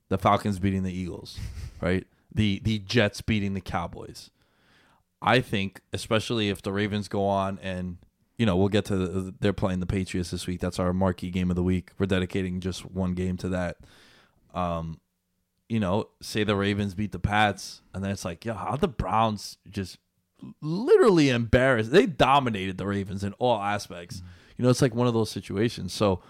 The 0.08 0.18
Falcons 0.18 0.58
beating 0.58 0.82
the 0.82 0.92
Eagles, 0.92 1.38
right? 1.80 2.06
The 2.32 2.60
the 2.64 2.78
Jets 2.78 3.20
beating 3.20 3.54
the 3.54 3.60
Cowboys. 3.60 4.30
I 5.22 5.40
think, 5.40 5.80
especially 5.92 6.50
if 6.50 6.62
the 6.62 6.72
Ravens 6.72 7.08
go 7.08 7.24
on 7.24 7.58
and 7.62 7.98
you 8.38 8.46
know 8.46 8.56
we'll 8.56 8.68
get 8.68 8.84
to 8.86 8.96
the, 8.96 9.34
they're 9.40 9.52
playing 9.52 9.80
the 9.80 9.86
Patriots 9.86 10.30
this 10.30 10.46
week. 10.46 10.60
That's 10.60 10.78
our 10.78 10.92
marquee 10.92 11.30
game 11.30 11.50
of 11.50 11.56
the 11.56 11.62
week. 11.62 11.90
We're 11.98 12.06
dedicating 12.06 12.60
just 12.60 12.84
one 12.84 13.14
game 13.14 13.36
to 13.38 13.48
that. 13.50 13.78
Um, 14.54 15.00
you 15.68 15.80
know, 15.80 16.08
say 16.20 16.44
the 16.44 16.56
Ravens 16.56 16.94
beat 16.94 17.12
the 17.12 17.18
Pats, 17.18 17.82
and 17.92 18.04
then 18.04 18.10
it's 18.12 18.24
like, 18.24 18.44
yeah, 18.44 18.54
how 18.54 18.76
the 18.76 18.88
Browns 18.88 19.58
just 19.68 19.98
literally 20.60 21.30
embarrassed. 21.30 21.90
They 21.90 22.06
dominated 22.06 22.78
the 22.78 22.86
Ravens 22.86 23.24
in 23.24 23.32
all 23.34 23.60
aspects. 23.60 24.22
You 24.56 24.64
know, 24.64 24.70
it's 24.70 24.82
like 24.82 24.94
one 24.94 25.06
of 25.06 25.14
those 25.14 25.30
situations. 25.30 25.92
So 25.92 26.22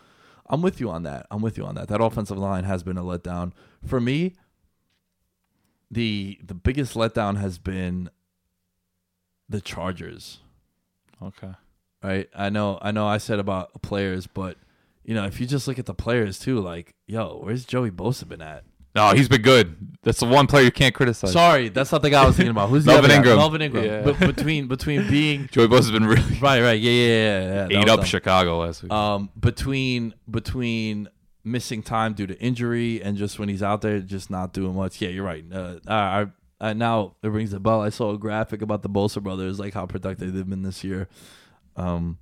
I'm 0.48 0.62
with 0.62 0.80
you 0.80 0.90
on 0.90 1.02
that. 1.04 1.26
I'm 1.30 1.42
with 1.42 1.58
you 1.58 1.64
on 1.64 1.74
that. 1.74 1.88
That 1.88 2.00
offensive 2.00 2.38
line 2.38 2.64
has 2.64 2.82
been 2.82 2.96
a 2.96 3.02
letdown 3.02 3.52
for 3.84 4.00
me. 4.00 4.34
The 5.90 6.38
the 6.42 6.54
biggest 6.54 6.94
letdown 6.94 7.38
has 7.38 7.58
been 7.58 8.10
the 9.48 9.60
Chargers. 9.60 10.38
okay. 11.22 11.52
Right? 12.02 12.28
I 12.34 12.50
know 12.50 12.78
I 12.82 12.90
know 12.90 13.06
I 13.06 13.18
said 13.18 13.38
about 13.38 13.82
players, 13.82 14.26
but 14.26 14.56
you 15.04 15.14
know, 15.14 15.24
if 15.24 15.40
you 15.40 15.46
just 15.46 15.68
look 15.68 15.78
at 15.78 15.86
the 15.86 15.94
players 15.94 16.38
too, 16.38 16.60
like, 16.60 16.94
yo, 17.06 17.40
where's 17.42 17.64
Joey 17.64 17.90
Bosa 17.90 18.28
been 18.28 18.42
at? 18.42 18.64
No, 18.96 19.12
he's 19.12 19.28
been 19.28 19.42
good. 19.42 19.76
That's 20.02 20.20
the 20.20 20.26
one 20.26 20.46
player 20.46 20.64
you 20.64 20.70
can't 20.70 20.94
criticize. 20.94 21.32
Sorry, 21.32 21.68
that's 21.68 21.92
not 21.92 22.00
the 22.00 22.10
guy 22.10 22.22
I 22.22 22.26
was 22.26 22.36
thinking 22.36 22.50
about. 22.50 22.70
Who's 22.70 22.84
the 22.84 22.92
Melvin 22.92 23.10
other 23.10 23.14
guy? 23.14 23.16
Ingram. 23.16 23.36
Melvin 23.36 23.62
Ingram. 23.62 23.84
Yeah. 23.84 24.02
But 24.02 24.18
between 24.18 24.68
between 24.68 25.08
being 25.10 25.48
Joey 25.52 25.68
Bosa's 25.68 25.90
been 25.90 26.06
really 26.06 26.38
right, 26.40 26.62
right, 26.62 26.80
yeah, 26.80 26.90
yeah, 26.90 27.08
yeah, 27.08 27.68
yeah. 27.70 27.80
ate 27.80 27.88
up 27.88 27.98
dumb. 27.98 28.06
Chicago 28.06 28.58
last 28.60 28.82
week. 28.82 28.90
um, 28.90 29.30
between 29.38 30.14
between 30.30 31.08
missing 31.44 31.82
time 31.82 32.14
due 32.14 32.26
to 32.26 32.40
injury 32.40 33.02
and 33.02 33.16
just 33.16 33.38
when 33.38 33.48
he's 33.48 33.62
out 33.62 33.82
there 33.82 34.00
just 34.00 34.30
not 34.30 34.52
doing 34.52 34.74
much. 34.74 35.00
Yeah, 35.00 35.10
you're 35.10 35.24
right. 35.24 35.44
Uh, 35.52 35.76
I, 35.86 36.26
I, 36.60 36.72
now 36.72 37.16
it 37.22 37.28
rings 37.28 37.52
a 37.52 37.60
bell. 37.60 37.82
I 37.82 37.90
saw 37.90 38.12
a 38.12 38.18
graphic 38.18 38.62
about 38.62 38.82
the 38.82 38.88
Bosa 38.88 39.22
brothers, 39.22 39.60
like 39.60 39.74
how 39.74 39.86
productive 39.86 40.32
they've 40.32 40.48
been 40.48 40.62
this 40.62 40.82
year. 40.82 41.08
Um, 41.76 42.18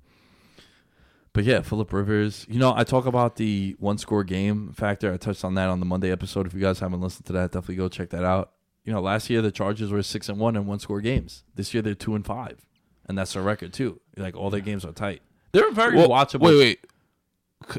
but 1.35 1.43
yeah, 1.43 1.59
Philip 1.59 1.91
Rivers. 1.91 2.45
You 2.49 2.59
know, 2.59 2.73
I 2.73 2.85
talk 2.85 3.05
about 3.05 3.35
the 3.35 3.75
one 3.77 3.97
score 3.97 4.23
game 4.23 4.71
factor. 4.71 5.13
I 5.13 5.17
touched 5.17 5.43
on 5.43 5.53
that 5.55 5.67
on 5.67 5.81
the 5.81 5.85
Monday 5.85 6.09
episode. 6.09 6.47
If 6.47 6.53
you 6.53 6.61
guys 6.61 6.79
haven't 6.79 7.01
listened 7.01 7.25
to 7.25 7.33
that, 7.33 7.51
definitely 7.51 7.75
go 7.75 7.89
check 7.89 8.09
that 8.11 8.23
out. 8.23 8.53
You 8.85 8.93
know, 8.93 9.01
last 9.01 9.29
year 9.29 9.41
the 9.41 9.51
Chargers 9.51 9.91
were 9.91 10.01
six 10.01 10.29
and 10.29 10.39
one 10.39 10.55
in 10.55 10.65
one 10.65 10.79
score 10.79 11.01
games. 11.01 11.43
This 11.53 11.73
year 11.73 11.83
they're 11.83 11.93
two 11.93 12.15
and 12.15 12.25
five, 12.25 12.65
and 13.05 13.17
that's 13.17 13.33
their 13.33 13.43
record 13.43 13.73
too. 13.73 13.99
Like 14.15 14.33
all 14.37 14.49
their 14.49 14.61
games 14.61 14.85
are 14.85 14.93
tight. 14.93 15.23
They're 15.51 15.71
very 15.71 15.97
Well, 15.97 16.07
watchable. 16.07 16.39
Wait, 16.41 16.57
wait. 16.57 16.79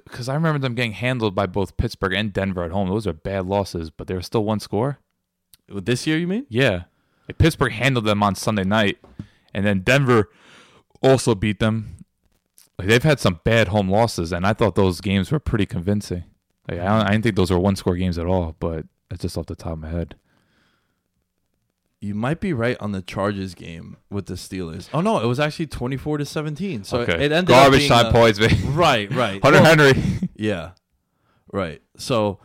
Because 0.04 0.28
I 0.28 0.34
remember 0.34 0.58
them 0.58 0.74
getting 0.74 0.92
handled 0.92 1.34
by 1.34 1.46
both 1.46 1.78
Pittsburgh 1.78 2.12
and 2.12 2.30
Denver 2.32 2.62
at 2.62 2.72
home. 2.72 2.90
Those 2.90 3.06
are 3.06 3.14
bad 3.14 3.46
losses, 3.46 3.88
but 3.88 4.06
they 4.06 4.14
were 4.14 4.22
still 4.22 4.44
one 4.44 4.60
score. 4.60 4.98
This 5.66 6.06
year, 6.06 6.18
you 6.18 6.26
mean? 6.26 6.44
Yeah. 6.50 6.84
Like 7.26 7.38
Pittsburgh 7.38 7.72
handled 7.72 8.04
them 8.04 8.22
on 8.22 8.34
Sunday 8.34 8.64
night, 8.64 8.98
and 9.54 9.64
then 9.64 9.80
Denver 9.80 10.28
also 11.02 11.34
beat 11.34 11.58
them. 11.58 11.95
Like 12.78 12.88
they've 12.88 13.02
had 13.02 13.20
some 13.20 13.40
bad 13.44 13.68
home 13.68 13.88
losses, 13.90 14.32
and 14.32 14.46
I 14.46 14.52
thought 14.52 14.74
those 14.74 15.00
games 15.00 15.32
were 15.32 15.38
pretty 15.38 15.66
convincing. 15.66 16.24
Like 16.68 16.80
I, 16.80 16.84
don't, 16.84 17.06
I 17.06 17.10
didn't 17.12 17.24
think 17.24 17.36
those 17.36 17.50
were 17.50 17.58
one 17.58 17.76
score 17.76 17.96
games 17.96 18.18
at 18.18 18.26
all, 18.26 18.54
but 18.58 18.84
that's 19.08 19.22
just 19.22 19.38
off 19.38 19.46
the 19.46 19.54
top 19.56 19.74
of 19.74 19.78
my 19.80 19.90
head. 19.90 20.16
You 22.00 22.14
might 22.14 22.40
be 22.40 22.52
right 22.52 22.76
on 22.78 22.92
the 22.92 23.00
Chargers 23.00 23.54
game 23.54 23.96
with 24.10 24.26
the 24.26 24.34
Steelers. 24.34 24.88
Oh 24.92 25.00
no, 25.00 25.18
it 25.20 25.26
was 25.26 25.40
actually 25.40 25.68
twenty-four 25.68 26.18
to 26.18 26.26
seventeen. 26.26 26.84
So 26.84 26.98
okay. 26.98 27.14
it 27.24 27.32
ended 27.32 27.48
Garbage 27.48 27.88
time 27.88 28.06
a- 28.06 28.12
points, 28.12 28.38
baby. 28.38 28.56
Right, 28.66 29.10
right. 29.12 29.42
Hunter 29.42 29.60
Well, 29.62 29.76
Henry. 29.76 30.02
Yeah, 30.38 30.72
right. 31.50 31.80
So, 31.96 32.40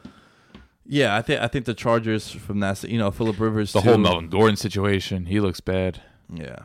yeah, 0.85 1.17
I 1.17 1.21
think 1.21 1.41
I 1.41 1.47
think 1.47 1.65
the 1.65 1.73
Chargers 1.73 2.31
from 2.31 2.61
that, 2.61 2.81
you 2.85 2.97
know, 2.97 3.11
Philip 3.11 3.37
Rivers, 3.37 3.73
the 3.73 3.81
too. 3.81 3.89
whole 3.89 3.97
Melvin 3.97 4.29
Gordon 4.29 4.55
situation. 4.55 5.25
He 5.25 5.41
looks 5.41 5.59
bad. 5.59 6.01
Yeah. 6.33 6.59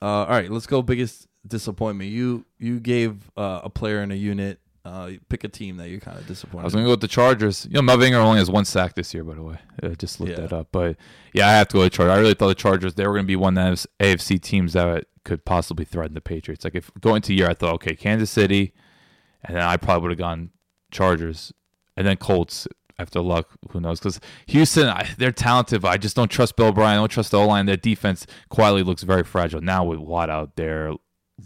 Uh, 0.00 0.06
all 0.24 0.28
right, 0.28 0.50
let's 0.50 0.66
go. 0.66 0.80
Biggest 0.80 1.28
disappointment. 1.46 2.10
You 2.10 2.44
you 2.58 2.80
gave 2.80 3.30
uh, 3.36 3.60
a 3.64 3.70
player 3.70 4.02
in 4.02 4.10
a 4.10 4.16
unit. 4.16 4.60
Uh, 4.82 5.10
pick 5.28 5.44
a 5.44 5.48
team 5.48 5.76
that 5.76 5.90
you're 5.90 6.00
kind 6.00 6.16
of 6.18 6.26
disappointed. 6.26 6.62
I 6.62 6.64
was 6.64 6.72
going 6.72 6.84
to 6.84 6.88
go 6.88 6.92
with 6.92 7.02
the 7.02 7.06
Chargers. 7.08 7.66
You 7.66 7.74
know, 7.74 7.82
Melvin 7.82 8.14
only 8.14 8.38
has 8.38 8.50
one 8.50 8.64
sack 8.64 8.94
this 8.94 9.12
year, 9.12 9.22
by 9.22 9.34
the 9.34 9.42
way. 9.42 9.58
I 9.82 9.88
just 9.88 10.18
looked 10.20 10.32
Yeah. 10.32 10.40
that 10.46 10.54
up. 10.54 10.68
But 10.72 10.96
yeah, 11.34 11.48
I 11.48 11.52
have 11.52 11.68
to 11.68 11.74
go 11.74 11.80
with 11.80 11.92
Chargers. 11.92 12.16
I 12.16 12.18
really 12.18 12.32
thought 12.32 12.48
the 12.48 12.54
Chargers, 12.54 12.94
they 12.94 13.06
were 13.06 13.12
going 13.12 13.24
to 13.24 13.28
be 13.28 13.36
one 13.36 13.58
of 13.58 13.64
those 13.66 13.86
AFC 14.00 14.40
teams 14.40 14.72
that 14.72 15.04
could 15.24 15.44
possibly 15.44 15.84
threaten 15.84 16.14
the 16.14 16.22
Patriots. 16.22 16.64
Like, 16.64 16.74
if 16.74 16.90
going 16.98 17.20
to 17.22 17.34
year, 17.34 17.50
I 17.50 17.52
thought, 17.54 17.74
okay, 17.74 17.94
Kansas 17.94 18.30
City, 18.30 18.72
and 19.44 19.54
then 19.54 19.62
I 19.62 19.76
probably 19.76 20.00
would 20.08 20.10
have 20.12 20.18
gone 20.18 20.48
Chargers, 20.90 21.52
and 21.94 22.06
then 22.06 22.16
Colts 22.16 22.66
after 22.98 23.20
luck. 23.20 23.50
Who 23.72 23.80
knows? 23.80 23.98
Because 24.00 24.18
Houston, 24.46 24.88
I, 24.88 25.10
they're 25.18 25.30
talented, 25.30 25.82
but 25.82 25.88
I 25.88 25.98
just 25.98 26.16
don't 26.16 26.30
trust 26.30 26.56
Bill 26.56 26.68
O'Brien. 26.68 26.92
I 26.92 26.96
don't 26.96 27.10
trust 27.10 27.32
the 27.32 27.38
O 27.38 27.46
line. 27.46 27.66
Their 27.66 27.76
defense 27.76 28.26
quietly 28.48 28.82
looks 28.82 29.02
very 29.02 29.24
fragile. 29.24 29.60
Now 29.60 29.84
with 29.84 29.98
Watt 29.98 30.30
out 30.30 30.56
there, 30.56 30.94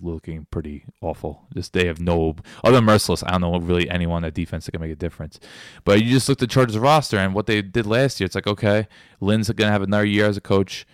looking 0.02 0.46
pretty 0.50 0.84
awful. 1.00 1.46
Just 1.54 1.72
they 1.72 1.86
have 1.86 2.00
no 2.00 2.36
other 2.62 2.76
than 2.76 2.84
Mercilus. 2.84 3.22
I 3.26 3.32
don't 3.32 3.40
know 3.40 3.58
really 3.58 3.88
anyone 3.90 4.16
on 4.16 4.22
that 4.22 4.34
defense 4.34 4.66
that 4.66 4.72
can 4.72 4.80
make 4.80 4.92
a 4.92 4.96
difference. 4.96 5.38
But 5.84 6.02
you 6.02 6.10
just 6.10 6.28
look 6.28 6.36
at 6.36 6.40
the 6.40 6.46
Chargers 6.46 6.78
roster 6.78 7.16
and 7.18 7.34
what 7.34 7.46
they 7.46 7.62
did 7.62 7.86
last 7.86 8.20
year. 8.20 8.26
It's 8.26 8.34
like 8.34 8.46
okay, 8.46 8.88
Lynn's 9.20 9.50
gonna 9.50 9.72
have 9.72 9.82
another 9.82 10.04
year 10.04 10.26
as 10.26 10.36
a 10.36 10.40
coach. 10.40 10.86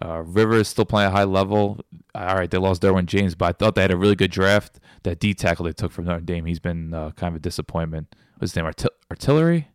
Uh, 0.00 0.22
Rivers 0.24 0.68
still 0.68 0.84
playing 0.84 1.08
a 1.08 1.10
high 1.10 1.24
level. 1.24 1.80
All 2.14 2.36
right, 2.36 2.50
they 2.50 2.58
lost 2.58 2.82
Derwin 2.82 3.06
James, 3.06 3.34
but 3.34 3.46
I 3.46 3.52
thought 3.52 3.74
they 3.74 3.82
had 3.82 3.90
a 3.90 3.96
really 3.96 4.14
good 4.14 4.30
draft. 4.30 4.78
That 5.02 5.18
D 5.18 5.34
tackle 5.34 5.64
they 5.64 5.72
took 5.72 5.92
from 5.92 6.04
Notre 6.04 6.20
Dame, 6.20 6.44
he's 6.46 6.60
been 6.60 6.94
uh, 6.94 7.10
kind 7.12 7.32
of 7.32 7.36
a 7.36 7.42
disappointment. 7.42 8.14
What's 8.36 8.52
his 8.52 8.56
name? 8.56 8.66
Artil- 8.66 8.88
artillery. 9.10 9.68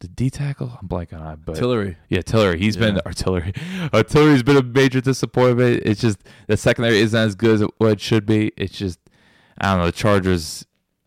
The 0.00 0.08
D 0.08 0.30
tackle, 0.30 0.78
I'm 0.80 0.88
blanking 0.88 1.20
on, 1.20 1.34
it, 1.34 1.38
but 1.44 1.56
Tillery. 1.56 1.96
yeah, 2.08 2.22
Tillery. 2.22 2.58
He's 2.58 2.76
been 2.76 2.98
artillery. 3.04 3.52
Artillery's 3.92 4.42
been 4.42 4.56
a 4.56 4.62
major 4.62 5.02
disappointment. 5.02 5.82
It's 5.84 6.00
just 6.00 6.18
the 6.46 6.56
secondary 6.56 7.00
isn't 7.00 7.18
as 7.18 7.34
good 7.34 7.56
as 7.56 7.60
it, 7.60 7.70
what 7.76 7.92
it 7.92 8.00
should 8.00 8.24
be. 8.24 8.50
It's 8.56 8.78
just 8.78 8.98
I 9.58 9.72
don't 9.72 9.80
know. 9.80 9.86
The 9.86 9.92
Chargers 9.92 10.64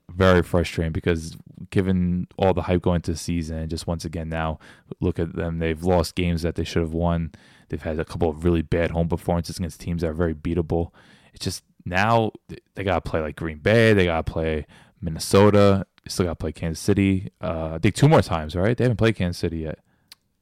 very 0.10 0.44
frustrating 0.44 0.91
because 0.94 1.36
given 1.72 2.28
all 2.38 2.53
the 2.53 2.61
hype 2.61 2.84
going 2.84 2.98
into 2.98 3.11
the 3.14 3.18
season, 3.18 3.57
and 3.57 3.70
just 3.70 3.88
once 3.88 4.06
again 4.06 4.30
now 4.30 4.60
look 4.99 5.18
at 5.18 5.36
them. 5.36 5.57
They've 5.57 5.84
lost 5.84 6.14
games 6.14 6.44
that 6.44 6.53
they 6.53 6.64
should 6.64 6.84
have 6.84 6.94
won. 6.94 7.32
They've 7.70 7.82
had 7.82 7.99
a 7.99 8.06
couple 8.06 8.30
of 8.30 8.44
really 8.44 8.61
bad 8.61 8.91
home 8.91 9.10
performances 9.10 9.57
against 9.57 9.80
teams 9.82 10.02
that 10.02 10.10
are 10.10 10.14
very 10.14 10.36
beatable. 10.36 10.91
It's 11.34 11.44
just 11.44 11.64
now 11.86 12.32
they 12.76 12.84
gotta 12.84 13.02
play 13.02 13.22
like 13.22 13.36
Green 13.36 13.57
Bay. 13.57 13.94
They 13.94 14.06
gotta 14.06 14.24
play 14.24 14.68
Minnesota. 15.02 15.88
Still 16.08 16.26
gotta 16.26 16.36
play 16.36 16.52
Kansas 16.52 16.84
City. 16.84 17.32
Uh, 17.42 17.74
I 17.76 17.78
think 17.80 17.96
two 17.96 18.08
more 18.10 18.22
times, 18.22 18.56
right? 18.56 18.76
They 18.76 18.84
haven't 18.84 18.98
played 18.98 19.16
Kansas 19.16 19.40
City 19.40 19.60
yet 19.60 19.80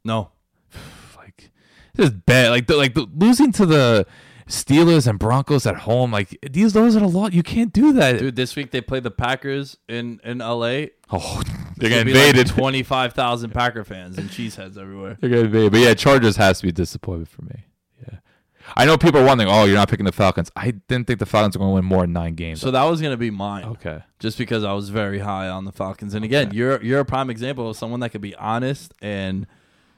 No. 0.04 0.32
like 1.18 1.52
this 1.96 2.08
is 2.08 2.12
bad. 2.12 2.50
Like 2.50 2.68
the, 2.68 2.78
like 2.78 2.94
the, 2.94 3.08
losing 3.16 3.52
to 3.54 3.66
the 3.66 4.08
Steelers 4.48 5.08
and 5.08 5.18
Broncos 5.20 5.66
at 5.66 5.78
home. 5.78 6.12
Like 6.12 6.38
these 6.50 6.74
those 6.74 6.96
are 6.96 7.04
a 7.04 7.08
lot. 7.08 7.34
You 7.34 7.44
can't 7.44 7.72
do 7.72 7.94
that. 7.94 8.20
Dude, 8.20 8.36
this 8.36 8.56
week 8.56 8.72
they 8.72 8.82
play 8.82 9.00
the 9.00 9.12
Packers 9.12 9.78
in 9.88 10.20
in 10.24 10.40
LA. 10.40 10.86
oh, 11.12 11.42
they're 11.78 11.90
gonna 11.90 12.06
be 12.06 12.14
like 12.14 12.30
invaded. 12.30 12.48
25,000 12.48 13.52
Packer 13.52 13.84
fans 13.84 14.18
and 14.18 14.30
cheeseheads 14.30 14.78
everywhere. 14.78 15.18
they're 15.22 15.30
gonna 15.30 15.44
invaded. 15.44 15.72
But 15.72 15.82
yeah, 15.82 15.94
Chargers 15.94 16.36
has 16.38 16.60
to 16.60 16.64
be 16.64 16.70
a 16.70 16.74
disappointment 16.74 17.30
for 17.30 17.44
me. 17.44 17.66
I 18.76 18.86
know 18.86 18.98
people 18.98 19.22
are 19.22 19.26
wondering, 19.26 19.50
oh, 19.50 19.66
you're 19.66 19.76
not 19.76 19.90
picking 19.90 20.06
the 20.06 20.12
Falcons. 20.12 20.52
I 20.56 20.72
didn't 20.72 21.08
think 21.08 21.20
the 21.20 21.26
Falcons 21.26 21.58
were 21.58 21.60
going 21.60 21.72
to 21.72 21.76
win 21.76 21.86
more 21.86 22.02
than 22.02 22.14
nine 22.14 22.36
games. 22.36 22.62
So 22.62 22.72
that 22.72 22.84
was 22.84 23.02
gonna 23.02 23.18
be 23.18 23.32
mine. 23.32 23.66
okay. 23.66 24.04
just 24.20 24.38
because 24.38 24.64
I 24.64 24.74
was 24.74 24.90
very 24.90 25.20
high 25.20 25.50
on 25.50 25.66
the 25.66 25.72
Falcons. 25.72 26.14
And 26.14 26.24
again, 26.26 26.52
you're 26.54 26.82
you're 26.84 27.00
a 27.00 27.06
prime 27.06 27.30
example 27.30 27.70
of 27.70 27.78
someone 27.78 28.00
that 28.02 28.10
could 28.10 28.22
be 28.22 28.36
honest 28.36 28.94
and 29.02 29.48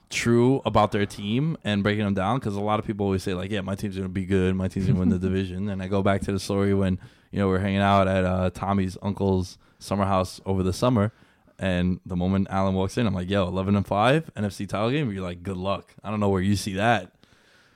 true 0.10 0.62
about 0.66 0.92
their 0.92 1.06
team 1.06 1.58
and 1.64 1.82
breaking 1.84 2.06
them 2.06 2.14
down. 2.14 2.40
Because 2.40 2.56
a 2.56 2.62
lot 2.62 2.80
of 2.80 2.86
people 2.86 3.06
always 3.06 3.24
say 3.24 3.34
like, 3.34 3.52
"Yeah, 3.52 3.62
my 3.62 3.76
team's 3.76 3.96
gonna 3.96 4.10
be 4.10 4.26
good. 4.26 4.56
My 4.56 4.68
team's 4.68 4.88
gonna 4.88 5.00
win 5.00 5.10
the 5.10 5.20
division." 5.30 5.70
And 5.70 5.82
I 5.82 5.88
go 5.88 6.02
back 6.02 6.22
to 6.22 6.32
the 6.32 6.40
story 6.40 6.74
when 6.74 7.00
you 7.32 7.40
know 7.40 7.48
we're 7.48 7.60
hanging 7.60 7.80
out 7.80 8.08
at 8.08 8.24
uh, 8.24 8.50
Tommy's 8.52 8.98
uncle's 9.02 9.58
summer 9.80 10.06
house 10.06 10.40
over 10.46 10.64
the 10.64 10.74
summer. 10.74 11.12
And 11.60 12.00
the 12.06 12.16
moment 12.16 12.48
Alan 12.50 12.74
walks 12.74 12.98
in, 12.98 13.08
I'm 13.08 13.14
like, 13.14 13.30
"Yo, 13.30 13.48
11 13.48 13.76
and 13.76 13.86
five 13.86 14.30
NFC 14.36 14.68
title 14.68 14.92
game." 14.92 15.12
You're 15.12 15.24
like, 15.24 15.44
"Good 15.44 15.58
luck." 15.58 15.94
I 16.04 16.10
don't 16.10 16.20
know 16.20 16.30
where 16.30 16.42
you 16.42 16.56
see 16.56 16.74
that, 16.76 17.12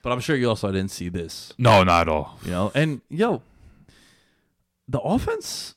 but 0.08 0.14
I'm 0.14 0.22
sure 0.22 0.38
you 0.38 0.48
also 0.48 0.72
didn't 0.72 0.92
see 0.92 1.10
this. 1.10 1.52
No, 1.58 1.84
not 1.84 2.04
at 2.04 2.08
all. 2.08 2.40
You 2.46 2.52
know, 2.52 2.72
and 2.74 3.02
yo, 3.10 3.42
the 4.88 5.02
offense. 5.02 5.76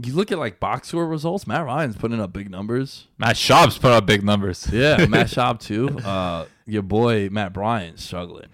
You 0.00 0.12
look 0.12 0.30
at 0.30 0.38
like 0.38 0.60
box 0.60 0.86
score 0.86 1.08
results. 1.08 1.44
Matt 1.44 1.64
Ryan's 1.64 1.96
putting 1.96 2.20
up 2.20 2.32
big 2.32 2.48
numbers. 2.52 3.08
Matt 3.18 3.34
Schaub's 3.34 3.78
put 3.78 3.90
up 3.90 4.06
big 4.06 4.22
numbers. 4.22 4.68
Yeah, 4.72 5.06
Matt 5.08 5.26
Schaub 5.26 5.58
too. 5.58 5.98
Uh, 5.98 6.44
your 6.66 6.82
boy 6.82 7.28
Matt 7.28 7.52
Bryant's 7.52 8.04
struggling. 8.04 8.46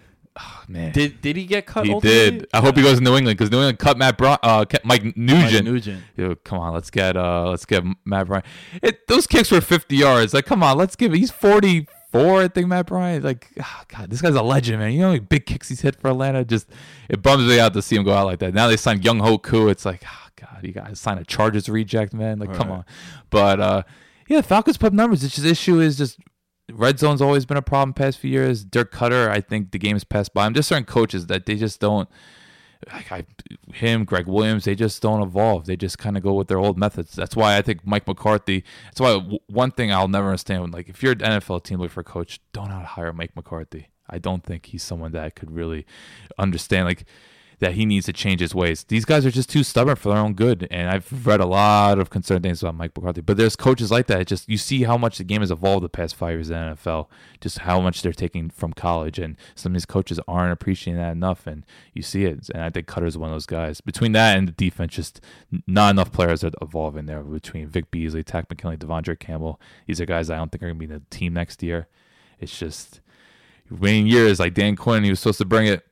man. 0.69 0.93
Did 0.93 1.21
did 1.21 1.37
he 1.37 1.45
get 1.45 1.67
cut? 1.67 1.85
he 1.85 1.93
ultimately? 1.93 2.39
did. 2.39 2.49
I 2.55 2.61
hope 2.63 2.75
he 2.75 2.83
goes 2.83 2.97
to 2.97 3.05
New 3.05 3.15
England 3.15 3.37
because 3.37 3.51
New 3.51 3.59
England 3.59 3.79
cut 3.79 3.99
Matt 3.99 4.17
Bry- 4.17 4.39
uh, 4.43 4.65
Mike 4.71 4.87
Mike 5.05 5.17
Nugent. 5.19 5.67
Nugent. 5.67 6.03
Yo, 6.17 6.35
come 6.35 6.61
on, 6.61 6.73
let's 6.73 6.89
get 6.89 7.19
uh, 7.19 7.51
let's 7.51 7.67
get 7.67 7.85
Matt 8.07 8.27
Bryant. 8.27 8.47
It, 8.83 9.07
those 9.07 9.27
kicks 9.27 9.51
were 9.51 9.61
50 9.61 9.95
yards. 9.97 10.33
Like, 10.33 10.47
come 10.47 10.63
on, 10.63 10.79
let's 10.79 10.97
give. 10.97 11.13
It. 11.13 11.19
He's 11.19 11.31
44, 12.13 12.43
I 12.43 12.49
think. 12.49 12.69
Matt 12.69 12.87
Bryant. 12.87 13.25
Like, 13.25 13.49
ah, 13.61 13.85
God, 13.89 14.11
this 14.11 14.21
guy's 14.21 14.35
a 14.35 14.43
legend, 14.43 14.79
man. 14.79 14.93
You 14.93 15.01
know 15.01 15.13
how 15.13 15.19
big 15.19 15.47
kicks 15.47 15.69
he's 15.69 15.81
hit 15.81 15.97
for 16.01 16.11
Atlanta. 16.11 16.45
Just 16.45 16.69
it 17.09 17.23
bums 17.23 17.47
me 17.49 17.59
out 17.59 17.73
to 17.75 17.83
see 17.83 17.97
him 17.97 18.05
go 18.05 18.13
out 18.13 18.27
like 18.27 18.39
that. 18.41 18.55
Now 18.55 18.69
they 18.69 18.77
signed 18.77 19.03
Younghoe 19.03 19.43
Koo. 19.43 19.69
It's 19.69 19.85
like, 19.85 20.03
oh, 20.07 20.29
God, 20.37 20.61
you 20.63 20.73
guys 20.73 21.01
sign 21.01 21.19
a 21.19 21.25
Chargers 21.25 21.69
reject, 21.69 22.13
man. 22.13 22.39
Like, 22.39 22.53
come 22.55 22.69
Right. 22.69 22.77
on. 22.79 22.85
But 23.31 23.61
uh, 23.61 23.83
yeah, 24.29 24.41
Falcons 24.43 24.77
put 24.77 24.89
up 24.89 24.93
numbers. 24.93 25.25
It's 25.25 25.35
just 25.35 25.47
issue 25.47 25.81
is 25.81 25.97
just 25.97 26.19
red 26.71 26.99
zone's 26.99 27.21
always 27.21 27.45
been 27.45 27.57
a 27.57 27.63
problem 27.63 27.93
past 27.93 28.19
few 28.19 28.31
years. 28.31 28.65
Dirk 28.65 28.93
Koetter, 28.93 29.29
I 29.29 29.41
think 29.41 29.73
the 29.73 29.79
game's 29.79 30.05
passed 30.05 30.33
by 30.35 30.47
him. 30.47 30.55
Just 30.55 30.69
certain 30.69 30.85
coaches 30.85 31.27
that 31.27 31.47
they 31.47 31.57
just 31.57 31.81
don't. 31.81 32.09
I, 32.91 33.25
him, 33.73 34.05
Gregg 34.05 34.27
Williams, 34.27 34.65
they 34.65 34.75
just 34.75 35.01
don't 35.03 35.23
evolve. 35.23 35.67
They 35.67 35.77
just 35.77 35.99
kind 35.99 36.17
of 36.17 36.23
go 36.23 36.35
with 36.35 36.49
their 36.49 36.59
old 36.59 36.79
methods. 36.79 37.13
That's 37.13 37.37
why 37.37 37.57
I 37.57 37.63
think 37.63 37.87
Mike 37.87 38.07
McCarthy. 38.07 38.65
That's 38.87 39.01
why 39.01 39.39
one 39.47 39.71
thing 39.71 39.93
I'll 39.93 40.09
never 40.09 40.29
understand. 40.29 40.73
Like 40.73 40.89
if 40.89 41.03
you're 41.03 41.13
an 41.13 41.19
NFL 41.19 41.65
team 41.65 41.79
looking 41.79 41.91
for 41.91 42.01
a 42.01 42.05
coach, 42.05 42.41
don't 42.53 42.71
hire 42.71 43.13
Mike 43.13 43.37
McCarthy. 43.37 43.89
I 44.09 44.19
don't 44.19 44.45
think 44.45 44.67
he's 44.67 44.83
someone 44.83 45.13
that 45.13 45.37
could 45.37 45.51
really 45.51 45.87
understand. 46.39 46.87
Like 46.87 47.05
that 47.59 47.75
he 47.75 47.87
needs 47.87 48.07
to 48.07 48.13
change 48.13 48.41
his 48.41 48.55
ways. 48.55 48.85
These 48.85 49.05
guys 49.05 49.25
are 49.25 49.31
just 49.31 49.51
too 49.51 49.63
stubborn 49.63 49.97
for 49.97 50.09
their 50.09 50.19
own 50.19 50.35
good. 50.35 50.67
And 50.71 50.89
I've 50.89 51.27
read 51.27 51.41
a 51.41 51.47
lot 51.47 51.99
of 51.99 52.11
concerned 52.11 52.43
things 52.43 52.63
about 52.63 52.75
Mike 52.75 52.93
McCarthy. 52.97 53.21
But 53.21 53.37
there's 53.37 53.57
coaches 53.57 53.91
like 53.91 54.07
that. 54.09 54.21
It 54.21 54.27
just 54.29 54.49
you 54.49 54.59
see 54.59 54.83
how 54.83 54.97
much 54.97 55.19
the 55.19 55.25
game 55.25 55.41
has 55.41 55.51
evolved 55.51 55.85
the 55.85 55.89
past 55.89 56.15
five 56.15 56.35
years 56.35 56.51
in 56.51 56.57
the 56.57 56.75
NFL, 56.75 57.07
just 57.41 57.61
how 57.61 57.81
much 57.81 58.03
they're 58.03 58.13
taking 58.13 58.51
from 58.51 58.73
college. 58.73 59.19
And 59.19 59.37
some 59.55 59.73
of 59.73 59.75
these 59.75 59.87
coaches 59.87 60.19
aren't 60.27 60.53
appreciating 60.53 61.01
that 61.01 61.13
enough. 61.13 61.47
And 61.47 61.65
you 61.93 62.03
see 62.03 62.25
it. 62.25 62.49
And 62.51 62.63
I 62.63 62.71
think 62.71 62.87
Koetter's 62.87 63.19
one 63.19 63.31
of 63.31 63.35
those 63.35 63.47
guys. 63.47 63.81
Between 63.81 64.13
that 64.13 64.37
and 64.37 64.49
the 64.49 64.53
defense, 64.53 64.95
just 64.95 65.21
not 65.67 65.91
enough 65.91 66.13
players 66.13 66.43
are 66.45 66.51
evolving 66.61 67.07
there. 67.07 67.23
Between 67.23 67.69
Vic 67.69 67.91
Beasley, 67.91 68.25
Takk 68.25 68.51
McKinley, 68.51 68.77
De'Vondre 68.77 69.19
Campbell, 69.19 69.61
these 69.87 70.01
are 70.01 70.07
guys 70.07 70.31
I 70.31 70.37
don't 70.37 70.51
think 70.51 70.63
are 70.63 70.69
gonna 70.69 70.79
be 70.79 70.87
in 70.87 70.93
the 70.93 71.03
team 71.11 71.35
next 71.35 71.63
year. 71.63 71.89
It's 72.41 72.59
just 72.59 73.01
winning 73.71 74.07
years 74.07 74.41
like 74.41 74.55
Dan 74.55 74.77
Quinn, 74.77 75.05
he 75.05 75.11
was 75.11 75.21
supposed 75.21 75.39
to 75.39 75.45
bring 75.45 75.67
it 75.67 75.87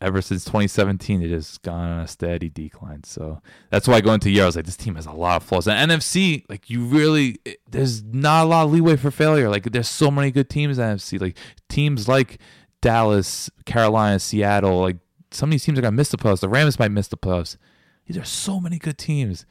ever 0.00 0.20
since 0.22 0.44
2017, 0.44 1.22
it 1.22 1.30
has 1.30 1.58
gone 1.58 1.88
on 1.90 2.00
a 2.00 2.06
steady 2.08 2.48
decline. 2.48 3.04
So 3.04 3.40
that's 3.70 3.86
why 3.88 4.00
going 4.00 4.20
the 4.20 4.30
year, 4.30 4.44
I 4.44 4.46
was 4.46 4.56
like, 4.56 4.64
this 4.64 4.76
team 4.76 4.94
has 4.96 5.06
a 5.06 5.12
lot 5.12 5.36
of 5.36 5.42
flaws. 5.48 5.66
And 5.68 5.90
NFC, 5.90 6.44
like 6.48 6.70
you 6.70 6.84
really, 6.84 7.38
it- 7.44 7.60
there's 7.70 8.02
not 8.04 8.44
a 8.44 8.48
lot 8.48 8.64
of 8.66 8.72
leeway 8.72 8.96
for 8.96 9.10
failure. 9.10 9.48
Like 9.48 9.70
there's 9.72 9.88
so 9.88 10.10
many 10.10 10.30
good 10.30 10.48
teams 10.48 10.78
in 10.78 10.84
NFC. 10.84 11.20
Like 11.20 11.36
teams 11.68 12.08
like 12.08 12.38
Dallas, 12.80 13.50
Carolina, 13.64 14.18
Seattle. 14.18 14.80
Like 14.80 14.96
some 15.30 15.48
of 15.48 15.52
these 15.52 15.64
teams 15.64 15.78
are 15.78 15.82
gonna 15.82 15.92
miss 15.96 16.10
the 16.10 16.16
playoffs. 16.18 16.40
The 16.40 16.48
Rams 16.48 16.78
might 16.78 16.90
miss 16.90 17.08
the 17.08 17.16
playoffs. 17.16 17.56
These 18.06 18.18
are 18.18 18.24
so 18.24 18.60
many 18.60 18.78
good 18.78 18.98
teams. 18.98 19.46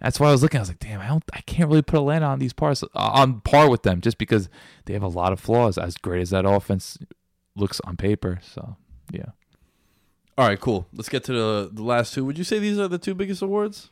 That's 0.00 0.20
why 0.20 0.28
I 0.28 0.32
was 0.32 0.42
looking. 0.42 0.58
I 0.58 0.62
was 0.62 0.68
like, 0.68 0.80
damn, 0.80 1.00
I 1.00 1.06
don't, 1.06 1.24
I 1.32 1.40
can't 1.42 1.68
really 1.70 1.80
put 1.80 1.96
Atlanta 1.98 2.26
on 2.26 2.38
these 2.38 2.52
parts 2.52 2.82
uh, 2.82 2.88
on 2.94 3.40
par 3.40 3.70
with 3.70 3.84
them, 3.84 4.02
just 4.02 4.18
because 4.18 4.50
they 4.84 4.92
have 4.92 5.02
a 5.02 5.08
lot 5.08 5.32
of 5.32 5.40
flaws. 5.40 5.78
As 5.78 5.96
great 5.96 6.20
as 6.20 6.30
that 6.30 6.44
offense 6.44 6.98
looks 7.56 7.80
on 7.80 7.96
paper, 7.96 8.38
so 8.42 8.76
yeah. 9.10 9.26
All 10.36 10.46
right, 10.46 10.58
cool. 10.60 10.86
Let's 10.92 11.08
get 11.08 11.24
to 11.24 11.32
the 11.32 11.70
the 11.72 11.82
last 11.82 12.14
two. 12.14 12.24
Would 12.24 12.38
you 12.38 12.44
say 12.44 12.58
these 12.58 12.78
are 12.78 12.88
the 12.88 12.98
two 12.98 13.14
biggest 13.14 13.42
awards? 13.42 13.90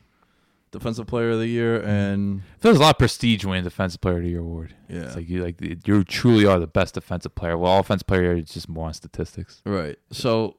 Defensive 0.71 1.05
Player 1.05 1.29
of 1.29 1.39
the 1.39 1.47
Year 1.47 1.79
and 1.83 2.41
There's 2.61 2.77
a 2.77 2.79
lot 2.79 2.95
of 2.95 2.97
prestige 2.97 3.45
winning 3.45 3.63
Defensive 3.63 4.01
Player 4.01 4.17
of 4.17 4.23
the 4.23 4.29
Year 4.29 4.39
award. 4.39 4.73
Yeah. 4.89 5.01
It's 5.03 5.15
like 5.15 5.29
you 5.29 5.43
like 5.43 5.61
you 5.61 6.03
truly 6.03 6.45
are 6.47 6.59
the 6.59 6.67
best 6.67 6.95
defensive 6.95 7.35
player. 7.35 7.57
Well, 7.57 7.77
offensive 7.79 8.07
player 8.07 8.33
is 8.33 8.49
just 8.49 8.67
more 8.67 8.87
on 8.87 8.93
statistics. 8.93 9.61
right. 9.65 9.97
So, 10.11 10.57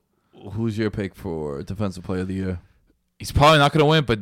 who's 0.53 0.79
your 0.79 0.91
pick 0.91 1.17
for 1.17 1.63
Defensive 1.65 2.05
Player 2.05 2.21
of 2.21 2.29
the 2.29 2.35
Year? 2.35 2.61
He's 3.19 3.33
probably 3.33 3.59
not 3.59 3.73
going 3.73 3.81
to 3.81 3.87
win, 3.87 4.05
but 4.05 4.21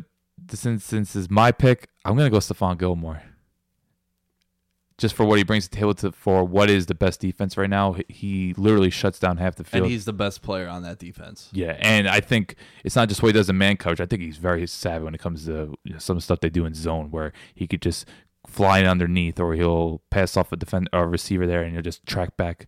since 0.49 0.85
since 0.85 1.15
is 1.15 1.31
my 1.31 1.53
pick, 1.53 1.89
I'm 2.07 2.17
going 2.17 2.27
to 2.27 2.31
go 2.31 2.39
Stephon 2.39 2.79
Gilmore. 2.79 3.23
Just 4.99 5.15
for 5.15 5.25
what 5.25 5.39
he 5.39 5.45
brings 5.45 5.65
to 5.65 5.71
the 5.71 5.77
table 5.77 5.95
to 5.95 6.13
for 6.13 6.45
what 6.45 6.71
is 6.71 6.87
the 6.87 6.95
best 6.95 7.21
defense 7.21 7.57
right 7.57 7.71
now, 7.71 7.97
he- 8.09 8.55
literally 8.57 8.91
shuts 8.91 9.19
down 9.19 9.39
half 9.39 9.57
the 9.57 9.65
field. 9.65 9.85
And 9.85 9.93
he's 9.93 10.05
the 10.05 10.13
best 10.13 10.43
player 10.43 10.69
on 10.69 10.83
that 10.83 10.99
defense. 10.99 11.49
Yeah, 11.53 11.77
and 11.81 12.09
I 12.09 12.21
think 12.21 12.57
it's 12.85 12.97
not 12.97 13.09
just 13.09 13.23
what 13.23 13.29
he 13.29 13.33
does 13.33 13.49
in 13.49 13.59
man 13.59 13.77
coverage. 13.77 14.01
I 14.01 14.07
think 14.07 14.23
he's 14.23 14.37
very 14.37 14.67
savvy 14.67 15.05
when 15.05 15.15
it 15.15 15.21
comes 15.21 15.47
to 15.47 15.75
some 15.99 16.21
stuff 16.21 16.41
they 16.41 16.51
do 16.51 16.65
in 16.65 16.75
zone, 16.75 17.11
where 17.11 17.33
he 17.55 17.67
could 17.67 17.83
just 17.83 18.07
fly 18.47 18.81
in 18.81 18.87
underneath, 18.87 19.41
or 19.41 19.55
he'll 19.55 20.03
pass 20.11 20.37
off 20.37 20.53
a 20.53 20.57
defend 20.57 20.91
or 20.93 21.05
a 21.05 21.09
receiver 21.09 21.47
there, 21.47 21.63
and 21.63 21.73
he'll 21.73 21.83
just 21.83 22.05
track 22.07 22.37
back 22.37 22.67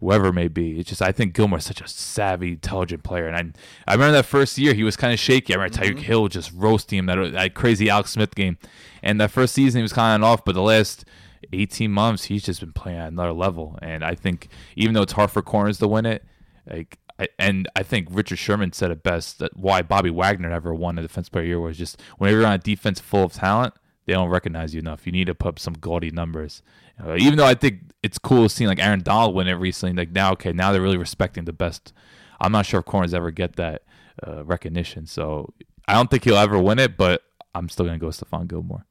whoever 0.00 0.28
it 0.28 0.32
may 0.32 0.48
be. 0.48 0.80
It's 0.80 0.88
just 0.88 1.02
I 1.02 1.12
think 1.12 1.34
Gilmore's 1.34 1.64
such 1.64 1.80
a 1.80 1.88
savvy, 1.88 2.52
intelligent 2.52 3.02
player, 3.04 3.28
and 3.28 3.36
I 3.36 3.90
I 3.90 3.94
remember 3.94 4.12
that 4.12 4.24
first 4.24 4.58
year 4.58 4.74
he 4.74 4.82
was 4.82 4.96
kind 4.96 5.12
of 5.12 5.20
shaky. 5.20 5.54
I 5.54 5.56
remember 5.56 5.78
Tyreek 5.78 5.90
mm-hmm. 5.90 5.98
Hill 5.98 6.28
just 6.28 6.52
roasting 6.54 6.98
him 6.98 7.06
that 7.06 7.32
that 7.32 7.54
crazy 7.54 7.88
Alex 7.88 8.10
Smith 8.10 8.34
game, 8.34 8.58
and 9.02 9.20
that 9.20 9.30
first 9.30 9.54
season 9.54 9.80
he 9.80 9.82
was 9.82 9.92
kind 9.92 10.22
of 10.22 10.28
off, 10.28 10.44
but 10.44 10.54
the 10.54 10.62
last. 10.62 11.04
18 11.52 11.90
months, 11.90 12.24
he's 12.24 12.44
just 12.44 12.60
been 12.60 12.72
playing 12.72 12.98
at 12.98 13.08
another 13.08 13.32
level, 13.32 13.78
and 13.82 14.04
I 14.04 14.14
think 14.14 14.48
even 14.76 14.94
though 14.94 15.02
it's 15.02 15.12
hard 15.12 15.30
for 15.30 15.42
corners 15.42 15.78
to 15.78 15.88
win 15.88 16.06
it, 16.06 16.24
like 16.70 16.98
and 17.38 17.68
I 17.76 17.82
think 17.82 18.08
Richard 18.10 18.38
Sherman 18.38 18.72
said 18.72 18.90
it 18.90 19.02
best 19.02 19.38
that 19.40 19.56
why 19.56 19.82
Bobby 19.82 20.10
Wagner 20.10 20.48
never 20.48 20.74
won 20.74 20.98
a 20.98 21.02
defense 21.02 21.28
player 21.28 21.42
of 21.42 21.46
the 21.46 21.48
year 21.48 21.60
was 21.60 21.76
just 21.76 22.00
whenever 22.18 22.38
you're 22.38 22.46
on 22.46 22.54
a 22.54 22.58
defense 22.58 23.00
full 23.00 23.24
of 23.24 23.32
talent, 23.32 23.74
they 24.06 24.12
don't 24.12 24.28
recognize 24.28 24.74
you 24.74 24.80
enough. 24.80 25.06
You 25.06 25.12
need 25.12 25.26
to 25.26 25.34
put 25.34 25.48
up 25.48 25.58
some 25.58 25.74
gaudy 25.74 26.10
numbers. 26.10 26.62
Uh, 27.02 27.16
even 27.16 27.36
though 27.36 27.46
I 27.46 27.54
think 27.54 27.80
it's 28.02 28.18
cool 28.18 28.48
seeing 28.48 28.68
like 28.68 28.78
Aaron 28.78 29.02
Donald 29.02 29.34
win 29.34 29.48
it 29.48 29.54
recently, 29.54 29.94
like 29.94 30.12
now 30.12 30.32
okay, 30.32 30.52
now 30.52 30.72
they're 30.72 30.80
really 30.80 30.96
respecting 30.96 31.44
the 31.44 31.52
best. 31.52 31.92
I'm 32.40 32.52
not 32.52 32.66
sure 32.66 32.80
if 32.80 32.86
corners 32.86 33.12
ever 33.12 33.30
get 33.30 33.56
that 33.56 33.82
uh, 34.26 34.44
recognition, 34.44 35.06
so 35.06 35.52
I 35.86 35.94
don't 35.94 36.10
think 36.10 36.24
he'll 36.24 36.36
ever 36.36 36.58
win 36.58 36.78
it, 36.78 36.96
but 36.96 37.22
I'm 37.54 37.68
still 37.68 37.84
gonna 37.84 37.98
go 37.98 38.06
with 38.06 38.18
Stephon 38.18 38.48
Gilmore. 38.48 38.86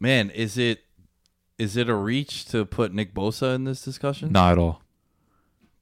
Man, 0.00 0.30
is 0.30 0.56
it 0.56 0.80
is 1.58 1.76
it 1.76 1.90
a 1.90 1.94
reach 1.94 2.46
to 2.46 2.64
put 2.64 2.94
Nick 2.94 3.12
Bosa 3.14 3.54
in 3.54 3.64
this 3.64 3.82
discussion? 3.82 4.32
Not 4.32 4.52
at 4.52 4.58
all. 4.58 4.82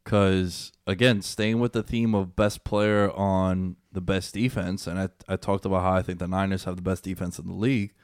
Because 0.02 0.72
again, 0.88 1.22
staying 1.22 1.60
with 1.60 1.72
the 1.72 1.84
theme 1.84 2.16
of 2.16 2.34
best 2.34 2.64
player 2.64 3.12
on 3.12 3.76
the 3.92 4.00
best 4.00 4.34
defense, 4.34 4.88
and 4.88 4.98
I 4.98 5.08
I 5.28 5.36
talked 5.36 5.64
about 5.64 5.82
how 5.82 5.92
I 5.92 6.02
think 6.02 6.18
the 6.18 6.26
Niners 6.26 6.64
have 6.64 6.76
the 6.76 6.82
best 6.82 7.04
defense 7.04 7.38
in 7.38 7.46
the 7.46 7.54
league. 7.54 7.94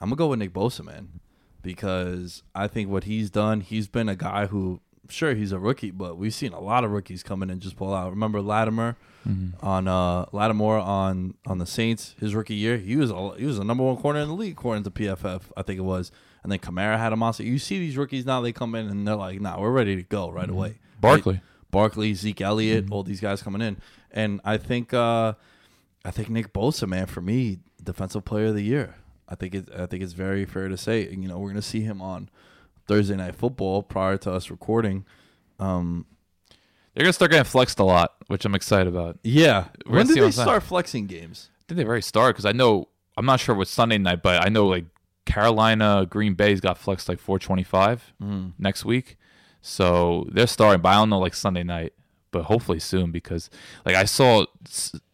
I'm 0.00 0.08
gonna 0.08 0.16
go 0.16 0.28
with 0.28 0.40
Nick 0.40 0.52
Bosa, 0.52 0.84
man, 0.84 1.20
because 1.62 2.42
I 2.56 2.66
think 2.66 2.90
what 2.90 3.04
he's 3.04 3.30
done. 3.30 3.60
He's 3.60 3.86
been 3.86 4.08
a 4.08 4.16
guy 4.16 4.46
who, 4.46 4.80
sure, 5.08 5.34
he's 5.34 5.52
a 5.52 5.60
rookie, 5.60 5.92
but 5.92 6.18
we've 6.18 6.34
seen 6.34 6.52
a 6.52 6.60
lot 6.60 6.82
of 6.82 6.90
rookies 6.90 7.22
come 7.22 7.40
in 7.40 7.50
and 7.50 7.60
just 7.60 7.76
pull 7.76 7.94
out. 7.94 8.10
Remember 8.10 8.40
Latimer 8.40 8.96
on 9.62 9.88
uh 9.88 10.26
Lattimore 10.32 10.78
on 10.78 11.34
on 11.46 11.58
the 11.58 11.66
Saints 11.66 12.14
his 12.18 12.34
rookie 12.34 12.54
year. 12.54 12.76
He 12.78 12.96
was 12.96 13.10
a, 13.10 13.34
he 13.36 13.46
was 13.46 13.58
the 13.58 13.64
number 13.64 13.84
one 13.84 13.96
corner 13.96 14.20
in 14.20 14.28
the 14.28 14.34
league 14.34 14.52
according 14.52 14.84
to 14.84 14.90
PFF, 14.90 15.42
I 15.56 15.62
think 15.62 15.78
it 15.78 15.82
was. 15.82 16.10
And 16.42 16.50
then 16.50 16.58
Kamara 16.58 16.98
had 16.98 17.12
a 17.12 17.16
monster. 17.16 17.44
You 17.44 17.58
see 17.58 17.78
these 17.78 17.96
rookies 17.96 18.26
now; 18.26 18.40
they 18.40 18.52
come 18.52 18.74
in 18.74 18.88
and 18.88 19.06
they're 19.06 19.14
like, 19.14 19.40
"Nah, 19.40 19.60
we're 19.60 19.70
ready 19.70 19.94
to 19.94 20.02
go 20.02 20.28
right 20.30 20.50
away." 20.50 20.78
Barkley. 21.00 21.34
Right? 21.34 21.42
Barkley, 21.70 22.14
Zeke 22.14 22.42
Elliott, 22.42 22.90
all 22.90 23.02
these 23.02 23.20
guys 23.20 23.42
coming 23.42 23.62
in, 23.62 23.78
and 24.10 24.40
I 24.44 24.58
think 24.58 24.92
uh, 24.92 25.34
I 26.04 26.10
think 26.10 26.28
Nick 26.28 26.52
Bosa, 26.52 26.86
man, 26.86 27.06
for 27.06 27.20
me, 27.20 27.60
defensive 27.82 28.24
player 28.24 28.46
of 28.46 28.54
the 28.54 28.62
year. 28.62 28.96
I 29.28 29.34
think 29.34 29.54
it. 29.54 29.68
I 29.74 29.86
think 29.86 30.02
it's 30.02 30.12
very 30.12 30.44
fair 30.44 30.68
to 30.68 30.76
say. 30.76 31.08
You 31.08 31.28
know, 31.28 31.38
we're 31.38 31.48
gonna 31.48 31.62
see 31.62 31.80
him 31.80 32.02
on 32.02 32.28
Thursday 32.86 33.16
night 33.16 33.36
football 33.36 33.82
prior 33.82 34.16
to 34.18 34.32
us 34.32 34.50
recording. 34.50 35.06
Um, 35.58 36.06
They're 36.94 37.04
gonna 37.04 37.12
start 37.12 37.30
getting 37.30 37.44
flexed 37.44 37.78
a 37.78 37.84
lot, 37.84 38.14
which 38.26 38.44
I'm 38.44 38.54
excited 38.54 38.86
about. 38.92 39.18
yeah, 39.24 39.68
We're 39.86 39.98
when 39.98 40.06
did 40.06 40.18
they 40.18 40.30
start 40.30 40.62
flexing 40.62 41.06
games? 41.06 41.48
I 41.60 41.62
think 41.68 41.78
they 41.78 41.84
already 41.84 42.02
start? 42.02 42.34
because 42.34 42.44
I 42.44 42.52
know 42.52 42.88
I'm 43.16 43.26
not 43.26 43.40
sure 43.40 43.54
what 43.54 43.68
Sunday 43.68 43.98
night, 43.98 44.22
but 44.22 44.44
I 44.44 44.48
know 44.48 44.66
like 44.66 44.84
Carolina, 45.24 46.06
Green 46.08 46.34
Bay's 46.34 46.60
got 46.60 46.76
flexed 46.78 47.08
like 47.08 47.18
425 47.18 48.12
Mm. 48.22 48.52
next 48.58 48.84
week. 48.84 49.16
So 49.60 50.26
they're 50.32 50.46
starting, 50.46 50.82
but 50.82 50.90
I 50.90 50.94
don't 50.94 51.08
know 51.10 51.18
like 51.20 51.34
Sunday 51.34 51.62
night, 51.62 51.92
but 52.30 52.44
hopefully 52.44 52.80
soon 52.80 53.10
because 53.12 53.48
like 53.86 53.94
I 53.94 54.04
saw 54.04 54.44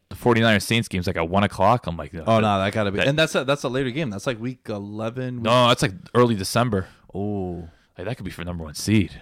the 0.08 0.14
49ers 0.16 0.62
Saints 0.62 0.88
games 0.88 1.06
like 1.06 1.16
at 1.16 1.28
one 1.28 1.44
o'clock. 1.44 1.86
I'm 1.86 1.96
like, 1.96 2.14
Oh 2.14 2.40
no, 2.40 2.58
that 2.58 2.72
gotta 2.72 2.90
be. 2.90 2.98
That- 2.98 3.08
and 3.08 3.18
that's 3.18 3.34
a 3.34 3.44
that's 3.44 3.62
a 3.64 3.68
later 3.68 3.90
game. 3.90 4.10
That's 4.10 4.26
like 4.26 4.40
week 4.40 4.60
eleven. 4.68 5.42
no, 5.42 5.68
that's 5.68 5.82
like 5.82 5.92
early 6.14 6.34
December. 6.34 6.86
Oh 7.14 7.68
Like 7.96 8.06
that 8.06 8.16
could 8.16 8.24
be 8.24 8.30
for 8.30 8.44
number 8.44 8.64
one 8.64 8.74
seed. 8.74 9.20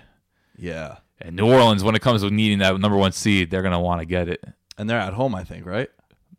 yeah, 0.56 0.98
And 1.20 1.36
New 1.36 1.50
Orleans, 1.50 1.82
when 1.82 1.94
it 1.94 2.02
comes 2.02 2.22
to 2.22 2.30
needing 2.30 2.58
that 2.58 2.78
number 2.78 2.96
one 2.96 3.12
seed, 3.12 3.50
they're 3.50 3.62
gonna 3.62 3.80
want 3.80 4.00
to 4.00 4.06
get 4.06 4.28
it. 4.28 4.44
and 4.78 4.88
they're 4.88 4.98
at 4.98 5.14
home, 5.14 5.34
I 5.34 5.44
think, 5.44 5.64
right? 5.66 5.88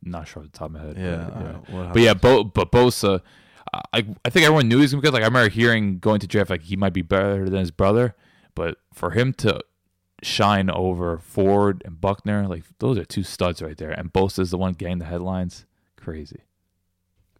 Not 0.03 0.27
sure 0.27 0.43
off 0.43 0.51
the 0.51 0.57
top 0.57 0.67
of 0.67 0.71
my 0.73 0.79
head. 0.81 0.97
Yeah, 0.97 1.29
but, 1.33 1.43
right. 1.43 1.69
What 1.69 1.93
But 1.93 2.01
yeah, 2.01 2.11
uh, 2.11 2.15
Bo, 2.15 2.43
but 2.43 2.71
Bosa, 2.71 3.21
I 3.73 4.05
I 4.23 4.29
think 4.29 4.45
everyone 4.45 4.67
knew 4.67 4.77
he 4.77 4.83
was 4.83 4.91
gonna 4.91 5.01
be 5.01 5.07
good. 5.07 5.13
Like 5.13 5.23
I 5.23 5.27
remember 5.27 5.49
hearing 5.49 5.99
going 5.99 6.19
to 6.19 6.27
draft 6.27 6.49
like 6.49 6.63
he 6.63 6.75
might 6.75 6.93
be 6.93 7.01
better 7.01 7.49
than 7.49 7.59
his 7.59 7.71
brother, 7.71 8.15
but 8.55 8.77
for 8.93 9.11
him 9.11 9.33
to 9.33 9.61
shine 10.23 10.69
over 10.69 11.17
Ford 11.17 11.81
and 11.85 11.99
Buckner, 11.99 12.47
like 12.47 12.63
those 12.79 12.97
are 12.97 13.05
two 13.05 13.23
studs 13.23 13.61
right 13.61 13.77
there. 13.77 13.91
And 13.91 14.11
Bosa 14.13 14.39
is 14.39 14.51
the 14.51 14.57
one 14.57 14.73
getting 14.73 14.99
the 14.99 15.05
headlines. 15.05 15.65
Crazy. 15.95 16.41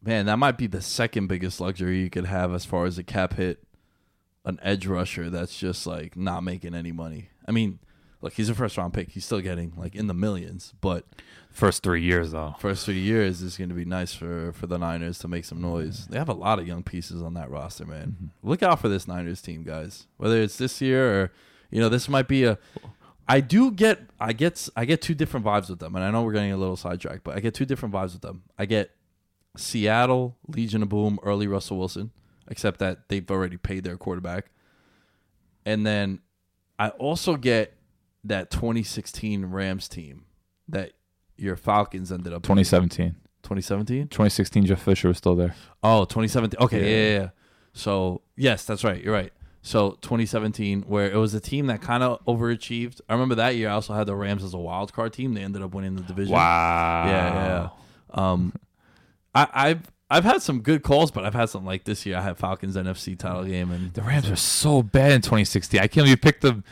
Man, 0.03 0.25
that 0.27 0.37
might 0.37 0.57
be 0.57 0.67
the 0.67 0.81
second 0.81 1.27
biggest 1.27 1.59
luxury 1.59 2.01
you 2.01 2.09
could 2.09 2.25
have 2.25 2.53
as 2.53 2.65
far 2.65 2.85
as 2.85 2.97
a 2.97 3.03
cap 3.03 3.33
hit. 3.33 3.63
An 4.47 4.59
edge 4.63 4.87
rusher 4.87 5.29
that's 5.29 5.57
just 5.59 5.85
like 5.85 6.15
not 6.15 6.43
making 6.43 6.73
any 6.73 6.91
money. 6.91 7.29
I 7.47 7.51
mean, 7.51 7.79
look, 8.21 8.33
he's 8.33 8.49
a 8.49 8.55
first 8.55 8.77
round 8.77 8.93
pick. 8.93 9.09
He's 9.09 9.25
still 9.25 9.41
getting 9.41 9.73
like 9.77 9.93
in 9.93 10.07
the 10.07 10.13
millions, 10.13 10.73
but 10.81 11.05
First 11.51 11.81
three 11.81 12.03
years 12.03 12.31
though. 12.31 12.55
first 12.59 12.85
three 12.85 12.99
years 12.99 13.41
is 13.41 13.57
going 13.57 13.69
to 13.69 13.75
be 13.75 13.83
nice 13.85 14.13
for 14.13 14.51
for 14.53 14.67
the 14.67 14.77
Niners 14.77 15.17
to 15.19 15.27
make 15.27 15.43
some 15.43 15.59
noise. 15.59 16.05
They 16.05 16.19
have 16.19 16.29
a 16.29 16.33
lot 16.33 16.59
of 16.59 16.67
young 16.67 16.83
pieces 16.83 17.21
on 17.21 17.33
that 17.33 17.49
roster, 17.49 17.85
man. 17.85 18.15
Mm-hmm. 18.15 18.49
Look 18.49 18.61
out 18.63 18.79
for 18.79 18.89
this 18.89 19.07
Niners 19.07 19.41
team, 19.41 19.63
guys. 19.63 20.05
Whether 20.17 20.41
it's 20.41 20.57
this 20.57 20.81
year 20.81 21.21
or 21.21 21.31
you 21.71 21.81
know, 21.81 21.89
this 21.89 22.07
might 22.07 22.27
be 22.27 22.43
a. 22.43 22.57
I 23.27 23.41
do 23.41 23.71
get, 23.71 23.99
I 24.19 24.31
get, 24.31 24.69
I 24.75 24.85
get 24.85 25.01
two 25.01 25.13
different 25.13 25.45
vibes 25.45 25.69
with 25.69 25.79
them, 25.79 25.95
and 25.95 26.05
I 26.05 26.11
know 26.11 26.23
we're 26.23 26.31
getting 26.31 26.53
a 26.53 26.57
little 26.57 26.77
sidetracked, 26.77 27.25
but 27.25 27.35
I 27.35 27.41
get 27.41 27.53
two 27.53 27.65
different 27.65 27.93
vibes 27.93 28.13
with 28.13 28.21
them. 28.21 28.43
I 28.57 28.65
get 28.65 28.91
Seattle, 29.57 30.37
Legion 30.47 30.81
of 30.81 30.89
Boom, 30.89 31.19
early 31.23 31.45
Russell 31.45 31.77
Wilson, 31.77 32.11
except 32.49 32.79
that 32.79 33.09
they've 33.09 33.29
already 33.29 33.57
paid 33.57 33.83
their 33.83 33.97
quarterback, 33.97 34.51
and 35.65 35.85
then 35.85 36.19
I 36.79 36.89
also 36.89 37.35
get 37.35 37.73
that 38.23 38.51
2016 38.51 39.45
Rams 39.45 39.87
team 39.87 40.25
that 40.67 40.93
your 41.37 41.55
Falcons 41.55 42.11
ended 42.11 42.33
up 42.33 42.43
2017. 42.43 43.15
2017. 43.43 44.07
2016 44.09 44.65
Jeff 44.65 44.81
Fisher 44.81 45.07
was 45.07 45.17
still 45.17 45.35
there. 45.35 45.55
Oh, 45.83 46.05
2017. 46.05 46.59
Okay, 46.59 46.79
Yeah. 46.81 47.13
yeah. 47.13 47.19
yeah. 47.23 47.29
So, 47.73 48.21
yes, 48.35 48.65
that's 48.65 48.83
right. 48.83 49.01
You're 49.03 49.13
right. 49.13 49.31
So, 49.61 49.91
2017, 50.01 50.83
where 50.83 51.09
it 51.11 51.15
was 51.15 51.33
a 51.33 51.39
team 51.39 51.67
that 51.67 51.81
kind 51.81 52.01
of 52.01 52.23
overachieved. 52.25 53.01
I 53.07 53.13
remember 53.13 53.35
that 53.35 53.55
year 53.55 53.69
I 53.69 53.73
also 53.73 53.93
had 53.93 54.07
the 54.07 54.15
Rams 54.15 54.43
as 54.43 54.53
a 54.53 54.57
wild 54.57 54.93
card 54.93 55.13
team. 55.13 55.33
They 55.33 55.41
ended 55.41 55.61
up 55.61 55.73
winning 55.73 55.95
the 55.95 56.01
division. 56.01 56.33
Wow. 56.33 57.03
Yeah, 57.05 57.33
yeah. 57.33 57.47
yeah. 57.47 57.69
Um, 58.31 58.53
I, 59.35 59.47
I've 59.53 59.91
I've 60.09 60.23
had 60.23 60.41
some 60.41 60.61
good 60.61 60.83
calls, 60.83 61.11
but 61.11 61.25
I've 61.25 61.33
had 61.33 61.49
some 61.49 61.65
like 61.65 61.83
this 61.83 62.05
year. 62.05 62.17
I 62.17 62.21
had 62.21 62.37
Falcons 62.37 62.75
NFC 62.77 63.17
title 63.17 63.43
game, 63.43 63.71
and 63.71 63.93
The 63.93 64.01
Rams 64.01 64.29
are 64.29 64.35
so 64.37 64.81
bad 64.81 65.11
in 65.11 65.21
2016. 65.21 65.79
I 65.79 65.83
can't 65.87 65.93
believe 65.95 66.09
you 66.09 66.17
picked 66.17 66.41
them. 66.41 66.63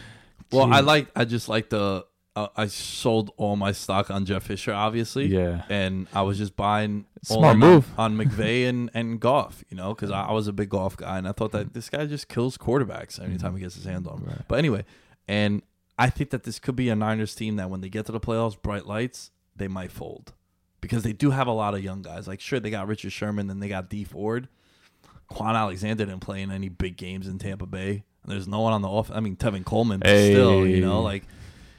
well, 0.51 0.71
I 0.73 0.81
Jeez. 0.81 0.85
like 0.85 1.07
I 1.15 1.25
just 1.25 1.49
like 1.49 1.69
the 1.69 2.05
uh, 2.37 2.47
I 2.55 2.67
sold 2.67 3.31
all 3.37 3.55
my 3.55 3.71
stock 3.71 4.09
on 4.11 4.25
Jeff 4.25 4.43
Fisher, 4.43 4.73
obviously. 4.73 5.27
Yeah. 5.27 5.63
and 5.69 6.07
I 6.13 6.21
was 6.23 6.37
just 6.37 6.55
buying 6.57 7.05
Smart 7.23 7.53
on- 7.55 7.59
move. 7.59 7.87
on, 7.97 8.17
McVay 8.19 8.67
and 8.69 8.89
and 8.93 9.19
Goff, 9.19 9.63
you 9.69 9.75
know, 9.77 9.93
because 9.93 10.11
I, 10.11 10.23
I 10.25 10.31
was 10.31 10.47
a 10.47 10.53
big 10.53 10.69
Goff 10.69 10.95
guy, 10.97 11.17
and 11.17 11.27
I 11.27 11.31
thought 11.33 11.51
that 11.51 11.73
this 11.73 11.89
guy 11.89 12.05
just 12.05 12.27
kills 12.29 12.57
quarterbacks 12.57 13.21
anytime 13.21 13.55
he 13.55 13.61
gets 13.61 13.75
his 13.75 13.85
hands 13.85 14.07
on. 14.07 14.23
them. 14.23 14.43
But 14.47 14.59
anyway, 14.59 14.85
and 15.27 15.61
I 15.97 16.09
think 16.09 16.29
that 16.29 16.43
this 16.43 16.59
could 16.59 16.75
be 16.75 16.87
a 16.89 16.95
Niners 16.95 17.35
team 17.35 17.55
that 17.57 17.69
when 17.69 17.81
they 17.81 17.89
get 17.89 18.05
to 18.07 18.11
the 18.11 18.19
playoffs, 18.19 18.61
bright 18.61 18.85
lights, 18.85 19.31
they 19.55 19.67
might 19.69 19.91
fold 19.91 20.33
because 20.85 21.03
they 21.03 21.13
do 21.13 21.31
have 21.31 21.47
a 21.47 21.51
lot 21.51 21.73
of 21.73 21.83
young 21.83 22.01
guys. 22.03 22.27
Like, 22.27 22.39
sure, 22.39 22.59
they 22.59 22.69
got 22.69 22.87
Richard 22.87 23.11
Sherman, 23.11 23.47
then 23.47 23.59
they 23.59 23.67
got 23.67 23.89
Dee 23.89 24.03
Ford. 24.03 24.47
Kwon 25.31 25.55
Alexander 25.55 26.05
didn't 26.05 26.19
play 26.21 26.41
in 26.43 26.51
any 26.51 26.69
big 26.69 26.97
games 26.97 27.27
in 27.27 27.39
Tampa 27.39 27.65
Bay. 27.65 28.03
And 28.23 28.31
there's 28.31 28.47
no 28.47 28.61
one 28.61 28.73
on 28.73 28.81
the 28.83 28.87
off. 28.87 29.09
I 29.11 29.19
mean, 29.19 29.35
Tevin 29.35 29.65
Coleman, 29.65 29.99
but 29.99 30.09
still, 30.09 30.65
you 30.65 30.81
know, 30.81 31.01
like 31.01 31.23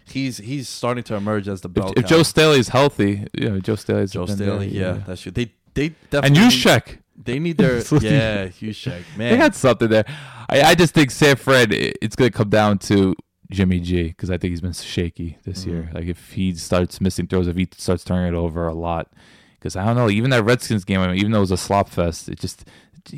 he's 0.05 0.39
he's 0.39 0.69
starting 0.69 1.05
to 1.05 1.15
emerge 1.15 1.47
as 1.49 1.61
the 1.61 1.69
bell. 1.69 1.93
If, 1.97 2.05
if. 2.05 2.07
Joe 2.07 2.23
Staley's 2.23 2.69
healthy, 2.69 3.27
you 3.33 3.51
know, 3.51 3.61
Joe 3.61 3.77
Staley's 3.77 4.13
Joe 4.13 4.27
been 4.27 4.39
there, 4.39 4.49
Staley, 4.49 4.69
yeah, 4.69 5.01
that's 5.07 5.23
true. 5.23 5.33
They 5.33 5.53
they 5.75 5.87
And 5.87 5.95
definitely 6.11 6.39
you 6.41 6.49
need- 6.49 6.53
check. 6.61 6.99
They 7.25 7.39
need 7.39 7.57
their 7.57 7.79
yeah, 8.01 8.49
check, 8.49 9.03
man. 9.17 9.31
They 9.33 9.37
had 9.37 9.55
something 9.55 9.89
there. 9.89 10.05
I, 10.51 10.61
I 10.63 10.75
just 10.75 10.93
think 10.93 11.11
San 11.11 11.37
Fran, 11.37 11.69
it's 11.71 12.15
going 12.15 12.31
to 12.31 12.37
come 12.37 12.51
down 12.51 12.79
to 12.81 13.15
Jimmy 13.51 13.81
G 13.81 14.05
because 14.09 14.31
I 14.31 14.39
think 14.39 14.51
he's 14.51 14.61
been 14.61 14.73
shaky 14.73 15.39
this 15.45 15.61
Mm-hmm. 15.63 15.71
year. 15.71 15.91
Like 15.95 16.07
if 16.07 16.33
he 16.33 16.55
starts 16.55 17.01
missing 17.01 17.27
throws, 17.27 17.47
if 17.49 17.57
he 17.57 17.69
starts 17.77 18.05
turning 18.05 18.33
it 18.35 18.37
over 18.37 18.67
a 18.67 18.75
lot, 18.75 19.13
because 19.59 19.77
I 19.77 19.85
don't 19.85 19.97
know, 19.97 20.11
even 20.11 20.31
that 20.31 20.45
Redskins 20.45 20.85
game, 20.85 21.01
I 21.01 21.09
mean, 21.09 21.17
even 21.17 21.31
though 21.33 21.39
it 21.39 21.43
was 21.43 21.51
a 21.53 21.57
slop 21.57 21.89
fest, 21.89 22.29
it 22.29 22.39
just 22.41 22.65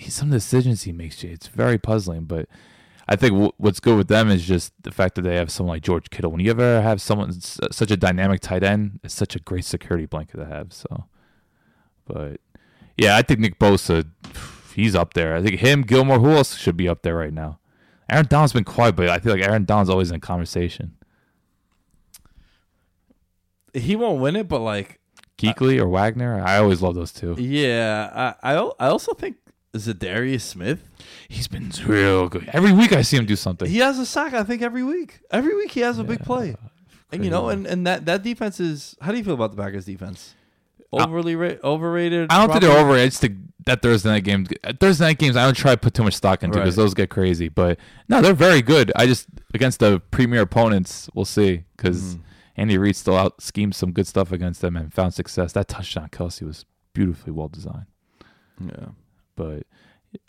some 0.08 0.30
decisions 0.30 0.82
he 0.82 0.92
makes, 0.92 1.16
Jay, 1.16 1.28
it's 1.28 1.46
very 1.48 1.78
puzzling. 1.78 2.24
But 2.24 2.46
I 3.08 3.16
think 3.16 3.32
w- 3.32 3.52
what's 3.56 3.80
good 3.80 3.96
with 3.96 4.08
them 4.08 4.30
is 4.30 4.44
just 4.46 4.72
the 4.82 4.90
fact 4.90 5.14
that 5.14 5.22
they 5.22 5.36
have 5.36 5.50
someone 5.50 5.76
like 5.76 5.82
George 5.82 6.10
Kittle. 6.10 6.30
When 6.30 6.40
you 6.40 6.50
ever 6.50 6.82
have 6.82 7.00
someone 7.00 7.32
such 7.32 7.90
a 7.90 7.96
dynamic 7.96 8.40
tight 8.42 8.62
end, 8.62 9.00
it's 9.02 9.14
such 9.14 9.34
a 9.34 9.40
great 9.40 9.64
security 9.64 10.04
blanket 10.04 10.36
to 10.36 10.44
have. 10.44 10.72
So, 10.74 11.06
but 12.06 12.40
yeah, 12.98 13.16
I 13.16 13.22
think 13.22 13.40
Nick 13.40 13.58
Bosa, 13.58 14.06
he's 14.74 14.94
up 14.94 15.14
there. 15.14 15.34
I 15.36 15.42
think 15.42 15.60
him, 15.60 15.82
Gilmore, 15.82 16.18
who 16.18 16.30
else 16.32 16.56
should 16.56 16.76
be 16.76 16.88
up 16.88 17.02
there 17.02 17.16
right 17.16 17.32
now? 17.32 17.58
Aaron 18.10 18.26
Donald's 18.26 18.52
been 18.52 18.64
quiet, 18.64 18.96
but 18.96 19.08
I 19.08 19.18
feel 19.18 19.32
like 19.34 19.42
Aaron 19.42 19.64
Donald's 19.64 19.90
always 19.90 20.10
in 20.10 20.20
conversation. 20.20 20.94
he 23.74 23.96
won't 23.96 24.20
win 24.20 24.36
it, 24.36 24.48
but 24.48 24.60
like 24.60 24.98
Kuechly 25.36 25.78
uh, 25.78 25.84
or 25.84 25.88
Wagner, 25.88 26.42
I 26.44 26.58
always 26.58 26.82
love 26.82 26.94
those 26.94 27.12
two. 27.12 27.36
yeah, 27.38 28.34
I 28.42 28.54
I, 28.54 28.70
I 28.80 28.88
also 28.88 29.12
think 29.14 29.36
Za'Darius 29.76 30.40
Smith. 30.42 30.88
He's 31.28 31.48
been 31.48 31.70
real 31.86 32.28
good. 32.28 32.48
Every 32.52 32.72
week 32.72 32.92
I 32.92 33.02
see 33.02 33.16
him 33.16 33.26
do 33.26 33.36
something. 33.36 33.68
He 33.68 33.78
has 33.78 33.98
a 33.98 34.06
sack, 34.06 34.32
I 34.32 34.42
think, 34.42 34.62
every 34.62 34.82
week. 34.82 35.20
Every 35.30 35.54
week 35.54 35.72
he 35.72 35.80
has 35.80 35.98
a 35.98 36.04
big 36.04 36.20
play. 36.20 36.56
And 37.12 37.24
you 37.24 37.30
know, 37.30 37.48
and, 37.48 37.66
and 37.66 37.86
that, 37.86 38.04
that 38.06 38.22
defense 38.22 38.60
is 38.60 38.96
how 39.00 39.12
do 39.12 39.18
you 39.18 39.24
feel 39.24 39.34
about 39.34 39.54
the 39.54 39.62
Packers 39.62 39.86
defense? 39.86 40.34
Overly 40.92 41.36
ra- 41.36 41.54
overrated. 41.62 42.28
I 42.30 42.38
don't 42.38 42.48
think 42.50 42.62
they're 42.62 42.70
overrated. 42.70 42.86
over. 42.90 43.02
I 43.02 43.06
just 43.06 43.20
think 43.20 43.36
that 43.66 43.82
Thursday 43.82 44.08
night 44.08 44.24
game, 44.24 44.46
Thursday 44.80 45.04
night 45.04 45.18
games, 45.18 45.36
I 45.36 45.44
don't 45.44 45.56
try 45.56 45.72
to 45.72 45.76
put 45.76 45.92
too 45.94 46.02
much 46.02 46.14
stock 46.14 46.42
into 46.42 46.58
because 46.58 46.76
Right. 46.76 46.82
those 46.82 46.94
get 46.94 47.10
crazy. 47.10 47.48
But 47.48 47.78
no, 48.08 48.22
they're 48.22 48.32
very 48.32 48.62
good. 48.62 48.90
I 48.96 49.06
just 49.06 49.26
against 49.52 49.80
the 49.80 50.00
premier 50.10 50.40
opponents, 50.42 51.10
we'll 51.14 51.24
see 51.26 51.64
because 51.76 52.14
Mm-hmm. 52.14 52.22
Andy 52.56 52.76
Reid 52.78 52.96
still 52.96 53.16
out 53.16 53.40
schemed 53.40 53.74
some 53.76 53.92
good 53.92 54.06
stuff 54.06 54.32
against 54.32 54.62
them 54.62 54.76
and 54.76 54.92
found 54.92 55.14
success. 55.14 55.52
That 55.52 55.68
touchdown, 55.68 56.08
Kelce 56.10 56.42
was 56.42 56.64
beautifully 56.92 57.32
well 57.32 57.48
designed. 57.48 57.86
Yeah. 58.60 58.86
But 59.36 59.64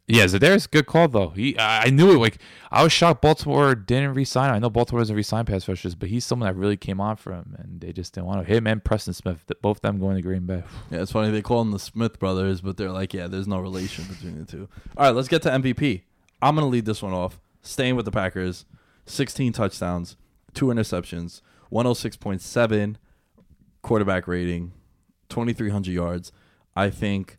yeah, 0.07 0.25
Za'Darius 0.25 0.69
good 0.69 0.87
call 0.87 1.07
though. 1.07 1.29
He 1.29 1.55
I 1.59 1.91
knew 1.91 2.11
it. 2.11 2.17
Like 2.17 2.39
I 2.71 2.81
was 2.81 2.91
shocked 2.91 3.21
Baltimore 3.21 3.75
didn't 3.75 4.15
resign. 4.15 4.49
I 4.49 4.57
know 4.57 4.69
Baltimore 4.69 5.01
doesn't 5.01 5.15
resign 5.15 5.45
pass 5.45 5.67
rushers, 5.67 5.93
but 5.93 6.09
he's 6.09 6.25
someone 6.25 6.47
that 6.47 6.55
really 6.55 6.77
came 6.77 6.99
on 6.99 7.15
for 7.15 7.31
him, 7.31 7.55
and 7.59 7.79
they 7.79 7.93
just 7.93 8.13
didn't 8.13 8.25
want 8.25 8.45
to. 8.45 8.51
Him 8.51 8.65
and 8.65 8.83
Preston 8.83 9.13
Smith, 9.13 9.45
th- 9.47 9.61
both 9.61 9.81
them 9.81 9.99
going 9.99 10.15
to 10.15 10.21
Green 10.23 10.47
Bay. 10.47 10.63
Yeah, 10.89 11.01
it's 11.01 11.11
funny 11.11 11.29
they 11.31 11.43
call 11.43 11.59
them 11.63 11.71
the 11.71 11.79
Smith 11.79 12.17
brothers, 12.17 12.61
but 12.61 12.77
they're 12.77 12.91
like, 12.91 13.13
yeah, 13.13 13.27
there's 13.27 13.47
no 13.47 13.59
relation 13.59 14.05
between 14.05 14.39
the 14.39 14.45
two. 14.45 14.67
All 14.97 15.05
right, 15.05 15.15
let's 15.15 15.27
get 15.27 15.43
to 15.43 15.49
MVP. 15.49 16.01
I'm 16.41 16.55
gonna 16.55 16.67
lead 16.67 16.85
this 16.85 17.03
one 17.03 17.13
off. 17.13 17.39
Staying 17.61 17.95
with 17.95 18.05
the 18.05 18.11
Packers, 18.11 18.65
16 19.05 19.53
touchdowns, 19.53 20.15
two 20.53 20.67
interceptions, 20.67 21.41
106.7 21.71 22.95
quarterback 23.81 24.27
rating, 24.27 24.71
2,300 25.29 25.91
yards. 25.91 26.31
I 26.75 26.89
think 26.89 27.37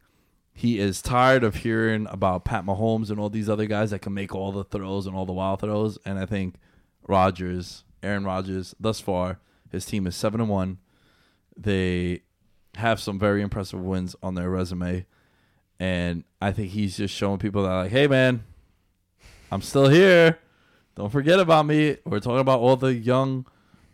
he 0.52 0.78
is 0.78 1.00
tired 1.00 1.44
of 1.44 1.56
hearing 1.56 2.06
about 2.10 2.44
Pat 2.44 2.64
Mahomes 2.64 3.10
and 3.10 3.18
all 3.18 3.30
these 3.30 3.48
other 3.48 3.66
guys 3.66 3.90
that 3.90 4.00
can 4.00 4.14
make 4.14 4.34
all 4.34 4.52
the 4.52 4.64
throws 4.64 5.06
and 5.06 5.16
all 5.16 5.26
the 5.26 5.32
wild 5.32 5.60
throws. 5.60 5.98
And 6.04 6.18
I 6.18 6.26
think 6.26 6.56
Rodgers, 7.06 7.84
Aaron 8.02 8.24
Rodgers, 8.24 8.74
thus 8.78 9.00
far, 9.00 9.40
his 9.70 9.86
team 9.86 10.06
is 10.06 10.16
seven 10.16 10.40
and 10.40 10.50
one. 10.50 10.78
They 11.56 12.22
have 12.76 13.00
some 13.00 13.18
very 13.18 13.42
impressive 13.42 13.80
wins 13.80 14.14
on 14.22 14.34
their 14.34 14.50
resume. 14.50 15.06
And 15.78 16.24
I 16.42 16.52
think 16.52 16.70
he's 16.70 16.96
just 16.96 17.14
showing 17.14 17.38
people 17.38 17.62
that 17.62 17.70
like, 17.70 17.90
hey 17.90 18.06
man, 18.06 18.44
I'm 19.50 19.62
still 19.62 19.88
here. 19.88 20.38
Don't 20.94 21.10
forget 21.10 21.40
about 21.40 21.66
me. 21.66 21.96
We're 22.04 22.20
talking 22.20 22.40
about 22.40 22.60
all 22.60 22.76
the 22.76 22.92
young, 22.94 23.46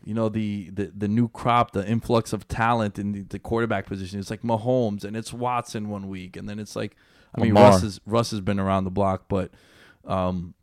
you 0.07 0.15
know, 0.15 0.29
the 0.29 0.71
the, 0.71 0.93
the 0.97 1.09
new 1.09 1.29
crop, 1.29 1.73
the 1.73 1.87
influx 1.87 2.33
of 2.33 2.47
talent 2.47 2.97
in 2.97 3.11
the, 3.11 3.23
the 3.23 3.41
quarterback 3.41 3.87
position. 3.87 4.21
It's 4.21 4.31
like 4.31 4.43
Mahomes 4.43 5.03
and 5.03 5.17
it's 5.17 5.33
Watson 5.33 5.89
one 5.89 6.09
week, 6.09 6.37
and 6.37 6.49
then 6.49 6.61
it's 6.61 6.77
like, 6.77 6.97
I 7.35 7.41
mean, 7.41 7.55
Lamar. 7.55 7.73
Russ 7.73 7.83
is 7.83 8.01
Russ 8.07 8.31
has 8.31 8.41
been 8.41 8.61
around 8.61 8.85
the 8.85 8.91
block, 8.93 9.25
but 9.29 9.51
um, 10.05 10.55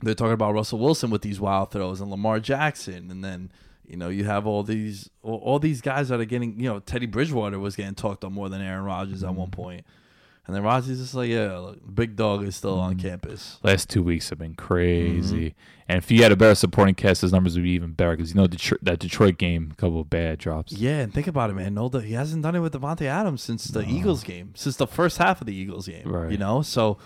they're 0.00 0.14
talking 0.16 0.32
about 0.32 0.54
Russell 0.54 0.80
Wilson 0.80 1.10
with 1.10 1.22
these 1.22 1.40
wild 1.40 1.70
throws 1.70 2.00
and 2.00 2.10
Lamar 2.10 2.40
Jackson, 2.40 3.08
and 3.12 3.22
then 3.22 3.52
you 3.86 3.96
know 3.96 4.08
you 4.08 4.24
have 4.24 4.48
all 4.48 4.64
these 4.64 5.08
all, 5.22 5.38
all 5.38 5.58
these 5.60 5.80
guys 5.80 6.08
that 6.08 6.18
are 6.18 6.24
getting, 6.24 6.58
you 6.58 6.68
know, 6.68 6.80
Teddy 6.80 7.06
Bridgewater 7.06 7.60
was 7.60 7.76
getting 7.76 7.94
talked 7.94 8.24
on 8.24 8.32
more 8.32 8.48
than 8.48 8.60
Aaron 8.60 8.84
Rodgers 8.84 9.22
at 9.22 9.32
one 9.32 9.50
point. 9.52 9.86
And 10.46 10.56
then 10.56 10.64
Rodgers 10.64 10.88
is 10.90 10.98
just 11.00 11.14
like, 11.14 11.30
yeah, 11.30 11.56
look, 11.58 11.78
big 11.94 12.16
dog 12.16 12.42
is 12.42 12.56
still 12.56 12.76
Mm. 12.76 12.80
on 12.82 12.98
campus. 12.98 13.58
Last 13.62 13.88
two 13.88 14.02
weeks 14.02 14.28
have 14.30 14.40
been 14.40 14.54
crazy. 14.56 15.50
Mm-hmm. 15.50 15.82
And 15.88 15.98
if 15.98 16.08
he 16.08 16.18
had 16.20 16.32
a 16.32 16.36
better 16.36 16.54
supporting 16.56 16.94
cast, 16.96 17.20
his 17.22 17.32
numbers 17.32 17.54
would 17.54 17.62
be 17.62 17.70
even 17.70 17.92
better 17.92 18.16
because 18.16 18.30
you 18.34 18.40
know 18.40 18.46
Detroit, 18.48 18.80
that 18.82 18.98
Detroit 18.98 19.38
game, 19.38 19.68
a 19.72 19.74
couple 19.76 20.00
of 20.00 20.10
bad 20.10 20.38
drops. 20.38 20.72
Yeah, 20.72 20.98
and 21.00 21.12
think 21.14 21.26
about 21.28 21.50
it, 21.50 21.52
man. 21.54 21.74
No, 21.74 21.88
he 21.90 22.14
hasn't 22.14 22.42
done 22.42 22.56
it 22.56 22.60
with 22.60 22.72
Davante 22.72 23.02
Adams 23.06 23.42
since 23.42 23.64
the 23.64 23.86
Eagles 23.88 24.24
game, 24.24 24.52
since 24.56 24.76
the 24.76 24.86
first 24.86 25.18
half 25.18 25.40
of 25.40 25.46
the 25.46 25.54
Eagles 25.54 25.86
game. 25.86 26.08
Right. 26.08 26.32
You 26.32 26.38
know, 26.38 26.62
so 26.62 26.98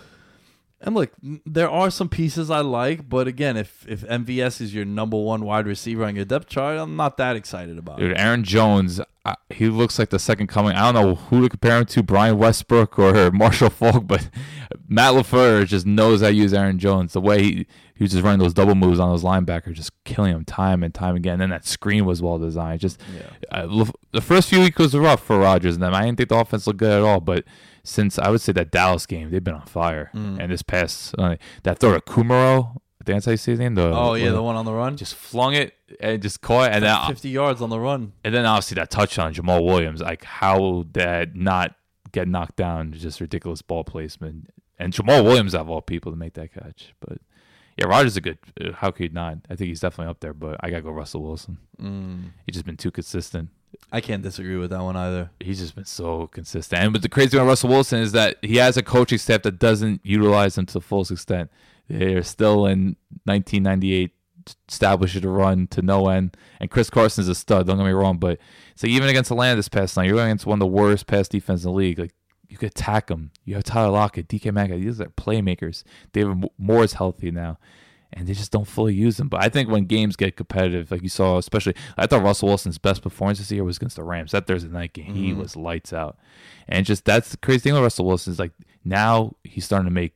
and 0.79 0.93
look, 0.93 1.11
there 1.21 1.69
are 1.69 1.89
some 1.89 2.07
pieces 2.07 2.51
I 2.51 2.59
like, 2.59 3.09
but 3.09 3.27
again, 3.27 3.57
if 3.57 3.83
if 3.87 4.01
MVS 4.01 4.61
is 4.61 4.75
your 4.75 4.85
number 4.85 5.17
one 5.17 5.43
wide 5.43 5.65
receiver 5.65 6.05
on 6.05 6.15
your 6.15 6.25
depth 6.25 6.49
chart, 6.49 6.77
I'm 6.77 6.95
not 6.95 7.17
that 7.17 7.35
excited 7.35 7.79
about 7.79 7.97
Dude, 7.97 8.11
it. 8.11 8.19
Aaron 8.19 8.43
Jones, 8.43 9.01
uh, 9.25 9.35
he 9.49 9.69
looks 9.69 9.97
like 9.97 10.09
the 10.09 10.19
second 10.19 10.47
coming. 10.47 10.75
I 10.75 10.91
don't 10.91 11.03
know 11.03 11.15
who 11.15 11.41
to 11.41 11.49
compare 11.49 11.79
him 11.79 11.85
to, 11.85 12.03
Brian 12.03 12.37
Westbrook 12.37 12.99
or 12.99 13.31
Marshall 13.33 13.71
Faulk, 13.71 14.05
but 14.05 14.29
Matt 14.87 15.15
LaFleur 15.15 15.65
just 15.65 15.87
knows 15.87 16.21
how 16.21 16.27
to 16.27 16.33
use 16.33 16.53
Aaron 16.53 16.77
Jones. 16.77 17.13
The 17.13 17.21
way 17.21 17.41
he, 17.41 17.67
he 17.95 18.03
was 18.03 18.11
just 18.11 18.23
running 18.23 18.39
those 18.39 18.53
double 18.53 18.75
moves 18.75 18.99
on 18.99 19.09
those 19.09 19.23
linebackers, 19.23 19.73
just 19.73 19.91
killing 20.03 20.33
him 20.35 20.45
time 20.45 20.83
and 20.83 20.93
time 20.93 21.15
again. 21.15 21.33
And 21.33 21.41
then 21.41 21.49
that 21.49 21.65
screen 21.65 22.05
was 22.05 22.21
well 22.21 22.37
designed. 22.37 22.81
Just 22.81 23.01
uh, 23.51 23.65
Laf- 23.67 23.91
the 24.11 24.21
first 24.21 24.47
few 24.49 24.59
weeks 24.59 24.77
was 24.77 24.95
rough 24.95 25.23
for 25.23 25.39
Rodgers 25.39 25.73
and 25.73 25.81
them. 25.81 25.95
I 25.95 26.05
didn't 26.05 26.17
think 26.17 26.29
the 26.29 26.35
offense 26.37 26.67
looked 26.67 26.79
good 26.79 26.91
at 26.91 27.01
all, 27.01 27.19
but 27.19 27.45
since 27.87 28.19
I 28.19 28.29
would 28.29 28.41
say 28.41 28.51
that 28.53 28.71
Dallas 28.71 29.05
game, 29.05 29.31
they've 29.31 29.43
been 29.43 29.53
on 29.55 29.65
fire. 29.65 30.11
Mm. 30.13 30.39
And 30.39 30.51
this 30.51 30.61
past 30.61 31.15
uh, 31.17 31.35
that 31.63 31.79
throw 31.79 31.93
to 31.93 32.01
Kumerow, 32.01 32.71
I 33.01 33.03
think 33.05 33.15
that's 33.15 33.25
how 33.25 33.31
you 33.31 33.37
say 33.37 33.53
his 33.53 33.59
name. 33.59 33.75
The, 33.75 33.91
Oh 33.93 34.13
yeah, 34.15 34.31
the 34.31 34.43
one 34.43 34.55
on 34.55 34.65
the 34.65 34.73
run, 34.73 34.97
just 34.97 35.15
flung 35.15 35.53
it 35.53 35.73
and 35.99 36.21
just 36.21 36.41
caught, 36.41 36.71
it, 36.71 36.75
and 36.75 36.83
then 36.83 37.07
50 37.07 37.29
yards 37.29 37.61
on 37.61 37.69
the 37.69 37.79
run. 37.79 38.11
and 38.23 38.33
then 38.35 38.45
obviously 38.45 38.75
that 38.75 38.91
touchdown, 38.91 39.33
Jamaal 39.33 39.63
Williams, 39.65 40.01
like 40.01 40.23
how 40.25 40.85
that 40.93 41.35
not 41.35 41.75
get 42.11 42.27
knocked 42.27 42.57
down, 42.57 42.91
just 42.93 43.21
ridiculous 43.21 43.61
ball 43.61 43.83
placement. 43.83 44.49
And 44.79 44.93
Jamaal 44.93 45.23
Williams 45.23 45.55
of 45.55 45.69
all 45.69 45.81
people 45.81 46.11
to 46.11 46.17
make 46.17 46.33
that 46.33 46.53
catch. 46.53 46.93
But 46.99 47.19
yeah, 47.77 47.85
Rodgers 47.87 48.13
is 48.13 48.17
a 48.17 48.21
good. 48.21 48.37
uh, 48.59 48.73
How 48.73 48.91
could 48.91 49.03
he 49.07 49.13
not? 49.13 49.37
I 49.49 49.55
think 49.55 49.69
he's 49.69 49.79
definitely 49.79 50.11
up 50.11 50.19
there. 50.19 50.33
But 50.33 50.57
I 50.59 50.69
gotta 50.69 50.81
go 50.83 50.91
Russell 50.91 51.23
Wilson. 51.23 51.57
Mm. 51.81 52.31
He's 52.45 52.53
just 52.55 52.65
been 52.65 52.77
too 52.77 52.91
consistent. 52.91 53.49
I 53.91 54.01
can't 54.01 54.23
disagree 54.23 54.57
with 54.57 54.71
that 54.71 54.81
one 54.81 54.95
either. 54.95 55.31
He's 55.39 55.59
just 55.59 55.75
been 55.75 55.85
so 55.85 56.27
consistent. 56.27 56.81
And 56.81 56.93
but 56.93 57.01
the 57.01 57.09
crazy 57.09 57.29
thing 57.29 57.39
about 57.39 57.49
Russell 57.49 57.69
Wilson 57.69 57.99
is 57.99 58.11
that 58.13 58.37
he 58.41 58.57
has 58.57 58.77
a 58.77 58.83
coaching 58.83 59.17
staff 59.17 59.43
that 59.43 59.59
doesn't 59.59 60.01
utilize 60.03 60.57
him 60.57 60.65
to 60.65 60.73
the 60.73 60.81
fullest 60.81 61.11
extent. 61.11 61.49
They're 61.87 62.23
still 62.23 62.65
in 62.65 62.97
1998 63.25 64.11
established 64.69 65.23
a 65.23 65.29
run 65.29 65.67
to 65.67 65.81
no 65.81 66.07
end. 66.07 66.37
And 66.59 66.69
Chris 66.69 66.89
Carson's 66.89 67.27
a 67.27 67.35
stud. 67.35 67.67
Don't 67.67 67.77
get 67.77 67.85
me 67.85 67.91
wrong, 67.91 68.17
but 68.17 68.39
so 68.75 68.87
even 68.87 69.09
against 69.09 69.31
Atlanta 69.31 69.55
this 69.55 69.69
past 69.69 69.97
night, 69.97 70.05
you're 70.05 70.15
going 70.15 70.27
against 70.27 70.45
one 70.45 70.57
of 70.57 70.59
the 70.59 70.67
worst 70.67 71.07
pass 71.07 71.27
defense 71.27 71.63
in 71.63 71.71
the 71.71 71.77
league. 71.77 71.99
Like 71.99 72.13
you 72.47 72.57
could 72.57 72.71
attack 72.71 73.07
them. 73.07 73.31
You 73.45 73.55
have 73.55 73.63
Tyler 73.63 73.91
Lockett, 73.91 74.27
DK 74.27 74.53
Metcalf. 74.53 74.79
These 74.79 75.01
are 75.01 75.05
playmakers. 75.05 75.83
David 76.13 76.49
Moore 76.57 76.83
is 76.83 76.93
healthy 76.93 77.31
now. 77.31 77.57
And 78.13 78.27
they 78.27 78.33
just 78.33 78.51
don't 78.51 78.67
fully 78.67 78.93
use 78.93 79.17
them. 79.17 79.27
But 79.27 79.43
I 79.43 79.49
think 79.49 79.69
when 79.69 79.85
games 79.85 80.15
get 80.15 80.37
competitive, 80.37 80.91
like 80.91 81.03
you 81.03 81.09
saw, 81.09 81.37
especially, 81.37 81.75
I 81.97 82.07
thought 82.07 82.23
Russell 82.23 82.47
Wilson's 82.47 82.77
best 82.77 83.01
performance 83.01 83.39
this 83.39 83.51
year 83.51 83.63
was 83.63 83.77
against 83.77 83.97
the 83.97 84.03
Rams. 84.03 84.31
That 84.31 84.47
Thursday 84.47 84.69
night 84.69 84.93
game, 84.93 85.13
he 85.13 85.31
mm-hmm. 85.31 85.41
was 85.41 85.55
lights 85.55 85.91
out. 85.91 86.17
And 86.67 86.85
just 86.85 87.05
that's 87.05 87.31
the 87.31 87.37
crazy 87.37 87.59
thing 87.59 87.73
with 87.73 87.83
Russell 87.83 88.05
Wilson 88.05 88.31
is 88.31 88.39
like 88.39 88.53
now 88.85 89.35
he's 89.43 89.65
starting 89.65 89.87
to 89.87 89.93
make 89.93 90.13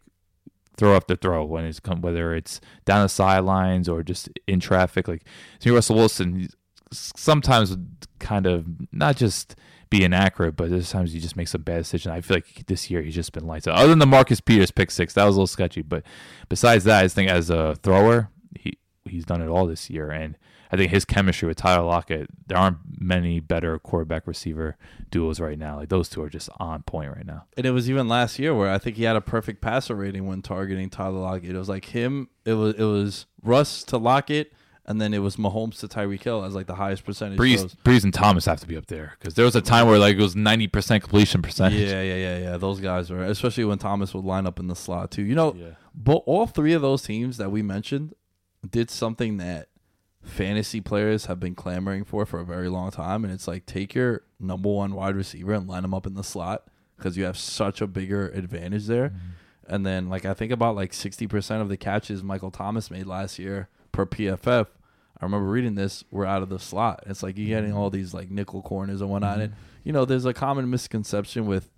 throw 0.77 0.95
after 0.95 1.15
throw 1.15 1.43
when 1.45 1.65
it's 1.65 1.79
come 1.79 2.01
whether 2.01 2.33
it's 2.33 2.59
down 2.85 3.03
the 3.03 3.09
sidelines 3.09 3.89
or 3.89 4.03
just 4.03 4.29
in 4.47 4.59
traffic. 4.59 5.07
Like 5.07 5.23
to 5.59 5.69
me, 5.69 5.75
Russell 5.75 5.97
Wilson 5.97 6.47
sometimes 6.91 7.75
kind 8.19 8.45
of 8.45 8.65
not 8.91 9.15
just 9.17 9.55
be 9.91 10.03
inaccurate, 10.03 10.53
but 10.53 10.71
there's 10.71 10.89
times 10.89 11.11
he 11.11 11.19
just 11.19 11.35
makes 11.35 11.51
some 11.51 11.61
bad 11.61 11.79
decision. 11.79 12.11
I 12.11 12.21
feel 12.21 12.37
like 12.37 12.65
this 12.65 12.89
year 12.89 13.03
he's 13.03 13.13
just 13.13 13.33
been 13.33 13.45
lights 13.45 13.67
out. 13.67 13.75
Other 13.75 13.89
than 13.89 13.99
the 13.99 14.07
Marcus 14.07 14.41
Peters 14.41 14.71
pick 14.71 14.89
six, 14.89 15.13
that 15.13 15.25
was 15.25 15.35
a 15.35 15.39
little 15.39 15.47
sketchy. 15.47 15.83
But 15.83 16.03
besides 16.49 16.85
that, 16.85 17.03
I 17.03 17.07
think 17.09 17.29
as 17.29 17.51
a 17.51 17.75
thrower, 17.83 18.29
he 18.57 18.79
he's 19.05 19.25
done 19.25 19.41
it 19.41 19.49
all 19.49 19.67
this 19.67 19.89
year, 19.89 20.09
and 20.09 20.37
I 20.71 20.77
think 20.77 20.91
his 20.91 21.03
chemistry 21.03 21.49
with 21.49 21.57
Tyler 21.57 21.83
Lockett, 21.83 22.29
there 22.47 22.57
aren't 22.57 22.77
many 22.97 23.41
better 23.41 23.77
quarterback 23.77 24.25
receiver 24.25 24.77
duos 25.09 25.41
right 25.41 25.59
now. 25.59 25.75
Like 25.75 25.89
those 25.89 26.07
two 26.07 26.21
are 26.23 26.29
just 26.29 26.49
on 26.57 26.83
point 26.83 27.11
right 27.13 27.25
now. 27.25 27.43
And 27.57 27.65
it 27.65 27.71
was 27.71 27.89
even 27.89 28.07
last 28.07 28.39
year 28.39 28.55
where 28.55 28.71
I 28.71 28.77
think 28.77 28.95
he 28.95 29.03
had 29.03 29.17
a 29.17 29.21
perfect 29.21 29.61
passer 29.61 29.95
rating 29.95 30.25
when 30.25 30.41
targeting 30.41 30.89
Tyler 30.89 31.19
Lockett. 31.19 31.49
It 31.49 31.57
was 31.57 31.67
like 31.67 31.85
him. 31.85 32.29
It 32.45 32.53
was 32.53 32.75
it 32.75 32.85
was 32.85 33.25
Russ 33.43 33.83
to 33.85 33.97
Lockett, 33.97 34.53
and 34.85 34.99
then 34.99 35.13
it 35.13 35.19
was 35.19 35.35
Mahomes 35.35 35.79
to 35.79 35.87
Tyreek 35.87 36.23
Hill 36.23 36.43
as 36.43 36.55
like 36.55 36.65
the 36.67 36.75
highest 36.75 37.05
percentage. 37.05 37.37
Brees, 37.39 37.59
throws. 37.59 37.75
Brees 37.83 38.03
and 38.03 38.13
Thomas 38.13 38.45
have 38.45 38.59
to 38.61 38.67
be 38.67 38.75
up 38.75 38.87
there 38.87 39.15
because 39.19 39.35
there 39.35 39.45
was 39.45 39.55
a 39.55 39.61
time 39.61 39.87
where 39.87 39.99
like 39.99 40.15
it 40.15 40.21
was 40.21 40.35
ninety 40.35 40.67
percent 40.67 41.03
completion 41.03 41.41
percentage. 41.41 41.89
Yeah, 41.89 42.01
yeah, 42.01 42.15
yeah, 42.15 42.37
yeah. 42.39 42.57
Those 42.57 42.79
guys 42.79 43.09
were, 43.09 43.23
especially 43.23 43.65
when 43.65 43.77
Thomas 43.77 44.13
would 44.13 44.25
line 44.25 44.47
up 44.47 44.59
in 44.59 44.67
the 44.67 44.75
slot 44.75 45.11
too. 45.11 45.21
You 45.23 45.35
know, 45.35 45.53
Yeah. 45.55 45.71
but 45.93 46.23
all 46.25 46.47
three 46.47 46.73
of 46.73 46.81
those 46.81 47.03
teams 47.03 47.37
that 47.37 47.51
we 47.51 47.61
mentioned 47.61 48.13
did 48.69 48.89
something 48.89 49.37
that 49.37 49.69
fantasy 50.21 50.81
players 50.81 51.25
have 51.25 51.39
been 51.39 51.55
clamoring 51.55 52.03
for 52.03 52.25
for 52.25 52.39
a 52.39 52.45
very 52.45 52.69
long 52.69 52.91
time, 52.91 53.23
and 53.23 53.33
it's 53.33 53.47
like 53.47 53.65
take 53.65 53.93
your 53.95 54.23
number 54.39 54.69
one 54.69 54.93
wide 54.95 55.15
receiver 55.15 55.53
and 55.53 55.67
line 55.67 55.83
him 55.83 55.93
up 55.93 56.05
in 56.07 56.15
the 56.15 56.23
slot 56.23 56.67
because 56.97 57.17
you 57.17 57.23
have 57.23 57.37
such 57.37 57.81
a 57.81 57.87
bigger 57.87 58.29
advantage 58.29 58.87
there. 58.87 59.09
Mm-hmm. 59.09 59.17
And 59.67 59.85
then, 59.85 60.09
like 60.09 60.25
I 60.25 60.33
think 60.33 60.51
about 60.51 60.75
like 60.75 60.91
sixty 60.93 61.27
percent 61.27 61.61
of 61.61 61.69
the 61.69 61.77
catches 61.77 62.23
Michael 62.23 62.51
Thomas 62.51 62.91
made 62.91 63.05
last 63.05 63.39
year 63.39 63.69
per 63.91 64.05
PFF. 64.05 64.67
I 65.19 65.25
remember 65.25 65.47
reading 65.47 65.75
this. 65.75 66.03
We're 66.09 66.25
out 66.25 66.41
of 66.41 66.49
the 66.49 66.59
slot. 66.59 67.03
It's 67.05 67.21
like 67.21 67.37
you're 67.37 67.47
getting 67.47 67.71
mm-hmm. 67.71 67.79
all 67.79 67.89
these 67.89 68.13
like 68.13 68.31
nickel 68.31 68.61
corners 68.61 69.01
and 69.01 69.09
whatnot. 69.09 69.39
And 69.39 69.51
mm-hmm. 69.51 69.61
you 69.83 69.93
know, 69.93 70.05
there's 70.05 70.25
a 70.25 70.33
common 70.33 70.69
misconception 70.69 71.45
with 71.45 71.69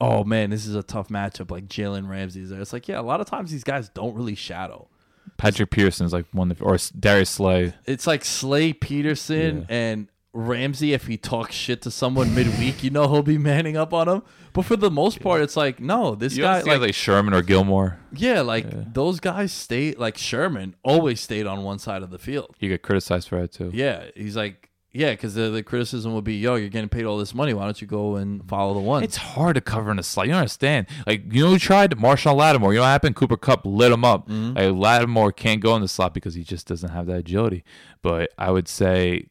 oh 0.00 0.24
man, 0.24 0.50
this 0.50 0.66
is 0.66 0.74
a 0.74 0.82
tough 0.82 1.08
matchup. 1.08 1.50
Like 1.50 1.66
Jalen 1.66 2.08
Ramsey's 2.08 2.50
there. 2.50 2.60
It's 2.60 2.72
like, 2.72 2.88
yeah, 2.88 3.00
a 3.00 3.02
lot 3.02 3.20
of 3.20 3.26
times 3.26 3.50
these 3.50 3.64
guys 3.64 3.88
don't 3.88 4.14
really 4.14 4.34
shadow. 4.34 4.88
Patrick 5.36 5.70
Pearson's 5.70 6.12
like 6.12 6.26
one 6.32 6.50
of 6.50 6.60
or 6.62 6.76
Darius 6.98 7.30
Slay. 7.30 7.72
It's 7.86 8.06
like 8.06 8.24
Slay 8.24 8.72
Peterson 8.72 9.60
Yeah. 9.60 9.76
and 9.76 10.08
Ramsey. 10.32 10.92
If 10.92 11.06
he 11.06 11.16
talks 11.16 11.54
shit 11.54 11.82
to 11.82 11.90
someone 11.90 12.34
midweek, 12.34 12.82
you 12.82 12.90
know 12.90 13.08
he'll 13.08 13.22
be 13.22 13.38
manning 13.38 13.76
up 13.76 13.92
on 13.92 14.08
him. 14.08 14.22
But 14.52 14.66
for 14.66 14.76
the 14.76 14.90
most 14.90 15.20
part, 15.20 15.40
it's 15.40 15.56
like, 15.56 15.80
no, 15.80 16.14
this 16.14 16.36
You 16.36 16.42
guy, 16.42 16.58
guys 16.58 16.66
like, 16.66 16.80
like, 16.80 16.94
Sherman 16.94 17.32
or 17.32 17.42
Gilmore. 17.42 17.98
yeah, 18.14 18.42
like 18.42 18.92
those 18.92 19.18
guys 19.18 19.50
stay 19.52 19.92
like 19.92 20.18
Sherman 20.18 20.74
always 20.82 21.20
stayed 21.20 21.46
on 21.46 21.62
one 21.62 21.78
side 21.78 22.02
of 22.02 22.10
the 22.10 22.18
field. 22.18 22.54
You 22.60 22.68
get 22.68 22.82
criticized 22.82 23.28
for 23.28 23.40
that 23.40 23.52
too. 23.52 23.70
Yeah, 23.72 24.04
he's 24.14 24.36
like, 24.36 24.68
yeah, 24.94 25.12
because 25.12 25.34
the, 25.34 25.48
the 25.48 25.62
criticism 25.62 26.12
would 26.14 26.24
be, 26.24 26.34
yo, 26.36 26.56
you're 26.56 26.68
getting 26.68 26.90
paid 26.90 27.06
all 27.06 27.16
this 27.16 27.34
money. 27.34 27.54
Why 27.54 27.64
don't 27.64 27.80
you 27.80 27.86
go 27.86 28.16
and 28.16 28.46
follow 28.46 28.74
the 28.74 28.80
one? 28.80 29.02
It's 29.02 29.16
hard 29.16 29.54
to 29.54 29.62
cover 29.62 29.90
in 29.90 29.98
a 29.98 30.02
slot. 30.02 30.26
You 30.26 30.32
don't 30.32 30.40
understand. 30.40 30.86
Like 31.06 31.32
you 31.32 31.44
know 31.44 31.50
who 31.52 31.58
tried 31.58 31.92
Marshon 31.92 32.36
Lattimore. 32.36 32.74
You 32.74 32.80
know 32.80 32.82
what 32.84 32.88
happened? 32.88 33.16
Cooper 33.16 33.38
Kupp 33.38 33.64
lit 33.64 33.90
him 33.90 34.04
up. 34.04 34.28
Mm-hmm. 34.28 34.54
Like 34.54 34.74
Lattimore 34.74 35.32
can't 35.32 35.62
go 35.62 35.74
in 35.76 35.80
the 35.80 35.88
slot 35.88 36.12
because 36.12 36.34
he 36.34 36.44
just 36.44 36.66
doesn't 36.66 36.90
have 36.90 37.06
that 37.06 37.16
agility. 37.20 37.64
But 38.02 38.32
I 38.36 38.50
would 38.50 38.68
say, 38.68 39.28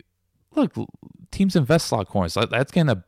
look, 0.56 0.74
teams 1.32 1.56
invest 1.56 1.88
slot 1.88 2.08
corners. 2.08 2.36
Like, 2.36 2.50
That's 2.50 2.72
getting 2.72 2.90
a 2.90 3.04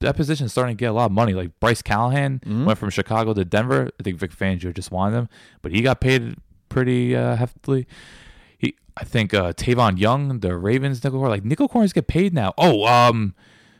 that 0.00 0.16
position 0.16 0.46
is 0.46 0.52
starting 0.52 0.76
to 0.76 0.78
get 0.78 0.86
a 0.90 0.92
lot 0.92 1.06
of 1.06 1.12
money. 1.12 1.32
Like 1.32 1.58
Bryce 1.60 1.80
Callahan 1.80 2.40
Mm-hmm. 2.40 2.64
went 2.66 2.78
from 2.78 2.90
Chicago 2.90 3.32
to 3.32 3.44
Denver. 3.44 3.90
I 3.98 4.02
think 4.02 4.18
Vic 4.18 4.32
Fangio 4.32 4.74
just 4.74 4.90
wanted 4.90 5.16
him, 5.16 5.28
but 5.62 5.72
he 5.72 5.80
got 5.82 6.00
paid 6.00 6.36
pretty 6.68 7.16
uh, 7.16 7.36
heftily. 7.36 7.86
He, 8.58 8.74
I 8.96 9.04
think 9.04 9.32
uh, 9.32 9.52
Tavon 9.54 9.98
Young, 9.98 10.40
the 10.40 10.56
Ravens 10.56 11.02
nickel 11.02 11.20
corner, 11.20 11.30
like 11.30 11.44
nickel 11.44 11.68
corners 11.68 11.92
get 11.92 12.06
paid 12.06 12.34
now. 12.34 12.52
Oh, 12.58 12.84
um, 12.84 13.34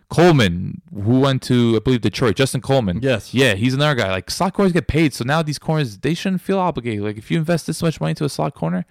Coleman, 0.09 0.81
who 0.95 1.21
went 1.21 1.43
to 1.43 1.75
I 1.77 1.81
believe 1.81 2.01
Detroit, 2.03 2.37
Justin 2.37 2.61
Coleman. 2.61 3.01
Yes. 3.03 3.35
yeah, 3.35 3.55
he's 3.55 3.75
another 3.75 3.95
guy. 3.97 4.11
Like 4.11 4.31
slot 4.31 4.55
corners 4.55 4.73
get 4.73 4.87
paid, 4.87 5.13
so 5.13 5.25
now 5.25 5.43
these 5.43 5.59
corners 5.59 5.99
they 5.99 6.15
shouldn't 6.15 6.41
feel 6.43 6.59
obligated. 6.59 7.03
Like 7.03 7.17
if 7.19 7.31
you 7.31 7.39
invest 7.39 7.67
this 7.67 7.83
much 7.83 8.01
money 8.01 8.11
into 8.11 8.25
a 8.25 8.29
slot 8.29 8.55
corner, 8.55 8.85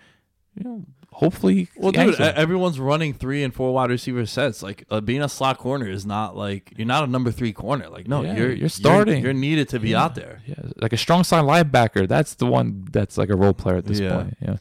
you 0.55 0.63
know, 0.63 0.83
hopefully, 1.13 1.69
Well, 1.77 1.91
dude, 1.91 2.19
everyone's 2.19 2.79
running 2.79 3.13
three 3.13 3.43
and 3.43 3.53
four 3.53 3.73
wide 3.73 3.89
receiver 3.89 4.25
sets. 4.25 4.61
Like 4.63 4.85
uh, 4.89 5.01
being 5.01 5.21
a 5.21 5.29
slot 5.29 5.57
corner 5.57 5.87
is 5.89 6.05
not 6.05 6.35
like 6.35 6.73
you're 6.75 6.87
not 6.87 7.03
a 7.03 7.07
number 7.07 7.31
three 7.31 7.53
corner. 7.53 7.87
Like 7.89 8.07
no, 8.07 8.23
Yeah, 8.23 8.35
you're 8.35 8.51
you're 8.51 8.69
starting. 8.69 9.23
You're, 9.23 9.33
needed 9.33 9.69
to 9.69 9.79
be 9.79 9.95
out 9.95 10.15
there. 10.15 10.41
Yeah, 10.45 10.55
like 10.77 10.93
a 10.93 10.97
strong 10.97 11.23
side 11.23 11.43
linebacker. 11.43 12.07
That's 12.07 12.35
the 12.35 12.45
one 12.45 12.85
that's 12.91 13.17
like 13.17 13.29
a 13.29 13.35
role 13.35 13.53
player 13.53 13.77
at 13.77 13.85
this 13.85 13.99
Yeah. 13.99 14.15
point. 14.15 14.37
You 14.41 14.47
know, 14.47 14.57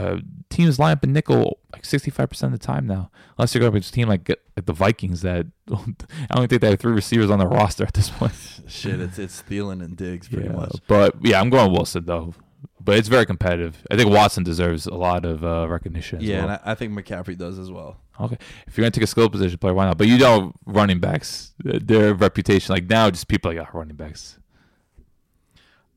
uh, 0.00 0.18
teams 0.50 0.78
line 0.78 0.92
up 0.92 1.04
in 1.04 1.12
nickel 1.12 1.58
like 1.72 1.84
sixty 1.84 2.10
five 2.10 2.28
percent 2.28 2.52
of 2.52 2.60
the 2.60 2.66
time 2.66 2.86
now. 2.86 3.10
Unless 3.36 3.54
you're 3.54 3.60
going 3.60 3.72
against 3.72 3.90
a 3.90 3.92
team 3.92 4.08
like 4.08 4.28
like 4.56 4.66
the 4.66 4.72
Vikings 4.72 5.22
that 5.22 5.46
I 5.72 6.34
don't 6.34 6.48
think 6.48 6.60
they 6.60 6.70
have 6.70 6.80
three 6.80 6.92
receivers 6.92 7.30
on 7.30 7.38
their 7.38 7.48
roster 7.48 7.84
at 7.84 7.94
this 7.94 8.10
point. 8.10 8.32
Shit, 8.66 9.00
it's 9.00 9.18
it's 9.18 9.42
Thielen 9.42 9.82
and 9.82 9.96
Diggs 9.96 10.28
pretty 10.28 10.48
yeah, 10.48 10.56
much. 10.56 10.76
but 10.86 11.14
yeah, 11.22 11.40
I'm 11.40 11.50
going 11.50 11.72
Wilson 11.72 12.04
though. 12.04 12.34
But 12.80 12.96
it's 12.96 13.08
very 13.08 13.26
competitive. 13.26 13.84
I 13.90 13.96
think 13.96 14.10
Watson 14.10 14.44
deserves 14.44 14.86
a 14.86 14.94
lot 14.94 15.24
of 15.24 15.44
uh, 15.44 15.66
recognition. 15.68 16.18
As 16.20 16.24
Yeah, 16.24 16.44
well. 16.44 16.48
and 16.50 16.60
I, 16.64 16.72
I 16.72 16.74
think 16.74 16.92
McCaffrey 16.92 17.36
does 17.36 17.58
as 17.58 17.70
well. 17.70 18.00
Okay, 18.20 18.38
if 18.66 18.76
you're 18.76 18.82
gonna 18.84 18.90
take 18.92 19.04
a 19.04 19.08
skill 19.08 19.28
position 19.28 19.58
player, 19.58 19.74
why 19.74 19.86
not? 19.86 19.98
But 19.98 20.06
you 20.08 20.18
know, 20.18 20.52
running 20.66 20.98
backs, 21.00 21.54
uh, 21.68 21.78
their 21.82 22.14
reputation. 22.14 22.72
Like 22.72 22.88
now, 22.88 23.10
just 23.10 23.28
people 23.28 23.52
like 23.52 23.60
ah, 23.60 23.70
running 23.76 23.96
backs. 23.96 24.38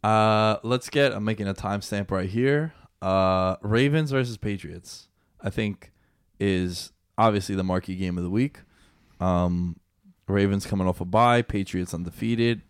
Uh, 0.04 0.58
let's 0.64 0.90
get. 0.90 1.14
I'm 1.14 1.24
making 1.24 1.48
a 1.48 1.54
timestamp 1.54 2.12
right 2.12 2.30
here. 2.30 2.74
Uh, 3.02 3.56
Ravens 3.62 4.12
versus 4.12 4.38
Patriots. 4.38 5.08
I 5.42 5.50
think 5.50 5.92
is 6.40 6.92
obviously 7.18 7.56
the 7.56 7.64
marquee 7.64 7.96
game 7.96 8.18
of 8.18 8.24
the 8.24 8.30
week. 8.30 8.60
Um, 9.20 9.80
Ravens 10.28 10.66
coming 10.66 10.88
off 10.88 11.02
a 11.02 11.06
bye. 11.06 11.42
Patriots 11.42 11.94
undefeated. 11.94 12.62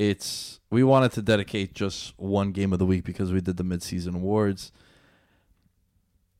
It's 0.00 0.60
we 0.70 0.82
wanted 0.82 1.12
to 1.12 1.20
dedicate 1.20 1.74
just 1.74 2.14
one 2.18 2.52
game 2.52 2.72
of 2.72 2.78
the 2.78 2.86
week 2.86 3.04
because 3.04 3.34
we 3.34 3.42
did 3.42 3.58
the 3.58 3.62
midseason 3.62 4.14
awards. 4.14 4.72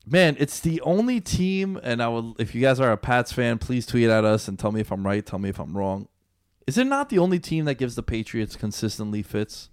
Man, 0.07 0.35
it's 0.39 0.61
the 0.61 0.81
only 0.81 1.20
team, 1.20 1.78
and 1.82 2.03
I 2.03 2.09
will. 2.09 2.35
If 2.39 2.55
you 2.55 2.62
guys 2.62 2.81
are 2.81 2.91
a 2.91 2.97
Pats 2.97 3.32
fan, 3.32 3.59
please 3.59 3.85
tweet 3.85 4.09
at 4.09 4.24
us 4.24 4.49
and 4.49 4.59
tell 4.59 4.73
me 4.73 4.81
if 4.81 4.91
I'm 4.91 5.05
right. 5.05 5.24
Tell 5.24 5.39
me 5.39 5.51
if 5.51 5.61
I'm 5.61 5.77
wrong. 5.77 6.09
Is 6.66 6.78
it 6.78 6.87
not 6.87 7.11
the 7.11 7.19
only 7.19 7.39
team 7.39 7.66
that 7.66 7.74
gives 7.74 7.97
the 7.97 8.03
Patriots 8.03 8.57
consistently 8.57 9.23
fits? 9.23 9.69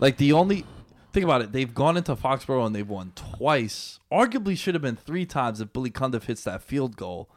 Like 0.00 0.16
the 0.16 0.32
only 0.32 0.64
think 1.12 1.24
about 1.24 1.42
it, 1.42 1.52
they've 1.52 1.74
gone 1.74 1.98
into 1.98 2.16
Foxborough 2.16 2.64
and 2.64 2.74
they've 2.74 2.88
won 2.88 3.12
twice. 3.14 4.00
Arguably 4.10 4.56
should 4.56 4.74
have 4.74 4.82
been 4.82 4.96
three 4.96 5.26
times 5.26 5.60
if 5.60 5.74
Billy 5.74 5.90
Cundiff 5.90 6.24
hits 6.24 6.42
that 6.44 6.62
field 6.62 6.96
goal 6.96 7.28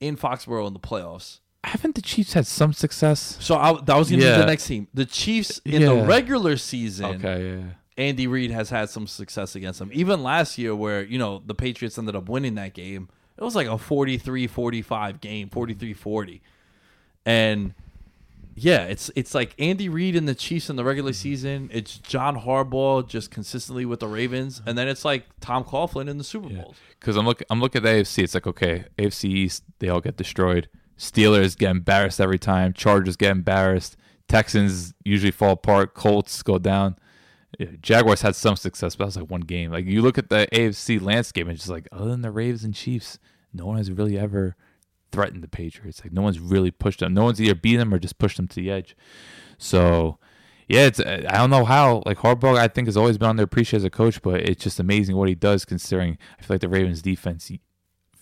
in 0.00 0.16
Foxborough 0.16 0.66
in 0.66 0.72
the 0.72 0.80
playoffs. 0.80 1.38
Haven't 1.66 1.94
the 1.94 2.02
Chiefs 2.02 2.32
had 2.32 2.46
some 2.46 2.72
success? 2.72 3.36
So 3.40 3.56
I, 3.56 3.72
that 3.82 3.96
was 3.96 4.10
going 4.10 4.20
to 4.20 4.26
be 4.26 4.38
the 4.38 4.46
next 4.46 4.66
team. 4.66 4.88
The 4.94 5.06
Chiefs 5.06 5.60
in 5.64 5.82
the 5.82 6.04
regular 6.04 6.56
season. 6.56 7.06
Okay, 7.16 7.56
yeah. 7.56 7.64
Andy 7.96 8.26
Reid 8.26 8.50
has 8.50 8.70
had 8.70 8.90
some 8.90 9.06
success 9.06 9.54
against 9.54 9.78
them. 9.78 9.90
Even 9.92 10.22
last 10.22 10.58
year, 10.58 10.74
where, 10.74 11.04
you 11.04 11.18
know, 11.18 11.42
the 11.46 11.54
Patriots 11.54 11.96
ended 11.96 12.16
up 12.16 12.28
winning 12.28 12.56
that 12.56 12.74
game, 12.74 13.08
it 13.36 13.44
was 13.44 13.54
like 13.54 13.66
a 13.66 13.78
43 13.78 14.46
45 14.46 15.20
game, 15.20 15.48
43 15.48 15.92
40. 15.92 16.42
And 17.26 17.74
yeah, 18.56 18.84
it's 18.84 19.10
it's 19.16 19.34
like 19.34 19.54
Andy 19.58 19.88
Reid 19.88 20.14
and 20.14 20.28
the 20.28 20.34
Chiefs 20.34 20.70
in 20.70 20.76
the 20.76 20.84
regular 20.84 21.10
mm-hmm. 21.10 21.22
season. 21.22 21.70
It's 21.72 21.98
John 21.98 22.40
Harbaugh 22.40 23.06
just 23.06 23.30
consistently 23.30 23.84
with 23.84 24.00
the 24.00 24.06
Ravens. 24.06 24.62
And 24.66 24.78
then 24.78 24.88
it's 24.88 25.04
like 25.04 25.24
Tom 25.40 25.64
Coughlin 25.64 26.08
in 26.08 26.18
the 26.18 26.24
Super 26.24 26.48
Bowls. 26.48 26.76
Because 27.00 27.16
I'm 27.16 27.26
looking, 27.26 27.46
I'm 27.50 27.60
looking 27.60 27.80
at 27.80 27.84
the 27.84 28.02
AFC. 28.02 28.22
It's 28.22 28.34
like 28.34 28.46
okay, 28.46 28.84
AFC 28.98 29.24
East, 29.24 29.64
they 29.80 29.88
all 29.88 30.00
get 30.00 30.16
destroyed. 30.16 30.68
Steelers 30.98 31.56
get 31.56 31.70
embarrassed 31.70 32.20
every 32.20 32.38
time. 32.38 32.72
Chargers 32.72 33.16
get 33.16 33.30
embarrassed. 33.30 33.96
Texans 34.28 34.94
usually 35.04 35.30
fall 35.30 35.52
apart. 35.52 35.94
Colts 35.94 36.42
go 36.42 36.58
down. 36.58 36.96
Jaguars 37.80 38.22
had 38.22 38.34
some 38.34 38.56
success, 38.56 38.96
but 38.96 39.04
that 39.04 39.06
was 39.06 39.16
like 39.16 39.30
one 39.30 39.42
game. 39.42 39.70
Like 39.70 39.86
you 39.86 40.02
look 40.02 40.18
at 40.18 40.28
the 40.28 40.48
AFC 40.52 41.00
landscape, 41.00 41.46
and 41.46 41.52
it's 41.52 41.62
just 41.62 41.70
like 41.70 41.88
other 41.92 42.10
than 42.10 42.22
the 42.22 42.30
Ravens 42.30 42.64
and 42.64 42.74
Chiefs, 42.74 43.18
no 43.52 43.66
one 43.66 43.76
has 43.76 43.90
really 43.90 44.18
ever 44.18 44.56
threatened 45.12 45.42
the 45.42 45.48
Patriots. 45.48 46.02
Like 46.02 46.12
no 46.12 46.22
one's 46.22 46.40
really 46.40 46.70
pushed 46.70 47.00
them. 47.00 47.14
No 47.14 47.24
one's 47.24 47.40
either 47.40 47.54
beat 47.54 47.76
them 47.76 47.94
or 47.94 47.98
just 47.98 48.18
pushed 48.18 48.36
them 48.36 48.48
to 48.48 48.56
the 48.56 48.70
edge. 48.70 48.96
So 49.58 50.18
yeah, 50.68 50.86
it's 50.86 51.00
uh, 51.00 51.24
I 51.28 51.36
don't 51.38 51.50
know 51.50 51.64
how. 51.64 52.02
Like 52.06 52.18
Harbaugh, 52.18 52.58
I 52.58 52.68
think 52.68 52.88
has 52.88 52.96
always 52.96 53.18
been 53.18 53.36
underappreciated 53.36 53.74
as 53.74 53.84
a 53.84 53.90
coach, 53.90 54.20
but 54.22 54.40
it's 54.40 54.64
just 54.64 54.80
amazing 54.80 55.16
what 55.16 55.28
he 55.28 55.34
does. 55.34 55.64
Considering 55.64 56.18
I 56.38 56.42
feel 56.42 56.54
like 56.54 56.60
the 56.60 56.68
Ravens 56.68 57.02
defense 57.02 57.50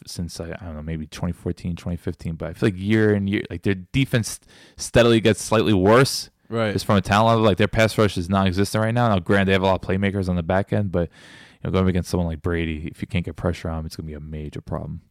since 0.06 0.40
I, 0.40 0.56
I 0.60 0.64
don't 0.64 0.76
know 0.76 0.82
maybe 0.82 1.06
2014, 1.06 1.76
2015, 1.76 2.34
but 2.34 2.50
I 2.50 2.52
feel 2.54 2.68
like 2.68 2.78
year 2.78 3.14
and 3.14 3.28
year 3.28 3.42
like 3.50 3.62
their 3.62 3.74
defense 3.74 4.40
steadily 4.76 5.20
gets 5.20 5.42
slightly 5.42 5.72
worse. 5.72 6.30
Right. 6.48 6.72
Just 6.72 6.84
from 6.84 6.96
a 6.96 7.00
talent 7.00 7.28
level, 7.28 7.44
like 7.44 7.56
their 7.56 7.68
pass 7.68 7.96
rush 7.96 8.18
is 8.18 8.28
non-existent 8.28 8.82
right 8.82 8.92
now. 8.92 9.08
Now, 9.08 9.18
granted, 9.20 9.46
they 9.46 9.52
have 9.52 9.62
a 9.62 9.66
lot 9.66 9.82
of 9.82 9.88
playmakers 9.88 10.28
on 10.28 10.36
the 10.36 10.42
back 10.42 10.72
end, 10.72 10.92
but 10.92 11.08
you 11.08 11.70
know, 11.70 11.70
going 11.70 11.88
against 11.88 12.10
someone 12.10 12.26
like 12.26 12.42
Brady, 12.42 12.88
if 12.90 13.00
you 13.00 13.08
can't 13.08 13.24
get 13.24 13.36
pressure 13.36 13.70
on 13.70 13.80
him, 13.80 13.86
it's 13.86 13.96
gonna 13.96 14.06
be 14.06 14.14
a 14.14 14.20
major 14.20 14.60
problem. 14.60 15.02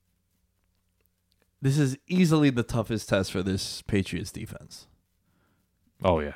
This 1.62 1.78
is 1.78 1.98
easily 2.08 2.50
the 2.50 2.64
toughest 2.64 3.10
test 3.10 3.32
for 3.32 3.44
this 3.44 3.82
Patriots 3.84 4.32
defense. 4.32 4.88
Oh 6.04 6.20
yeah, 6.20 6.34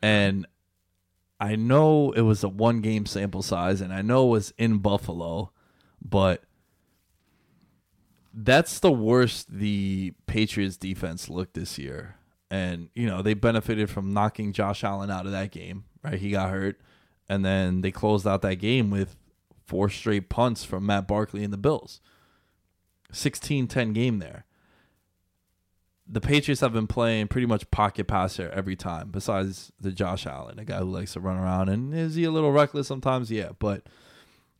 And 0.00 0.46
I 1.40 1.56
know 1.56 2.12
it 2.12 2.20
was 2.20 2.44
a 2.44 2.48
one 2.48 2.80
game 2.80 3.06
sample 3.06 3.42
size 3.42 3.80
and 3.80 3.92
I 3.92 4.02
know 4.02 4.26
it 4.26 4.30
was 4.30 4.52
in 4.58 4.78
Buffalo, 4.78 5.52
but 6.02 6.44
that's 8.32 8.78
the 8.80 8.92
worst 8.92 9.50
the 9.50 10.14
Patriots 10.26 10.76
defense 10.76 11.28
looked 11.28 11.54
this 11.54 11.78
year. 11.78 12.16
And, 12.50 12.88
you 12.94 13.06
know, 13.06 13.22
they 13.22 13.34
benefited 13.34 13.90
from 13.90 14.12
knocking 14.12 14.52
Josh 14.52 14.82
Allen 14.82 15.10
out 15.10 15.26
of 15.26 15.32
that 15.32 15.52
game, 15.52 15.84
right? 16.02 16.18
He 16.18 16.30
got 16.30 16.50
hurt. 16.50 16.80
And 17.28 17.44
then 17.44 17.80
they 17.80 17.92
closed 17.92 18.26
out 18.26 18.42
that 18.42 18.56
game 18.56 18.90
with 18.90 19.16
four 19.66 19.88
straight 19.88 20.28
punts 20.28 20.64
from 20.64 20.86
Matt 20.86 21.06
Barkley 21.06 21.44
and 21.44 21.52
the 21.52 21.58
Bills. 21.58 22.00
16 23.12 23.66
10 23.66 23.92
game 23.92 24.18
there 24.18 24.44
the 26.10 26.20
Patriots 26.20 26.60
have 26.60 26.72
been 26.72 26.88
playing 26.88 27.28
pretty 27.28 27.46
much 27.46 27.70
pocket 27.70 28.08
passer 28.08 28.50
every 28.50 28.74
time, 28.74 29.10
besides 29.10 29.70
the 29.80 29.92
Josh 29.92 30.26
Allen, 30.26 30.58
a 30.58 30.64
guy 30.64 30.78
who 30.78 30.90
likes 30.90 31.12
to 31.12 31.20
run 31.20 31.36
around. 31.36 31.68
And 31.68 31.94
is 31.94 32.16
he 32.16 32.24
a 32.24 32.32
little 32.32 32.50
reckless 32.50 32.88
sometimes? 32.88 33.30
Yeah, 33.30 33.50
but 33.60 33.84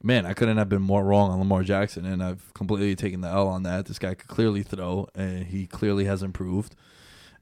man, 0.03 0.25
I 0.27 0.33
couldn't 0.35 0.57
have 0.57 0.69
been 0.69 0.83
more 0.83 1.05
wrong 1.05 1.31
on 1.31 1.39
Lamar 1.39 1.63
Jackson, 1.63 2.05
and 2.07 2.23
I've 2.23 2.53
completely 2.55 2.95
taken 2.97 3.21
the 3.21 3.29
L 3.29 3.49
on 3.49 3.63
that. 3.65 3.87
This 3.87 3.99
guy 3.99 4.15
could 4.15 4.29
clearly 4.29 4.63
throw, 4.63 5.09
and 5.15 5.47
he 5.47 5.67
clearly 5.67 6.05
has 6.07 6.23
improved. 6.23 6.75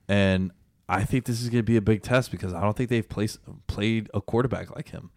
And 0.09 0.53
I 0.89 1.05
think 1.05 1.25
this 1.27 1.41
is 1.43 1.51
going 1.51 1.59
to 1.61 1.63
be 1.67 1.77
a 1.77 1.83
big 1.83 2.03
test 2.03 2.31
because 2.31 2.55
I 2.55 2.61
don't 2.63 2.77
think 2.77 2.89
they've 2.91 3.09
placed, 3.09 3.39
played 3.67 4.09
a 4.15 4.21
quarterback 4.21 4.75
like 4.75 4.89
him 4.89 5.11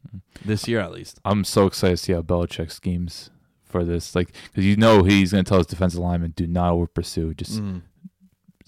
this 0.44 0.68
year, 0.68 0.80
at 0.82 0.92
least. 0.92 1.20
I'm 1.24 1.44
so 1.44 1.66
excited 1.66 1.98
to 1.98 2.04
see 2.04 2.14
how 2.14 2.22
Belichick 2.22 2.72
schemes 2.72 3.30
for 3.64 3.84
this. 3.86 4.14
Like, 4.14 4.34
because 4.52 4.66
you 4.66 4.76
know 4.76 5.04
he's 5.04 5.32
going 5.32 5.46
to 5.46 5.50
tell 5.50 5.60
his 5.60 5.68
defensive 5.68 6.00
lineman, 6.02 6.34
do 6.36 6.46
not 6.46 6.74
over 6.74 6.88
pursue. 6.88 7.34
Just 7.34 7.62
Mm. 7.62 7.84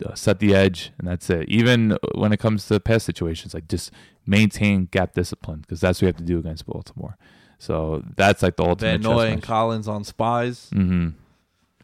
uh, 0.05 0.15
set 0.15 0.39
the 0.39 0.55
edge, 0.55 0.91
and 0.97 1.07
that's 1.07 1.29
it. 1.29 1.47
Even 1.49 1.97
when 2.15 2.31
it 2.33 2.37
comes 2.39 2.65
to 2.67 2.79
pass 2.79 3.03
situations, 3.03 3.53
like 3.53 3.67
just 3.67 3.91
maintain 4.25 4.85
gap 4.85 5.13
discipline 5.13 5.59
because 5.59 5.81
that's 5.81 5.97
what 5.99 6.03
you 6.03 6.07
have 6.07 6.17
to 6.17 6.23
do 6.23 6.39
against 6.39 6.65
Baltimore. 6.65 7.17
So 7.63 8.03
that's 8.17 8.43
like 8.43 8.57
the 8.57 8.63
ultimate. 8.65 8.99
Noy 8.99 9.27
and. 9.27 9.41
Collins 9.41 9.87
on 9.87 10.03
spies. 10.03 10.69
Mm-hmm. 10.73 11.11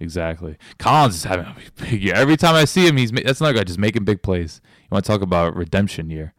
Exactly. 0.02 0.58
Collins 0.78 1.16
is 1.16 1.24
having 1.24 1.46
a 1.46 1.56
big 1.82 2.04
year. 2.04 2.16
Every 2.16 2.36
time 2.36 2.54
I 2.54 2.66
see 2.66 2.86
him, 2.86 2.98
he's 2.98 3.12
that's 3.12 3.40
another 3.40 3.58
guy 3.58 3.64
just 3.64 3.80
making 3.80 4.04
big 4.04 4.22
plays. 4.22 4.60
You 4.82 4.88
want 4.92 5.06
to 5.06 5.10
talk 5.10 5.22
about 5.22 5.56
redemption 5.56 6.10
year? 6.10 6.34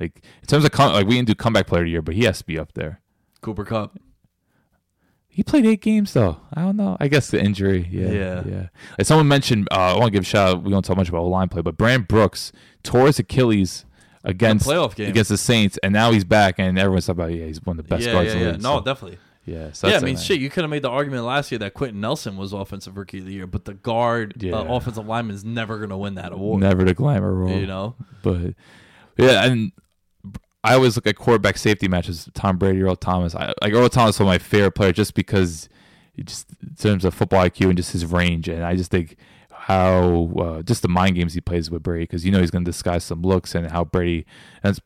Like 0.00 0.22
in 0.40 0.46
terms 0.46 0.64
of 0.64 0.70
com- 0.70 0.94
like 0.94 1.06
we 1.06 1.16
didn't 1.16 1.28
do 1.28 1.34
comeback 1.34 1.66
player 1.66 1.84
year, 1.84 2.00
but 2.00 2.14
he 2.14 2.24
has 2.24 2.38
to 2.38 2.44
be 2.46 2.58
up 2.58 2.72
there. 2.72 3.02
Cooper 3.42 3.66
Kupp. 3.66 3.98
He 5.28 5.42
played 5.42 5.66
eight 5.66 5.82
games 5.82 6.14
though. 6.14 6.38
I 6.54 6.62
don't 6.62 6.78
know. 6.78 6.96
I 7.00 7.08
guess 7.08 7.30
the 7.30 7.38
injury. 7.42 7.86
Yeah. 7.90 8.10
Yeah. 8.12 8.42
Yeah. 8.46 8.66
Like 8.96 9.06
someone 9.06 9.28
mentioned, 9.28 9.68
uh, 9.70 9.74
I 9.74 9.98
want 9.98 10.06
to 10.06 10.10
give 10.10 10.22
a 10.22 10.26
shout 10.26 10.48
out. 10.56 10.62
We 10.62 10.70
don't 10.70 10.82
talk 10.84 10.96
much 10.96 11.10
about 11.10 11.24
line 11.24 11.50
play, 11.50 11.60
but 11.60 11.76
Brandon 11.76 12.06
Brooks 12.08 12.50
tore 12.82 13.08
his 13.08 13.18
Achilles 13.18 13.84
against 14.24 14.66
playoff 14.66 14.94
game. 14.94 15.08
against 15.10 15.30
the 15.30 15.36
Saints, 15.38 15.78
and 15.82 15.92
now 15.92 16.10
he's 16.12 16.24
back, 16.24 16.58
and 16.58 16.78
everyone's 16.78 17.06
talking 17.06 17.20
about 17.22 17.32
yeah, 17.34 17.46
he's 17.46 17.62
one 17.64 17.78
of 17.78 17.84
the 17.84 17.88
best 17.88 18.06
yeah, 18.06 18.12
guards 18.12 18.28
yeah, 18.28 18.32
in 18.34 18.38
the 18.40 18.44
yeah. 18.52 18.56
No, 18.58 18.78
So, 18.78 18.84
definitely. 18.84 19.18
yeah. 19.44 19.72
So 19.72 19.88
yeah, 19.88 19.96
I 19.96 20.00
mean, 20.00 20.16
shit, 20.16 20.40
you 20.40 20.48
could 20.50 20.62
have 20.62 20.70
made 20.70 20.82
the 20.82 20.90
argument 20.90 21.24
last 21.24 21.50
year 21.50 21.58
that 21.60 21.74
Quenton 21.74 22.00
Nelson 22.00 22.36
was 22.36 22.52
offensive 22.52 22.96
rookie 22.96 23.18
of 23.18 23.26
the 23.26 23.32
year, 23.32 23.46
but 23.46 23.64
the 23.64 23.74
guard 23.74 24.34
Yeah. 24.42 24.54
uh, 24.56 24.64
offensive 24.76 25.06
lineman 25.06 25.34
is 25.34 25.44
never 25.44 25.78
going 25.78 25.90
to 25.90 25.96
win 25.96 26.14
that 26.16 26.32
award. 26.32 26.60
Never 26.60 26.84
the 26.84 26.94
glamour 26.94 27.32
role. 27.34 27.50
You 27.50 27.66
know, 27.66 27.96
But 28.22 28.54
yeah, 29.18 29.44
and 29.44 29.72
I 30.64 30.74
always 30.74 30.94
look 30.96 31.06
at 31.08 31.16
quarterback 31.16 31.58
safety 31.58 31.88
matches. 31.88 32.28
Tom 32.34 32.56
Brady, 32.56 32.80
Earl 32.82 32.94
Thomas. 32.96 33.34
I, 33.34 33.52
like 33.60 33.72
Earl 33.72 33.88
Thomas 33.88 34.18
was 34.20 34.26
my 34.26 34.38
favorite 34.38 34.72
player 34.72 34.92
just 34.92 35.14
because, 35.14 35.68
just 36.24 36.46
in 36.62 36.76
terms 36.76 37.04
of 37.04 37.12
football 37.14 37.42
IQ 37.44 37.66
and 37.68 37.76
just 37.76 37.90
his 37.92 38.06
range, 38.06 38.46
and 38.48 38.62
I 38.62 38.76
just 38.76 38.90
think 38.92 39.16
how 39.66 40.30
uh, 40.38 40.62
just 40.62 40.82
the 40.82 40.88
mind 40.88 41.14
games 41.14 41.34
he 41.34 41.40
plays 41.40 41.70
with 41.70 41.82
Brady 41.82 42.04
because 42.04 42.24
you 42.24 42.32
know 42.32 42.40
he's 42.40 42.50
going 42.50 42.64
to 42.64 42.68
disguise 42.70 43.04
some 43.04 43.22
looks 43.22 43.54
and 43.54 43.70
how 43.70 43.84
Brady 43.84 44.26
and 44.62 44.78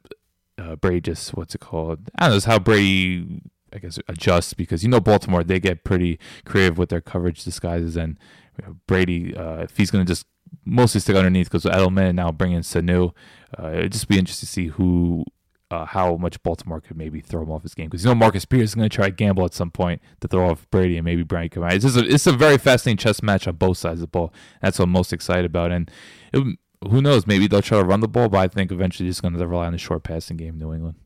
uh, 0.59 0.77
Brady 0.77 1.01
just 1.01 1.35
what's 1.35 1.55
it 1.55 1.61
called? 1.61 2.11
I 2.19 2.25
don't 2.25 2.31
know. 2.31 2.37
It's 2.37 2.47
how 2.47 2.59
Brady. 2.59 3.43
I 3.73 3.79
guess 3.79 3.99
adjusts 4.09 4.55
because 4.55 4.83
you 4.83 4.89
know 4.89 5.01
Baltimore 5.01 5.45
they 5.45 5.61
get 5.61 5.85
pretty 5.85 6.19
creative 6.47 6.79
with 6.79 6.89
their 6.89 7.01
coverage 7.01 7.45
disguises 7.45 7.97
and 7.97 8.17
you 8.57 8.67
know, 8.67 8.77
Brady 8.87 9.37
uh, 9.37 9.65
if 9.65 9.77
he's 9.77 9.91
going 9.91 10.07
to 10.07 10.09
just 10.09 10.25
mostly 10.65 11.01
stick 11.01 11.17
underneath 11.17 11.51
because 11.51 11.65
Edelman 11.65 12.09
and 12.09 12.17
now 12.17 12.31
bring 12.33 12.53
in 12.53 12.63
Sanu. 12.63 13.13
Uh, 13.59 13.71
it'd 13.71 13.93
just 13.93 14.09
be 14.09 14.19
interesting 14.19 14.47
to 14.47 14.53
see 14.53 14.67
who, 14.69 15.25
uh, 15.71 15.85
how 15.85 16.17
much 16.17 16.43
Baltimore 16.43 16.81
could 16.81 16.97
maybe 16.97 17.21
throw 17.21 17.43
him 17.43 17.51
off 17.51 17.63
his 17.63 17.75
game 17.75 17.87
because 17.87 18.05
you 18.05 18.11
know 18.11 18.15
Marcus 18.15 18.45
Peters 18.45 18.71
is 18.71 18.75
going 18.75 18.89
to 18.89 18.95
try 18.95 19.07
to 19.07 19.15
gamble 19.15 19.45
at 19.45 19.55
some 19.55 19.71
point 19.71 20.01
to 20.21 20.29
throw 20.29 20.51
off 20.51 20.69
Brady 20.71 20.97
and 20.97 21.05
maybe 21.05 21.23
Brady 21.23 21.49
come 21.49 21.65
out. 21.65 21.73
It's 21.73 21.85
just 21.85 21.97
a, 21.97 22.07
it's 22.07 22.27
a 22.27 22.33
very 22.33 22.59
fascinating 22.59 22.99
chess 22.99 23.23
match 23.23 23.49
on 23.49 23.57
both 23.57 23.79
sides 23.79 23.95
of 23.95 24.03
the 24.03 24.07
ball. 24.07 24.33
That's 24.63 24.79
what 24.79 24.85
I'm 24.85 24.91
most 24.91 25.13
excited 25.13 25.45
about, 25.45 25.73
and 25.73 25.91
it, 26.33 26.59
who 26.89 27.03
knows? 27.03 27.27
Maybe 27.27 27.49
they'll 27.49 27.63
try 27.63 27.79
to 27.79 27.85
run 27.85 28.01
the 28.01 28.09
ball, 28.09 28.29
but 28.29 28.39
I 28.39 28.49
think 28.49 28.71
eventually 28.71 29.09
it's 29.09 29.21
going 29.21 29.35
to 29.35 29.47
rely 29.47 29.67
on 29.67 29.73
the 29.73 29.79
short 29.79 30.05
passing 30.05 30.37
game. 30.37 30.59
New 30.59 30.73
England. 30.73 30.97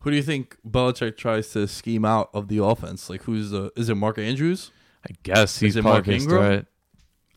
who 0.00 0.10
do 0.10 0.16
you 0.16 0.22
think 0.22 0.56
Belichick 0.68 1.16
tries 1.16 1.50
to 1.50 1.68
scheme 1.68 2.04
out 2.04 2.30
of 2.34 2.48
the 2.48 2.58
offense? 2.58 3.08
Like, 3.08 3.22
who's 3.24 3.50
the? 3.50 3.70
Is 3.76 3.88
it 3.88 3.94
Mark 3.94 4.18
Andrews? 4.18 4.72
I 5.08 5.14
guess 5.22 5.58
he's 5.58 5.76
it 5.76 5.84
Mark 5.84 6.08
Ingram? 6.08 6.66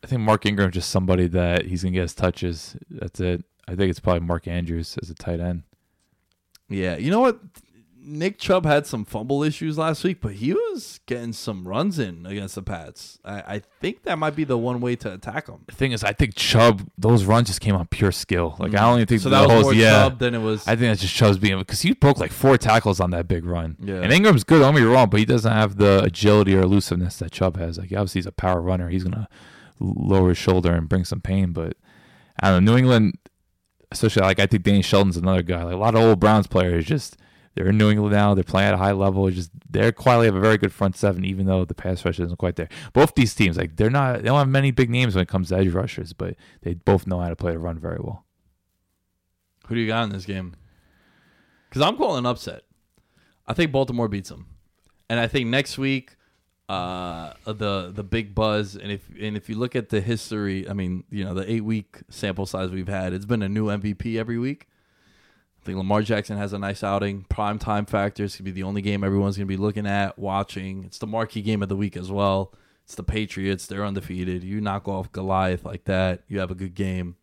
I 0.03 0.07
think 0.07 0.21
Mark 0.21 0.45
Ingram 0.45 0.69
is 0.69 0.75
just 0.75 0.89
somebody 0.89 1.27
that 1.27 1.65
he's 1.65 1.83
gonna 1.83 1.93
get 1.93 2.03
his 2.03 2.15
touches. 2.15 2.75
That's 2.89 3.19
it. 3.19 3.43
I 3.67 3.75
think 3.75 3.89
it's 3.89 3.99
probably 3.99 4.21
Mark 4.21 4.47
Andrews 4.47 4.97
as 5.01 5.09
a 5.09 5.15
tight 5.15 5.39
end. 5.39 5.63
Yeah, 6.69 6.97
you 6.97 7.11
know 7.11 7.21
what? 7.21 7.39
Nick 8.07 8.39
Chubb 8.39 8.65
had 8.65 8.87
some 8.87 9.03
fumble 9.03 9.43
issues 9.43 9.77
last 9.77 10.01
week, 10.05 10.21
but 10.21 10.33
he 10.33 10.53
was 10.53 11.01
getting 11.07 11.33
some 11.33 11.67
runs 11.67 11.99
in 11.99 12.25
against 12.25 12.55
the 12.55 12.61
Pats. 12.61 13.19
I, 13.25 13.55
I 13.55 13.61
think 13.81 14.03
that 14.03 14.17
might 14.17 14.33
be 14.35 14.45
the 14.45 14.57
one 14.57 14.79
way 14.79 14.95
to 14.97 15.13
attack 15.13 15.47
him. 15.47 15.65
The 15.67 15.75
thing 15.75 15.91
is, 15.91 16.05
I 16.05 16.13
think 16.13 16.35
Chubb 16.35 16.89
those 16.97 17.25
runs 17.25 17.47
just 17.47 17.59
came 17.59 17.75
on 17.75 17.85
pure 17.87 18.13
skill. 18.13 18.55
Like 18.59 18.73
I 18.73 18.77
mm. 18.77 18.79
don't 18.79 18.95
even 18.95 19.07
think 19.07 19.21
So 19.21 19.29
that 19.29 19.49
was 19.49 19.63
more 19.63 19.73
yeah. 19.73 20.03
Chubb 20.03 20.19
than 20.19 20.35
it 20.35 20.39
was. 20.39 20.65
I 20.65 20.71
think 20.71 20.91
that's 20.91 21.01
just 21.01 21.15
Chubb's 21.15 21.37
being 21.37 21.59
because 21.59 21.81
he 21.81 21.93
broke 21.93 22.17
like 22.17 22.31
four 22.31 22.57
tackles 22.57 23.01
on 23.01 23.11
that 23.11 23.27
big 23.27 23.43
run. 23.43 23.75
Yeah. 23.81 23.95
And 23.95 24.13
Ingram's 24.13 24.45
good. 24.45 24.59
Don't 24.59 24.75
me 24.75 24.83
wrong, 24.83 25.09
but 25.09 25.19
he 25.19 25.25
doesn't 25.25 25.51
have 25.51 25.75
the 25.75 26.01
agility 26.03 26.55
or 26.55 26.61
elusiveness 26.61 27.17
that 27.17 27.31
Chubb 27.33 27.57
has. 27.57 27.77
Like 27.77 27.91
obviously 27.91 28.19
he's 28.19 28.25
a 28.25 28.31
power 28.31 28.61
runner. 28.61 28.87
He's 28.87 29.03
gonna 29.03 29.27
lower 29.81 30.29
his 30.29 30.37
shoulder 30.37 30.73
and 30.73 30.87
bring 30.87 31.03
some 31.03 31.19
pain, 31.19 31.51
but 31.51 31.75
I 32.41 32.51
don't 32.51 32.63
know. 32.63 32.71
New 32.71 32.77
England, 32.77 33.17
especially 33.91 34.23
like 34.23 34.39
I 34.39 34.45
think 34.45 34.63
Danny 34.63 34.81
Shelton's 34.81 35.17
another 35.17 35.41
guy. 35.41 35.63
Like 35.63 35.73
a 35.73 35.77
lot 35.77 35.95
of 35.95 36.01
old 36.01 36.19
Browns 36.19 36.47
players, 36.47 36.85
just 36.85 37.17
they're 37.55 37.69
in 37.69 37.77
New 37.77 37.89
England 37.89 38.13
now. 38.13 38.33
They're 38.33 38.43
playing 38.43 38.67
at 38.67 38.73
a 38.75 38.77
high 38.77 38.91
level. 38.91 39.29
Just 39.31 39.49
they're 39.69 39.91
quietly 39.91 40.27
have 40.27 40.35
a 40.35 40.39
very 40.39 40.57
good 40.57 40.71
front 40.71 40.95
seven, 40.95 41.25
even 41.25 41.45
though 41.45 41.65
the 41.65 41.73
pass 41.73 42.05
rush 42.05 42.19
isn't 42.19 42.37
quite 42.37 42.55
there. 42.55 42.69
Both 42.93 43.15
these 43.15 43.33
teams, 43.33 43.57
like 43.57 43.75
they're 43.77 43.89
not, 43.89 44.17
they 44.17 44.25
don't 44.25 44.37
have 44.37 44.47
many 44.47 44.71
big 44.71 44.89
names 44.89 45.15
when 45.15 45.23
it 45.23 45.27
comes 45.27 45.49
to 45.49 45.57
edge 45.57 45.69
rushers, 45.69 46.13
but 46.13 46.35
they 46.61 46.75
both 46.75 47.07
know 47.07 47.19
how 47.19 47.29
to 47.29 47.35
play 47.35 47.53
the 47.53 47.59
run 47.59 47.79
very 47.79 47.97
well. 47.99 48.25
Who 49.67 49.75
do 49.75 49.81
you 49.81 49.87
got 49.87 50.03
in 50.03 50.09
this 50.09 50.25
game? 50.25 50.55
Because 51.69 51.81
I'm 51.81 51.97
calling 51.97 52.19
an 52.19 52.25
upset. 52.25 52.63
I 53.47 53.53
think 53.53 53.71
Baltimore 53.71 54.07
beats 54.07 54.29
them, 54.29 54.47
and 55.09 55.19
I 55.19 55.27
think 55.27 55.47
next 55.47 55.77
week, 55.77 56.16
uh, 56.69 57.33
the 57.45 57.91
the 57.93 58.03
big 58.03 58.35
buzz, 58.35 58.75
and 58.75 58.91
if 58.91 59.07
and 59.19 59.37
if 59.37 59.47
you 59.49 59.55
look 59.57 59.75
at 59.75 59.89
the 59.89 60.01
history, 60.01 60.67
I 60.69 60.73
mean, 60.73 61.03
you 61.09 61.23
know, 61.23 61.33
the 61.33 61.49
eight 61.49 61.63
week 61.63 61.99
sample 62.09 62.45
size 62.45 62.71
we've 62.71 62.87
had, 62.89 63.13
it's 63.13 63.25
been 63.25 63.41
a 63.41 63.49
new 63.49 63.67
MVP 63.67 64.17
every 64.19 64.37
week. 64.37 64.67
I 65.61 65.65
think 65.65 65.77
Lamar 65.77 66.01
Jackson 66.01 66.37
has 66.37 66.53
a 66.53 66.59
nice 66.59 66.83
outing. 66.83 67.25
Prime 67.29 67.59
time 67.59 67.85
factors 67.85 68.35
could 68.35 68.45
be 68.45 68.51
the 68.51 68.63
only 68.63 68.81
game 68.81 69.03
everyone's 69.03 69.37
going 69.37 69.47
to 69.47 69.53
be 69.53 69.57
looking 69.57 69.85
at, 69.87 70.17
watching. 70.17 70.83
It's 70.85 70.97
the 70.97 71.07
marquee 71.07 71.41
game 71.41 71.61
of 71.63 71.69
the 71.69 71.75
week 71.75 71.97
as 71.97 72.09
well. 72.11 72.53
It's 72.85 72.95
the 72.95 73.03
Patriots. 73.03 73.67
They're 73.67 73.85
undefeated. 73.85 74.43
You 74.45 74.61
knock 74.61 74.87
off 74.87 75.11
Goliath 75.11 75.65
like 75.65 75.83
that, 75.85 76.23
you 76.27 76.39
have 76.39 76.51
a 76.51 76.55
good 76.55 76.73
game. 76.73 77.15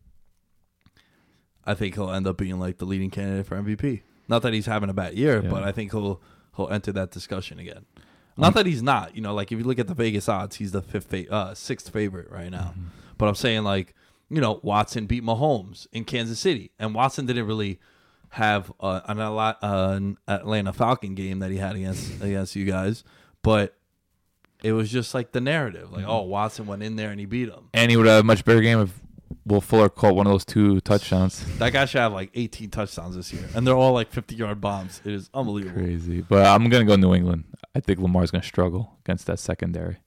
I 1.65 1.73
think 1.73 1.95
he'll 1.95 2.11
end 2.11 2.27
up 2.27 2.37
being 2.37 2.59
like 2.59 2.77
the 2.77 2.85
leading 2.85 3.09
candidate 3.09 3.47
for 3.47 3.57
MVP. 3.57 4.01
Not 4.27 4.41
that 4.43 4.53
he's 4.53 4.67
having 4.67 4.89
a 4.89 4.93
bad 4.93 5.15
year, 5.15 5.41
Yeah. 5.43 5.49
but 5.49 5.63
I 5.63 5.71
think 5.71 5.91
he'll 5.91 6.21
he'll 6.55 6.69
enter 6.69 6.91
that 6.93 7.11
discussion 7.11 7.57
again. 7.59 7.85
Not 8.37 8.53
that 8.55 8.65
he's 8.65 8.83
not, 8.83 9.15
you 9.15 9.21
know, 9.21 9.33
like 9.33 9.51
if 9.51 9.57
you 9.57 9.63
look 9.63 9.79
at 9.79 9.87
the 9.87 9.93
Vegas 9.93 10.27
odds, 10.27 10.57
he's 10.57 10.71
the 10.71 10.81
fifth, 10.81 11.07
fa- 11.09 11.31
uh, 11.31 11.53
sixth 11.53 11.89
favorite 11.89 12.29
right 12.29 12.49
now. 12.51 12.73
But 13.17 13.27
I'm 13.27 13.35
saying 13.35 13.63
like, 13.63 13.95
you 14.29 14.41
know, 14.41 14.59
Watson 14.63 15.05
beat 15.05 15.23
Mahomes 15.23 15.87
in 15.93 16.03
Kansas 16.03 16.39
City, 16.39 16.71
and 16.79 16.93
Watson 16.93 17.25
didn't 17.25 17.47
really 17.47 17.79
have 18.29 18.73
uh, 18.79 19.01
an, 19.05 19.19
uh, 19.19 19.53
an 19.61 20.17
Atlanta 20.27 20.73
Falcon 20.73 21.15
game 21.15 21.39
that 21.39 21.51
he 21.51 21.57
had 21.57 21.75
against 21.75 22.15
against 22.21 22.55
you 22.55 22.65
guys, 22.65 23.03
but 23.41 23.77
it 24.63 24.73
was 24.73 24.91
just 24.91 25.13
like 25.13 25.31
the 25.31 25.41
narrative, 25.41 25.91
like, 25.91 26.05
oh, 26.07 26.23
Watson 26.23 26.65
went 26.65 26.81
in 26.81 26.95
there 26.95 27.11
and 27.11 27.19
he 27.19 27.25
beat 27.25 27.49
him. 27.49 27.69
And 27.73 27.91
he 27.91 27.97
would 27.97 28.07
have 28.07 28.21
a 28.21 28.23
much 28.23 28.43
better 28.43 28.61
game 28.61 28.79
if 28.79 28.99
Will 29.45 29.61
Fuller 29.61 29.89
caught 29.89 30.15
one 30.15 30.25
of 30.25 30.33
those 30.33 30.45
two 30.45 30.79
touchdowns. 30.81 31.45
That 31.59 31.71
guy 31.71 31.85
should 31.85 32.01
have 32.01 32.13
like 32.13 32.31
18 32.33 32.71
touchdowns 32.71 33.15
this 33.15 33.31
year, 33.31 33.47
and 33.53 33.65
they're 33.65 33.75
all 33.75 33.93
like 33.93 34.11
50 34.11 34.35
yard 34.35 34.59
bombs. 34.59 35.01
It 35.05 35.13
is 35.13 35.29
unbelievable. 35.33 35.79
Crazy. 35.81 36.21
But 36.21 36.47
I'm 36.47 36.67
gonna 36.69 36.85
go 36.85 36.95
New 36.95 37.13
England. 37.13 37.43
I 37.75 37.79
think 37.79 37.99
Lamar's 37.99 38.31
gonna 38.31 38.43
struggle 38.43 38.97
against 39.05 39.27
that 39.27 39.39
secondary. 39.39 39.97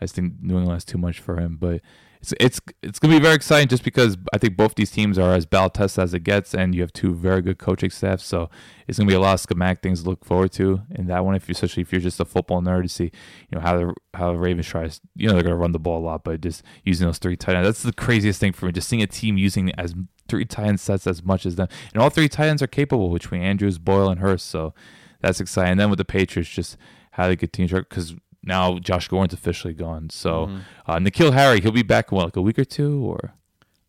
I 0.00 0.04
just 0.04 0.16
think 0.16 0.34
New 0.40 0.56
England 0.58 0.74
has 0.74 0.84
too 0.84 0.98
much 0.98 1.20
for 1.20 1.38
him. 1.38 1.56
But 1.60 1.82
it's 2.20 2.34
it's 2.40 2.60
it's 2.82 2.98
gonna 2.98 3.16
be 3.16 3.22
very 3.22 3.34
exciting 3.34 3.68
just 3.68 3.84
because 3.84 4.16
I 4.32 4.38
think 4.38 4.56
both 4.56 4.74
these 4.74 4.90
teams 4.90 5.18
are 5.18 5.34
as 5.34 5.46
battle 5.46 5.70
tested 5.70 6.04
as 6.04 6.14
it 6.14 6.20
gets, 6.24 6.54
and 6.54 6.74
you 6.74 6.80
have 6.80 6.92
two 6.92 7.14
very 7.14 7.42
good 7.42 7.58
coaching 7.58 7.90
staffs. 7.90 8.24
So 8.24 8.50
it's 8.86 8.98
gonna 8.98 9.08
be 9.08 9.14
a 9.14 9.20
lot 9.20 9.34
of 9.34 9.40
schematic 9.40 9.82
things 9.82 10.02
to 10.02 10.10
look 10.10 10.24
forward 10.24 10.52
to 10.52 10.82
in 10.94 11.06
that 11.06 11.24
one. 11.24 11.34
If 11.34 11.48
you, 11.48 11.52
especially 11.52 11.82
if 11.82 11.92
you're 11.92 12.00
just 12.00 12.20
a 12.20 12.24
football 12.24 12.60
nerd 12.60 12.82
to 12.82 12.88
see, 12.88 13.04
you 13.04 13.52
know 13.52 13.60
how 13.60 13.76
the 13.76 13.94
how 14.14 14.32
the 14.32 14.38
Ravens 14.38 14.66
tries. 14.66 15.00
You 15.14 15.28
know 15.28 15.34
they're 15.34 15.42
gonna 15.42 15.56
run 15.56 15.72
the 15.72 15.78
ball 15.78 15.98
a 15.98 16.04
lot, 16.04 16.24
but 16.24 16.40
just 16.40 16.62
using 16.84 17.06
those 17.06 17.18
three 17.18 17.36
tight 17.36 17.54
ends. 17.54 17.66
That's 17.66 17.82
the 17.82 17.92
craziest 17.92 18.40
thing 18.40 18.52
for 18.52 18.66
me. 18.66 18.72
Just 18.72 18.88
seeing 18.88 19.02
a 19.02 19.06
team 19.06 19.36
using 19.36 19.72
as 19.78 19.94
three 20.28 20.44
tight 20.44 20.66
end 20.66 20.80
sets 20.80 21.06
as 21.06 21.22
much 21.22 21.46
as 21.46 21.56
them, 21.56 21.68
and 21.92 22.02
all 22.02 22.10
three 22.10 22.28
tight 22.28 22.48
ends 22.48 22.62
are 22.62 22.66
capable 22.66 23.12
between 23.12 23.42
Andrews, 23.42 23.78
Boyle, 23.78 24.10
and 24.10 24.20
Hurst. 24.20 24.46
So 24.46 24.74
that's 25.20 25.40
exciting. 25.40 25.72
And 25.72 25.80
then 25.80 25.90
with 25.90 25.98
the 25.98 26.04
Patriots, 26.04 26.50
just 26.50 26.76
how 27.12 27.26
they 27.28 27.36
get 27.36 27.52
teams 27.52 27.72
because 27.72 28.14
now 28.48 28.78
Josh 28.80 29.06
Gordon's 29.08 29.34
officially 29.34 29.74
gone. 29.74 30.10
So 30.10 30.50
uh, 30.86 30.96
N'Keal 30.96 31.32
Harry, 31.34 31.60
he'll 31.60 31.70
be 31.70 31.82
back 31.82 32.10
in 32.10 32.16
what, 32.16 32.24
like 32.24 32.36
a 32.36 32.42
week 32.42 32.58
or 32.58 32.64
two, 32.64 33.00
or 33.04 33.34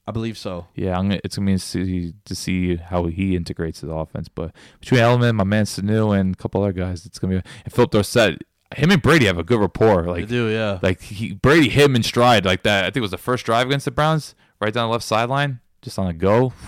I 0.05 0.11
believe 0.11 0.37
so. 0.37 0.67
yeah, 0.75 0.97
I'm 0.97 1.07
gonna, 1.09 1.21
it's 1.23 1.37
gonna 1.37 1.45
be 1.47 1.53
interesting 1.53 2.13
to 2.25 2.35
see 2.35 2.75
how 2.75 3.05
he 3.05 3.35
integrates 3.35 3.81
his 3.81 3.89
offense. 3.89 4.27
But 4.27 4.51
between 4.79 5.01
Edelman, 5.01 5.35
my 5.35 5.43
man 5.43 5.65
Sanu, 5.65 6.19
and 6.19 6.33
a 6.35 6.37
couple 6.37 6.61
other 6.61 6.73
guys, 6.73 7.05
it's 7.05 7.17
gonna 7.19 7.41
be 7.41 7.49
and 7.65 7.73
Phillip 7.73 7.91
Dorsett. 7.91 8.43
Him 8.75 8.91
and 8.91 9.01
Brady 9.01 9.25
have 9.25 9.39
a 9.39 9.43
good 9.43 9.59
rapport. 9.59 10.03
They 10.03 10.09
Like 10.09 10.27
do, 10.27 10.47
yeah. 10.47 10.77
like 10.83 11.01
he, 11.01 11.33
Brady 11.33 11.69
hit 11.69 11.85
him 11.85 11.95
in 11.95 12.03
stride 12.03 12.45
like 12.45 12.61
that. 12.63 12.83
I 12.83 12.87
think 12.87 12.97
it 12.97 13.01
was 13.01 13.09
the 13.09 13.17
first 13.17 13.43
drive 13.45 13.65
against 13.65 13.85
the 13.85 13.91
Browns, 13.91 14.35
right 14.61 14.71
down 14.71 14.89
the 14.89 14.91
left 14.91 15.03
sideline, 15.05 15.59
just 15.81 15.97
on 15.97 16.05
a 16.07 16.13
go. 16.13 16.53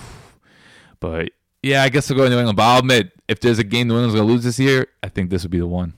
But 0.99 1.31
yeah, 1.63 1.83
I 1.83 1.89
guess 1.89 2.09
I'll 2.11 2.17
go 2.17 2.23
to 2.25 2.29
New 2.29 2.37
England. 2.37 2.57
But 2.57 2.63
I'll 2.63 2.79
admit, 2.79 3.11
if 3.27 3.39
there's 3.39 3.59
a 3.59 3.63
game 3.63 3.87
New 3.87 3.95
England's 3.95 4.15
gonna 4.15 4.27
lose 4.27 4.43
this 4.43 4.59
year, 4.59 4.87
I 5.01 5.09
think 5.09 5.29
this 5.29 5.43
would 5.43 5.51
be 5.51 5.59
the 5.59 5.67
one. 5.67 5.93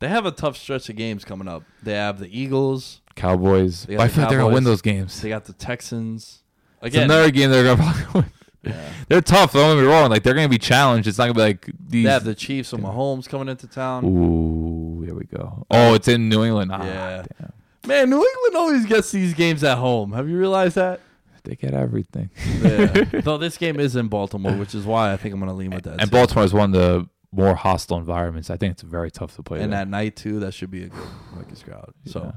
They 0.00 0.08
have 0.08 0.26
a 0.26 0.30
tough 0.30 0.56
stretch 0.56 0.88
of 0.88 0.96
games 0.96 1.24
coming 1.24 1.48
up. 1.48 1.62
They 1.82 1.94
have 1.94 2.18
the 2.18 2.28
Eagles. 2.38 3.00
Cowboys. 3.16 3.84
They 3.86 3.94
got 3.96 4.02
I 4.02 4.06
the 4.06 4.12
feel 4.12 4.22
like 4.22 4.30
they're 4.30 4.38
gonna 4.38 4.54
win 4.54 4.64
those 4.64 4.80
games. 4.82 5.20
They 5.20 5.28
got 5.28 5.44
the 5.44 5.52
Texans. 5.52 6.42
It's 6.82 6.94
Again, 6.94 7.04
another 7.04 7.30
game 7.30 7.50
they're 7.50 7.64
gonna 7.64 7.82
probably 8.04 8.20
win. 8.22 8.32
yeah. 8.74 8.88
They're 9.08 9.20
tough. 9.20 9.52
Don't 9.54 9.76
get 9.76 9.82
me 9.82 9.88
wrong. 9.88 10.08
Like 10.10 10.22
they're 10.22 10.34
gonna 10.34 10.48
be 10.48 10.58
challenged. 10.58 11.08
It's 11.08 11.18
not 11.18 11.24
gonna 11.24 11.34
be 11.34 11.40
like 11.40 11.66
these. 11.88 12.04
they 12.04 12.10
have 12.10 12.22
the 12.24 12.34
Chiefs 12.36 12.72
and 12.72 12.82
Mahomes 12.84 13.28
coming 13.28 13.48
into 13.48 13.66
town. 13.66 14.04
Ooh, 14.04 15.02
here 15.02 15.14
we 15.14 15.24
go. 15.24 15.66
Oh, 15.70 15.94
it's 15.94 16.06
in 16.06 16.28
New 16.28 16.44
England. 16.44 16.70
Ah, 16.72 16.84
Yeah. 16.84 17.24
damn. 17.40 17.52
Man, 17.86 18.10
New 18.10 18.16
England 18.24 18.56
always 18.56 18.86
gets 18.86 19.10
these 19.10 19.34
games 19.34 19.64
at 19.64 19.78
home. 19.78 20.12
Have 20.12 20.28
you 20.28 20.38
realized 20.38 20.76
that? 20.76 21.00
They 21.44 21.54
get 21.56 21.72
everything. 21.72 22.28
Yeah. 22.60 22.86
Though 23.24 23.38
this 23.38 23.56
game 23.56 23.80
is 23.80 23.96
in 23.96 24.08
Baltimore, 24.08 24.52
which 24.52 24.74
is 24.74 24.84
why 24.84 25.12
I 25.12 25.16
think 25.16 25.32
I'm 25.32 25.40
going 25.40 25.48
to 25.48 25.54
lean 25.56 25.70
with 25.70 25.84
that. 25.84 25.92
and 26.00 26.02
too. 26.02 26.08
Baltimore 26.10 26.46
one 26.48 26.74
of 26.74 26.80
the 26.80 27.08
more 27.32 27.54
hostile 27.54 27.98
environments. 27.98 28.50
I 28.50 28.56
think 28.56 28.72
it's 28.72 28.82
very 28.82 29.10
tough 29.10 29.34
to 29.36 29.42
play. 29.42 29.60
and 29.60 29.72
there. 29.72 29.80
at 29.80 29.88
night 29.88 30.16
too, 30.16 30.40
that 30.40 30.52
should 30.54 30.70
be 30.70 30.84
a 30.84 30.88
good 30.88 31.08
Rutgers 31.34 31.62
crowd. 31.62 31.92
So, 32.06 32.20
Yeah. 32.24 32.32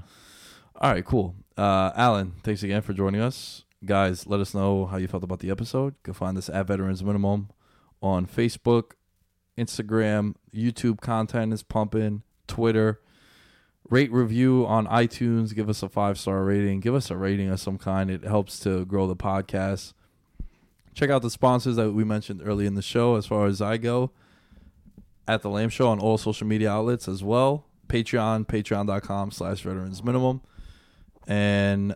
all 0.81 0.91
right, 0.91 1.05
cool. 1.05 1.35
Uh, 1.57 1.91
Alan, 1.95 2.34
thanks 2.43 2.63
again 2.63 2.81
for 2.81 2.93
joining 2.93 3.22
us, 3.22 3.63
guys. 3.85 4.27
Let 4.27 4.39
us 4.39 4.53
know 4.53 4.85
how 4.88 4.97
you 4.97 5.07
felt 5.07 5.23
about 5.23 5.39
the 5.39 5.49
episode. 5.49 5.95
Go 6.03 6.13
find 6.13 6.38
us 6.38 6.49
at 6.49 6.68
Veterans 6.68 7.03
Minimum 7.03 7.49
on 8.01 8.26
Facebook, 8.26 8.91
Instagram, 9.57 10.35
YouTube. 10.53 10.99
Content 11.01 11.53
is 11.53 11.63
pumping. 11.63 12.23
Twitter. 12.47 12.99
Rate 13.89 14.11
review 14.11 14.65
on 14.68 14.88
iTunes. 14.88 15.53
Give 15.53 15.69
us 15.69 15.84
a 15.84 15.89
five 15.89 16.18
star 16.18 16.43
rating. 16.43 16.80
Give 16.80 16.95
us 16.95 17.09
a 17.11 17.18
rating 17.18 17.49
of 17.49 17.59
some 17.59 17.77
kind. 17.77 18.09
It 18.09 18.23
helps 18.23 18.59
to 18.61 18.85
grow 18.85 19.07
the 19.07 19.15
podcast. 19.15 19.93
Check 20.93 21.09
out 21.09 21.22
the 21.22 21.30
sponsors 21.30 21.76
that 21.77 21.91
we 21.91 22.03
mentioned 22.03 22.41
early 22.43 22.65
in 22.65 22.76
the 22.76 22.81
show. 22.81 23.15
As 23.15 23.26
far 23.26 23.45
as 23.47 23.61
I 23.61 23.77
go, 23.77 24.11
at 25.31 25.41
the 25.41 25.49
Lamb 25.49 25.69
Show 25.69 25.87
on 25.87 25.99
all 25.99 26.17
social 26.17 26.45
media 26.45 26.69
outlets 26.69 27.07
as 27.07 27.23
well. 27.23 27.65
Patreon, 27.87 28.45
patreon.com 28.47 29.31
slash 29.31 29.61
veterans 29.61 30.03
minimum. 30.03 30.41
And 31.27 31.95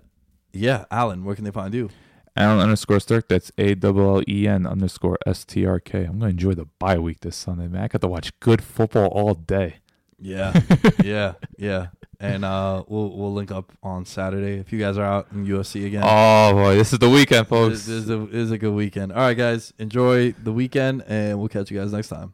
yeah, 0.53 0.85
Alan, 0.89 1.23
where 1.25 1.35
can 1.35 1.43
they 1.43 1.51
find 1.51 1.73
you? 1.73 1.89
Allen 2.37 2.59
underscore 2.59 2.99
Sturk. 2.99 3.27
That's 3.27 3.51
A 3.57 3.75
double 3.75 4.17
L 4.17 4.23
E 4.27 4.47
N 4.47 4.65
underscore 4.65 5.17
S 5.25 5.43
T 5.45 5.65
R 5.65 5.79
K. 5.79 6.03
I'm 6.03 6.19
gonna 6.19 6.31
enjoy 6.31 6.53
the 6.53 6.65
bye 6.79 6.97
week 6.97 7.21
this 7.21 7.35
Sunday, 7.35 7.67
man. 7.67 7.83
I 7.83 7.87
got 7.87 8.01
to 8.01 8.07
watch 8.07 8.37
good 8.39 8.61
football 8.63 9.07
all 9.07 9.33
day. 9.33 9.77
Yeah, 10.19 10.59
yeah, 11.03 11.33
yeah. 11.57 11.87
And 12.19 12.45
uh, 12.45 12.83
we'll 12.87 13.09
we'll 13.17 13.33
link 13.33 13.51
up 13.51 13.71
on 13.83 14.05
Saturday 14.05 14.59
if 14.59 14.71
you 14.71 14.79
guys 14.79 14.97
are 14.97 15.05
out 15.05 15.27
in 15.33 15.45
UFC 15.45 15.85
again. 15.85 16.03
Oh 16.05 16.53
boy, 16.53 16.75
this 16.75 16.93
is 16.93 16.99
the 16.99 17.09
weekend, 17.09 17.45
This 17.47 17.49
folks. 17.49 17.75
this 17.85 17.87
is, 17.89 18.09
a, 18.09 18.17
this 18.17 18.35
is 18.35 18.51
a 18.51 18.57
good 18.57 18.73
weekend. 18.73 19.11
All 19.11 19.19
right, 19.19 19.33
guys, 19.33 19.73
enjoy 19.79 20.31
the 20.33 20.53
weekend, 20.53 21.03
and 21.07 21.37
we'll 21.39 21.49
catch 21.49 21.69
you 21.71 21.79
guys 21.79 21.91
next 21.91 22.07
time. 22.09 22.33